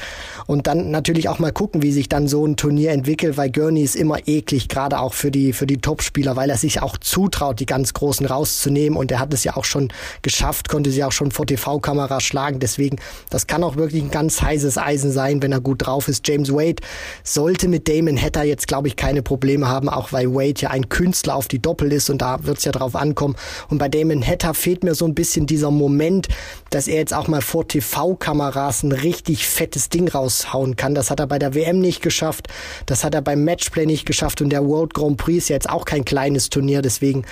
Und 0.46 0.66
dann 0.66 0.90
natürlich 0.90 1.28
auch 1.28 1.38
mal 1.38 1.52
gucken, 1.52 1.82
wie 1.82 1.92
sich 1.92 2.08
dann 2.08 2.28
so 2.28 2.46
ein 2.46 2.56
Turnier 2.56 2.92
entwickelt, 2.92 3.36
weil 3.36 3.50
Gurney 3.50 3.82
ist 3.82 3.94
immer 3.94 4.26
eklig, 4.26 4.68
gerade 4.68 4.98
auch 4.98 5.12
für 5.12 5.30
die, 5.30 5.52
für 5.52 5.66
die 5.66 5.78
Topspieler, 5.78 6.36
weil 6.36 6.48
er 6.48 6.56
sich 6.56 6.80
auch 6.80 6.96
zutraut, 6.96 7.60
die 7.60 7.66
ganz 7.66 7.92
Großen 7.92 8.24
rauszunehmen. 8.24 8.98
Und 8.98 9.12
er 9.12 9.18
hat 9.18 9.34
es 9.34 9.44
ja 9.44 9.56
auch 9.56 9.64
schon 9.64 9.92
geschafft, 10.22 10.68
konnte 10.68 10.90
sie 10.90 11.04
auch 11.04 11.12
schon 11.12 11.30
vor 11.30 11.46
TV-Kamera 11.46 12.20
schlagen. 12.20 12.58
Deswegen, 12.58 12.96
das 13.28 13.46
kann 13.46 13.62
auch 13.62 13.76
wirklich 13.76 14.02
ein 14.02 14.10
ganz 14.10 14.40
heißes 14.40 14.78
Eisen 14.78 15.12
sein, 15.12 15.42
wenn 15.42 15.52
er 15.52 15.60
gut 15.60 15.86
drauf 15.86 16.08
ist. 16.08 16.26
James 16.26 16.50
Wade 16.52 16.82
sollte 17.22 17.68
mit 17.68 17.86
Damon 17.88 18.20
Hatter 18.20 18.44
jetzt, 18.44 18.66
glaube 18.66 18.88
ich, 18.88 18.96
keine 18.96 19.22
Probleme 19.22 19.68
haben, 19.68 19.88
auch 19.90 20.12
weil 20.12 20.32
Wade 20.32 20.60
ja 20.60 20.70
ein 20.70 20.88
Künstler 20.88 21.36
auf 21.36 21.48
die 21.48 21.60
Doppel 21.60 21.92
ist 21.92 22.08
und 22.08 22.22
da 22.22 22.42
wird 22.44 22.58
es 22.58 22.64
ja 22.64 22.72
drauf 22.72 22.96
ankommen, 22.96 23.25
rauskommen. 23.26 23.36
Und 23.68 23.78
bei 23.78 23.88
Damon 23.88 24.26
Hatter 24.26 24.54
fehlt 24.54 24.84
mir 24.84 24.94
so 24.94 25.06
ein 25.06 25.14
bisschen 25.14 25.46
dieser 25.46 25.70
Moment, 25.70 26.28
dass 26.70 26.88
er 26.88 26.96
jetzt 26.96 27.14
auch 27.14 27.28
mal 27.28 27.42
vor 27.42 27.66
TV-Kameras 27.66 28.82
ein 28.82 28.92
richtig 28.92 29.46
fettes 29.46 29.88
Ding 29.88 30.08
raushauen 30.08 30.76
kann. 30.76 30.94
Das 30.94 31.10
hat 31.10 31.20
er 31.20 31.26
bei 31.26 31.38
der 31.38 31.54
WM 31.54 31.80
nicht 31.80 32.02
geschafft. 32.02 32.48
Das 32.86 33.04
hat 33.04 33.14
er 33.14 33.22
beim 33.22 33.44
Matchplay 33.44 33.86
nicht 33.86 34.06
geschafft. 34.06 34.40
Und 34.40 34.50
der 34.50 34.64
World 34.64 34.94
Grand 34.94 35.16
Prix 35.16 35.44
ist 35.44 35.48
ja 35.48 35.56
jetzt 35.56 35.70
auch 35.70 35.84
kein 35.84 36.04
kleines 36.04 36.50
Turnier. 36.50 36.82
Deswegen, 36.82 37.24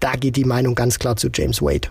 da 0.00 0.12
geht 0.12 0.36
die 0.36 0.44
Meinung 0.44 0.74
ganz 0.74 0.98
klar 0.98 1.16
zu 1.16 1.28
James 1.32 1.62
Wade. 1.62 1.88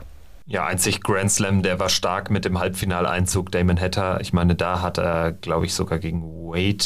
Ja, 0.47 0.65
einzig 0.65 1.01
Grand 1.01 1.31
Slam, 1.31 1.63
der 1.63 1.79
war 1.79 1.89
stark 1.89 2.29
mit 2.29 2.45
dem 2.45 2.59
Halbfinaleinzug 2.59 3.51
Damon 3.51 3.79
Hatter. 3.79 4.19
Ich 4.21 4.31
meine, 4.31 4.53
da 4.53 4.81
hat 4.83 4.99
er, 4.99 5.31
glaube 5.31 5.65
ich, 5.65 5.73
sogar 5.73 5.97
gegen 5.97 6.21
Wade 6.21 6.85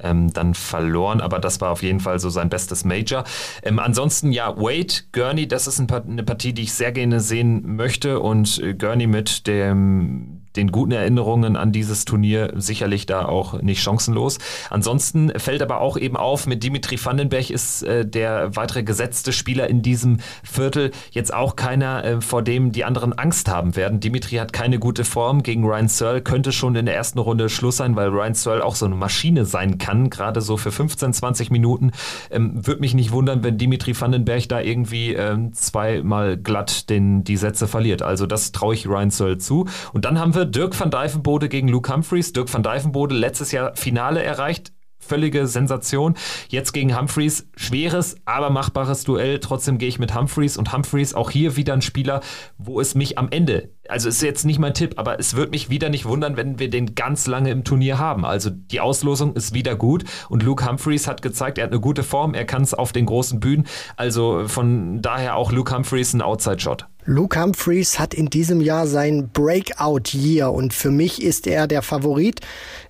ähm, 0.00 0.32
dann 0.32 0.54
verloren, 0.54 1.20
aber 1.20 1.38
das 1.38 1.60
war 1.60 1.70
auf 1.70 1.82
jeden 1.82 2.00
Fall 2.00 2.18
so 2.18 2.30
sein 2.30 2.48
bestes 2.48 2.84
Major. 2.84 3.24
Ähm, 3.62 3.78
ansonsten 3.78 4.32
ja, 4.32 4.56
Wade, 4.56 4.94
Gurney, 5.12 5.46
das 5.46 5.66
ist 5.66 5.78
ein, 5.78 5.90
eine 5.90 6.22
Partie, 6.22 6.52
die 6.52 6.62
ich 6.62 6.72
sehr 6.72 6.92
gerne 6.92 7.20
sehen 7.20 7.76
möchte 7.76 8.20
und 8.20 8.58
äh, 8.58 8.74
Gurney 8.74 9.06
mit 9.06 9.46
dem 9.46 10.43
den 10.56 10.70
guten 10.70 10.92
Erinnerungen 10.92 11.56
an 11.56 11.72
dieses 11.72 12.04
Turnier 12.04 12.52
sicherlich 12.56 13.06
da 13.06 13.24
auch 13.24 13.60
nicht 13.60 13.82
chancenlos. 13.82 14.38
Ansonsten 14.70 15.32
fällt 15.38 15.62
aber 15.62 15.80
auch 15.80 15.96
eben 15.96 16.16
auf, 16.16 16.46
mit 16.46 16.62
Dimitri 16.62 16.98
Vandenberg 17.02 17.50
ist 17.50 17.82
äh, 17.82 18.06
der 18.06 18.56
weitere 18.56 18.82
gesetzte 18.82 19.32
Spieler 19.32 19.68
in 19.68 19.82
diesem 19.82 20.18
Viertel 20.42 20.90
jetzt 21.10 21.34
auch 21.34 21.56
keiner, 21.56 22.04
äh, 22.04 22.20
vor 22.20 22.42
dem 22.42 22.72
die 22.72 22.84
anderen 22.84 23.12
Angst 23.12 23.48
haben 23.48 23.76
werden. 23.76 24.00
Dimitri 24.00 24.36
hat 24.36 24.52
keine 24.52 24.78
gute 24.78 25.04
Form 25.04 25.42
gegen 25.42 25.64
Ryan 25.64 25.88
Searle, 25.88 26.22
könnte 26.22 26.52
schon 26.52 26.76
in 26.76 26.86
der 26.86 26.94
ersten 26.94 27.18
Runde 27.18 27.48
Schluss 27.48 27.78
sein, 27.78 27.96
weil 27.96 28.08
Ryan 28.08 28.34
Searle 28.34 28.64
auch 28.64 28.76
so 28.76 28.86
eine 28.86 28.94
Maschine 28.94 29.44
sein 29.44 29.78
kann, 29.78 30.10
gerade 30.10 30.40
so 30.40 30.56
für 30.56 30.72
15, 30.72 31.12
20 31.12 31.50
Minuten. 31.50 31.92
Ähm, 32.30 32.66
Würde 32.66 32.80
mich 32.80 32.94
nicht 32.94 33.12
wundern, 33.12 33.42
wenn 33.42 33.58
Dimitri 33.58 33.98
Vandenberg 33.98 34.48
da 34.48 34.60
irgendwie 34.60 35.14
ähm, 35.14 35.52
zweimal 35.52 36.36
glatt 36.36 36.88
den, 36.90 37.24
die 37.24 37.36
Sätze 37.36 37.66
verliert. 37.66 38.02
Also 38.02 38.26
das 38.26 38.52
traue 38.52 38.74
ich 38.74 38.86
Ryan 38.86 39.10
Searle 39.10 39.38
zu. 39.38 39.66
Und 39.92 40.04
dann 40.04 40.18
haben 40.18 40.34
wir 40.34 40.43
Dirk 40.46 40.74
van 40.74 40.90
Dijvenbode 40.90 41.48
gegen 41.48 41.68
Luke 41.68 41.92
Humphreys. 41.92 42.32
Dirk 42.32 42.48
van 42.48 42.62
Dijvenbode 42.62 43.14
letztes 43.14 43.50
Jahr 43.50 43.76
Finale 43.76 44.22
erreicht. 44.22 44.72
Völlige 44.98 45.46
Sensation. 45.46 46.14
Jetzt 46.48 46.72
gegen 46.72 46.98
Humphreys. 46.98 47.48
Schweres, 47.56 48.16
aber 48.24 48.50
machbares 48.50 49.04
Duell. 49.04 49.38
Trotzdem 49.40 49.78
gehe 49.78 49.88
ich 49.88 49.98
mit 49.98 50.14
Humphreys. 50.14 50.56
Und 50.56 50.72
Humphreys 50.72 51.14
auch 51.14 51.30
hier 51.30 51.56
wieder 51.56 51.74
ein 51.74 51.82
Spieler, 51.82 52.20
wo 52.58 52.80
es 52.80 52.94
mich 52.94 53.18
am 53.18 53.28
Ende, 53.30 53.70
also 53.88 54.08
ist 54.08 54.22
jetzt 54.22 54.44
nicht 54.44 54.58
mein 54.58 54.74
Tipp, 54.74 54.94
aber 54.96 55.18
es 55.18 55.36
wird 55.36 55.50
mich 55.50 55.70
wieder 55.70 55.88
nicht 55.88 56.04
wundern, 56.04 56.36
wenn 56.36 56.58
wir 56.58 56.70
den 56.70 56.94
ganz 56.94 57.26
lange 57.26 57.50
im 57.50 57.64
Turnier 57.64 57.98
haben. 57.98 58.24
Also 58.24 58.50
die 58.50 58.80
Auslosung 58.80 59.34
ist 59.34 59.54
wieder 59.54 59.76
gut. 59.76 60.04
Und 60.28 60.42
Luke 60.42 60.66
Humphreys 60.66 61.06
hat 61.06 61.22
gezeigt, 61.22 61.58
er 61.58 61.64
hat 61.64 61.72
eine 61.72 61.80
gute 61.80 62.02
Form. 62.02 62.34
Er 62.34 62.44
kann 62.44 62.62
es 62.62 62.74
auf 62.74 62.92
den 62.92 63.06
großen 63.06 63.40
Bühnen. 63.40 63.66
Also 63.96 64.48
von 64.48 65.02
daher 65.02 65.36
auch 65.36 65.52
Luke 65.52 65.74
Humphreys 65.74 66.14
ein 66.14 66.22
Outside-Shot. 66.22 66.86
Luke 67.06 67.38
Humphreys 67.38 67.98
hat 67.98 68.14
in 68.14 68.30
diesem 68.30 68.62
Jahr 68.62 68.86
sein 68.86 69.28
Breakout-Year 69.30 70.50
und 70.50 70.72
für 70.72 70.90
mich 70.90 71.22
ist 71.22 71.46
er 71.46 71.66
der 71.66 71.82
Favorit 71.82 72.40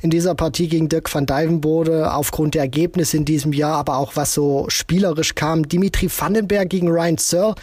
in 0.03 0.11
dieser 0.11 0.37
Partie 0.37 0.69
gegen 0.69 0.89
Dirk 0.89 1.13
van 1.13 1.27
Dijvenbode 1.27 2.13
aufgrund 2.13 2.55
der 2.55 2.63
Ergebnisse 2.63 3.17
in 3.17 3.25
diesem 3.25 3.53
Jahr, 3.53 3.75
aber 3.75 3.97
auch 3.97 4.15
was 4.15 4.33
so 4.33 4.67
spielerisch 4.69 5.35
kam. 5.35 5.67
Dimitri 5.67 6.09
Vandenberg 6.09 6.71
gegen 6.71 6.89
Ryan 6.89 7.19
Searle 7.19 7.57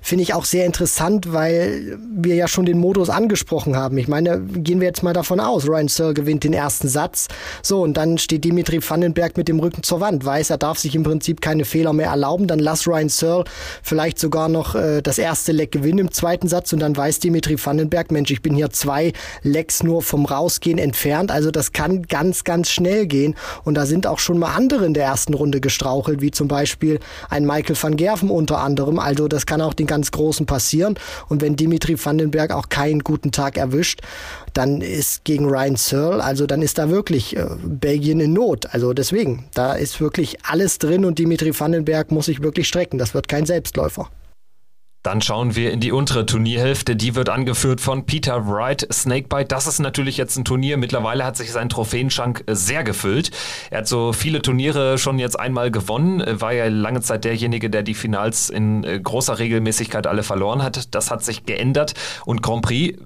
finde 0.00 0.22
ich 0.22 0.32
auch 0.32 0.46
sehr 0.46 0.64
interessant, 0.64 1.30
weil 1.34 1.98
wir 2.10 2.36
ja 2.36 2.48
schon 2.48 2.64
den 2.64 2.77
Modus 2.78 3.10
angesprochen 3.10 3.76
haben. 3.76 3.98
Ich 3.98 4.08
meine, 4.08 4.40
gehen 4.40 4.80
wir 4.80 4.86
jetzt 4.86 5.02
mal 5.02 5.12
davon 5.12 5.40
aus, 5.40 5.68
Ryan 5.68 5.88
Searle 5.88 6.14
gewinnt 6.14 6.44
den 6.44 6.52
ersten 6.52 6.88
Satz. 6.88 7.28
So, 7.62 7.82
und 7.82 7.96
dann 7.96 8.18
steht 8.18 8.44
Dimitri 8.44 8.80
Vandenberg 8.82 9.36
mit 9.36 9.48
dem 9.48 9.60
Rücken 9.60 9.82
zur 9.82 10.00
Wand, 10.00 10.24
weiß, 10.24 10.50
er 10.50 10.58
darf 10.58 10.78
sich 10.78 10.94
im 10.94 11.02
Prinzip 11.02 11.40
keine 11.40 11.64
Fehler 11.64 11.92
mehr 11.92 12.08
erlauben. 12.08 12.46
Dann 12.46 12.58
lass 12.58 12.86
Ryan 12.86 13.08
Searle 13.08 13.44
vielleicht 13.82 14.18
sogar 14.18 14.48
noch 14.48 14.74
äh, 14.74 15.02
das 15.02 15.18
erste 15.18 15.52
Leck 15.52 15.72
gewinnen 15.72 15.98
im 15.98 16.12
zweiten 16.12 16.48
Satz 16.48 16.72
und 16.72 16.80
dann 16.80 16.96
weiß 16.96 17.18
Dimitri 17.20 17.56
Vandenberg, 17.62 18.10
Mensch, 18.10 18.30
ich 18.30 18.42
bin 18.42 18.54
hier 18.54 18.70
zwei 18.70 19.12
Lecks 19.42 19.82
nur 19.82 20.02
vom 20.02 20.24
Rausgehen 20.26 20.78
entfernt. 20.78 21.30
Also 21.30 21.50
das 21.50 21.72
kann 21.72 22.02
ganz, 22.02 22.44
ganz 22.44 22.70
schnell 22.70 23.06
gehen. 23.06 23.34
Und 23.64 23.74
da 23.74 23.86
sind 23.86 24.06
auch 24.06 24.18
schon 24.18 24.38
mal 24.38 24.54
andere 24.54 24.86
in 24.86 24.94
der 24.94 25.04
ersten 25.04 25.34
Runde 25.34 25.60
gestrauchelt, 25.60 26.20
wie 26.20 26.30
zum 26.30 26.48
Beispiel 26.48 27.00
ein 27.30 27.44
Michael 27.44 27.76
van 27.80 27.96
Gerven 27.96 28.30
unter 28.30 28.58
anderem. 28.58 28.98
Also 28.98 29.28
das 29.28 29.46
kann 29.46 29.60
auch 29.60 29.74
den 29.74 29.86
ganz 29.86 30.10
Großen 30.10 30.46
passieren. 30.46 30.98
Und 31.28 31.42
wenn 31.42 31.56
Dimitri 31.56 31.96
Vandenberg 32.02 32.52
auch 32.52 32.67
keinen 32.68 33.00
guten 33.00 33.32
Tag 33.32 33.56
erwischt, 33.56 34.00
dann 34.52 34.80
ist 34.80 35.24
gegen 35.24 35.46
Ryan 35.46 35.76
Searle, 35.76 36.22
also 36.22 36.46
dann 36.46 36.62
ist 36.62 36.78
da 36.78 36.90
wirklich 36.90 37.36
äh, 37.36 37.46
Belgien 37.62 38.20
in 38.20 38.32
Not. 38.32 38.66
Also 38.72 38.92
deswegen, 38.92 39.44
da 39.54 39.74
ist 39.74 40.00
wirklich 40.00 40.38
alles 40.44 40.78
drin 40.78 41.04
und 41.04 41.18
Dimitri 41.18 41.58
Vandenberg 41.58 42.10
muss 42.10 42.26
sich 42.26 42.42
wirklich 42.42 42.68
strecken. 42.68 42.98
Das 42.98 43.14
wird 43.14 43.28
kein 43.28 43.46
Selbstläufer. 43.46 44.10
Dann 45.02 45.22
schauen 45.22 45.54
wir 45.54 45.72
in 45.72 45.80
die 45.80 45.92
untere 45.92 46.26
Turnierhälfte. 46.26 46.96
Die 46.96 47.14
wird 47.14 47.28
angeführt 47.28 47.80
von 47.80 48.04
Peter 48.04 48.48
Wright 48.48 48.86
Snakebite. 48.92 49.46
Das 49.46 49.66
ist 49.66 49.78
natürlich 49.78 50.16
jetzt 50.16 50.36
ein 50.36 50.44
Turnier. 50.44 50.76
Mittlerweile 50.76 51.24
hat 51.24 51.36
sich 51.36 51.52
sein 51.52 51.68
Trophäenschrank 51.68 52.44
äh, 52.46 52.54
sehr 52.54 52.82
gefüllt. 52.82 53.30
Er 53.70 53.78
hat 53.78 53.88
so 53.88 54.12
viele 54.12 54.42
Turniere 54.42 54.98
schon 54.98 55.18
jetzt 55.18 55.38
einmal 55.38 55.70
gewonnen. 55.70 56.22
War 56.40 56.52
ja 56.52 56.66
lange 56.66 57.00
Zeit 57.00 57.24
derjenige, 57.24 57.70
der 57.70 57.82
die 57.82 57.94
Finals 57.94 58.50
in 58.50 58.82
äh, 58.84 58.98
großer 58.98 59.38
Regelmäßigkeit 59.38 60.06
alle 60.06 60.22
verloren 60.24 60.62
hat. 60.62 60.94
Das 60.94 61.10
hat 61.10 61.24
sich 61.24 61.46
geändert. 61.46 61.94
Und 62.24 62.42
Grand 62.42 62.62
Prix 62.62 62.98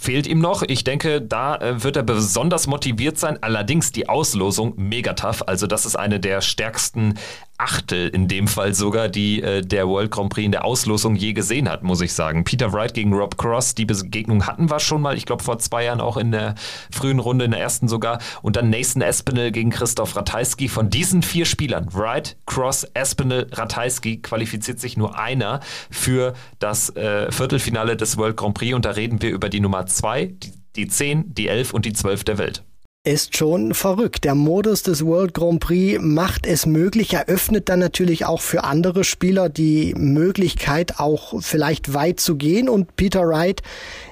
fehlt 0.00 0.26
ihm 0.26 0.40
noch. 0.40 0.62
Ich 0.62 0.82
denke, 0.82 1.20
da 1.20 1.56
äh, 1.56 1.82
wird 1.82 1.96
er 1.96 2.02
besonders 2.02 2.66
motiviert 2.66 3.18
sein. 3.18 3.38
Allerdings 3.42 3.92
die 3.92 4.08
Auslosung 4.08 4.74
mega 4.76 5.12
tough. 5.12 5.44
Also 5.46 5.66
das 5.66 5.86
ist 5.86 5.96
eine 5.96 6.18
der 6.18 6.40
stärksten 6.40 7.14
Achtel 7.60 8.08
in 8.08 8.26
dem 8.26 8.48
Fall 8.48 8.74
sogar, 8.74 9.08
die 9.08 9.42
äh, 9.42 9.60
der 9.62 9.86
World 9.86 10.10
Grand 10.10 10.30
Prix 10.30 10.46
in 10.46 10.52
der 10.52 10.64
Auslosung 10.64 11.14
je 11.14 11.32
gesehen 11.32 11.68
hat, 11.68 11.82
muss 11.82 12.00
ich 12.00 12.12
sagen. 12.12 12.44
Peter 12.44 12.72
Wright 12.72 12.94
gegen 12.94 13.12
Rob 13.12 13.36
Cross, 13.36 13.74
die 13.74 13.84
Begegnung 13.84 14.46
hatten 14.46 14.70
wir 14.70 14.80
schon 14.80 15.02
mal, 15.02 15.16
ich 15.16 15.26
glaube 15.26 15.44
vor 15.44 15.58
zwei 15.58 15.84
Jahren 15.84 16.00
auch 16.00 16.16
in 16.16 16.32
der 16.32 16.54
frühen 16.90 17.18
Runde, 17.18 17.44
in 17.44 17.50
der 17.50 17.60
ersten 17.60 17.88
sogar. 17.88 18.20
Und 18.42 18.56
dann 18.56 18.70
Nathan 18.70 19.02
Espinel 19.02 19.52
gegen 19.52 19.70
Christoph 19.70 20.16
Ratajski. 20.16 20.68
Von 20.68 20.90
diesen 20.90 21.22
vier 21.22 21.44
Spielern, 21.44 21.88
Wright, 21.92 22.36
Cross, 22.46 22.84
Espinel, 22.94 23.48
Ratajski, 23.52 24.22
qualifiziert 24.22 24.80
sich 24.80 24.96
nur 24.96 25.18
einer 25.18 25.60
für 25.90 26.34
das 26.58 26.94
äh, 26.96 27.30
Viertelfinale 27.30 27.96
des 27.96 28.16
World 28.16 28.36
Grand 28.36 28.54
Prix. 28.54 28.74
Und 28.74 28.84
da 28.84 28.90
reden 28.92 29.20
wir 29.22 29.30
über 29.30 29.48
die 29.48 29.60
Nummer 29.60 29.86
zwei, 29.86 30.26
die, 30.26 30.52
die 30.76 30.88
10, 30.88 31.34
die 31.34 31.48
11 31.48 31.74
und 31.74 31.84
die 31.84 31.92
12 31.92 32.24
der 32.24 32.38
Welt. 32.38 32.62
Ist 33.02 33.34
schon 33.34 33.72
verrückt. 33.72 34.24
Der 34.24 34.34
Modus 34.34 34.82
des 34.82 35.06
World 35.06 35.32
Grand 35.32 35.60
Prix 35.60 35.98
macht 36.02 36.46
es 36.46 36.66
möglich, 36.66 37.14
eröffnet 37.14 37.70
dann 37.70 37.78
natürlich 37.78 38.26
auch 38.26 38.42
für 38.42 38.64
andere 38.64 39.04
Spieler 39.04 39.48
die 39.48 39.94
Möglichkeit, 39.96 41.00
auch 41.00 41.40
vielleicht 41.40 41.94
weit 41.94 42.20
zu 42.20 42.36
gehen. 42.36 42.68
Und 42.68 42.96
Peter 42.96 43.26
Wright, 43.26 43.62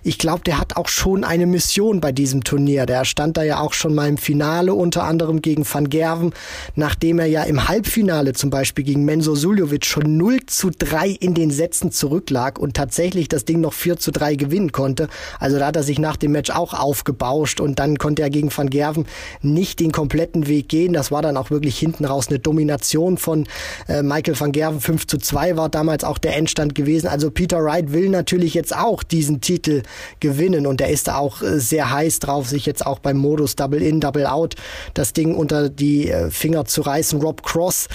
ich 0.08 0.16
glaube, 0.16 0.40
der 0.40 0.58
hat 0.58 0.78
auch 0.78 0.88
schon 0.88 1.22
eine 1.22 1.44
Mission 1.44 2.00
bei 2.00 2.12
diesem 2.12 2.42
Turnier. 2.42 2.86
Der 2.86 3.04
stand 3.04 3.36
da 3.36 3.42
ja 3.42 3.60
auch 3.60 3.74
schon 3.74 3.94
mal 3.94 4.08
im 4.08 4.16
Finale, 4.16 4.72
unter 4.72 5.04
anderem 5.04 5.42
gegen 5.42 5.66
Van 5.70 5.90
Gerven, 5.90 6.32
nachdem 6.76 7.18
er 7.18 7.26
ja 7.26 7.42
im 7.42 7.68
Halbfinale 7.68 8.32
zum 8.32 8.48
Beispiel 8.48 8.86
gegen 8.86 9.04
Menzo 9.04 9.34
Suljovic 9.34 9.84
schon 9.84 10.16
0 10.16 10.46
zu 10.46 10.70
3 10.70 11.10
in 11.10 11.34
den 11.34 11.50
Sätzen 11.50 11.92
zurücklag 11.92 12.58
und 12.58 12.72
tatsächlich 12.72 13.28
das 13.28 13.44
Ding 13.44 13.60
noch 13.60 13.74
4 13.74 13.98
zu 13.98 14.10
3 14.10 14.36
gewinnen 14.36 14.72
konnte. 14.72 15.08
Also 15.40 15.58
da 15.58 15.66
hat 15.66 15.76
er 15.76 15.82
sich 15.82 15.98
nach 15.98 16.16
dem 16.16 16.32
Match 16.32 16.48
auch 16.48 16.72
aufgebauscht 16.72 17.60
und 17.60 17.78
dann 17.78 17.98
konnte 17.98 18.22
er 18.22 18.30
gegen 18.30 18.50
Van 18.56 18.70
Gerven 18.70 19.04
nicht 19.42 19.78
den 19.78 19.92
kompletten 19.92 20.48
Weg 20.48 20.70
gehen. 20.70 20.94
Das 20.94 21.10
war 21.10 21.20
dann 21.20 21.36
auch 21.36 21.50
wirklich 21.50 21.78
hinten 21.78 22.06
raus 22.06 22.28
eine 22.28 22.38
Domination 22.38 23.18
von 23.18 23.46
äh, 23.88 24.02
Michael 24.02 24.40
van 24.40 24.52
Gerven. 24.52 24.80
5 24.80 25.06
zu 25.06 25.18
2 25.18 25.58
war 25.58 25.68
damals 25.68 26.02
auch 26.02 26.16
der 26.16 26.34
Endstand 26.34 26.74
gewesen. 26.74 27.08
Also 27.08 27.30
Peter 27.30 27.62
Wright 27.62 27.92
will 27.92 28.08
natürlich 28.08 28.54
jetzt 28.54 28.74
auch 28.74 29.02
diesen 29.02 29.42
Titel 29.42 29.82
gewinnen 30.20 30.66
und 30.66 30.80
er 30.80 30.90
ist 30.90 31.08
da 31.08 31.16
auch 31.16 31.42
äh, 31.42 31.58
sehr 31.58 31.90
heiß 31.90 32.18
drauf, 32.20 32.48
sich 32.48 32.66
jetzt 32.66 32.84
auch 32.84 32.98
beim 32.98 33.16
Modus 33.16 33.56
Double 33.56 33.82
In, 33.82 34.00
Double 34.00 34.26
Out 34.26 34.54
das 34.94 35.12
Ding 35.12 35.34
unter 35.34 35.68
die 35.68 36.10
äh, 36.10 36.30
Finger 36.30 36.64
zu 36.64 36.82
reißen. 36.82 37.20
Rob 37.20 37.42
Cross 37.42 37.88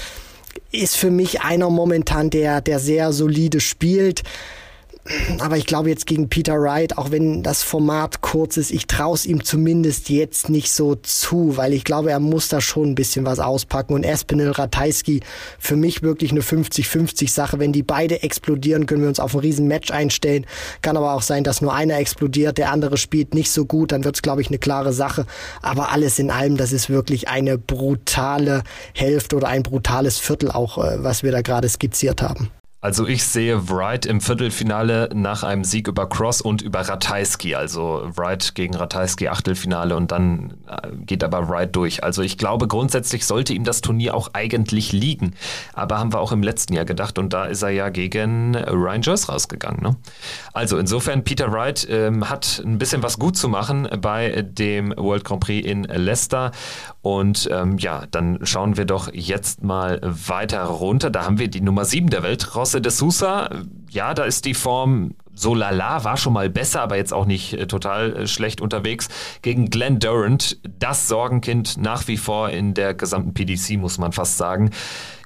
ist 0.71 0.97
für 0.97 1.11
mich 1.11 1.41
einer 1.41 1.69
momentan, 1.69 2.29
der, 2.29 2.61
der 2.61 2.79
sehr 2.79 3.13
solide 3.13 3.59
spielt 3.59 4.23
aber 5.39 5.57
ich 5.57 5.65
glaube 5.65 5.89
jetzt 5.89 6.05
gegen 6.05 6.29
Peter 6.29 6.59
Wright, 6.61 6.97
auch 6.97 7.11
wenn 7.11 7.43
das 7.43 7.61
Format 7.61 8.21
kurz 8.21 8.55
ist, 8.55 8.71
ich 8.71 8.87
traue 8.87 9.15
es 9.15 9.25
ihm 9.25 9.43
zumindest 9.43 10.09
jetzt 10.09 10.49
nicht 10.49 10.71
so 10.71 10.95
zu, 10.95 11.57
weil 11.57 11.73
ich 11.73 11.83
glaube, 11.83 12.11
er 12.11 12.21
muss 12.21 12.47
da 12.47 12.61
schon 12.61 12.91
ein 12.91 12.95
bisschen 12.95 13.25
was 13.25 13.39
auspacken. 13.39 13.93
Und 13.93 14.05
Espinel 14.05 14.51
Ratajski, 14.51 15.19
für 15.59 15.75
mich 15.75 16.03
wirklich 16.03 16.31
eine 16.31 16.41
50-50 16.41 17.29
Sache. 17.29 17.59
Wenn 17.59 17.73
die 17.73 17.83
beide 17.83 18.23
explodieren, 18.23 18.85
können 18.85 19.01
wir 19.01 19.09
uns 19.09 19.19
auf 19.19 19.33
ein 19.33 19.41
riesen 19.41 19.67
Match 19.67 19.91
einstellen. 19.91 20.45
Kann 20.81 20.95
aber 20.95 21.13
auch 21.13 21.21
sein, 21.21 21.43
dass 21.43 21.61
nur 21.61 21.73
einer 21.73 21.97
explodiert, 21.97 22.57
der 22.57 22.71
andere 22.71 22.95
spielt 22.95 23.33
nicht 23.33 23.51
so 23.51 23.65
gut, 23.65 23.91
dann 23.91 24.05
wird 24.05 24.15
es, 24.15 24.21
glaube 24.21 24.41
ich, 24.41 24.47
eine 24.47 24.59
klare 24.59 24.93
Sache. 24.93 25.25
Aber 25.61 25.91
alles 25.91 26.17
in 26.17 26.31
allem, 26.31 26.55
das 26.55 26.71
ist 26.71 26.89
wirklich 26.89 27.27
eine 27.27 27.57
brutale 27.57 28.63
Hälfte 28.93 29.35
oder 29.35 29.49
ein 29.49 29.63
brutales 29.63 30.19
Viertel 30.19 30.49
auch, 30.51 30.77
äh, 30.77 31.03
was 31.03 31.23
wir 31.23 31.31
da 31.33 31.41
gerade 31.41 31.67
skizziert 31.67 32.21
haben. 32.21 32.49
Also 32.83 33.07
ich 33.07 33.23
sehe 33.23 33.69
Wright 33.69 34.05
im 34.05 34.19
Viertelfinale 34.19 35.07
nach 35.13 35.43
einem 35.43 35.63
Sieg 35.63 35.87
über 35.87 36.05
Cross 36.09 36.41
und 36.41 36.61
über 36.61 36.81
Ratajski. 36.81 37.55
Also 37.55 38.11
Wright 38.13 38.55
gegen 38.55 38.75
Ratajski 38.75 39.29
Achtelfinale 39.29 39.95
und 39.95 40.11
dann 40.11 40.55
äh, 40.67 40.89
geht 40.97 41.23
aber 41.23 41.47
Wright 41.47 41.73
durch. 41.73 42.03
Also 42.03 42.21
ich 42.21 42.37
glaube 42.37 42.67
grundsätzlich 42.67 43.25
sollte 43.25 43.53
ihm 43.53 43.63
das 43.63 43.79
Turnier 43.79 44.13
auch 44.13 44.31
eigentlich 44.33 44.91
liegen. 44.91 45.33
Aber 45.71 45.97
haben 45.97 46.11
wir 46.11 46.19
auch 46.19 46.33
im 46.33 46.43
letzten 46.43 46.73
Jahr 46.73 46.83
gedacht 46.83 47.17
und 47.17 47.31
da 47.31 47.45
ist 47.45 47.61
er 47.61 47.69
ja 47.69 47.87
gegen 47.87 48.53
Ryan 48.53 49.01
Joyce 49.01 49.29
rausgegangen. 49.29 49.81
Ne? 49.81 49.95
Also 50.51 50.77
insofern 50.77 51.23
Peter 51.23 51.53
Wright 51.53 51.87
ähm, 51.89 52.29
hat 52.29 52.61
ein 52.65 52.79
bisschen 52.79 53.01
was 53.01 53.17
gut 53.17 53.37
zu 53.37 53.47
machen 53.47 53.87
bei 54.01 54.41
dem 54.41 54.93
World 54.97 55.23
Grand 55.23 55.39
Prix 55.39 55.65
in 55.65 55.83
Leicester. 55.85 56.51
Und 57.03 57.49
ähm, 57.51 57.77
ja, 57.79 58.05
dann 58.11 58.39
schauen 58.43 58.77
wir 58.77 58.85
doch 58.85 59.13
jetzt 59.13 59.61
mal 59.61 59.99
weiter 60.01 60.63
runter. 60.63 61.09
Da 61.09 61.25
haben 61.25 61.37
wir 61.37 61.49
die 61.49 61.59
Nummer 61.59 61.83
7 61.83 62.09
der 62.09 62.23
Welt 62.23 62.45
José 62.45 62.79
de 62.79 62.93
Sousa, 62.93 63.49
ja, 63.89 64.13
da 64.13 64.23
ist 64.23 64.45
die 64.45 64.53
Form 64.53 65.13
so 65.35 65.55
lala, 65.55 66.03
war 66.03 66.17
schon 66.17 66.33
mal 66.33 66.49
besser, 66.49 66.81
aber 66.81 66.97
jetzt 66.97 67.13
auch 67.13 67.25
nicht 67.25 67.53
äh, 67.53 67.67
total 67.67 68.15
äh, 68.15 68.27
schlecht 68.27 68.61
unterwegs. 68.61 69.09
Gegen 69.41 69.69
Glenn 69.69 69.99
Durant, 69.99 70.57
das 70.79 71.07
Sorgenkind 71.07 71.77
nach 71.77 72.07
wie 72.07 72.17
vor 72.17 72.49
in 72.49 72.73
der 72.73 72.93
gesamten 72.93 73.33
PDC, 73.33 73.77
muss 73.77 73.97
man 73.97 74.11
fast 74.11 74.37
sagen. 74.37 74.69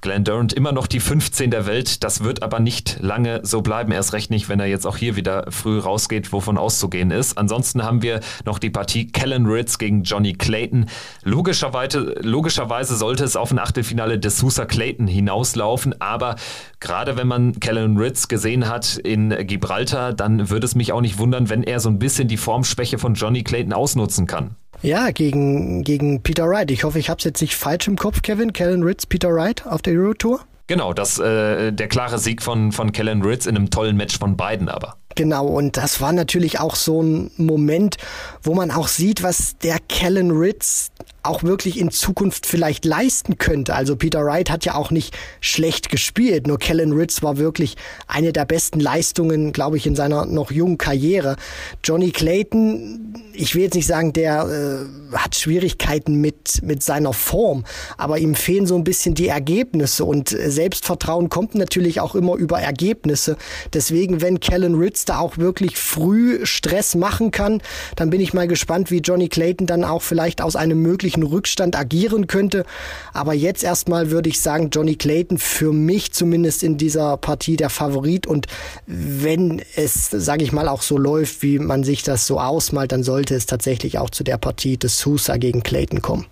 Glenn 0.02 0.24
Durant 0.24 0.54
immer 0.54 0.72
noch 0.72 0.88
die 0.88 1.00
15 1.00 1.52
der 1.52 1.66
Welt. 1.66 2.04
Das 2.04 2.24
wird 2.24 2.44
aber 2.44 2.60
nicht 2.60 2.98
lange 3.02 3.42
so 3.44 3.62
bleiben. 3.62 3.92
Erst 3.92 4.14
recht 4.14 4.30
nicht, 4.30 4.48
wenn 4.48 4.60
er 4.60 4.68
jetzt 4.68 4.86
auch 4.86 4.96
hier 4.96 5.16
wieder 5.16 5.48
früh 5.50 5.80
rausgeht, 5.80 6.32
wovon 6.32 6.58
auszugehen 6.58 7.12
ist. 7.12 7.38
Ansonsten 7.38 7.84
haben 7.84 8.02
wir 8.02 8.20
noch 8.46 8.60
die 8.60 8.70
Partie 8.70 9.08
Kellen 9.08 9.48
Ritz 9.48 9.78
gegen 9.78 10.04
Johnny 10.04 10.34
Clayton. 10.34 10.86
Logischerweise, 11.24 12.16
logischerweise 12.22 12.96
sollte 12.96 13.24
es 13.24 13.36
auf 13.36 13.52
ein 13.52 13.60
Achtelfinale 13.60 14.20
des 14.20 14.38
Sousa 14.38 14.66
Clayton 14.66 15.08
hinauslaufen. 15.08 16.00
Aber 16.00 16.36
gerade 16.80 17.18
wenn 17.18 17.28
man 17.28 17.60
Kellen 17.60 17.98
Ritz 17.98 18.28
gesehen 18.28 18.70
hat 18.70 18.98
in 18.98 19.30
Gibraltar, 19.48 19.97
dann 20.14 20.50
würde 20.50 20.66
es 20.66 20.76
mich 20.76 20.92
auch 20.94 21.02
nicht 21.02 21.18
wundern, 21.18 21.50
wenn 21.50 21.64
er 21.64 21.80
so 21.80 21.90
ein 21.90 22.00
bisschen 22.00 22.28
die 22.28 22.38
Formschwäche 22.38 22.98
von 22.98 23.14
Johnny 23.14 23.44
Clayton 23.44 23.74
ausnutzen 23.74 24.28
kann. 24.28 24.56
Ja, 24.82 25.12
gegen, 25.12 25.84
gegen 25.84 26.22
Peter 26.22 26.48
Wright. 26.48 26.70
Ich 26.72 26.84
hoffe, 26.84 27.00
ich 27.00 27.10
habe 27.10 27.18
es 27.18 27.24
jetzt 27.24 27.42
nicht 27.42 27.56
falsch 27.56 27.88
im 27.88 27.98
Kopf, 27.98 28.22
Kevin. 28.22 28.54
Kellen 28.54 28.84
Ritz, 28.84 29.06
Peter 29.06 29.30
Wright 29.30 29.66
auf 29.66 29.82
der 29.82 29.94
Euro 29.94 30.14
Tour. 30.14 30.42
Genau, 30.68 30.94
das, 30.94 31.18
äh, 31.18 31.72
der 31.72 31.88
klare 31.88 32.20
Sieg 32.20 32.44
von, 32.44 32.72
von 32.72 32.92
Kellen 32.92 33.22
Ritz 33.22 33.46
in 33.46 33.56
einem 33.56 33.70
tollen 33.70 33.96
Match 33.96 34.20
von 34.20 34.38
beiden 34.38 34.70
aber. 34.70 34.98
Genau, 35.18 35.48
und 35.48 35.78
das 35.78 36.00
war 36.00 36.14
natürlich 36.14 36.60
auch 36.60 36.76
so 36.76 37.02
ein 37.02 37.32
Moment, 37.38 37.98
wo 38.44 38.54
man 38.54 38.70
auch 38.70 38.88
sieht, 38.88 39.24
was 39.24 39.58
der 39.58 39.80
Kellen 39.80 40.30
Ritz 40.30 40.92
auch 41.24 41.44
wirklich 41.44 41.80
in 41.80 41.92
Zukunft 41.92 42.46
vielleicht 42.46 42.86
leisten 42.86 43.38
könnte. 43.38 43.76
Also 43.76 43.96
Peter 43.96 44.24
Wright 44.24 44.50
hat 44.50 44.66
ja 44.66 44.76
auch 44.76 44.92
nicht 44.92 45.16
schlecht 45.42 45.90
gespielt, 45.90 46.48
nur 46.48 46.58
Kellen 46.58 46.94
Ritz 46.94 47.22
war 47.22 47.38
wirklich 47.38 47.76
eine 48.08 48.32
der 48.32 48.46
besten 48.46 48.80
Leistungen, 48.80 49.52
glaube 49.52 49.78
ich, 49.78 49.86
in 49.86 49.96
seiner 49.96 50.26
noch 50.26 50.52
jungen 50.52 50.78
Karriere. 50.78 51.36
Johnny 51.84 52.12
Clayton, 52.12 53.16
ich 53.34 53.56
will 53.56 53.64
jetzt 53.64 53.76
nicht 53.76 53.88
sagen, 53.88 54.14
der 54.14 54.88
äh, 55.12 55.16
hat 55.18 55.36
Schwierigkeiten 55.36 56.16
mit, 56.22 56.62
mit 56.64 56.82
seiner 56.82 57.14
Form, 57.14 57.66
aber 57.98 58.20
ihm 58.20 58.36
fehlen 58.36 58.66
so 58.66 58.76
ein 58.76 58.84
bisschen 58.84 59.16
die 59.16 59.28
Ergebnisse 59.28 60.06
und 60.06 60.30
Selbstvertrauen 60.30 61.30
kommt 61.30 61.56
natürlich 61.56 62.00
auch 62.00 62.16
immer 62.16 62.36
über 62.36 62.62
Ergebnisse. 62.62 63.36
Deswegen, 63.74 64.22
wenn 64.22 64.40
Kellen 64.40 64.76
Ritz 64.76 65.06
da 65.10 65.20
auch 65.20 65.38
wirklich 65.38 65.78
früh 65.78 66.46
Stress 66.46 66.96
machen 66.96 67.32
kann, 67.32 67.62
dann 67.96 68.10
bin 68.10 68.22
ich 68.22 68.34
mal 68.34 68.48
gespannt, 68.48 68.92
wie 68.92 69.00
Johnny 69.00 69.30
Clayton 69.30 69.68
dann 69.68 69.84
auch 69.84 70.02
vielleicht 70.02 70.42
aus 70.42 70.56
einem 70.56 70.82
möglichen 70.82 71.24
Rückstand 71.24 71.76
agieren 71.76 72.28
könnte. 72.28 72.66
Aber 73.14 73.34
jetzt 73.34 73.64
erstmal 73.64 74.12
würde 74.12 74.30
ich 74.30 74.42
sagen, 74.42 74.70
Johnny 74.72 74.96
Clayton 74.96 75.38
für 75.38 75.74
mich 75.74 76.12
zumindest 76.14 76.64
in 76.64 76.78
dieser 76.78 77.18
Partie 77.18 77.58
der 77.58 77.70
Favorit. 77.70 78.28
Und 78.28 78.48
wenn 78.86 79.62
es, 79.76 80.10
sage 80.12 80.44
ich 80.44 80.52
mal, 80.52 80.68
auch 80.68 80.82
so 80.82 80.98
läuft, 80.98 81.42
wie 81.42 81.60
man 81.60 81.84
sich 81.84 82.04
das 82.04 82.28
so 82.28 82.40
ausmalt, 82.40 82.92
dann 82.92 83.04
sollte 83.04 83.36
es 83.36 83.46
tatsächlich 83.46 83.98
auch 83.98 84.10
zu 84.10 84.24
der 84.24 84.38
Partie 84.38 84.78
des 84.78 85.00
Sousa 85.00 85.38
gegen 85.38 85.64
Clayton 85.64 86.02
kommen. 86.02 86.26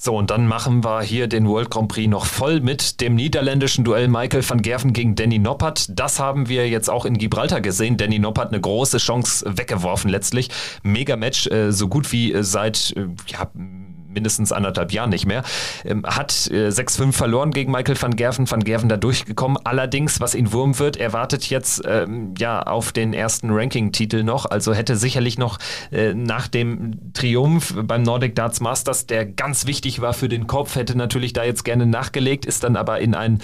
So, 0.00 0.16
und 0.16 0.30
dann 0.30 0.46
machen 0.46 0.84
wir 0.84 1.02
hier 1.02 1.26
den 1.26 1.48
World 1.48 1.70
Grand 1.70 1.88
Prix 1.88 2.08
noch 2.08 2.24
voll 2.24 2.60
mit 2.60 3.00
dem 3.00 3.16
niederländischen 3.16 3.82
Duell 3.82 4.06
Michael 4.06 4.48
van 4.48 4.62
Gerven 4.62 4.92
gegen 4.92 5.16
Danny 5.16 5.40
Noppert. 5.40 5.86
Das 5.90 6.20
haben 6.20 6.48
wir 6.48 6.68
jetzt 6.68 6.88
auch 6.88 7.04
in 7.04 7.18
Gibraltar 7.18 7.60
gesehen. 7.60 7.96
Danny 7.96 8.20
Noppert 8.20 8.52
eine 8.52 8.60
große 8.60 8.98
Chance 8.98 9.44
weggeworfen 9.58 10.08
letztlich. 10.08 10.50
Mega 10.84 11.16
Match, 11.16 11.48
äh, 11.48 11.72
so 11.72 11.88
gut 11.88 12.12
wie 12.12 12.32
äh, 12.32 12.44
seit 12.44 12.94
äh, 12.96 13.08
ja, 13.26 13.50
mindestens 14.08 14.52
anderthalb 14.52 14.92
Jahren 14.92 15.10
nicht 15.10 15.26
mehr. 15.26 15.42
Ähm, 15.84 16.04
hat 16.06 16.48
äh, 16.50 16.68
6-5 16.68 17.12
verloren 17.12 17.50
gegen 17.50 17.70
Michael 17.70 18.00
van 18.00 18.16
Gerven. 18.16 18.50
Van 18.50 18.64
Gerven 18.64 18.88
da 18.88 18.96
durchgekommen. 18.96 19.58
Allerdings, 19.64 20.20
was 20.20 20.34
ihn 20.34 20.52
Wurm 20.52 20.78
wird, 20.78 20.96
er 20.96 21.12
wartet 21.12 21.50
jetzt 21.50 21.82
ähm, 21.86 22.34
ja 22.38 22.62
auf 22.62 22.92
den 22.92 23.12
ersten 23.12 23.50
Ranking-Titel 23.50 24.22
noch. 24.22 24.46
Also 24.46 24.74
hätte 24.74 24.96
sicherlich 24.96 25.38
noch 25.38 25.58
äh, 25.92 26.14
nach 26.14 26.48
dem 26.48 27.12
Triumph 27.12 27.74
beim 27.82 28.02
Nordic 28.02 28.34
Darts 28.34 28.60
Masters, 28.60 29.06
der 29.06 29.26
ganz 29.26 29.66
wichtig 29.66 30.00
war 30.00 30.12
für 30.12 30.28
den 30.28 30.46
Kopf, 30.46 30.76
hätte 30.76 30.96
natürlich 30.96 31.32
da 31.32 31.44
jetzt 31.44 31.64
gerne 31.64 31.86
nachgelegt, 31.86 32.46
ist 32.46 32.64
dann 32.64 32.76
aber 32.76 33.00
in 33.00 33.14
einen 33.14 33.40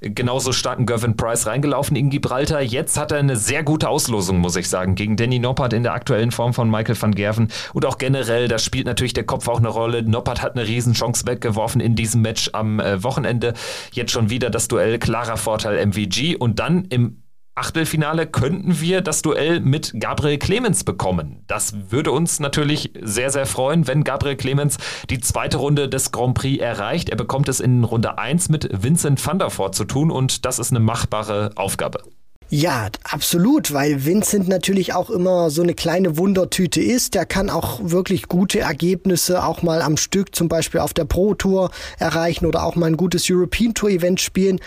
genauso 0.00 0.52
starken 0.52 0.86
Gervin 0.86 1.16
Price 1.16 1.46
reingelaufen 1.46 1.96
in 1.96 2.10
Gibraltar. 2.10 2.60
Jetzt 2.60 2.98
hat 2.98 3.12
er 3.12 3.18
eine 3.18 3.36
sehr 3.36 3.62
gute 3.62 3.88
Auslosung, 3.88 4.38
muss 4.38 4.56
ich 4.56 4.68
sagen, 4.68 4.94
gegen 4.94 5.16
Danny 5.16 5.38
Noppert 5.38 5.72
in 5.72 5.82
der 5.82 5.92
aktuellen 5.92 6.30
Form 6.30 6.54
von 6.54 6.70
Michael 6.70 7.00
van 7.00 7.14
Gerven 7.14 7.48
und 7.72 7.84
auch 7.84 7.98
generell, 7.98 8.48
da 8.48 8.58
spielt 8.58 8.86
natürlich 8.86 9.12
der 9.12 9.24
Kopf 9.24 9.48
auch 9.48 9.58
eine 9.58 9.68
Rolle. 9.68 10.02
Noppert 10.08 10.42
hat 10.42 10.56
eine 10.56 10.66
Riesenchance 10.66 11.26
weggeworfen 11.26 11.80
in 11.80 11.94
diesem 11.94 12.22
Match 12.22 12.50
am 12.52 12.80
äh, 12.80 13.02
Wochenende. 13.02 13.54
Jetzt 13.92 14.12
schon 14.12 14.30
wieder 14.30 14.50
das 14.50 14.68
Duell, 14.68 14.98
klarer 14.98 15.36
Vorteil 15.36 15.86
MVG 15.86 16.36
und 16.36 16.58
dann 16.58 16.86
im 16.86 17.22
Achtelfinale 17.58 18.28
könnten 18.28 18.80
wir 18.80 19.00
das 19.00 19.20
Duell 19.20 19.58
mit 19.60 19.92
Gabriel 19.98 20.38
Clemens 20.38 20.84
bekommen. 20.84 21.42
Das 21.48 21.90
würde 21.90 22.12
uns 22.12 22.38
natürlich 22.38 22.92
sehr, 23.00 23.30
sehr 23.30 23.46
freuen, 23.46 23.88
wenn 23.88 24.04
Gabriel 24.04 24.36
Clemens 24.36 24.78
die 25.10 25.18
zweite 25.18 25.56
Runde 25.56 25.88
des 25.88 26.12
Grand 26.12 26.34
Prix 26.34 26.62
erreicht. 26.62 27.08
Er 27.08 27.16
bekommt 27.16 27.48
es 27.48 27.58
in 27.58 27.82
Runde 27.82 28.16
1 28.16 28.48
mit 28.48 28.68
Vincent 28.72 29.24
van 29.26 29.40
der 29.40 29.50
Voort 29.50 29.74
zu 29.74 29.84
tun 29.84 30.12
und 30.12 30.44
das 30.44 30.60
ist 30.60 30.70
eine 30.70 30.80
machbare 30.80 31.50
Aufgabe. 31.56 32.02
Ja, 32.50 32.88
absolut, 33.04 33.74
weil 33.74 34.06
Vincent 34.06 34.48
natürlich 34.48 34.94
auch 34.94 35.10
immer 35.10 35.50
so 35.50 35.60
eine 35.60 35.74
kleine 35.74 36.16
Wundertüte 36.16 36.80
ist. 36.80 37.14
Der 37.14 37.26
kann 37.26 37.50
auch 37.50 37.78
wirklich 37.82 38.26
gute 38.26 38.60
Ergebnisse 38.60 39.44
auch 39.44 39.60
mal 39.62 39.82
am 39.82 39.98
Stück, 39.98 40.34
zum 40.34 40.48
Beispiel 40.48 40.80
auf 40.80 40.94
der 40.94 41.04
Pro 41.04 41.34
Tour 41.34 41.70
erreichen 41.98 42.46
oder 42.46 42.64
auch 42.64 42.74
mal 42.74 42.86
ein 42.86 42.96
gutes 42.96 43.26
European 43.30 43.74
Tour 43.74 43.90
Event 43.90 44.22
spielen. 44.22 44.60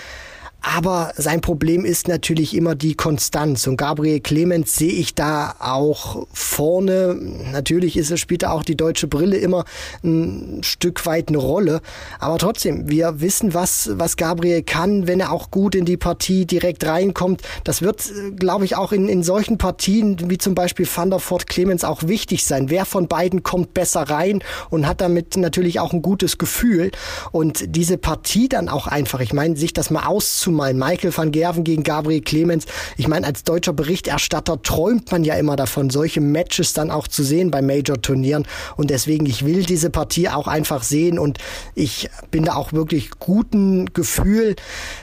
Aber 0.62 1.12
sein 1.18 1.42
Problem 1.42 1.86
ist 1.86 2.08
natürlich 2.08 2.56
immer 2.56 2.76
die 2.76 2.94
Konstanz. 2.94 3.66
Und 3.66 3.78
Gabriel 3.78 4.20
Clemens 4.20 4.76
sehe 4.76 4.92
ich 4.92 5.16
da 5.16 5.56
auch 5.60 6.28
vorne. 6.34 7.18
Natürlich 7.52 7.98
ist 7.98 8.12
er, 8.12 8.18
spielt 8.18 8.44
er 8.44 8.54
auch 8.54 8.64
die 8.64 8.78
deutsche 8.78 9.08
Brille 9.08 9.38
immer 9.38 9.66
ein 10.04 10.62
Stück 10.64 11.08
weit 11.08 11.30
eine 11.30 11.40
Rolle. 11.40 11.82
Aber 12.20 12.38
trotzdem, 12.38 12.90
wir 12.90 13.22
wissen, 13.22 13.56
was, 13.56 13.90
was 13.94 14.18
Gabriel 14.18 14.62
kann, 14.62 15.08
wenn 15.08 15.20
er 15.20 15.32
auch 15.32 15.50
gut 15.50 15.74
in 15.74 15.86
die 15.86 15.98
Partie 15.98 16.46
direkt 16.46 16.86
reinkommt. 16.86 17.42
Das 17.64 17.82
wird, 17.82 18.12
glaube 18.36 18.66
ich, 18.66 18.76
auch 18.76 18.92
in, 18.92 19.10
in 19.10 19.24
solchen 19.24 19.58
Partien 19.58 20.30
wie 20.30 20.38
zum 20.38 20.54
Beispiel 20.54 20.88
Van 20.94 21.10
der 21.10 21.20
Voort 21.20 21.48
Clemens 21.48 21.84
auch 21.84 22.04
wichtig 22.04 22.46
sein. 22.46 22.70
Wer 22.70 22.86
von 22.86 23.08
beiden 23.08 23.42
kommt 23.42 23.74
besser 23.74 24.02
rein 24.02 24.44
und 24.70 24.86
hat 24.86 25.02
damit 25.02 25.38
natürlich 25.38 25.80
auch 25.80 25.92
ein 25.92 26.04
gutes 26.04 26.38
Gefühl. 26.38 26.92
Und 27.32 27.76
diese 27.76 27.98
Partie 27.98 28.48
dann 28.48 28.70
auch 28.70 28.86
einfach, 28.86 29.22
ich 29.22 29.34
meine, 29.34 29.58
sich 29.58 29.74
das 29.74 29.90
mal 29.90 30.06
mal 30.54 30.74
Michael 30.74 31.16
van 31.16 31.32
Gerven 31.32 31.64
gegen 31.64 31.84
Gabriel 31.84 32.22
Clemens. 32.22 32.66
Ich 32.98 33.08
meine, 33.08 33.26
als 33.26 33.44
deutscher 33.44 33.74
Berichterstatter 33.74 34.62
träumt 34.62 35.12
man 35.12 35.24
ja 35.24 35.36
immer 35.36 35.56
davon, 35.56 35.90
solche 35.90 36.22
Matches 36.22 36.74
dann 36.74 36.92
auch 36.92 37.08
zu 37.08 37.24
sehen 37.24 37.52
bei 37.52 37.62
Major-Turnieren. 37.62 38.46
Und 38.78 38.90
deswegen, 38.90 39.26
ich 39.26 39.46
will 39.46 39.64
diese 39.64 39.90
Partie 39.90 40.30
auch 40.30 40.48
einfach 40.48 40.84
sehen 40.84 41.20
und 41.20 41.38
ich 41.76 42.10
bin 42.30 42.46
da 42.46 42.56
auch 42.56 42.74
wirklich 42.74 43.12
guten 43.20 43.94
Gefühl, 43.94 44.56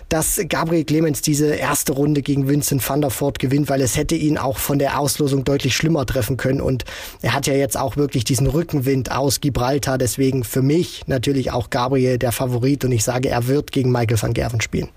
dass 0.08 0.40
Gabriel 0.48 0.84
Clemens 0.84 1.22
diese 1.22 1.54
erste 1.54 1.92
Runde 1.92 2.22
gegen 2.22 2.48
Vincent 2.48 2.88
van 2.88 3.00
der 3.00 3.10
Voort 3.10 3.38
gewinnt, 3.38 3.68
weil 3.68 3.80
es 3.82 3.96
hätte 3.96 4.14
ihn 4.14 4.38
auch 4.38 4.58
von 4.58 4.78
der 4.78 4.98
Auslosung 4.98 5.44
deutlich 5.44 5.76
schlimmer 5.76 6.06
treffen 6.06 6.36
können. 6.36 6.60
Und 6.60 6.84
er 7.22 7.34
hat 7.34 7.46
ja 7.46 7.54
jetzt 7.54 7.76
auch 7.76 7.96
wirklich 7.96 8.24
diesen 8.24 8.46
Rückenwind 8.46 9.12
aus 9.12 9.40
Gibraltar. 9.40 9.98
Deswegen 9.98 10.44
für 10.44 10.62
mich 10.62 11.02
natürlich 11.06 11.50
auch 11.52 11.70
Gabriel 11.70 12.18
der 12.18 12.32
Favorit 12.32 12.84
und 12.84 12.92
ich 12.92 13.04
sage, 13.04 13.28
er 13.28 13.46
wird 13.46 13.72
gegen 13.72 13.92
Michael 13.92 14.20
van 14.20 14.34
Gerven 14.34 14.60
spielen. 14.60 14.88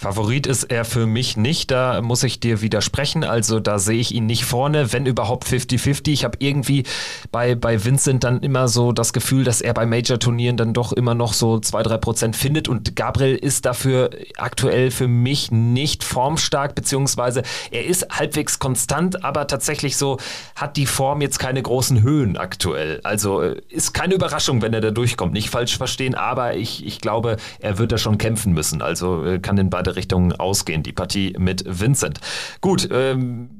Favorit 0.00 0.46
ist 0.46 0.64
er 0.64 0.86
für 0.86 1.04
mich 1.04 1.36
nicht, 1.36 1.70
da 1.70 2.00
muss 2.00 2.22
ich 2.22 2.40
dir 2.40 2.62
widersprechen. 2.62 3.22
Also 3.22 3.60
da 3.60 3.78
sehe 3.78 3.98
ich 3.98 4.14
ihn 4.14 4.24
nicht 4.24 4.46
vorne, 4.46 4.94
wenn 4.94 5.04
überhaupt 5.04 5.46
50-50. 5.46 6.08
Ich 6.08 6.24
habe 6.24 6.38
irgendwie 6.40 6.84
bei, 7.30 7.54
bei 7.54 7.84
Vincent 7.84 8.24
dann 8.24 8.40
immer 8.40 8.66
so 8.68 8.92
das 8.92 9.12
Gefühl, 9.12 9.44
dass 9.44 9.60
er 9.60 9.74
bei 9.74 9.84
Major-Turnieren 9.84 10.56
dann 10.56 10.72
doch 10.72 10.94
immer 10.94 11.14
noch 11.14 11.34
so 11.34 11.56
2-3 11.56 11.98
Prozent 11.98 12.36
findet 12.36 12.66
und 12.66 12.96
Gabriel 12.96 13.36
ist 13.36 13.66
dafür 13.66 14.08
aktuell 14.38 14.90
für 14.90 15.06
mich 15.06 15.50
nicht 15.50 16.02
formstark, 16.02 16.74
beziehungsweise 16.74 17.42
er 17.70 17.84
ist 17.84 18.08
halbwegs 18.10 18.58
konstant, 18.58 19.22
aber 19.22 19.48
tatsächlich 19.48 19.98
so 19.98 20.16
hat 20.56 20.78
die 20.78 20.86
Form 20.86 21.20
jetzt 21.20 21.38
keine 21.38 21.60
großen 21.60 22.00
Höhen 22.00 22.38
aktuell. 22.38 23.00
Also 23.04 23.42
äh, 23.42 23.60
ist 23.68 23.92
keine 23.92 24.14
Überraschung, 24.14 24.62
wenn 24.62 24.72
er 24.72 24.80
da 24.80 24.92
durchkommt. 24.92 25.34
Nicht 25.34 25.50
falsch 25.50 25.76
verstehen, 25.76 26.14
aber 26.14 26.56
ich, 26.56 26.86
ich 26.86 27.02
glaube, 27.02 27.36
er 27.58 27.76
wird 27.76 27.92
da 27.92 27.98
schon 27.98 28.16
kämpfen 28.16 28.54
müssen. 28.54 28.80
Also 28.80 29.26
äh, 29.26 29.38
kann 29.40 29.56
den 29.56 29.68
beide 29.68 29.89
beide 29.90 29.96
Richtungen 29.96 30.32
ausgehen, 30.32 30.82
die 30.82 30.92
Partie 30.92 31.34
mit 31.38 31.64
Vincent. 31.66 32.20
Gut, 32.60 32.88
ähm, 32.92 33.50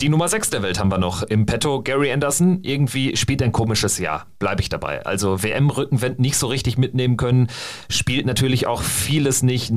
die 0.00 0.08
Nummer 0.08 0.28
6 0.28 0.50
der 0.50 0.62
Welt 0.62 0.78
haben 0.78 0.92
wir 0.92 0.98
noch 0.98 1.24
im 1.24 1.44
Petto. 1.44 1.82
Gary 1.82 2.12
Anderson 2.12 2.60
irgendwie 2.62 3.16
spielt 3.16 3.42
ein 3.42 3.50
komisches 3.50 3.98
Jahr. 3.98 4.26
Bleibe 4.38 4.60
ich 4.60 4.68
dabei. 4.68 5.04
Also 5.04 5.42
WM-Rückenwind 5.42 6.20
nicht 6.20 6.36
so 6.36 6.46
richtig 6.46 6.78
mitnehmen 6.78 7.16
können. 7.16 7.48
Spielt 7.88 8.24
natürlich 8.24 8.68
auch 8.68 8.82
vieles 8.82 9.42
nicht 9.42 9.72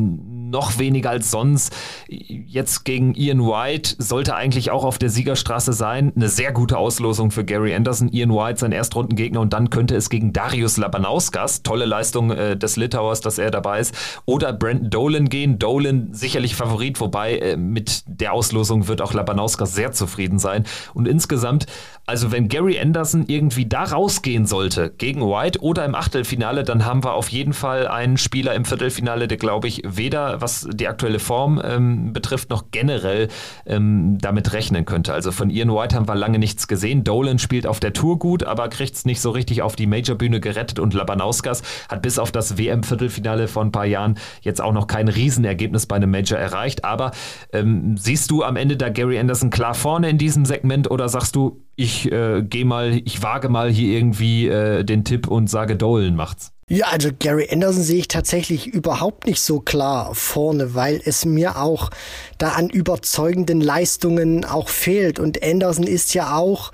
noch 0.52 0.78
weniger 0.78 1.10
als 1.10 1.32
sonst. 1.32 1.76
Jetzt 2.08 2.86
gegen 2.86 3.16
Ian 3.16 3.42
White 3.42 3.96
sollte 3.98 4.36
eigentlich 4.36 4.70
auch 4.72 4.84
auf 4.84 4.98
der 4.98 5.10
Siegerstraße 5.10 5.74
sein. 5.74 6.12
Eine 6.16 6.30
sehr 6.30 6.52
gute 6.52 6.78
Auslosung 6.78 7.32
für 7.32 7.44
Gary 7.44 7.74
Anderson. 7.74 8.10
Ian 8.10 8.32
White 8.32 8.60
sein 8.60 8.72
Erstrundengegner 8.72 9.42
und 9.42 9.54
dann 9.54 9.70
könnte 9.70 9.96
es 9.96 10.10
gegen 10.10 10.34
Darius 10.34 10.78
Labanauskas, 10.78 11.64
tolle 11.64 11.86
Leistung 11.86 12.32
äh, 12.32 12.58
des 12.58 12.76
Litauers, 12.76 13.22
dass 13.22 13.38
er 13.38 13.52
dabei 13.52 13.80
ist, 13.80 13.96
oder 14.26 14.54
Brandon 14.54 14.90
Dolan 14.90 15.30
gehen. 15.30 15.58
Dolan 15.58 16.10
sicherlich 16.14 16.56
Favorit, 16.56 17.00
wobei 17.00 17.38
äh, 17.38 17.58
mit 17.58 18.04
der 18.08 18.34
Auslosung 18.34 18.88
wird 18.88 19.02
auch 19.02 19.14
Labanauskas 19.14 19.74
sehr 19.74 19.92
zufrieden 19.92 20.38
sein. 20.38 20.66
Und 20.94 21.08
insgesamt, 21.08 21.66
also 22.06 22.32
wenn 22.32 22.50
Gary 22.50 22.80
Anderson 22.80 23.26
irgendwie 23.28 23.66
da 23.66 23.84
rausgehen 23.84 24.46
sollte 24.46 24.90
gegen 24.90 25.22
White 25.22 25.62
oder 25.62 25.86
im 25.86 25.96
Achtelfinale, 25.96 26.64
dann 26.64 26.86
haben 26.86 27.04
wir 27.04 27.14
auf 27.14 27.30
jeden 27.30 27.54
Fall 27.54 27.88
einen 27.88 28.18
Spieler 28.18 28.54
im 28.54 28.66
Viertelfinale, 28.66 29.28
der 29.28 29.38
glaube 29.38 29.68
ich 29.68 29.82
weder 29.86 30.41
was 30.42 30.68
die 30.72 30.88
aktuelle 30.88 31.20
Form 31.20 31.62
ähm, 31.64 32.14
betrifft, 32.14 32.50
noch 32.50 32.66
generell 32.72 33.28
ähm, 33.66 34.18
damit 34.20 34.54
rechnen 34.54 34.86
könnte. 34.86 35.14
Also 35.14 35.32
von 35.32 35.50
Ian 35.50 35.74
White 35.74 35.96
haben 35.96 36.08
wir 36.08 36.16
lange 36.16 36.40
nichts 36.40 36.68
gesehen. 36.68 37.04
Dolan 37.04 37.40
spielt 37.40 37.68
auf 37.68 37.80
der 37.80 37.94
Tour 37.94 38.20
gut, 38.20 38.44
aber 38.44 38.70
kriegt 38.70 38.96
es 38.96 39.06
nicht 39.06 39.22
so 39.22 39.32
richtig 39.32 39.62
auf 39.62 39.76
die 39.76 39.88
Major-Bühne 39.88 40.40
gerettet 40.40 40.80
und 40.80 40.94
Labanauskas 40.94 41.62
hat 41.90 42.02
bis 42.02 42.20
auf 42.20 42.32
das 42.32 42.58
WM-Viertelfinale 42.58 43.48
vor 43.48 43.64
ein 43.64 43.72
paar 43.72 43.86
Jahren 43.86 44.18
jetzt 44.42 44.62
auch 44.62 44.74
noch 44.74 44.88
kein 44.88 45.08
Riesenergebnis 45.08 45.86
bei 45.86 45.96
einem 45.96 46.12
Major 46.12 46.38
erreicht. 46.38 46.84
Aber 46.84 47.12
ähm, 47.54 47.98
siehst 47.98 48.32
du 48.32 48.44
am 48.44 48.56
Ende 48.56 48.78
da 48.78 48.90
Gary 48.90 49.20
Anderson 49.20 49.50
klar 49.50 49.74
vorne 49.74 50.10
in 50.10 50.18
diesem 50.18 50.46
Segment 50.46 50.90
oder 50.90 51.10
sagst 51.10 51.36
du, 51.36 51.62
ich 51.76 52.12
äh, 52.12 52.44
gehe 52.44 52.66
mal, 52.66 53.02
ich 53.06 53.24
wage 53.24 53.50
mal 53.50 53.70
hier 53.70 53.98
irgendwie 53.98 54.48
äh, 54.48 54.84
den 54.84 55.04
Tipp 55.04 55.28
und 55.28 55.50
sage 55.50 55.76
Dolan 55.76 56.16
macht's? 56.16 56.54
Ja, 56.74 56.86
also 56.88 57.10
Gary 57.20 57.50
Anderson 57.52 57.84
sehe 57.84 58.00
ich 58.00 58.08
tatsächlich 58.08 58.66
überhaupt 58.66 59.28
nicht 59.28 59.42
so 59.42 59.60
klar 59.60 60.16
vorne, 60.16 60.74
weil 60.74 61.02
es 61.04 61.26
mir 61.26 61.58
auch 61.58 61.90
da 62.38 62.52
an 62.52 62.70
überzeugenden 62.70 63.60
Leistungen 63.60 64.46
auch 64.46 64.70
fehlt. 64.70 65.20
Und 65.20 65.44
Anderson 65.44 65.86
ist 65.86 66.14
ja 66.14 66.38
auch, 66.38 66.72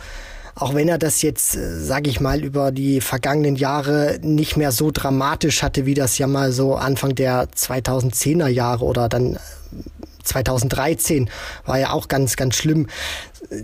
auch 0.53 0.75
wenn 0.75 0.87
er 0.87 0.99
das 0.99 1.23
jetzt, 1.23 1.55
äh, 1.55 1.79
sage 1.79 2.11
ich 2.11 2.19
mal, 2.19 2.43
über 2.43 2.71
die 2.71 3.01
vergangenen 3.01 3.55
Jahre 3.55 4.19
nicht 4.21 4.55
mehr 4.55 4.71
so 4.71 4.91
dramatisch 4.93 5.63
hatte, 5.63 5.87
wie 5.87 5.95
das 5.95 6.19
ja 6.19 6.27
mal 6.27 6.51
so 6.51 6.75
Anfang 6.75 7.15
der 7.15 7.49
2010er 7.49 8.49
Jahre 8.49 8.85
oder 8.85 9.09
dann 9.09 9.39
2013 10.27 11.29
war 11.65 11.79
ja 11.79 11.91
auch 11.91 12.07
ganz, 12.07 12.35
ganz 12.35 12.55
schlimm. 12.55 12.87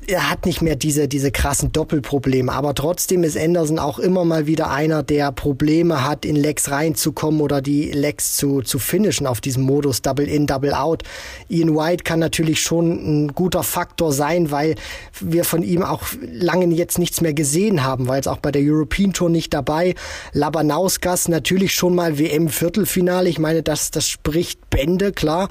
Er 0.07 0.29
hat 0.29 0.45
nicht 0.45 0.61
mehr 0.61 0.75
diese, 0.75 1.07
diese 1.07 1.31
krassen 1.31 1.71
Doppelprobleme, 1.71 2.51
aber 2.51 2.75
trotzdem 2.75 3.23
ist 3.23 3.37
Anderson 3.37 3.79
auch 3.79 3.99
immer 3.99 4.23
mal 4.23 4.47
wieder 4.47 4.69
einer, 4.69 5.03
der 5.03 5.31
Probleme 5.31 6.07
hat, 6.07 6.25
in 6.25 6.35
Legs 6.35 6.71
reinzukommen 6.71 7.41
oder 7.41 7.61
die 7.61 7.91
Legs 7.91 8.35
zu, 8.37 8.61
zu 8.61 8.79
finishen 8.79 9.27
auf 9.27 9.41
diesem 9.41 9.63
Modus 9.63 10.01
Double 10.01 10.27
In, 10.27 10.47
Double 10.47 10.73
Out. 10.73 11.03
Ian 11.49 11.75
White 11.75 12.03
kann 12.03 12.19
natürlich 12.19 12.61
schon 12.61 13.25
ein 13.25 13.27
guter 13.33 13.63
Faktor 13.63 14.13
sein, 14.13 14.51
weil 14.51 14.75
wir 15.19 15.43
von 15.43 15.63
ihm 15.63 15.83
auch 15.83 16.03
lange 16.21 16.65
jetzt 16.73 16.99
nichts 16.99 17.21
mehr 17.21 17.33
gesehen 17.33 17.83
haben, 17.83 18.07
weil 18.07 18.21
es 18.21 18.27
auch 18.27 18.37
bei 18.37 18.51
der 18.51 18.61
European 18.63 19.13
Tour 19.13 19.29
nicht 19.29 19.53
dabei. 19.53 19.95
Labanauskas 20.33 21.27
natürlich 21.27 21.73
schon 21.73 21.95
mal 21.95 22.17
WM-Viertelfinale. 22.17 23.29
Ich 23.29 23.39
meine, 23.39 23.63
das, 23.63 23.91
das 23.91 24.07
spricht 24.07 24.69
Bände, 24.69 25.11
klar. 25.11 25.49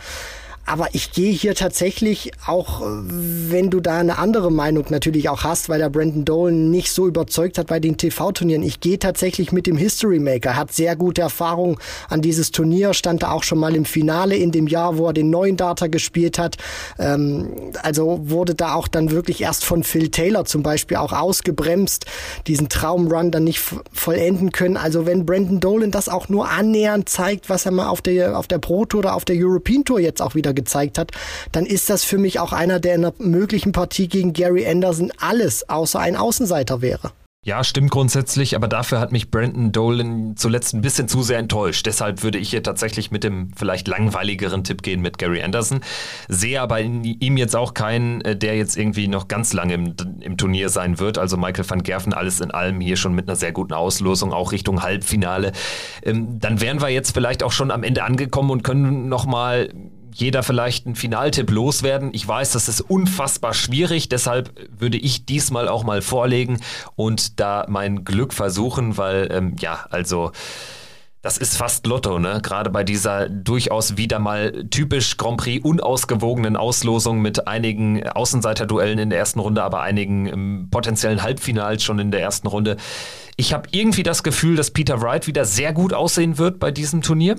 Aber 0.64 0.88
ich 0.92 1.12
gehe 1.12 1.32
hier 1.32 1.54
tatsächlich, 1.54 2.30
auch 2.46 2.82
wenn 2.82 3.70
du 3.70 3.80
da 3.80 3.98
eine 3.98 4.18
andere 4.18 4.52
Meinung 4.52 4.86
natürlich 4.90 5.28
auch 5.28 5.42
hast, 5.42 5.68
weil 5.68 5.80
der 5.80 5.90
Brandon 5.90 6.24
Dolan 6.24 6.70
nicht 6.70 6.92
so 6.92 7.08
überzeugt 7.08 7.58
hat 7.58 7.66
bei 7.66 7.80
den 7.80 7.96
TV-Turnieren, 7.96 8.62
ich 8.62 8.80
gehe 8.80 8.98
tatsächlich 8.98 9.50
mit 9.50 9.66
dem 9.66 9.76
History 9.76 10.20
Maker. 10.20 10.56
Hat 10.56 10.72
sehr 10.72 10.94
gute 10.94 11.20
Erfahrung 11.20 11.80
an 12.08 12.22
dieses 12.22 12.52
Turnier, 12.52 12.94
stand 12.94 13.24
da 13.24 13.32
auch 13.32 13.42
schon 13.42 13.58
mal 13.58 13.74
im 13.74 13.84
Finale 13.84 14.36
in 14.36 14.52
dem 14.52 14.68
Jahr, 14.68 14.98
wo 14.98 15.08
er 15.08 15.12
den 15.12 15.30
neuen 15.30 15.56
Data 15.56 15.88
gespielt 15.88 16.38
hat. 16.38 16.56
Ähm, 16.98 17.48
also 17.82 18.20
wurde 18.22 18.54
da 18.54 18.74
auch 18.74 18.86
dann 18.86 19.10
wirklich 19.10 19.42
erst 19.42 19.64
von 19.64 19.82
Phil 19.82 20.10
Taylor 20.10 20.44
zum 20.44 20.62
Beispiel 20.62 20.96
auch 20.96 21.12
ausgebremst, 21.12 22.06
diesen 22.46 22.68
Traumrun 22.68 23.32
dann 23.32 23.44
nicht 23.44 23.60
vollenden 23.92 24.52
können. 24.52 24.76
Also 24.76 25.06
wenn 25.06 25.26
Brandon 25.26 25.58
Dolan 25.58 25.90
das 25.90 26.08
auch 26.08 26.28
nur 26.28 26.48
annähernd 26.48 27.08
zeigt, 27.08 27.50
was 27.50 27.66
er 27.66 27.72
mal 27.72 27.88
auf 27.88 28.00
der, 28.00 28.38
auf 28.38 28.46
der 28.46 28.58
Pro 28.58 28.84
Tour 28.84 29.00
oder 29.00 29.16
auf 29.16 29.24
der 29.24 29.36
European 29.38 29.84
Tour 29.84 29.98
jetzt 29.98 30.22
auch 30.22 30.34
wieder 30.34 30.51
wieder 30.52 30.54
gezeigt 30.54 30.98
hat, 30.98 31.12
dann 31.52 31.66
ist 31.66 31.90
das 31.90 32.04
für 32.04 32.18
mich 32.18 32.38
auch 32.38 32.52
einer, 32.52 32.80
der 32.80 32.94
in 32.94 33.04
einer 33.04 33.14
möglichen 33.18 33.72
Partie 33.72 34.08
gegen 34.08 34.32
Gary 34.32 34.66
Anderson 34.66 35.12
alles 35.18 35.68
außer 35.68 35.98
ein 35.98 36.16
Außenseiter 36.16 36.82
wäre. 36.82 37.12
Ja, 37.44 37.64
stimmt 37.64 37.90
grundsätzlich, 37.90 38.54
aber 38.54 38.68
dafür 38.68 39.00
hat 39.00 39.10
mich 39.10 39.32
Brandon 39.32 39.72
Dolan 39.72 40.36
zuletzt 40.36 40.74
ein 40.74 40.80
bisschen 40.80 41.08
zu 41.08 41.24
sehr 41.24 41.38
enttäuscht. 41.38 41.84
Deshalb 41.86 42.22
würde 42.22 42.38
ich 42.38 42.50
hier 42.50 42.62
tatsächlich 42.62 43.10
mit 43.10 43.24
dem 43.24 43.50
vielleicht 43.56 43.88
langweiligeren 43.88 44.62
Tipp 44.62 44.84
gehen 44.84 45.00
mit 45.00 45.18
Gary 45.18 45.42
Anderson. 45.42 45.80
Sehe 46.28 46.60
aber 46.60 46.78
in 46.78 47.02
ihm 47.02 47.36
jetzt 47.36 47.56
auch 47.56 47.74
keinen, 47.74 48.20
äh, 48.20 48.36
der 48.36 48.56
jetzt 48.56 48.76
irgendwie 48.76 49.08
noch 49.08 49.26
ganz 49.26 49.52
lange 49.54 49.74
im, 49.74 49.96
im 50.20 50.36
Turnier 50.36 50.68
sein 50.68 51.00
wird. 51.00 51.18
Also 51.18 51.36
Michael 51.36 51.68
van 51.68 51.82
Gerven, 51.82 52.12
alles 52.12 52.40
in 52.40 52.52
allem 52.52 52.80
hier 52.80 52.96
schon 52.96 53.12
mit 53.12 53.28
einer 53.28 53.34
sehr 53.34 53.50
guten 53.50 53.72
Auslosung, 53.72 54.32
auch 54.32 54.52
Richtung 54.52 54.84
Halbfinale. 54.84 55.50
Ähm, 56.04 56.38
dann 56.38 56.60
wären 56.60 56.80
wir 56.80 56.90
jetzt 56.90 57.12
vielleicht 57.12 57.42
auch 57.42 57.50
schon 57.50 57.72
am 57.72 57.82
Ende 57.82 58.04
angekommen 58.04 58.50
und 58.50 58.62
können 58.62 59.08
nochmal 59.08 59.68
jeder 60.14 60.42
vielleicht 60.42 60.86
einen 60.86 60.96
Finaltipp 60.96 61.50
loswerden. 61.50 62.10
Ich 62.12 62.26
weiß, 62.26 62.52
das 62.52 62.68
ist 62.68 62.80
unfassbar 62.80 63.54
schwierig, 63.54 64.08
deshalb 64.08 64.52
würde 64.78 64.98
ich 64.98 65.26
diesmal 65.26 65.68
auch 65.68 65.84
mal 65.84 66.02
vorlegen 66.02 66.60
und 66.94 67.40
da 67.40 67.66
mein 67.68 68.04
Glück 68.04 68.32
versuchen, 68.32 68.96
weil 68.96 69.28
ähm, 69.30 69.56
ja, 69.58 69.86
also 69.90 70.32
das 71.22 71.38
ist 71.38 71.56
fast 71.56 71.86
Lotto, 71.86 72.18
ne? 72.18 72.40
Gerade 72.42 72.68
bei 72.68 72.82
dieser 72.82 73.28
durchaus 73.28 73.96
wieder 73.96 74.18
mal 74.18 74.64
typisch 74.70 75.16
Grand 75.16 75.36
Prix 75.36 75.64
unausgewogenen 75.64 76.56
Auslosung 76.56 77.22
mit 77.22 77.46
einigen 77.46 78.04
Außenseiterduellen 78.08 78.98
in 78.98 79.10
der 79.10 79.20
ersten 79.20 79.38
Runde, 79.38 79.62
aber 79.62 79.82
einigen 79.82 80.26
ähm, 80.26 80.68
potenziellen 80.70 81.22
Halbfinals 81.22 81.84
schon 81.84 82.00
in 82.00 82.10
der 82.10 82.20
ersten 82.20 82.48
Runde. 82.48 82.76
Ich 83.36 83.52
habe 83.52 83.68
irgendwie 83.70 84.02
das 84.02 84.24
Gefühl, 84.24 84.56
dass 84.56 84.72
Peter 84.72 85.00
Wright 85.00 85.28
wieder 85.28 85.44
sehr 85.44 85.72
gut 85.72 85.94
aussehen 85.94 86.38
wird 86.38 86.58
bei 86.58 86.72
diesem 86.72 87.02
Turnier. 87.02 87.36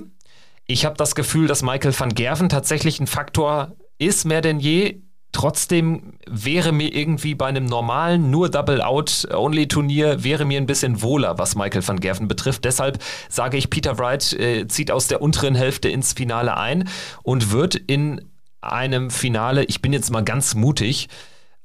Ich 0.66 0.84
habe 0.84 0.96
das 0.96 1.14
Gefühl, 1.14 1.46
dass 1.46 1.62
Michael 1.62 1.98
van 1.98 2.14
Gerven 2.14 2.48
tatsächlich 2.48 2.98
ein 3.00 3.06
Faktor 3.06 3.76
ist, 3.98 4.24
mehr 4.24 4.40
denn 4.40 4.60
je. 4.60 5.02
Trotzdem 5.32 6.14
wäre 6.30 6.70
mir 6.70 6.94
irgendwie 6.94 7.34
bei 7.34 7.46
einem 7.46 7.66
normalen, 7.66 8.30
nur 8.30 8.48
Double-Out-Only-Turnier, 8.50 10.22
wäre 10.22 10.44
mir 10.44 10.58
ein 10.60 10.66
bisschen 10.66 11.02
wohler, 11.02 11.38
was 11.38 11.56
Michael 11.56 11.86
van 11.86 11.98
Gerven 11.98 12.28
betrifft. 12.28 12.64
Deshalb 12.64 13.02
sage 13.28 13.56
ich, 13.56 13.68
Peter 13.68 13.98
Wright 13.98 14.32
äh, 14.34 14.68
zieht 14.68 14.92
aus 14.92 15.08
der 15.08 15.20
unteren 15.20 15.56
Hälfte 15.56 15.88
ins 15.88 16.12
Finale 16.12 16.56
ein 16.56 16.88
und 17.24 17.50
wird 17.50 17.74
in 17.74 18.30
einem 18.60 19.10
Finale, 19.10 19.64
ich 19.64 19.82
bin 19.82 19.92
jetzt 19.92 20.10
mal 20.10 20.22
ganz 20.22 20.54
mutig, 20.54 21.08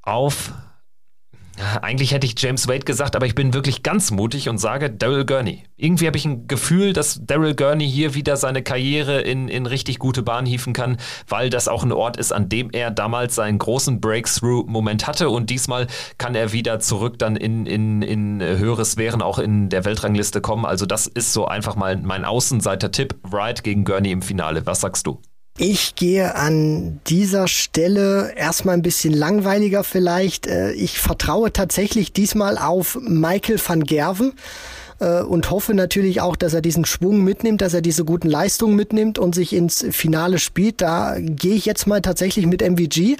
auf 0.02 0.52
eigentlich 1.81 2.11
hätte 2.11 2.26
ich 2.26 2.36
James 2.38 2.68
Wade 2.68 2.86
gesagt, 2.86 3.15
aber 3.15 3.26
ich 3.26 3.36
bin 3.36 3.53
wirklich 3.53 3.84
ganz 3.84 4.11
mutig 4.11 4.49
und 4.49 4.57
sage 4.57 4.90
Daryl 4.90 5.26
Gurney. 5.26 5.64
Irgendwie 5.77 6.07
habe 6.07 6.18
ich 6.18 6.26
ein 6.26 6.48
Gefühl, 6.48 6.94
dass 6.94 7.19
Daryl 7.23 7.56
Gurney 7.56 7.90
hier 7.90 8.14
wieder 8.14 8.38
seine 8.38 8.64
Karriere 8.64 9.22
in, 9.22 9.48
in 9.48 9.65
richtig 9.65 9.99
gute 9.99 10.23
Bahn 10.23 10.45
hieven 10.45 10.73
kann, 10.73 10.98
weil 11.27 11.49
das 11.49 11.68
auch 11.68 11.84
ein 11.84 11.91
Ort 11.91 12.18
ist, 12.18 12.31
an 12.31 12.49
dem 12.49 12.69
er 12.72 12.91
damals 12.91 13.36
seinen 13.36 13.57
großen 13.57 13.99
Breakthrough-Moment 14.02 15.07
hatte 15.07 15.30
und 15.30 15.49
diesmal 15.49 15.88
kann 16.18 16.36
er 16.36 16.53
wieder 16.53 16.80
zurück 16.80 17.19
dann 17.19 17.36
in, 17.36 17.65
in, 17.65 18.02
in 18.02 18.41
höhere 18.41 18.86
Sphären 18.86 19.22
auch 19.22 19.40
in 19.40 19.69
der 19.69 19.86
Weltrangliste 19.86 20.41
kommen. 20.41 20.65
Also 20.65 20.86
das 20.86 21.07
ist 21.07 21.34
so 21.34 21.45
einfach 21.45 21.76
mal 21.76 21.98
mein 21.98 22.26
Außenseiter-Tipp. 22.26 23.15
Wright 23.23 23.64
gegen 23.64 23.84
Gurney 23.84 24.11
im 24.11 24.22
Finale. 24.22 24.65
Was 24.65 24.81
sagst 24.81 25.07
du? 25.07 25.22
Ich 25.61 25.95
gehe 25.95 26.36
an 26.36 27.02
dieser 27.07 27.49
Stelle 27.49 28.31
erstmal 28.38 28.76
ein 28.76 28.81
bisschen 28.81 29.14
langweiliger 29.14 29.84
vielleicht. 29.84 30.48
Äh, 30.48 30.72
ich 30.72 30.99
vertraue 30.99 31.52
tatsächlich 31.52 32.14
diesmal 32.14 32.57
auf 32.57 32.98
Michael 33.02 33.60
van 33.60 33.84
Gerven 33.84 34.31
äh, 35.00 35.22
und 35.22 35.50
hoffe 35.50 35.74
natürlich 35.74 36.22
auch, 36.22 36.36
dass 36.36 36.54
er 36.54 36.62
diesen 36.62 36.86
Schwung 36.86 37.24
mitnimmt, 37.24 37.62
dass 37.62 37.74
er 37.74 37.82
diese 37.82 38.06
guten 38.06 38.30
Leistungen 38.30 38.76
mitnimmt 38.76 39.20
und 39.20 39.36
sich 39.36 39.54
ins 39.54 39.86
Finale 39.92 40.40
spielt. 40.40 40.82
Da 40.82 41.16
gehe 41.20 41.56
ich 41.56 41.66
jetzt 41.66 41.88
mal 41.88 42.02
tatsächlich 42.02 42.46
mit 42.46 42.62
MVG 42.62 43.18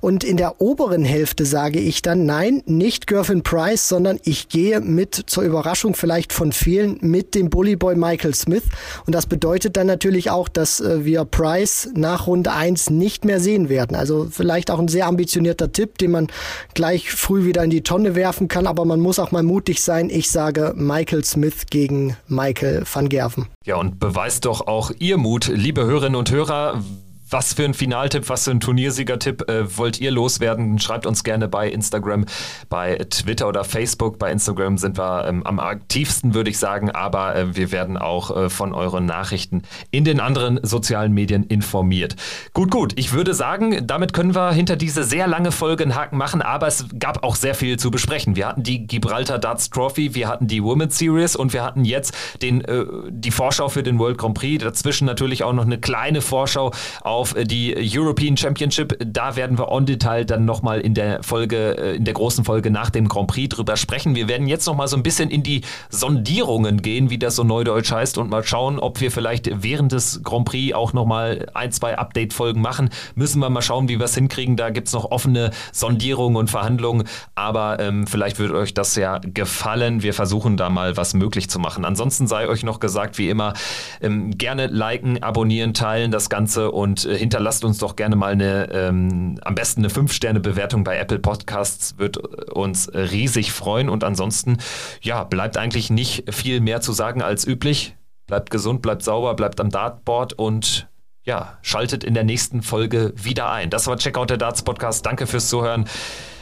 und 0.00 0.24
in 0.24 0.36
der 0.36 0.60
oberen 0.60 1.04
Hälfte 1.04 1.44
sage 1.46 1.78
ich 1.78 2.02
dann 2.02 2.26
nein, 2.26 2.62
nicht 2.66 3.06
Gervin 3.06 3.42
Price, 3.42 3.88
sondern 3.88 4.18
ich 4.24 4.48
gehe 4.48 4.80
mit 4.80 5.14
zur 5.26 5.42
Überraschung 5.42 5.94
vielleicht 5.94 6.32
von 6.32 6.52
vielen 6.52 6.98
mit 7.00 7.34
dem 7.34 7.50
Bullyboy 7.50 7.96
Michael 7.96 8.34
Smith 8.34 8.64
und 9.06 9.14
das 9.14 9.26
bedeutet 9.26 9.76
dann 9.76 9.86
natürlich 9.86 10.30
auch, 10.30 10.48
dass 10.48 10.80
äh, 10.80 11.04
wir 11.04 11.24
Price 11.24 11.90
nach 11.94 12.26
Runde 12.26 12.52
1 12.52 12.90
nicht 12.90 13.24
mehr 13.24 13.40
sehen 13.40 13.68
werden. 13.68 13.96
Also 13.96 14.28
vielleicht 14.30 14.70
auch 14.70 14.78
ein 14.78 14.88
sehr 14.88 15.06
ambitionierter 15.06 15.72
Tipp, 15.72 15.98
den 15.98 16.10
man 16.10 16.28
gleich 16.74 17.10
früh 17.10 17.44
wieder 17.44 17.64
in 17.64 17.70
die 17.70 17.82
Tonne 17.82 18.14
werfen 18.14 18.48
kann, 18.48 18.66
aber 18.66 18.84
man 18.84 19.00
muss 19.00 19.18
auch 19.18 19.30
mal 19.30 19.42
mutig 19.42 19.82
sein. 19.82 20.10
Ich 20.10 20.30
sage 20.30 20.74
Michael 20.76 21.19
Michael 21.20 21.24
Smith 21.24 21.66
gegen 21.68 22.16
Michael 22.28 22.84
van 22.90 23.08
Gerven. 23.08 23.46
Ja, 23.66 23.76
und 23.76 23.98
beweist 23.98 24.46
doch 24.46 24.66
auch 24.66 24.90
Ihr 24.98 25.18
Mut, 25.18 25.48
liebe 25.48 25.84
Hörerinnen 25.84 26.16
und 26.16 26.30
Hörer. 26.30 26.82
Was 27.30 27.54
für 27.54 27.64
ein 27.64 27.74
Finaltipp, 27.74 28.28
was 28.28 28.44
für 28.44 28.50
ein 28.50 28.58
Turniersiegertipp 28.58 29.48
äh, 29.48 29.78
wollt 29.78 30.00
ihr 30.00 30.10
loswerden? 30.10 30.80
Schreibt 30.80 31.06
uns 31.06 31.22
gerne 31.22 31.46
bei 31.46 31.70
Instagram, 31.70 32.26
bei 32.68 32.96
Twitter 33.08 33.46
oder 33.46 33.62
Facebook. 33.62 34.18
Bei 34.18 34.32
Instagram 34.32 34.78
sind 34.78 34.98
wir 34.98 35.26
ähm, 35.28 35.46
am 35.46 35.60
aktivsten, 35.60 36.34
würde 36.34 36.50
ich 36.50 36.58
sagen, 36.58 36.90
aber 36.90 37.36
äh, 37.36 37.54
wir 37.54 37.70
werden 37.70 37.96
auch 37.96 38.36
äh, 38.36 38.50
von 38.50 38.74
euren 38.74 39.06
Nachrichten 39.06 39.62
in 39.92 40.04
den 40.04 40.18
anderen 40.18 40.58
sozialen 40.64 41.12
Medien 41.12 41.44
informiert. 41.44 42.16
Gut, 42.52 42.72
gut. 42.72 42.94
Ich 42.96 43.12
würde 43.12 43.32
sagen, 43.32 43.86
damit 43.86 44.12
können 44.12 44.34
wir 44.34 44.50
hinter 44.50 44.74
diese 44.74 45.04
sehr 45.04 45.28
lange 45.28 45.52
Folge 45.52 45.84
einen 45.84 45.94
Haken 45.94 46.18
machen, 46.18 46.42
aber 46.42 46.66
es 46.66 46.86
gab 46.98 47.22
auch 47.22 47.36
sehr 47.36 47.54
viel 47.54 47.78
zu 47.78 47.92
besprechen. 47.92 48.34
Wir 48.34 48.48
hatten 48.48 48.64
die 48.64 48.88
Gibraltar 48.88 49.38
Darts 49.38 49.70
Trophy, 49.70 50.16
wir 50.16 50.26
hatten 50.26 50.48
die 50.48 50.64
Women's 50.64 50.98
Series 50.98 51.36
und 51.36 51.52
wir 51.52 51.62
hatten 51.62 51.84
jetzt 51.84 52.12
den, 52.42 52.64
äh, 52.64 52.84
die 53.08 53.30
Vorschau 53.30 53.68
für 53.68 53.84
den 53.84 54.00
World 54.00 54.18
Grand 54.18 54.34
Prix. 54.34 54.64
Dazwischen 54.64 55.04
natürlich 55.04 55.44
auch 55.44 55.52
noch 55.52 55.64
eine 55.64 55.78
kleine 55.78 56.22
Vorschau 56.22 56.72
auf 57.02 57.19
auf 57.20 57.36
äh, 57.36 57.44
die 57.44 57.74
European 57.76 58.36
Championship. 58.36 58.96
Da 59.04 59.36
werden 59.36 59.58
wir 59.58 59.68
on 59.68 59.84
Detail 59.84 60.24
dann 60.24 60.46
nochmal 60.46 60.80
in 60.80 60.94
der 60.94 61.22
Folge, 61.22 61.76
äh, 61.76 61.96
in 61.96 62.04
der 62.06 62.14
großen 62.14 62.44
Folge 62.44 62.70
nach 62.70 62.88
dem 62.88 63.08
Grand 63.08 63.28
Prix 63.28 63.54
drüber 63.54 63.76
sprechen. 63.76 64.14
Wir 64.14 64.26
werden 64.26 64.46
jetzt 64.46 64.66
nochmal 64.66 64.88
so 64.88 64.96
ein 64.96 65.02
bisschen 65.02 65.30
in 65.30 65.42
die 65.42 65.60
Sondierungen 65.90 66.80
gehen, 66.80 67.10
wie 67.10 67.18
das 67.18 67.36
so 67.36 67.44
neudeutsch 67.44 67.92
heißt, 67.92 68.16
und 68.16 68.30
mal 68.30 68.42
schauen, 68.42 68.78
ob 68.78 69.00
wir 69.02 69.10
vielleicht 69.10 69.50
während 69.62 69.92
des 69.92 70.22
Grand 70.22 70.46
Prix 70.46 70.74
auch 70.74 70.94
nochmal 70.94 71.46
ein, 71.52 71.70
zwei 71.72 71.98
Update-Folgen 71.98 72.62
machen. 72.62 72.88
Müssen 73.14 73.40
wir 73.40 73.50
mal 73.50 73.60
schauen, 73.60 73.88
wie 73.88 73.98
wir 73.98 74.06
es 74.06 74.14
hinkriegen. 74.14 74.56
Da 74.56 74.70
gibt 74.70 74.88
es 74.88 74.94
noch 74.94 75.10
offene 75.10 75.50
Sondierungen 75.72 76.36
und 76.36 76.48
Verhandlungen, 76.48 77.04
aber 77.34 77.80
ähm, 77.80 78.06
vielleicht 78.06 78.38
wird 78.38 78.52
euch 78.52 78.72
das 78.72 78.96
ja 78.96 79.18
gefallen. 79.18 80.02
Wir 80.02 80.14
versuchen 80.14 80.56
da 80.56 80.70
mal 80.70 80.96
was 80.96 81.12
möglich 81.12 81.50
zu 81.50 81.58
machen. 81.58 81.84
Ansonsten 81.84 82.26
sei 82.26 82.48
euch 82.48 82.62
noch 82.62 82.80
gesagt, 82.80 83.18
wie 83.18 83.28
immer, 83.28 83.52
ähm, 84.00 84.38
gerne 84.38 84.68
liken, 84.68 85.22
abonnieren, 85.22 85.74
teilen 85.74 86.10
das 86.10 86.30
Ganze 86.30 86.70
und 86.70 87.04
äh, 87.10 87.16
hinterlasst 87.16 87.64
uns 87.64 87.78
doch 87.78 87.96
gerne 87.96 88.16
mal 88.16 88.32
eine, 88.32 88.70
ähm, 88.72 89.38
am 89.42 89.54
besten 89.54 89.80
eine 89.80 89.92
5-Sterne-Bewertung 89.92 90.84
bei 90.84 90.96
Apple 90.96 91.18
Podcasts, 91.18 91.98
wird 91.98 92.16
uns 92.16 92.90
riesig 92.94 93.52
freuen. 93.52 93.88
Und 93.88 94.04
ansonsten, 94.04 94.58
ja, 95.02 95.24
bleibt 95.24 95.56
eigentlich 95.56 95.90
nicht 95.90 96.32
viel 96.32 96.60
mehr 96.60 96.80
zu 96.80 96.92
sagen 96.92 97.22
als 97.22 97.46
üblich. 97.46 97.96
Bleibt 98.26 98.50
gesund, 98.50 98.82
bleibt 98.82 99.02
sauber, 99.02 99.34
bleibt 99.34 99.60
am 99.60 99.70
Dartboard 99.70 100.34
und 100.34 100.88
ja, 101.24 101.58
schaltet 101.62 102.04
in 102.04 102.14
der 102.14 102.24
nächsten 102.24 102.62
Folge 102.62 103.12
wieder 103.16 103.50
ein. 103.50 103.70
Das 103.70 103.86
war 103.86 103.96
Checkout 103.96 104.30
der 104.30 104.36
Darts 104.38 104.62
Podcast. 104.62 105.04
Danke 105.04 105.26
fürs 105.26 105.48
Zuhören. 105.48 105.84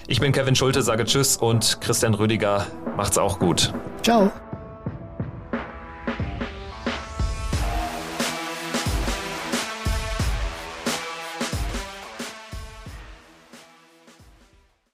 Ich 0.07 0.20
bin 0.20 0.32
Kevin 0.32 0.55
Schulte, 0.55 0.82
sage 0.82 1.05
Tschüss 1.05 1.36
und 1.36 1.81
Christian 1.81 2.15
Rüdiger 2.15 2.66
macht's 2.97 3.19
auch 3.19 3.39
gut. 3.39 3.73
Ciao. 4.03 4.31